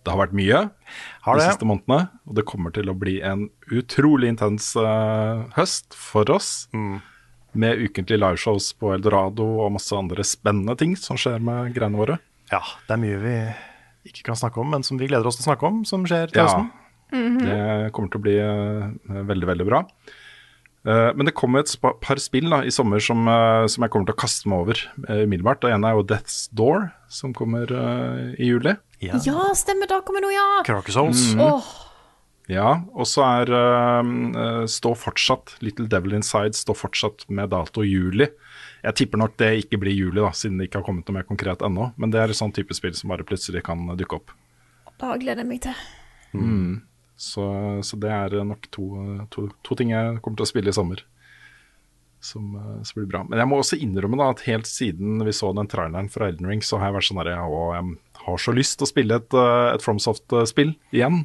det 0.04 0.12
har 0.12 0.20
vært 0.20 0.34
mye 0.36 0.58
Har 1.24 1.38
de 1.40 1.46
siste 1.46 1.68
månedene, 1.68 2.10
og 2.28 2.36
det 2.36 2.44
kommer 2.50 2.74
til 2.76 2.92
å 2.92 2.96
bli 2.98 3.22
en 3.24 3.46
utrolig 3.72 4.34
intens 4.34 4.74
uh, 4.76 5.46
høst 5.56 5.96
for 5.96 6.28
oss. 6.34 6.68
Med 7.54 7.84
ukentlige 7.84 8.20
liveshows 8.20 8.72
på 8.82 8.96
Eldorado 8.96 9.46
og 9.64 9.76
masse 9.76 9.94
andre 9.96 10.26
spennende 10.26 10.76
ting 10.80 10.98
som 11.00 11.20
skjer 11.20 11.44
med 11.44 11.76
greiene 11.76 12.02
våre. 12.02 12.18
Ja, 12.52 12.64
det 12.88 12.98
er 12.98 13.04
mye 13.06 13.22
vi 13.22 13.38
ikke 14.10 14.26
kan 14.30 14.40
snakke 14.40 14.60
om, 14.62 14.72
men 14.74 14.84
som 14.86 15.00
vi 15.00 15.10
gleder 15.10 15.28
oss 15.28 15.40
til 15.40 15.46
å 15.46 15.52
snakke 15.52 15.70
om, 15.70 15.84
som 15.88 16.06
skjer 16.10 16.34
til 16.34 16.44
Ja, 16.44 16.50
høsten. 16.50 17.40
det 17.40 17.94
kommer 17.96 18.12
til 18.12 18.20
å 18.22 18.26
bli 18.26 18.36
uh, 18.42 19.24
veldig, 19.30 19.50
veldig 19.54 19.68
bra. 19.70 19.84
Uh, 20.84 21.14
men 21.16 21.30
det 21.30 21.36
kommer 21.40 21.64
et 21.64 21.72
par 21.80 22.20
spill 22.20 22.50
da, 22.52 22.60
i 22.68 22.74
sommer 22.74 23.00
som, 23.04 23.24
uh, 23.30 23.64
som 23.72 23.86
jeg 23.86 23.94
kommer 23.94 24.10
til 24.10 24.18
å 24.18 24.22
kaste 24.26 24.52
meg 24.52 24.66
over 24.66 24.82
uh, 25.08 25.24
umiddelbart. 25.24 25.62
Det 25.64 25.72
ene 25.72 25.92
er 25.94 26.00
jo 26.00 26.08
Death's 26.10 26.42
Door, 26.52 26.90
som 27.08 27.32
kommer 27.38 27.72
i 28.36 28.50
juli. 28.52 28.76
Ja. 29.04 29.20
Ja, 29.24 29.50
stemmer, 29.56 29.88
da 29.92 30.02
kommer 30.04 30.24
noe, 30.24 30.36
ja! 30.36 30.62
Carcass 30.68 30.96
Souls. 30.98 31.24
Oh. 31.40 31.64
Ja, 32.52 32.82
og 32.92 33.08
så 33.08 33.24
er 33.24 33.52
Stå 34.68 34.92
eh, 34.92 35.00
fortsatt 35.00 35.56
Little 35.64 35.88
Devil 35.92 36.18
Inside 36.18 36.58
står 36.58 36.76
fortsatt 36.76 37.26
med 37.32 37.54
dato 37.54 37.86
juli. 37.88 38.28
Jeg 38.84 38.98
tipper 39.00 39.22
nok 39.22 39.38
det 39.40 39.52
ikke 39.62 39.80
blir 39.80 39.96
juli, 39.96 40.20
da, 40.20 40.34
siden 40.36 40.58
det 40.60 40.68
ikke 40.68 40.82
har 40.82 40.88
kommet 40.88 41.08
noe 41.08 41.22
mer 41.22 41.28
konkret 41.28 41.62
ennå. 41.64 41.92
Men 41.96 42.12
det 42.12 42.20
er 42.20 42.34
et 42.34 42.40
sånn 42.40 42.52
type 42.56 42.76
spill 42.76 42.96
som 42.98 43.14
bare 43.14 43.26
plutselig 43.28 43.64
kan 43.64 43.86
eh, 43.90 44.00
dukke 44.00 44.20
opp. 44.20 44.34
da 45.00 45.16
gleder 45.20 45.44
jeg 45.44 45.50
meg 45.50 45.62
til. 45.64 45.86
Så, 47.16 47.46
så 47.86 47.98
det 48.02 48.12
er 48.12 48.36
nok 48.44 48.68
to, 48.74 48.88
to, 49.32 49.48
to 49.64 49.78
ting 49.80 49.94
jeg 49.94 50.20
kommer 50.24 50.40
til 50.40 50.48
å 50.48 50.50
spille 50.50 50.74
i 50.74 50.76
sommer. 50.76 51.04
Som, 52.24 52.56
eh, 52.60 52.82
som 52.84 53.00
blir 53.00 53.08
bra. 53.12 53.24
Men 53.28 53.40
jeg 53.40 53.52
må 53.52 53.62
også 53.62 53.80
innrømme 53.80 54.20
da 54.20 54.32
at 54.34 54.44
helt 54.50 54.68
siden 54.68 55.24
vi 55.24 55.36
så 55.36 55.54
den 55.56 55.72
traileren 55.72 56.12
fra 56.12 56.28
Elden 56.32 56.50
Ring, 56.52 56.66
så 56.66 56.82
har 56.82 56.92
jeg 56.92 56.98
vært 56.98 57.10
sånn 57.10 57.22
herre 57.24 57.38
ja, 57.38 57.64
jeg 57.78 58.26
har 58.26 58.44
så 58.44 58.56
lyst 58.56 58.80
til 58.80 58.88
å 58.88 58.92
spille 58.92 59.22
et, 59.22 59.40
eh, 59.40 59.70
et 59.78 59.86
FromSoft-spill 59.86 60.76
igjen. 60.92 61.24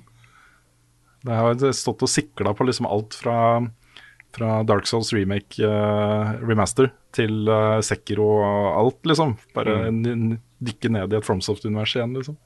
Det 1.26 1.34
har 1.34 1.58
stått 1.74 2.06
og 2.06 2.10
sikla 2.10 2.54
på 2.54 2.66
liksom 2.68 2.86
alt 2.86 3.18
fra, 3.18 3.38
fra 4.36 4.62
Dark 4.68 4.86
Souls 4.86 5.08
remake 5.16 5.56
uh, 5.64 6.34
remaster 6.44 6.90
til 7.16 7.48
uh, 7.48 7.78
Sekiro 7.82 8.26
og 8.44 8.66
alt, 8.82 8.98
liksom. 9.08 9.36
Bare 9.56 9.88
n- 9.90 10.36
dykke 10.60 10.90
ned 10.92 11.14
i 11.14 11.18
et 11.18 11.24
FromSoft-univers 11.26 11.94
igjen, 11.96 12.12
liksom. 12.18 12.36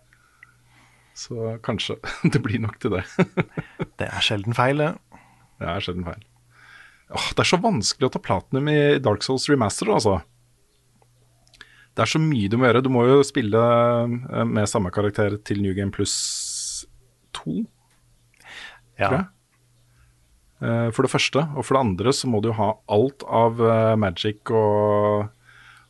Så 1.18 1.56
kanskje 1.66 1.98
det 2.32 2.40
blir 2.44 2.60
nok 2.62 2.78
til 2.80 2.94
det. 2.98 3.02
Det 4.00 4.06
er 4.08 4.22
sjelden 4.24 4.54
feil, 4.56 4.78
det. 4.80 4.92
Det 5.60 5.68
er 5.68 5.82
sjelden 5.84 6.06
feil. 6.06 6.22
Åh, 7.12 7.26
det 7.36 7.42
er 7.44 7.50
så 7.50 7.58
vanskelig 7.60 8.08
å 8.08 8.12
ta 8.14 8.20
platinum 8.24 8.70
i 8.72 8.78
Dark 9.04 9.22
Souls 9.26 9.44
Remaster, 9.52 9.90
altså. 9.92 10.20
Det 11.92 12.06
er 12.06 12.08
så 12.08 12.16
mye 12.22 12.48
du 12.48 12.56
må 12.56 12.64
gjøre. 12.70 12.80
Du 12.86 12.88
må 12.94 13.02
jo 13.04 13.18
spille 13.26 13.60
eh, 13.60 14.44
med 14.48 14.70
samme 14.70 14.88
karakter 14.94 15.34
til 15.44 15.60
New 15.60 15.74
Game 15.76 15.92
Plus 15.92 16.14
2, 17.36 17.58
Ja. 19.02 19.10
Eh, 20.62 20.88
For 20.94 21.02
det 21.02 21.12
første. 21.12 21.44
Og 21.56 21.66
for 21.66 21.76
det 21.76 21.84
andre 21.84 22.14
så 22.14 22.30
må 22.30 22.40
du 22.42 22.52
jo 22.52 22.58
ha 22.60 22.72
alt 22.94 23.24
av 23.26 23.62
eh, 23.66 23.94
magic 23.98 24.52
og, 24.54 25.30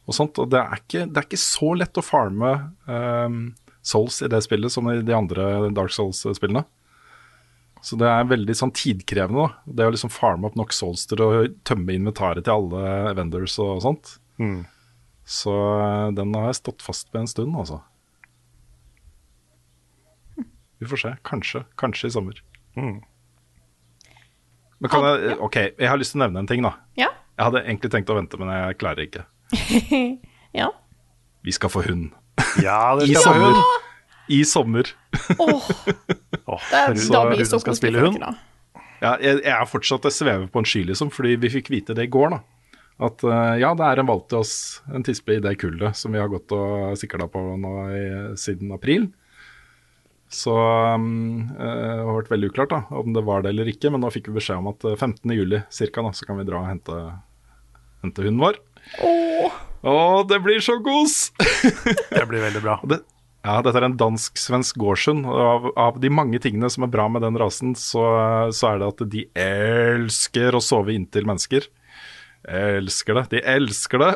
og 0.09 0.17
sånt. 0.17 0.41
Og 0.41 0.53
det 0.53 0.61
er, 0.63 0.81
ikke, 0.81 1.07
det 1.09 1.21
er 1.21 1.29
ikke 1.29 1.43
så 1.45 1.75
lett 1.77 2.01
å 2.01 2.05
farme 2.05 2.53
um, 2.89 3.43
souls 3.85 4.23
i 4.25 4.31
det 4.33 4.41
spillet 4.47 4.73
som 4.73 4.89
i 4.91 5.01
de 5.05 5.17
andre 5.17 5.69
Dark 5.77 5.93
Souls-spillene. 5.95 6.65
Så 7.83 7.99
det 7.99 8.07
er 8.07 8.29
veldig 8.31 8.55
sånn 8.55 8.73
tidkrevende. 8.79 9.49
da 9.67 9.75
Det 9.79 9.89
å 9.89 9.93
liksom 9.93 10.13
farme 10.15 10.47
opp 10.49 10.57
nok 10.59 10.73
souls 10.73 11.05
til 11.11 11.21
å 11.25 11.31
tømme 11.67 11.97
inventaret 11.97 12.47
til 12.47 12.55
alle 12.55 13.15
vendors 13.19 13.59
og 13.61 13.81
sånt. 13.83 14.17
Mm. 14.39 14.61
Så 15.27 15.53
den 16.15 16.35
har 16.39 16.49
jeg 16.49 16.61
stått 16.63 16.85
fast 16.87 17.11
med 17.13 17.25
en 17.25 17.33
stund, 17.33 17.57
altså. 17.59 17.83
Vi 20.83 20.89
får 20.91 21.03
se. 21.03 21.11
Kanskje. 21.27 21.65
Kanskje 21.79 22.09
i 22.09 22.15
sommer. 22.15 22.39
Mm. 22.79 23.03
Men 24.83 24.91
kan 24.91 25.05
jeg 25.07 25.37
OK, 25.39 25.57
jeg 25.79 25.89
har 25.89 26.01
lyst 26.01 26.17
til 26.17 26.19
å 26.19 26.25
nevne 26.25 26.43
en 26.43 26.49
ting, 26.51 26.65
da. 26.65 26.75
Ja. 26.99 27.13
Jeg 27.39 27.47
hadde 27.49 27.63
egentlig 27.63 27.91
tenkt 27.95 28.11
å 28.11 28.17
vente, 28.19 28.39
men 28.41 28.51
jeg 28.51 28.79
klarer 28.81 29.07
ikke. 29.07 29.25
ja. 30.61 30.69
Vi 31.47 31.55
skal 31.55 31.71
få 31.73 31.85
hund. 31.87 32.11
Ja, 32.63 32.93
det 32.99 33.07
I 33.07 33.15
skal 33.15 33.29
sommer. 33.29 33.61
I 34.33 34.41
sommer. 34.49 34.91
oh, 35.39 35.69
det, 35.87 36.81
er, 36.81 36.97
så, 36.99 37.13
da 37.15 37.23
blir 37.29 37.45
det 37.45 37.49
så 37.51 37.61
skal 37.63 37.77
koselig 37.77 37.81
spille 37.81 38.03
for 38.03 38.11
hund. 38.11 38.19
dere, 38.19 38.33
da. 38.33 38.49
Ja, 39.03 39.17
jeg, 39.19 39.41
jeg 39.43 39.55
er 39.55 39.67
fortsatt 39.67 40.07
jeg 40.07 40.15
svever 40.15 40.51
på 40.51 40.63
en 40.63 40.69
sky, 40.69 40.85
liksom, 40.91 41.11
fordi 41.15 41.35
vi 41.43 41.51
fikk 41.51 41.73
vite 41.75 41.95
det 41.99 42.07
i 42.07 42.13
går, 42.13 42.37
da. 42.37 42.43
At 43.03 43.25
eh, 43.27 43.55
ja, 43.63 43.73
det 43.79 43.87
er 43.87 44.03
en 44.03 44.11
valg 44.11 44.29
til 44.31 44.43
oss, 44.43 44.55
en 44.93 45.03
tispe 45.07 45.39
i 45.39 45.43
det 45.43 45.57
kullet 45.63 45.99
som 45.99 46.15
vi 46.15 46.21
har 46.23 46.31
gått 46.31 46.53
og 46.55 46.95
sikla 47.01 47.27
på 47.31 47.41
nå 47.59 47.73
i, 47.91 48.05
siden 48.39 48.75
april. 48.75 49.09
Så 50.33 50.53
um, 50.57 51.51
eh, 51.61 51.83
det 51.93 52.07
har 52.07 52.17
vært 52.17 52.31
veldig 52.33 52.49
uklart 52.53 52.73
da, 52.73 52.81
om 52.97 53.13
det 53.13 53.25
var 53.27 53.45
det 53.45 53.53
eller 53.53 53.69
ikke, 53.69 53.91
men 53.93 54.01
nå 54.03 54.11
fikk 54.15 54.31
vi 54.31 54.39
beskjed 54.39 54.63
om 54.63 54.71
at 54.73 54.87
eh, 54.89 54.97
15. 54.97 55.35
juli 55.37 55.61
cirka, 55.73 56.05
så 56.17 56.29
kan 56.29 56.41
vi 56.41 56.47
dra 56.49 56.63
og 56.63 56.71
hente, 56.71 57.01
hente 58.05 58.25
hunden 58.25 58.41
vår. 58.41 58.61
Åh, 59.05 59.59
Åh, 59.83 60.21
det 60.31 60.39
blir 60.45 60.63
så 60.63 60.79
kos! 60.83 61.33
Det 62.15 62.23
blir 62.31 62.45
veldig 62.45 62.63
bra. 62.63 62.77
Det, 62.87 63.01
ja, 63.43 63.57
dette 63.67 63.81
er 63.81 63.89
en 63.89 63.97
dansk-svensk 63.99 64.79
gårdshund. 64.79 65.27
og 65.27 65.41
Av, 65.43 65.65
av 65.89 65.99
de 66.03 66.11
mange 66.15 66.39
tingene 66.43 66.71
som 66.71 66.87
er 66.87 66.93
bra 66.93 67.09
med 67.11 67.25
den 67.27 67.39
rasen, 67.41 67.75
så, 67.75 68.05
så 68.55 68.71
er 68.71 68.79
det 68.79 68.91
at 68.93 69.03
de 69.11 69.25
elsker 69.43 70.55
å 70.55 70.63
sove 70.63 70.95
inntil 70.95 71.27
mennesker. 71.27 71.67
Elsker 72.47 73.19
det. 73.19 73.25
De 73.35 73.43
elsker 73.57 74.05
det! 74.05 74.13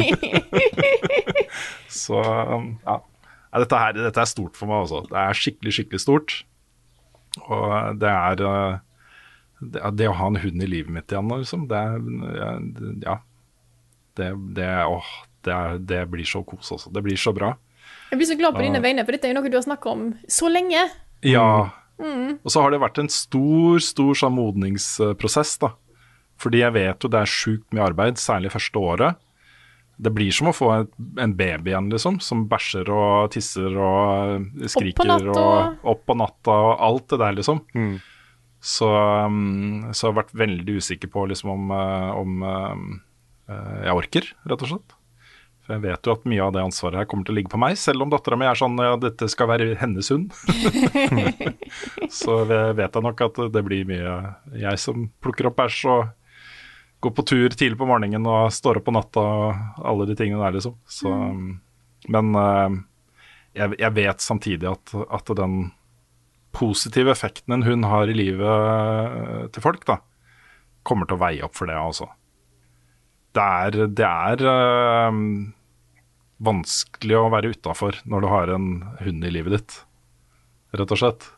så 2.02 2.24
um, 2.56 2.72
ja. 3.50 3.62
Dette, 3.62 3.80
her, 3.82 3.96
dette 3.98 4.22
er 4.22 4.30
stort 4.30 4.58
for 4.58 4.70
meg, 4.70 4.84
altså. 4.84 5.02
Det 5.10 5.18
er 5.18 5.40
skikkelig, 5.40 5.74
skikkelig 5.76 6.02
stort. 6.02 6.36
Og 7.46 7.98
det 8.02 8.10
er 8.10 8.44
uh, 8.46 8.78
det, 9.60 9.82
det 9.98 10.08
å 10.10 10.14
ha 10.18 10.28
en 10.30 10.38
hund 10.40 10.62
i 10.64 10.68
livet 10.68 10.92
mitt 10.94 11.12
igjen, 11.12 11.32
liksom, 11.42 11.66
det 11.70 11.80
er 11.80 13.02
Ja. 13.06 13.18
Det, 14.18 14.32
det, 14.56 14.68
åh, 14.90 15.06
det, 15.46 15.52
er, 15.54 15.76
det 15.86 16.00
blir 16.12 16.26
så 16.28 16.42
kos, 16.44 16.72
altså. 16.74 16.90
Det 16.92 17.02
blir 17.04 17.16
så 17.16 17.32
bra. 17.32 17.54
jeg 18.10 18.18
blir 18.18 18.28
så 18.28 18.36
glad 18.36 18.56
på 18.56 18.64
dine 18.64 18.82
vegne, 18.82 19.04
for 19.06 19.16
dette 19.16 19.28
er 19.28 19.32
jo 19.32 19.38
noe 19.38 19.52
du 19.52 19.56
har 19.56 19.64
snakket 19.64 19.92
om 19.92 20.02
så 20.28 20.50
lenge. 20.50 20.82
Ja. 21.24 21.70
Og 22.00 22.50
så 22.50 22.64
har 22.64 22.72
det 22.72 22.80
vært 22.82 22.98
en 23.00 23.10
stor, 23.12 23.78
stor 23.84 24.18
sånn 24.18 24.34
modningsprosess, 24.36 25.54
da. 25.62 25.72
Fordi 26.40 26.62
jeg 26.62 26.74
vet 26.74 27.04
jo 27.04 27.10
det 27.12 27.20
er 27.20 27.30
sjukt 27.30 27.66
mye 27.76 27.86
arbeid, 27.90 28.20
særlig 28.20 28.52
første 28.54 28.80
året. 28.80 29.20
Det 30.00 30.12
blir 30.16 30.30
som 30.32 30.48
å 30.48 30.54
få 30.56 30.68
en 31.20 31.34
baby 31.36 31.74
igjen, 31.74 31.90
liksom, 31.92 32.20
som 32.24 32.46
bæsjer 32.48 32.88
og 32.94 33.30
tisser 33.34 33.74
og 33.76 34.46
skriker 34.72 35.10
natta. 35.10 35.42
og 35.42 35.90
opp 35.92 36.06
på 36.08 36.16
natta 36.16 36.54
og 36.70 36.72
alt 36.86 37.08
det 37.12 37.18
der, 37.20 37.36
liksom. 37.36 37.60
Så, 38.60 38.88
um, 39.26 39.90
så 39.92 40.06
jeg 40.06 40.12
har 40.12 40.18
vært 40.22 40.32
veldig 40.36 40.78
usikker 40.80 41.08
på 41.12 41.26
liksom 41.30 41.52
om, 41.52 41.70
uh, 41.72 42.10
om 42.20 42.42
um, 42.44 42.88
uh, 43.48 43.76
jeg 43.86 43.94
orker, 44.02 44.30
rett 44.48 44.64
og 44.66 44.72
slett. 44.72 44.96
For 45.64 45.76
jeg 45.76 45.84
vet 45.84 46.08
jo 46.08 46.12
at 46.16 46.24
mye 46.28 46.44
av 46.44 46.52
det 46.56 46.62
ansvaret 46.64 47.00
her 47.00 47.08
kommer 47.08 47.24
til 47.28 47.34
å 47.34 47.38
ligge 47.38 47.52
på 47.52 47.60
meg, 47.60 47.76
selv 47.80 48.04
om 48.04 48.12
dattera 48.12 48.36
mi 48.40 48.48
er 48.48 48.56
sånn 48.60 48.76
ja, 48.80 48.94
dette 49.00 49.28
skal 49.32 49.48
være 49.52 49.74
hennes 49.80 50.08
hund. 50.12 50.32
så 52.20 52.40
ve- 52.48 52.72
vet 52.80 52.96
jeg 52.96 53.06
nok 53.06 53.20
at 53.28 53.42
det 53.52 53.64
blir 53.68 53.84
mye 53.88 54.16
jeg 54.60 54.80
som 54.80 55.08
plukker 55.24 55.48
opp 55.50 55.60
bæsj 55.60 55.84
og 55.92 56.08
går 57.00 57.12
på 57.16 57.24
tur 57.26 57.54
tidlig 57.54 57.78
på 57.80 57.88
morgenen 57.88 58.28
og 58.28 58.52
står 58.52 58.80
opp 58.80 58.88
på 58.88 58.94
natta 58.94 59.24
og 59.24 59.82
alle 59.88 60.06
de 60.10 60.16
tingene 60.18 60.42
der, 60.44 60.56
liksom. 60.58 60.76
Så, 60.88 61.12
Men 62.10 62.32
uh, 62.36 62.80
jeg, 63.56 63.76
jeg 63.80 63.96
vet 63.96 64.24
samtidig 64.24 64.68
at, 64.70 64.94
at 65.10 65.32
den 65.38 65.70
positive 66.52 67.12
effekten 67.12 67.54
en 67.54 67.66
hund 67.66 67.86
har 67.86 68.10
i 68.10 68.16
livet 68.16 68.46
eh, 68.46 69.44
til 69.54 69.64
folk, 69.64 69.84
da, 69.86 70.00
kommer 70.86 71.06
til 71.06 71.18
å 71.18 71.22
veie 71.22 71.44
opp 71.46 71.56
for 71.58 71.70
det, 71.70 71.78
altså. 71.78 72.08
Det 73.36 73.44
er, 73.44 73.78
det 73.94 74.08
er 74.08 74.44
eh, 74.50 75.20
vanskelig 76.42 77.18
å 77.18 77.28
være 77.30 77.52
utafor 77.54 78.00
når 78.10 78.24
du 78.24 78.30
har 78.32 78.54
en 78.56 78.70
hund 79.04 79.26
i 79.26 79.32
livet 79.34 79.58
ditt, 79.58 79.78
rett 80.74 80.96
og 80.96 81.02
slett. 81.02 81.30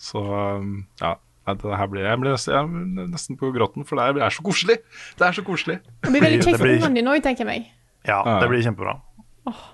Så 0.00 0.24
eh, 0.24 0.70
ja. 1.02 1.14
Her 1.58 1.90
blir, 1.90 2.04
jeg 2.06 2.20
blir 2.22 2.34
nesten, 2.34 2.54
jeg 2.54 2.70
blir 2.70 3.10
nesten 3.10 3.38
på 3.40 3.50
gråten, 3.54 3.86
for 3.88 3.98
det 3.98 4.06
er, 4.06 4.16
det 4.18 4.24
er 4.26 4.34
så 4.36 4.44
koselig. 4.46 4.76
Det 5.18 5.26
er 5.26 5.36
så 5.36 5.44
koselig. 5.46 5.78
Det 6.04 6.12
blir 6.12 6.24
veldig 6.26 6.44
kjekt 6.44 6.60
for 6.62 6.72
ungene 6.74 7.00
dine 7.00 7.14
òg, 7.14 7.22
tenker 7.24 7.44
jeg 7.44 7.50
meg. 7.50 7.72
Ja, 8.08 8.22
det 8.40 8.48
blir 8.52 8.62
kjempebra. 8.64 8.96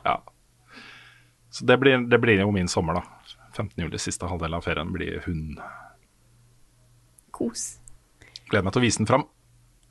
Ja. 0.07 0.19
Så 1.57 1.67
det 1.69 1.79
blir, 1.81 2.03
det 2.11 2.21
blir 2.23 2.43
jo 2.43 2.51
min 2.55 2.69
sommer, 2.69 2.99
da. 2.99 3.05
15. 3.57 3.73
juli, 3.87 3.99
siste 4.01 4.29
halvdel 4.29 4.57
av 4.59 4.67
ferien, 4.67 4.91
blir 4.93 5.23
hund. 5.25 5.61
Kos. 7.37 7.79
Gleder 8.51 8.67
meg 8.67 8.75
til 8.75 8.83
å 8.83 8.85
vise 8.85 9.01
den 9.01 9.09
fram. 9.09 9.25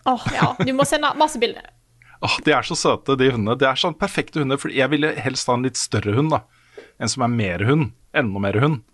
Åh, 0.05 0.27
ja. 0.35 0.51
Du 0.61 0.71
må 0.77 0.85
sende 0.85 1.09
masse 1.17 1.41
bilder. 1.41 1.71
Åh, 2.25 2.37
de 2.45 2.53
er 2.55 2.67
så 2.67 2.77
søte, 2.77 3.17
de 3.19 3.31
hundene. 3.33 3.57
Det 3.59 3.67
er 3.69 3.79
sånn 3.79 3.97
perfekte 3.97 4.43
hunder. 4.43 4.59
For 4.61 4.73
jeg 4.73 4.91
ville 4.93 5.11
helst 5.25 5.49
ha 5.49 5.57
en 5.57 5.65
litt 5.65 5.79
større 5.79 6.13
hund, 6.15 6.31
da. 6.33 6.43
En 7.01 7.11
som 7.11 7.25
er 7.25 7.33
mer 7.33 7.65
hund. 7.67 7.89
Enda 8.15 8.41
mer 8.41 8.59
hund. 8.63 8.85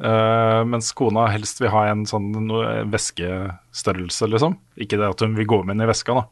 Eh, 0.00 0.64
mens 0.64 0.92
kona 0.92 1.26
helst 1.28 1.60
vil 1.60 1.72
ha 1.74 1.84
en 1.90 2.06
sånn 2.08 2.30
no, 2.46 2.62
veskestørrelse, 2.88 4.28
liksom. 4.32 4.56
Ikke 4.80 4.96
det 5.00 5.10
at 5.12 5.24
hun 5.24 5.36
vil 5.36 5.48
gå 5.48 5.58
med 5.62 5.76
den 5.76 5.84
i 5.84 5.90
veska, 5.90 6.16
da. 6.16 6.26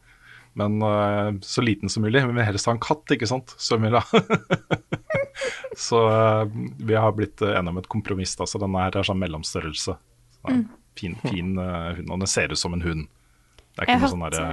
Men 0.57 0.81
uh, 0.81 1.29
så 1.45 1.61
liten 1.61 1.91
som 1.93 2.03
mulig. 2.03 2.23
Hun 2.25 2.33
vil 2.33 2.47
helst 2.47 2.65
ha 2.67 2.73
en 2.73 2.81
katt, 2.81 3.05
ikke 3.13 3.29
sant. 3.29 3.53
Så 3.61 3.77
vil 3.79 3.93
ha. 3.93 4.01
så 5.85 6.01
uh, 6.09 6.55
vi 6.81 6.97
har 6.97 7.13
blitt 7.15 7.43
enige 7.45 7.75
om 7.75 7.77
et 7.79 7.91
kompromiss, 7.91 8.33
da. 8.39 8.47
Så 8.49 8.59
denne 8.59 8.81
her 8.81 8.97
er 8.97 9.07
sånn 9.07 9.21
mellomstørrelse. 9.21 9.95
Så, 10.39 10.43
en 10.49 10.65
Fin, 10.97 11.13
fin 11.21 11.53
hund. 11.55 12.09
Og 12.09 12.17
den 12.19 12.27
ser 12.27 12.51
ut 12.51 12.59
som 12.59 12.73
en 12.75 12.81
hund. 12.83 13.05
Det 13.77 13.85
er 13.85 13.85
Jeg 13.85 13.85
ikke 13.85 13.93
har, 13.93 14.01
noe 14.01 14.11
sånn 14.11 14.23
derre 14.25 14.47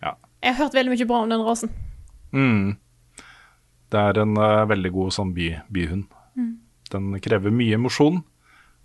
ja. 0.00 0.12
jeg 0.40 0.54
har 0.54 0.56
hørt 0.62 0.76
veldig 0.78 0.94
mye 0.94 1.06
bra 1.10 1.18
om 1.26 1.34
den 1.34 1.42
rasen. 1.44 1.72
Mm. 2.32 2.62
Det 3.92 4.04
er 4.06 4.20
en 4.22 4.40
veldig 4.70 4.92
god 4.94 5.12
sånn 5.18 5.34
by, 5.36 5.50
byhund. 5.68 6.06
Den 6.92 7.14
krever 7.22 7.54
mye 7.54 7.78
mosjon. 7.80 8.20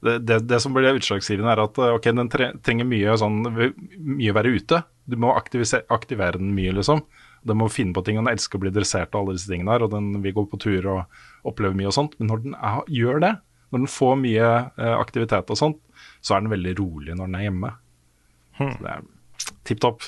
Det, 0.06 0.19
det, 0.27 0.40
det 0.49 0.60
som 0.61 0.76
blir 0.76 0.98
utslagsgivende, 0.98 1.53
er 1.53 1.64
at 1.64 1.77
eh, 1.82 1.94
ok, 1.98 2.10
den 2.14 2.30
tre, 2.30 2.52
trenger 2.65 2.88
mye 2.90 3.15
sånn 3.18 3.40
mye 3.45 4.36
være 4.36 4.52
ute. 4.57 4.82
Du 5.10 5.18
må 5.22 5.32
aktivere 5.34 6.38
den 6.38 6.52
mye, 6.57 6.73
liksom. 6.76 7.02
Den 7.45 7.60
må 7.61 7.69
finne 7.69 7.94
på 7.94 8.03
ting, 8.06 8.18
og 8.18 8.26
den 8.26 8.34
elsker 8.34 8.60
å 8.60 8.64
bli 8.65 8.73
dressert 8.73 9.14
og 9.14 9.22
alle 9.22 9.38
disse 9.38 9.49
tingene 9.49 9.73
her. 9.73 9.86
Og 9.86 9.94
den 9.94 10.11
vil 10.23 10.36
gå 10.36 10.45
på 10.52 10.60
tur 10.61 10.90
og 10.94 11.49
oppleve 11.49 11.77
mye 11.77 11.90
og 11.90 11.98
sånt. 11.98 12.18
Men 12.19 12.32
når 12.32 12.45
den 12.45 12.57
er, 12.57 12.84
gjør 13.02 13.22
det, 13.23 13.34
når 13.72 13.84
den 13.84 13.91
får 13.95 14.22
mye 14.22 14.52
eh, 14.52 14.94
aktivitet 14.98 15.52
og 15.53 15.60
sånt, 15.61 15.82
så 16.26 16.36
er 16.36 16.45
den 16.45 16.53
veldig 16.53 16.76
rolig 16.82 17.15
når 17.15 17.30
den 17.30 17.40
er 17.40 17.48
hjemme. 17.48 17.73
Så 18.60 18.86
det 18.86 18.94
er 18.94 19.10
tipp 19.68 19.82
topp. 19.84 20.06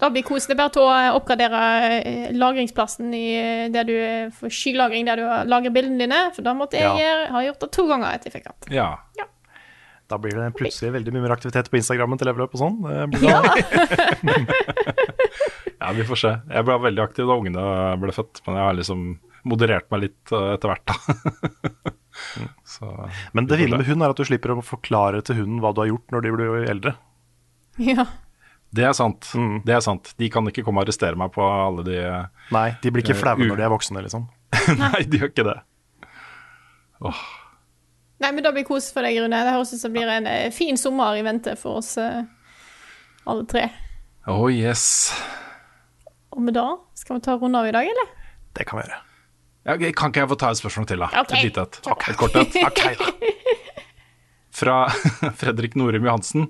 Da 0.00 0.08
blir 0.10 0.24
kos. 0.26 0.46
Det 0.48 0.54
er 0.56 0.60
bare 0.62 0.72
til 0.74 0.82
å 0.86 0.90
eh, 0.94 1.10
oppgradere 1.16 1.60
eh, 2.00 2.30
lagringsplassen 2.36 3.12
i 3.14 3.24
eh, 3.38 3.66
der 3.74 3.84
du 3.88 3.94
får 4.38 4.52
skylagring 4.56 5.06
der 5.08 5.20
du 5.20 5.24
lagrer 5.50 5.74
bildene 5.74 6.00
dine. 6.06 6.20
For 6.36 6.42
da 6.46 6.54
måtte 6.58 6.80
jeg 6.80 6.90
Ja. 7.02 7.28
ha 7.34 7.42
gjort 7.46 7.60
det 7.64 7.70
to 7.76 7.86
ganger 7.90 8.14
etter 8.16 8.30
jeg 8.30 8.38
fikk 8.40 8.48
den. 8.50 8.74
Ja. 8.76 8.90
Da 10.10 10.18
blir 10.20 10.34
det 10.36 10.50
plutselig 10.58 10.90
veldig 10.92 11.12
mye 11.14 11.22
mer 11.24 11.32
aktivitet 11.36 11.70
på 11.72 11.78
Instagrammen 11.78 12.18
til 12.20 12.28
Level 12.28 12.44
Up 12.44 12.56
og 12.56 12.60
sånn. 12.60 12.80
Ja. 13.24 13.40
Ja, 15.82 15.90
vi 15.96 16.04
får 16.06 16.18
se. 16.20 16.30
Jeg 16.46 16.62
ble 16.68 16.76
veldig 16.78 17.02
aktiv 17.02 17.26
da 17.26 17.34
ungene 17.40 17.62
ble 17.98 18.12
født, 18.14 18.38
men 18.46 18.54
jeg 18.54 18.66
har 18.68 18.76
liksom 18.78 19.00
moderert 19.50 19.88
meg 19.90 20.04
litt 20.04 20.30
etter 20.38 20.70
hvert, 20.70 20.84
da. 20.86 20.94
Så, 22.72 22.86
Men 23.34 23.48
det 23.50 23.58
fine 23.58 23.80
med 23.80 23.88
hund 23.88 24.04
er 24.06 24.12
at 24.14 24.20
du 24.20 24.22
slipper 24.28 24.52
å 24.54 24.62
forklare 24.62 25.22
til 25.26 25.40
hunden 25.40 25.58
hva 25.64 25.72
du 25.74 25.80
har 25.82 25.88
gjort 25.90 26.14
når 26.14 26.22
de 26.26 26.32
blir 26.36 26.68
eldre. 26.70 26.92
Ja. 27.82 28.04
Det 28.72 28.86
er 28.88 28.94
sant. 28.96 29.28
Mm. 29.36 29.60
Det 29.66 29.74
er 29.76 29.82
sant. 29.84 30.14
De 30.16 30.28
kan 30.32 30.46
ikke 30.48 30.64
komme 30.64 30.80
og 30.80 30.86
arrestere 30.86 31.18
meg 31.20 31.32
på 31.34 31.44
alle 31.44 31.84
de 31.84 31.98
Nei, 32.54 32.70
de 32.80 32.92
blir 32.92 33.04
ikke 33.04 33.16
Eh, 33.16 33.20
flaue 33.20 33.44
når 33.44 33.60
de 33.60 33.66
er 33.66 33.72
voksne, 33.72 34.04
liksom. 34.06 34.26
Nei, 34.80 35.04
de 35.04 35.20
gjør 35.20 35.32
ikke 35.32 35.46
det. 35.50 35.58
Nei, 38.22 38.30
men 38.30 38.42
da 38.44 38.52
blir 38.54 38.64
kos 38.64 38.88
for 38.94 39.04
deg, 39.04 39.18
Rune. 39.20 39.42
Det 39.44 39.52
høres 39.52 39.74
ut 39.74 39.82
som 39.82 39.92
det 39.92 40.00
blir 40.00 40.12
en 40.14 40.28
eh, 40.30 40.48
fin 40.54 40.78
sommer 40.80 41.18
i 41.18 41.24
vente 41.26 41.54
for 41.60 41.82
oss 41.82 41.96
eh, 42.00 42.22
alle 43.28 43.46
tre. 43.50 43.66
Oh 44.30 44.46
yes. 44.48 45.12
Og 46.32 46.40
med 46.46 46.56
det 46.56 46.68
skal 46.96 47.18
vi 47.18 47.24
ta 47.26 47.36
runde 47.36 47.58
av 47.58 47.68
i 47.68 47.74
dag, 47.74 47.88
eller? 47.92 48.12
Det 48.56 48.64
kan 48.68 48.78
vi 48.78 48.86
gjøre. 48.86 49.00
Ja, 49.62 49.76
kan 49.94 50.10
ikke 50.10 50.24
jeg 50.24 50.30
få 50.32 50.38
ta 50.40 50.50
et 50.50 50.58
spørsmål 50.58 50.86
til, 50.90 51.02
da? 51.04 51.08
Ok. 51.22 51.36
Et 51.36 51.44
lite 51.46 51.66
et. 51.66 51.80
Et 51.86 52.16
kort 52.18 52.38
et. 52.40 52.56
Okay, 52.66 52.96
da. 52.98 53.10
Fra 54.62 54.76
Fredrik 55.40 55.76
Norum 55.78 56.06
Johansen, 56.08 56.48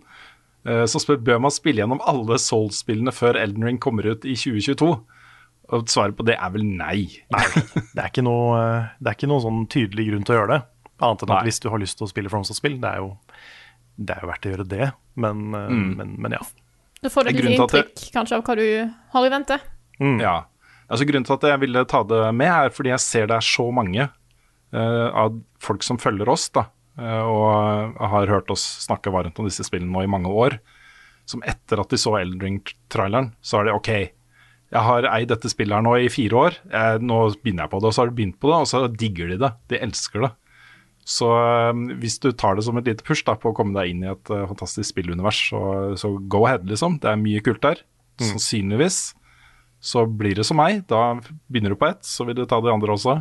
som 0.86 1.01
spør 1.02 1.16
bør 1.26 1.40
man 1.43 1.51
spille 1.51 1.82
gjennom 1.82 2.01
alle 2.06 2.36
Souls-spillene 2.39 3.10
før 3.14 3.34
Elden 3.40 3.64
Ring 3.66 3.80
kommer 3.82 4.06
ut 4.12 4.24
i 4.24 4.36
2022. 4.39 4.93
Og 5.72 5.89
svaret 5.89 6.14
på 6.18 6.24
det 6.28 6.36
er 6.36 6.51
vel 6.55 6.64
nei. 6.66 7.06
Nei, 7.32 7.44
det 7.94 7.98
er 8.02 8.10
ikke 8.10 8.24
noe, 8.26 8.59
eh, 8.60 8.90
det 9.01 9.10
er 9.12 9.16
ikke 9.16 9.30
noe 9.30 9.43
sånn 9.43 9.62
tydelig 9.72 10.09
grunn 10.10 10.24
til 10.28 10.34
å 10.34 10.39
gjøre 10.43 10.52
det. 10.59 10.62
Annet 11.02 11.22
enn 11.24 11.30
at 11.32 11.34
Nei. 11.40 11.44
hvis 11.48 11.59
du 11.64 11.68
har 11.72 11.80
lyst 11.82 11.97
til 11.98 12.06
å 12.06 12.10
spille 12.12 12.30
FromSoft-spill, 12.30 12.76
det 12.82 12.90
er 12.93 13.02
jo 13.02 13.09
det 14.02 14.14
er 14.16 14.22
jo 14.24 14.28
verdt 14.30 14.47
å 14.48 14.52
gjøre 14.52 14.68
det. 14.68 14.86
Men, 15.20 15.40
eh, 15.55 15.68
Mm. 15.72 15.97
men, 15.97 16.14
men 16.18 16.32
ja. 16.39 16.43
Du 17.02 17.09
får 17.10 17.28
et 17.28 17.34
lite 17.40 17.56
inntrykk 17.56 17.94
til 17.98 18.12
kanskje 18.14 18.36
av 18.39 18.44
hva 18.47 18.55
du 18.56 18.66
har 19.16 19.26
i 19.26 19.32
vente. 19.32 19.59
Ja. 20.22 20.36
Altså 20.93 21.06
Grunnen 21.09 21.24
til 21.26 21.34
at 21.34 21.43
jeg 21.48 21.60
ville 21.60 21.84
ta 21.89 22.02
det 22.05 22.20
med, 22.34 22.47
er 22.52 22.70
fordi 22.70 22.90
jeg 22.93 23.01
ser 23.01 23.26
det 23.26 23.36
er 23.40 23.47
så 23.47 23.66
mange 23.74 24.06
uh, 24.74 25.09
av 25.24 25.40
folk 25.62 25.82
som 25.82 25.98
følger 25.98 26.28
oss, 26.28 26.48
da, 26.52 26.60
eh, 26.60 26.68
og 27.01 27.97
har 27.97 28.28
hørt 28.28 28.51
oss 28.52 28.62
snakke 28.85 29.12
varmt 29.14 29.39
om 29.40 29.47
disse 29.48 29.64
spillene 29.64 29.93
nå 29.94 30.02
i 30.05 30.10
mange 30.10 30.28
år, 30.28 30.59
som 31.24 31.40
etter 31.48 31.81
at 31.81 31.93
de 31.93 32.01
så 32.01 32.19
Elden 32.19 32.43
Ring-traileren, 32.43 33.31
så 33.40 33.60
er 33.60 33.69
det 33.69 33.77
OK. 33.78 33.90
Jeg 34.73 34.85
har 34.89 35.09
eid 35.12 35.31
dette 35.31 35.51
spillet 35.52 35.77
her 35.77 35.85
nå 35.85 35.94
i 36.01 36.10
fire 36.12 36.39
år, 36.47 36.59
jeg, 36.69 37.01
nå 37.05 37.19
begynner 37.40 37.66
jeg 37.66 37.73
på 37.73 37.81
det, 37.81 37.89
og 37.89 37.97
så 37.97 38.02
har 38.02 38.12
de 38.12 38.19
begynt 38.19 38.39
på 38.40 38.51
det, 38.51 38.60
og 38.60 38.69
så 38.69 38.85
digger 38.89 39.32
de 39.32 39.40
det. 39.40 39.52
De 39.73 39.81
elsker 39.89 40.27
det. 40.27 40.32
Så 41.09 41.28
eh, 41.35 41.81
hvis 41.98 42.20
du 42.23 42.31
tar 42.32 42.56
det 42.56 42.64
som 42.66 42.78
et 42.78 42.86
lite 42.89 43.05
push 43.06 43.27
da, 43.27 43.35
på 43.39 43.51
å 43.51 43.56
komme 43.56 43.74
deg 43.77 43.90
inn 43.90 44.05
i 44.05 44.12
et 44.12 44.31
uh, 44.31 44.44
fantastisk 44.51 44.93
spillunivers, 44.93 45.40
så, 45.51 45.62
så 45.98 46.14
go 46.31 46.44
ahead, 46.47 46.64
liksom. 46.70 47.01
Det 47.02 47.10
er 47.10 47.20
mye 47.20 47.43
kult 47.44 47.62
der. 47.64 47.82
Sannsynligvis 48.23 49.01
så 49.82 50.05
blir 50.06 50.39
det 50.39 50.47
som 50.47 50.60
meg. 50.62 50.85
Da 50.90 51.19
begynner 51.51 51.74
du 51.74 51.81
på 51.81 51.89
ett, 51.90 52.05
så 52.06 52.27
vil 52.28 52.39
du 52.39 52.44
ta 52.47 52.60
de 52.62 52.70
andre 52.70 52.94
også. 52.94 53.19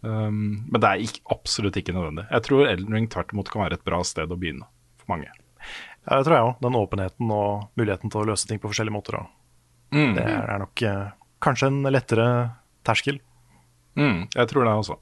Um, 0.00 0.64
men 0.70 0.78
det 0.78 0.88
er 0.88 1.04
ikke, 1.08 1.24
absolutt 1.34 1.78
ikke 1.80 1.94
nødvendig. 1.96 2.28
Jeg 2.30 2.46
tror 2.46 2.68
Elden 2.70 2.94
Ring 2.94 3.08
tvert 3.10 3.34
imot 3.34 3.50
kan 3.50 3.64
være 3.64 3.78
et 3.80 3.86
bra 3.86 3.98
sted 4.06 4.30
å 4.30 4.38
begynne 4.38 4.68
for 5.00 5.14
mange. 5.14 5.30
ja, 6.06 6.12
det 6.12 6.22
tror 6.26 6.36
jeg 6.36 6.46
òg. 6.46 6.54
Den 6.62 6.78
åpenheten 6.78 7.34
og 7.34 7.66
muligheten 7.80 8.12
til 8.12 8.22
å 8.22 8.28
løse 8.30 8.48
ting 8.50 8.62
på 8.62 8.70
forskjellige 8.70 8.94
måter. 8.94 9.18
Mm. 9.94 10.14
Det 10.18 10.24
er 10.28 10.62
nok 10.62 10.84
eh, 10.84 11.04
kanskje 11.44 11.72
en 11.72 11.82
lettere 11.90 12.28
terskel. 12.86 13.18
Mm, 13.98 14.28
jeg 14.34 14.50
tror 14.50 14.66
det 14.68 14.78
også. 14.84 14.98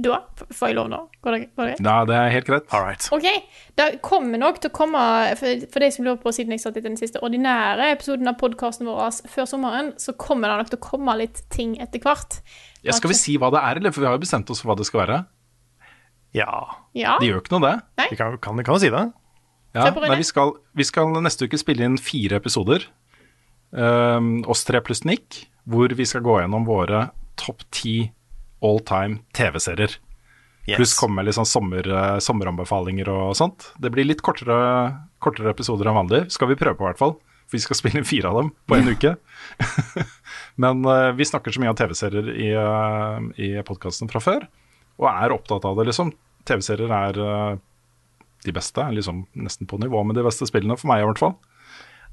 Da 0.00 0.18
får 0.54 0.70
jeg 0.70 0.76
lov 0.78 0.88
nå? 0.92 0.98
Går 1.24 1.34
det, 1.34 1.40
går 1.58 1.66
det 1.68 1.72
greit? 1.74 1.82
Ja, 1.84 1.96
det 2.08 2.16
er 2.16 2.30
helt 2.32 2.46
greit. 2.48 2.66
All 2.72 2.84
right. 2.86 3.08
OK. 3.12 3.26
Det 3.76 3.88
kommer 4.06 4.40
nok 4.40 4.60
til 4.62 4.70
å 4.70 4.74
komme, 4.76 5.02
for, 5.40 5.66
for 5.72 5.84
de 5.84 5.90
som 5.92 6.06
lurer 6.06 6.20
på 6.22 6.32
siden 6.36 6.54
jeg 6.54 6.62
satt 6.62 6.78
i 6.80 6.84
den 6.84 6.96
siste 7.00 7.20
ordinære 7.26 7.90
episoden 7.96 8.30
av 8.30 8.38
podkasten 8.40 8.88
vår 8.88 9.18
før 9.28 9.48
sommeren, 9.50 9.92
så 10.00 10.14
kommer 10.16 10.48
det 10.52 10.60
nok 10.62 10.72
til 10.72 10.80
å 10.80 10.84
komme 10.86 11.16
litt 11.20 11.42
ting 11.52 11.74
etter 11.82 12.02
hvert. 12.04 12.38
Ja, 12.86 12.94
skal 12.96 13.12
vi 13.12 13.18
si 13.18 13.36
hva 13.40 13.50
det 13.52 13.60
er, 13.60 13.80
eller? 13.82 13.92
For 13.92 14.04
vi 14.04 14.08
har 14.08 14.16
jo 14.16 14.22
bestemt 14.24 14.50
oss 14.52 14.62
for 14.62 14.72
hva 14.72 14.78
det 14.80 14.88
skal 14.88 15.04
være. 15.04 15.20
Ja, 16.36 16.52
Ja. 16.94 17.16
Det 17.20 17.28
gjør 17.28 17.42
ikke 17.42 17.58
noe, 17.58 17.66
det. 17.66 18.06
vi 18.10 18.16
kan, 18.18 18.38
kan, 18.42 18.56
vi 18.58 18.64
kan 18.66 18.78
jo 18.78 18.82
si 18.82 18.90
det. 18.92 19.04
Ja, 19.74 19.86
nei, 19.94 20.16
vi, 20.18 20.26
skal, 20.26 20.56
vi 20.74 20.86
skal 20.86 21.12
neste 21.22 21.46
uke 21.46 21.58
spille 21.60 21.86
inn 21.86 21.98
fire 22.02 22.40
episoder. 22.40 22.88
Um, 23.70 24.40
oss 24.50 24.64
tre 24.66 24.80
pluss 24.82 25.04
Nick, 25.06 25.44
hvor 25.70 25.92
vi 25.94 26.06
skal 26.08 26.24
gå 26.26 26.40
gjennom 26.40 26.64
våre 26.66 27.04
topp 27.38 27.62
ti 27.74 27.94
all 28.60 28.80
time 28.86 29.20
TV-serier. 29.36 29.96
Yes. 30.66 30.76
Pluss 30.76 30.92
komme 30.98 31.18
med 31.18 31.26
litt 31.26 31.38
sånn 31.38 31.48
sommer, 31.48 31.86
eh, 31.88 32.18
sommeranbefalinger 32.22 33.08
og 33.10 33.32
sånt. 33.38 33.70
Det 33.80 33.90
blir 33.92 34.06
litt 34.06 34.22
kortere, 34.22 34.56
kortere 35.22 35.54
episoder 35.54 35.88
enn 35.88 35.96
vanlig, 35.96 36.26
skal 36.30 36.50
vi 36.50 36.58
prøve 36.60 36.76
på 36.78 36.84
i 36.84 36.90
hvert 36.90 37.00
fall. 37.00 37.16
For 37.48 37.58
vi 37.58 37.64
skal 37.64 37.78
spille 37.80 38.00
inn 38.00 38.08
fire 38.08 38.30
av 38.30 38.42
dem 38.42 38.52
på 38.68 38.78
en 38.78 38.92
uke. 38.92 39.14
Men 40.62 40.84
uh, 40.86 41.10
vi 41.16 41.26
snakker 41.26 41.54
så 41.54 41.62
mye 41.62 41.72
om 41.72 41.78
TV-serier 41.78 42.28
i, 42.36 42.50
uh, 42.54 43.18
i 43.40 43.54
podkasten 43.66 44.10
fra 44.12 44.22
før, 44.22 44.46
og 45.00 45.08
er 45.10 45.34
opptatt 45.34 45.66
av 45.66 45.80
det, 45.80 45.88
liksom. 45.90 46.12
TV-serier 46.48 46.92
er 46.92 47.20
uh, 47.24 47.54
de 48.44 48.54
beste, 48.56 48.84
liksom 48.94 49.24
nesten 49.40 49.68
på 49.68 49.80
nivå 49.80 50.04
med 50.06 50.20
de 50.20 50.26
beste 50.26 50.46
spillene, 50.48 50.76
for 50.78 50.92
meg 50.92 51.02
i 51.02 51.08
hvert 51.08 51.22
fall. 51.24 51.34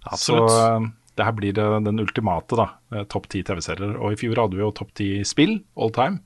Absolutt. 0.08 0.50
Så 0.50 0.80
uh, 0.80 0.88
det 1.18 1.26
her 1.26 1.36
blir 1.36 1.54
den 1.58 2.00
ultimate, 2.00 2.56
da. 2.56 3.04
Topp 3.10 3.26
ti 3.34 3.42
TV-serier. 3.44 3.96
Og 3.98 4.14
i 4.14 4.20
fjor 4.22 4.38
hadde 4.38 4.58
vi 4.58 4.62
jo 4.62 4.74
topp 4.78 4.92
ti 4.98 5.08
spill, 5.26 5.58
all 5.76 5.90
time. 5.94 6.22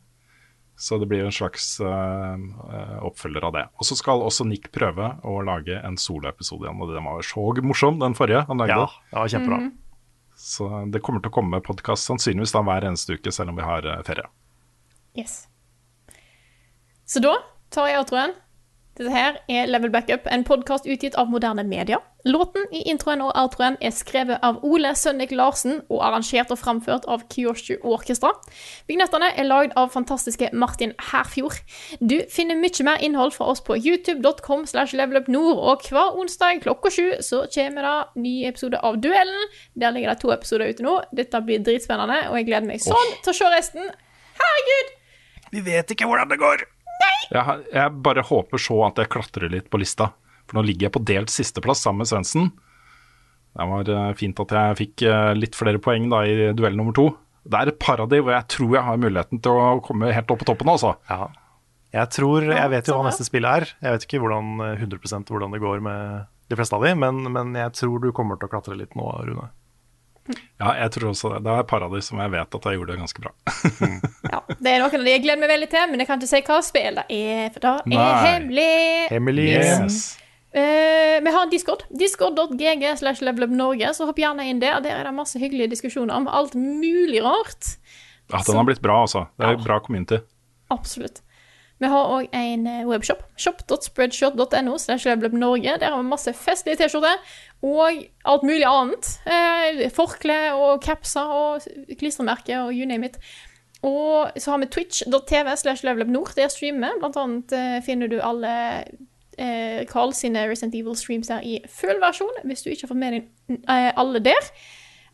Så 0.82 0.98
det 0.98 1.06
blir 1.06 1.22
jo 1.22 1.30
en 1.30 1.36
slags 1.36 1.66
eh, 1.86 2.96
oppfølger 3.06 3.44
av 3.46 3.54
det. 3.54 3.62
Og 3.78 3.86
så 3.86 3.94
skal 4.00 4.24
også 4.26 4.48
Nick 4.50 4.72
prøve 4.74 5.12
å 5.22 5.36
lage 5.46 5.78
en 5.78 5.98
soloepisode 6.02 6.66
igjen. 6.66 6.82
Og 6.82 6.90
den 6.96 7.06
var 7.06 7.22
så 7.28 7.44
morsom, 7.62 8.00
den 8.02 8.18
forrige 8.18 8.42
han 8.48 8.64
lagde. 8.64 8.80
Ja, 8.80 8.88
det 9.12 9.20
var 9.20 9.34
kjempebra. 9.36 9.60
Så 10.42 10.70
det 10.90 11.04
kommer 11.06 11.22
til 11.22 11.30
å 11.30 11.36
komme 11.36 11.62
podkast 11.62 12.10
sannsynligvis 12.10 12.56
da 12.56 12.64
hver 12.66 12.88
eneste 12.90 13.14
uke, 13.14 13.30
selv 13.36 13.54
om 13.54 13.62
vi 13.62 13.68
har 13.68 13.86
eh, 13.86 14.02
ferie. 14.08 14.26
Yes. 15.14 15.44
Så 17.06 17.22
da 17.22 17.36
tar 17.70 17.92
jeg 17.92 18.02
outroen. 18.02 18.34
Dette 19.00 19.12
her 19.14 19.38
er 19.48 19.70
Level 19.72 19.90
Backup, 19.90 20.26
en 20.28 20.44
podkast 20.44 20.84
utgitt 20.84 21.16
av 21.16 21.30
moderne 21.32 21.64
media. 21.64 22.02
Låten 22.28 22.66
i 22.76 22.82
introen 22.92 23.22
og 23.24 23.32
outroen 23.40 23.78
er 23.80 23.94
skrevet 23.96 24.44
av 24.44 24.60
Ole 24.68 24.92
Sønnik 25.00 25.32
Larsen 25.32 25.80
og 25.88 26.02
arrangert 26.04 26.52
og 26.52 26.60
framført 26.60 27.08
av 27.10 27.24
Kyoshu 27.32 27.78
Orkestra. 27.88 28.34
Vignettene 28.92 29.30
er 29.32 29.48
lagd 29.48 29.78
av 29.80 29.94
fantastiske 29.96 30.50
Martin 30.52 30.92
Herfjord. 31.08 31.62
Du 32.04 32.18
finner 32.30 32.60
mye 32.60 32.86
mer 32.86 33.00
innhold 33.02 33.32
fra 33.38 33.48
oss 33.54 33.64
på 33.64 33.80
youtube.com 33.80 34.68
slash 34.68 34.92
levelupnord, 35.00 35.56
og 35.56 35.88
hver 35.88 36.20
onsdag 36.20 36.60
klokka 36.68 36.92
sju 36.92 37.08
så 37.24 37.46
kommer 37.56 37.88
det 37.88 38.26
ny 38.28 38.36
episode 38.52 38.84
av 38.84 39.00
Duellen. 39.00 39.48
Der 39.80 39.96
ligger 39.96 40.12
det 40.12 40.20
to 40.22 40.36
episoder 40.36 40.68
ute 40.68 40.84
nå. 40.84 41.00
Dette 41.16 41.42
blir 41.48 41.64
dritspennende, 41.64 42.26
og 42.28 42.38
jeg 42.42 42.52
gleder 42.52 42.68
meg 42.68 42.84
sånn 42.84 43.18
til 43.24 43.32
å 43.32 43.40
se 43.40 43.56
resten. 43.56 43.90
Herregud! 44.44 44.94
Vi 45.56 45.64
vet 45.64 45.96
ikke 45.96 46.12
hvordan 46.12 46.30
det 46.32 46.44
går. 46.44 46.68
Jeg, 47.32 47.62
jeg 47.72 48.02
bare 48.04 48.26
håper 48.28 48.60
så 48.60 48.82
at 48.90 49.00
jeg 49.00 49.12
klatrer 49.14 49.52
litt 49.54 49.70
på 49.72 49.80
lista. 49.82 50.12
For 50.50 50.60
nå 50.60 50.66
ligger 50.68 50.90
jeg 50.90 50.96
på 50.98 51.04
delt 51.08 51.32
sisteplass 51.32 51.84
sammen 51.86 52.04
med 52.04 52.12
Svendsen. 52.12 52.50
Det 53.52 53.68
var 53.68 53.92
eh, 53.92 54.14
fint 54.20 54.40
at 54.44 54.56
jeg 54.56 54.80
fikk 54.80 55.06
eh, 55.08 55.34
litt 55.38 55.58
flere 55.58 55.80
poeng 55.84 56.10
da 56.12 56.24
i 56.28 56.52
duell 56.56 56.76
nummer 56.80 56.96
to. 56.96 57.10
Det 57.48 57.58
er 57.58 57.72
et 57.72 57.80
par 57.82 58.04
av 58.04 58.10
de 58.12 58.20
hvor 58.22 58.36
jeg 58.36 58.48
tror 58.54 58.76
jeg 58.76 58.86
har 58.86 59.00
muligheten 59.02 59.42
til 59.44 59.58
å 59.58 59.80
komme 59.84 60.12
helt 60.14 60.32
opp 60.32 60.44
på 60.44 60.50
toppen. 60.52 60.72
altså. 60.72 60.96
Ja. 61.10 61.30
Jeg 61.92 62.08
tror, 62.16 62.46
jeg 62.48 62.72
vet 62.72 62.88
jo 62.88 62.96
hva 62.96 63.08
neste 63.10 63.26
spill 63.28 63.48
er. 63.48 63.66
Jeg 63.84 63.96
vet 63.96 64.06
ikke 64.08 64.22
hvordan, 64.24 64.54
eh, 64.68 64.84
100% 64.86 65.32
hvordan 65.34 65.56
det 65.56 65.64
går 65.64 65.84
med 65.84 66.30
de 66.52 66.60
fleste 66.60 66.76
av 66.76 66.84
de, 66.84 66.94
men, 67.00 67.24
men 67.32 67.56
jeg 67.56 67.74
tror 67.80 68.00
du 68.04 68.12
kommer 68.16 68.40
til 68.40 68.48
å 68.48 68.52
klatre 68.52 68.78
litt 68.80 68.96
nå, 69.00 69.08
Rune. 69.28 69.50
Ja, 70.30 70.74
jeg 70.78 70.92
tror 70.96 71.12
også 71.12 71.34
det. 71.34 71.42
Det 71.46 71.52
er 71.52 71.64
et 71.64 71.70
par 71.72 71.84
av 71.86 71.94
de 71.96 72.02
som 72.06 72.20
jeg 72.22 72.32
vet 72.34 72.58
at 72.58 72.66
jeg 72.68 72.78
gjorde 72.78 72.94
det 72.94 73.02
ganske 73.02 73.24
bra. 73.24 73.32
Ja, 74.32 74.40
det 74.48 74.72
er 74.72 74.84
noen 74.84 74.94
av 75.02 75.06
de 75.08 75.14
jeg 75.16 75.24
gleder 75.26 75.42
meg 75.42 75.52
veldig 75.52 75.70
til, 75.72 75.88
men 75.92 76.04
jeg 76.04 76.08
kan 76.08 76.22
ikke 76.22 76.30
si 76.30 76.42
hva 76.48 76.60
spill 76.64 77.00
det 77.02 77.06
er, 77.12 77.48
for 77.52 77.64
det 77.64 77.72
er 77.72 77.90
Nei. 77.92 78.10
hemmelig. 78.28 78.76
Hemmelig. 79.12 79.48
Yes. 79.58 80.02
Uh, 80.52 81.18
vi 81.24 81.34
har 81.34 81.42
en 81.46 81.52
Discord. 81.52 81.84
Discord.gg 81.90 82.86
slash 83.00 83.24
levelupnorge, 83.26 83.94
så 83.98 84.08
hopp 84.08 84.22
gjerne 84.22 84.46
inn 84.52 84.62
der. 84.64 84.80
Der 84.86 85.00
er 85.00 85.10
det 85.10 85.16
masse 85.18 85.42
hyggelige 85.42 85.72
diskusjoner 85.74 86.16
om 86.20 86.30
alt 86.30 86.56
mulig 86.60 87.24
rart. 87.26 87.76
Ja, 88.32 88.44
den 88.46 88.60
har 88.60 88.68
blitt 88.68 88.84
bra, 88.84 89.02
altså. 89.08 89.26
Det 89.40 89.48
er 89.48 89.58
ja. 89.58 89.64
bra 89.64 89.80
community. 89.84 90.22
Absolutt. 90.72 91.24
Vi 91.82 91.90
har 91.90 92.12
òg 92.14 92.28
en 92.38 92.68
eh, 92.70 92.88
webshop. 92.88 93.24
Shop.spreadshot.no. 93.42 94.76
Der 94.78 95.90
har 95.90 95.98
vi 95.98 96.10
masse 96.10 96.34
festlige 96.38 96.78
T-skjorter 96.78 97.18
og 97.66 98.04
alt 98.26 98.44
mulig 98.46 98.66
annet. 98.70 99.08
Eh, 99.26 99.88
forkle 99.94 100.38
og 100.54 100.84
capser 100.86 101.32
og 101.34 101.66
klistremerker 101.98 102.68
og 102.68 102.76
you 102.78 102.86
name 102.86 103.10
it. 103.10 103.18
Og 103.82 104.30
så 104.38 104.52
har 104.52 104.62
vi 104.62 104.70
twitch.tv 104.70 105.56
slash 105.58 105.86
levelupnord. 105.86 106.36
Der 106.36 106.48
streamer 106.54 106.94
vi. 106.94 107.00
Blant 107.02 107.18
annet 107.18 107.56
eh, 107.58 107.80
finner 107.86 108.08
du 108.08 108.20
alle 108.22 108.52
eh, 109.42 109.82
Carl 109.90 110.14
sine 110.14 110.46
Resident 110.50 110.76
Evil 110.76 110.96
streams 110.96 111.34
der 111.34 111.42
i 111.42 111.64
full 111.66 111.98
versjon, 112.02 112.44
hvis 112.44 112.62
du 112.62 112.70
ikke 112.70 112.86
har 112.86 112.94
fått 112.94 113.02
med 113.02 113.18
deg 113.18 113.98
alle 113.98 114.22
der. 114.22 114.54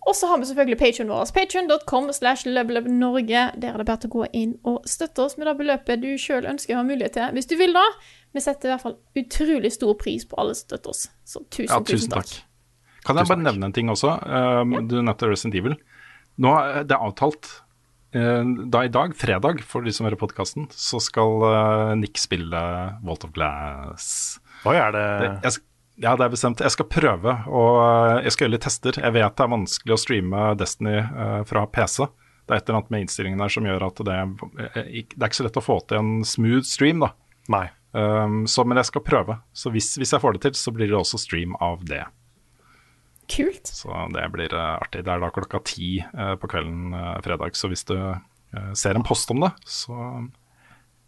Og 0.08 0.16
så 0.16 0.30
har 0.30 0.40
vi 0.40 0.48
selvfølgelig 0.48 0.78
Patreon 0.80 1.10
vår. 1.12 1.32
Patreon.com 1.36 2.12
slash 2.16 2.48
levelupnorge. 2.48 3.42
Der 3.60 3.74
er 3.74 3.82
det 3.82 3.88
bare 3.90 4.00
til 4.04 4.12
å 4.12 4.16
gå 4.22 4.28
inn 4.40 4.54
og 4.68 4.86
støtte 4.88 5.26
oss 5.26 5.36
med 5.40 5.50
det 5.50 5.58
beløpet 5.60 6.04
du 6.04 6.14
sjøl 6.22 6.48
ønsker 6.48 6.78
å 6.78 6.80
ha 6.80 6.86
mulighet 6.88 7.18
til. 7.18 7.34
Hvis 7.36 7.50
du 7.50 7.58
vil 7.60 7.76
da. 7.76 7.84
Vi 8.36 8.44
setter 8.44 8.70
i 8.70 8.74
hvert 8.76 8.84
fall 8.84 8.98
utrolig 9.18 9.72
stor 9.74 9.96
pris 10.00 10.24
på 10.28 10.38
alle 10.40 10.54
som 10.56 10.68
støtter 10.68 10.94
oss. 10.94 11.08
Så 11.26 11.42
tusen, 11.50 11.72
Ja, 11.74 11.80
tusen 11.84 12.14
takk. 12.14 12.34
Kan 13.08 13.20
jeg 13.20 13.30
bare 13.30 13.44
nevne 13.44 13.70
en 13.70 13.76
ting 13.76 13.90
også? 13.92 14.14
Um, 14.28 14.76
Du 14.88 15.00
nevnte 15.02 15.30
Resident 15.32 15.56
Evil. 15.56 15.78
Nå 16.44 16.52
er 16.60 16.84
det 16.86 17.00
avtalt 17.02 17.48
eh, 18.14 18.44
da 18.70 18.84
i 18.86 18.92
dag, 18.94 19.16
fredag, 19.18 19.64
for 19.66 19.82
de 19.82 19.94
som 19.96 20.06
hører 20.06 20.20
podkasten, 20.22 20.68
så 20.76 21.00
skal 21.02 21.48
eh, 21.48 21.94
Nick 22.04 22.20
spille 22.22 22.62
Vault 23.02 23.26
of 23.26 23.32
Glass. 23.34 24.38
Oi, 24.68 24.76
er 24.76 24.94
det, 24.94 25.06
Det, 25.24 25.32
jeg, 25.48 25.64
ja, 25.98 26.14
det 26.14 26.28
er 26.28 26.34
bestemt. 26.34 26.62
Jeg 26.62 26.74
skal 26.76 26.88
prøve, 26.94 27.34
og 27.50 27.80
eh, 27.82 28.26
jeg 28.28 28.36
skal 28.36 28.46
gjøre 28.46 28.54
litt 28.54 28.66
tester. 28.68 29.00
Jeg 29.02 29.16
vet 29.16 29.38
det 29.38 29.46
er 29.46 29.54
vanskelig 29.54 29.96
å 29.96 30.00
streame 30.02 30.44
Destiny 30.60 31.00
eh, 31.02 31.40
fra 31.50 31.64
PC. 31.74 32.06
Det 32.48 32.54
er 32.54 32.62
et 32.62 32.70
eller 32.70 32.80
annet 32.80 32.92
med 32.94 33.06
innstillingen 33.06 33.42
der 33.42 33.54
som 33.56 33.66
gjør 33.68 33.88
at 33.88 34.02
det, 34.06 34.18
eh, 34.68 34.78
det 34.78 35.18
er 35.18 35.26
ikke 35.26 35.40
så 35.40 35.48
lett 35.48 35.58
å 35.58 35.66
få 35.66 35.80
til 35.90 36.02
en 36.02 36.12
smooth 36.28 36.68
stream, 36.70 37.02
da. 37.02 37.12
Nei. 37.54 37.66
Um, 37.98 38.44
så, 38.46 38.62
men 38.68 38.78
jeg 38.78 38.92
skal 38.92 39.06
prøve. 39.08 39.40
Så 39.58 39.72
hvis, 39.74 39.96
hvis 39.98 40.14
jeg 40.14 40.22
får 40.22 40.38
det 40.38 40.44
til, 40.46 40.58
så 40.60 40.74
blir 40.76 40.92
det 40.92 41.00
også 41.00 41.18
stream 41.24 41.58
av 41.66 41.82
det. 41.90 42.04
Kult. 43.32 43.66
Så 43.66 43.90
det 44.14 44.28
blir 44.36 44.54
artig. 44.54 45.02
Det 45.08 45.14
er 45.16 45.24
da 45.24 45.32
klokka 45.34 45.64
ti 45.66 45.98
på 46.14 46.50
kvelden 46.52 46.94
fredag. 47.26 47.58
Så 47.60 47.72
hvis 47.72 47.84
du 47.90 47.98
ser 48.78 48.96
en 48.96 49.08
post 49.08 49.34
om 49.34 49.42
det, 49.44 49.50
så 49.68 49.98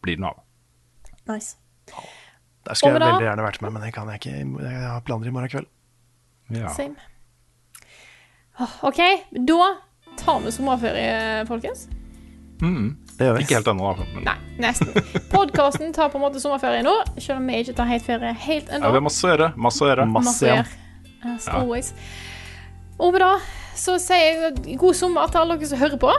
blir 0.04 0.18
det 0.18 0.26
noe 0.26 0.34
av. 0.34 0.42
Nice. 1.30 1.56
Der 2.70 2.78
skulle 2.78 3.00
jeg 3.00 3.02
veldig 3.02 3.26
gjerne 3.26 3.46
vært 3.48 3.62
med, 3.66 3.74
men 3.74 3.82
det 3.82 3.94
kan 3.96 4.10
jeg 4.14 4.22
ikke. 4.22 4.34
Jeg 4.62 4.82
har 4.86 5.00
planer 5.06 5.30
i 5.30 5.32
morgen 5.34 5.50
kveld. 5.50 5.70
Ja. 6.54 6.70
Same. 6.74 7.02
OK, 8.86 9.00
da 9.34 9.70
tar 10.20 10.44
vi 10.44 10.52
sommerferie, 10.54 11.46
folkens. 11.50 11.88
Mm. 12.62 12.98
Det 13.18 13.26
gjør 13.26 13.38
vi. 13.38 13.46
Ikke 13.48 13.58
helt 13.58 13.70
ennå, 13.72 13.94
da. 13.98 14.06
Men 14.14 14.28
Nei, 14.28 14.36
nesten. 14.62 14.92
Podkasten 15.32 15.94
tar 15.96 16.12
på 16.14 16.20
en 16.20 16.26
måte 16.28 16.42
sommerferie 16.44 16.84
nå, 16.86 16.94
selv 17.18 17.40
om 17.40 17.50
vi 17.50 17.62
ikke 17.64 17.78
tar 17.80 17.90
helt 17.90 18.06
ferie 18.06 18.34
helt 18.46 18.70
ja, 18.70 18.78
ennå. 18.78 18.92
vi 18.94 19.00
har 19.00 19.06
masse 19.08 19.26
å 19.26 19.32
gjøre. 19.32 19.52
Masse 19.58 19.86
å 19.86 19.90
gjøre. 19.90 20.10
Masse 20.14 20.50
igjen. 20.50 20.74
As 21.34 21.48
always. 21.52 21.94
Og 23.00 23.16
med 23.16 23.24
det 23.24 23.34
så 23.80 23.96
sier 24.02 24.44
jeg 24.44 24.78
god 24.80 24.98
sommer 25.00 25.32
til 25.32 25.42
alle 25.42 25.58
dere 25.58 25.72
som 25.72 25.82
hører 25.82 26.02
på. 26.02 26.14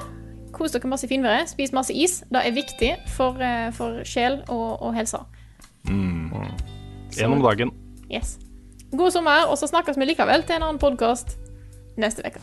Kos 0.56 0.74
dere 0.74 0.90
masse 0.90 1.06
i 1.06 1.12
finværet. 1.12 1.52
Spis 1.52 1.74
masse 1.76 1.94
is. 1.94 2.22
Det 2.32 2.42
er 2.42 2.56
viktig 2.56 2.90
for, 3.14 3.38
eh, 3.44 3.68
for 3.76 4.00
sjel 4.08 4.40
og, 4.48 4.80
og 4.80 4.96
helse. 4.96 5.20
En 5.88 7.32
om 7.32 7.42
dagen. 7.42 7.72
Yes. 8.10 8.38
God 8.90 9.12
sommer, 9.14 9.46
og 9.46 9.58
så 9.58 9.68
snakkes 9.70 9.98
vi 9.98 10.08
likevel 10.10 10.42
til 10.46 10.58
en 10.58 10.66
annen 10.66 10.80
podkast 10.82 11.36
neste 12.00 12.24
uke. 12.26 12.42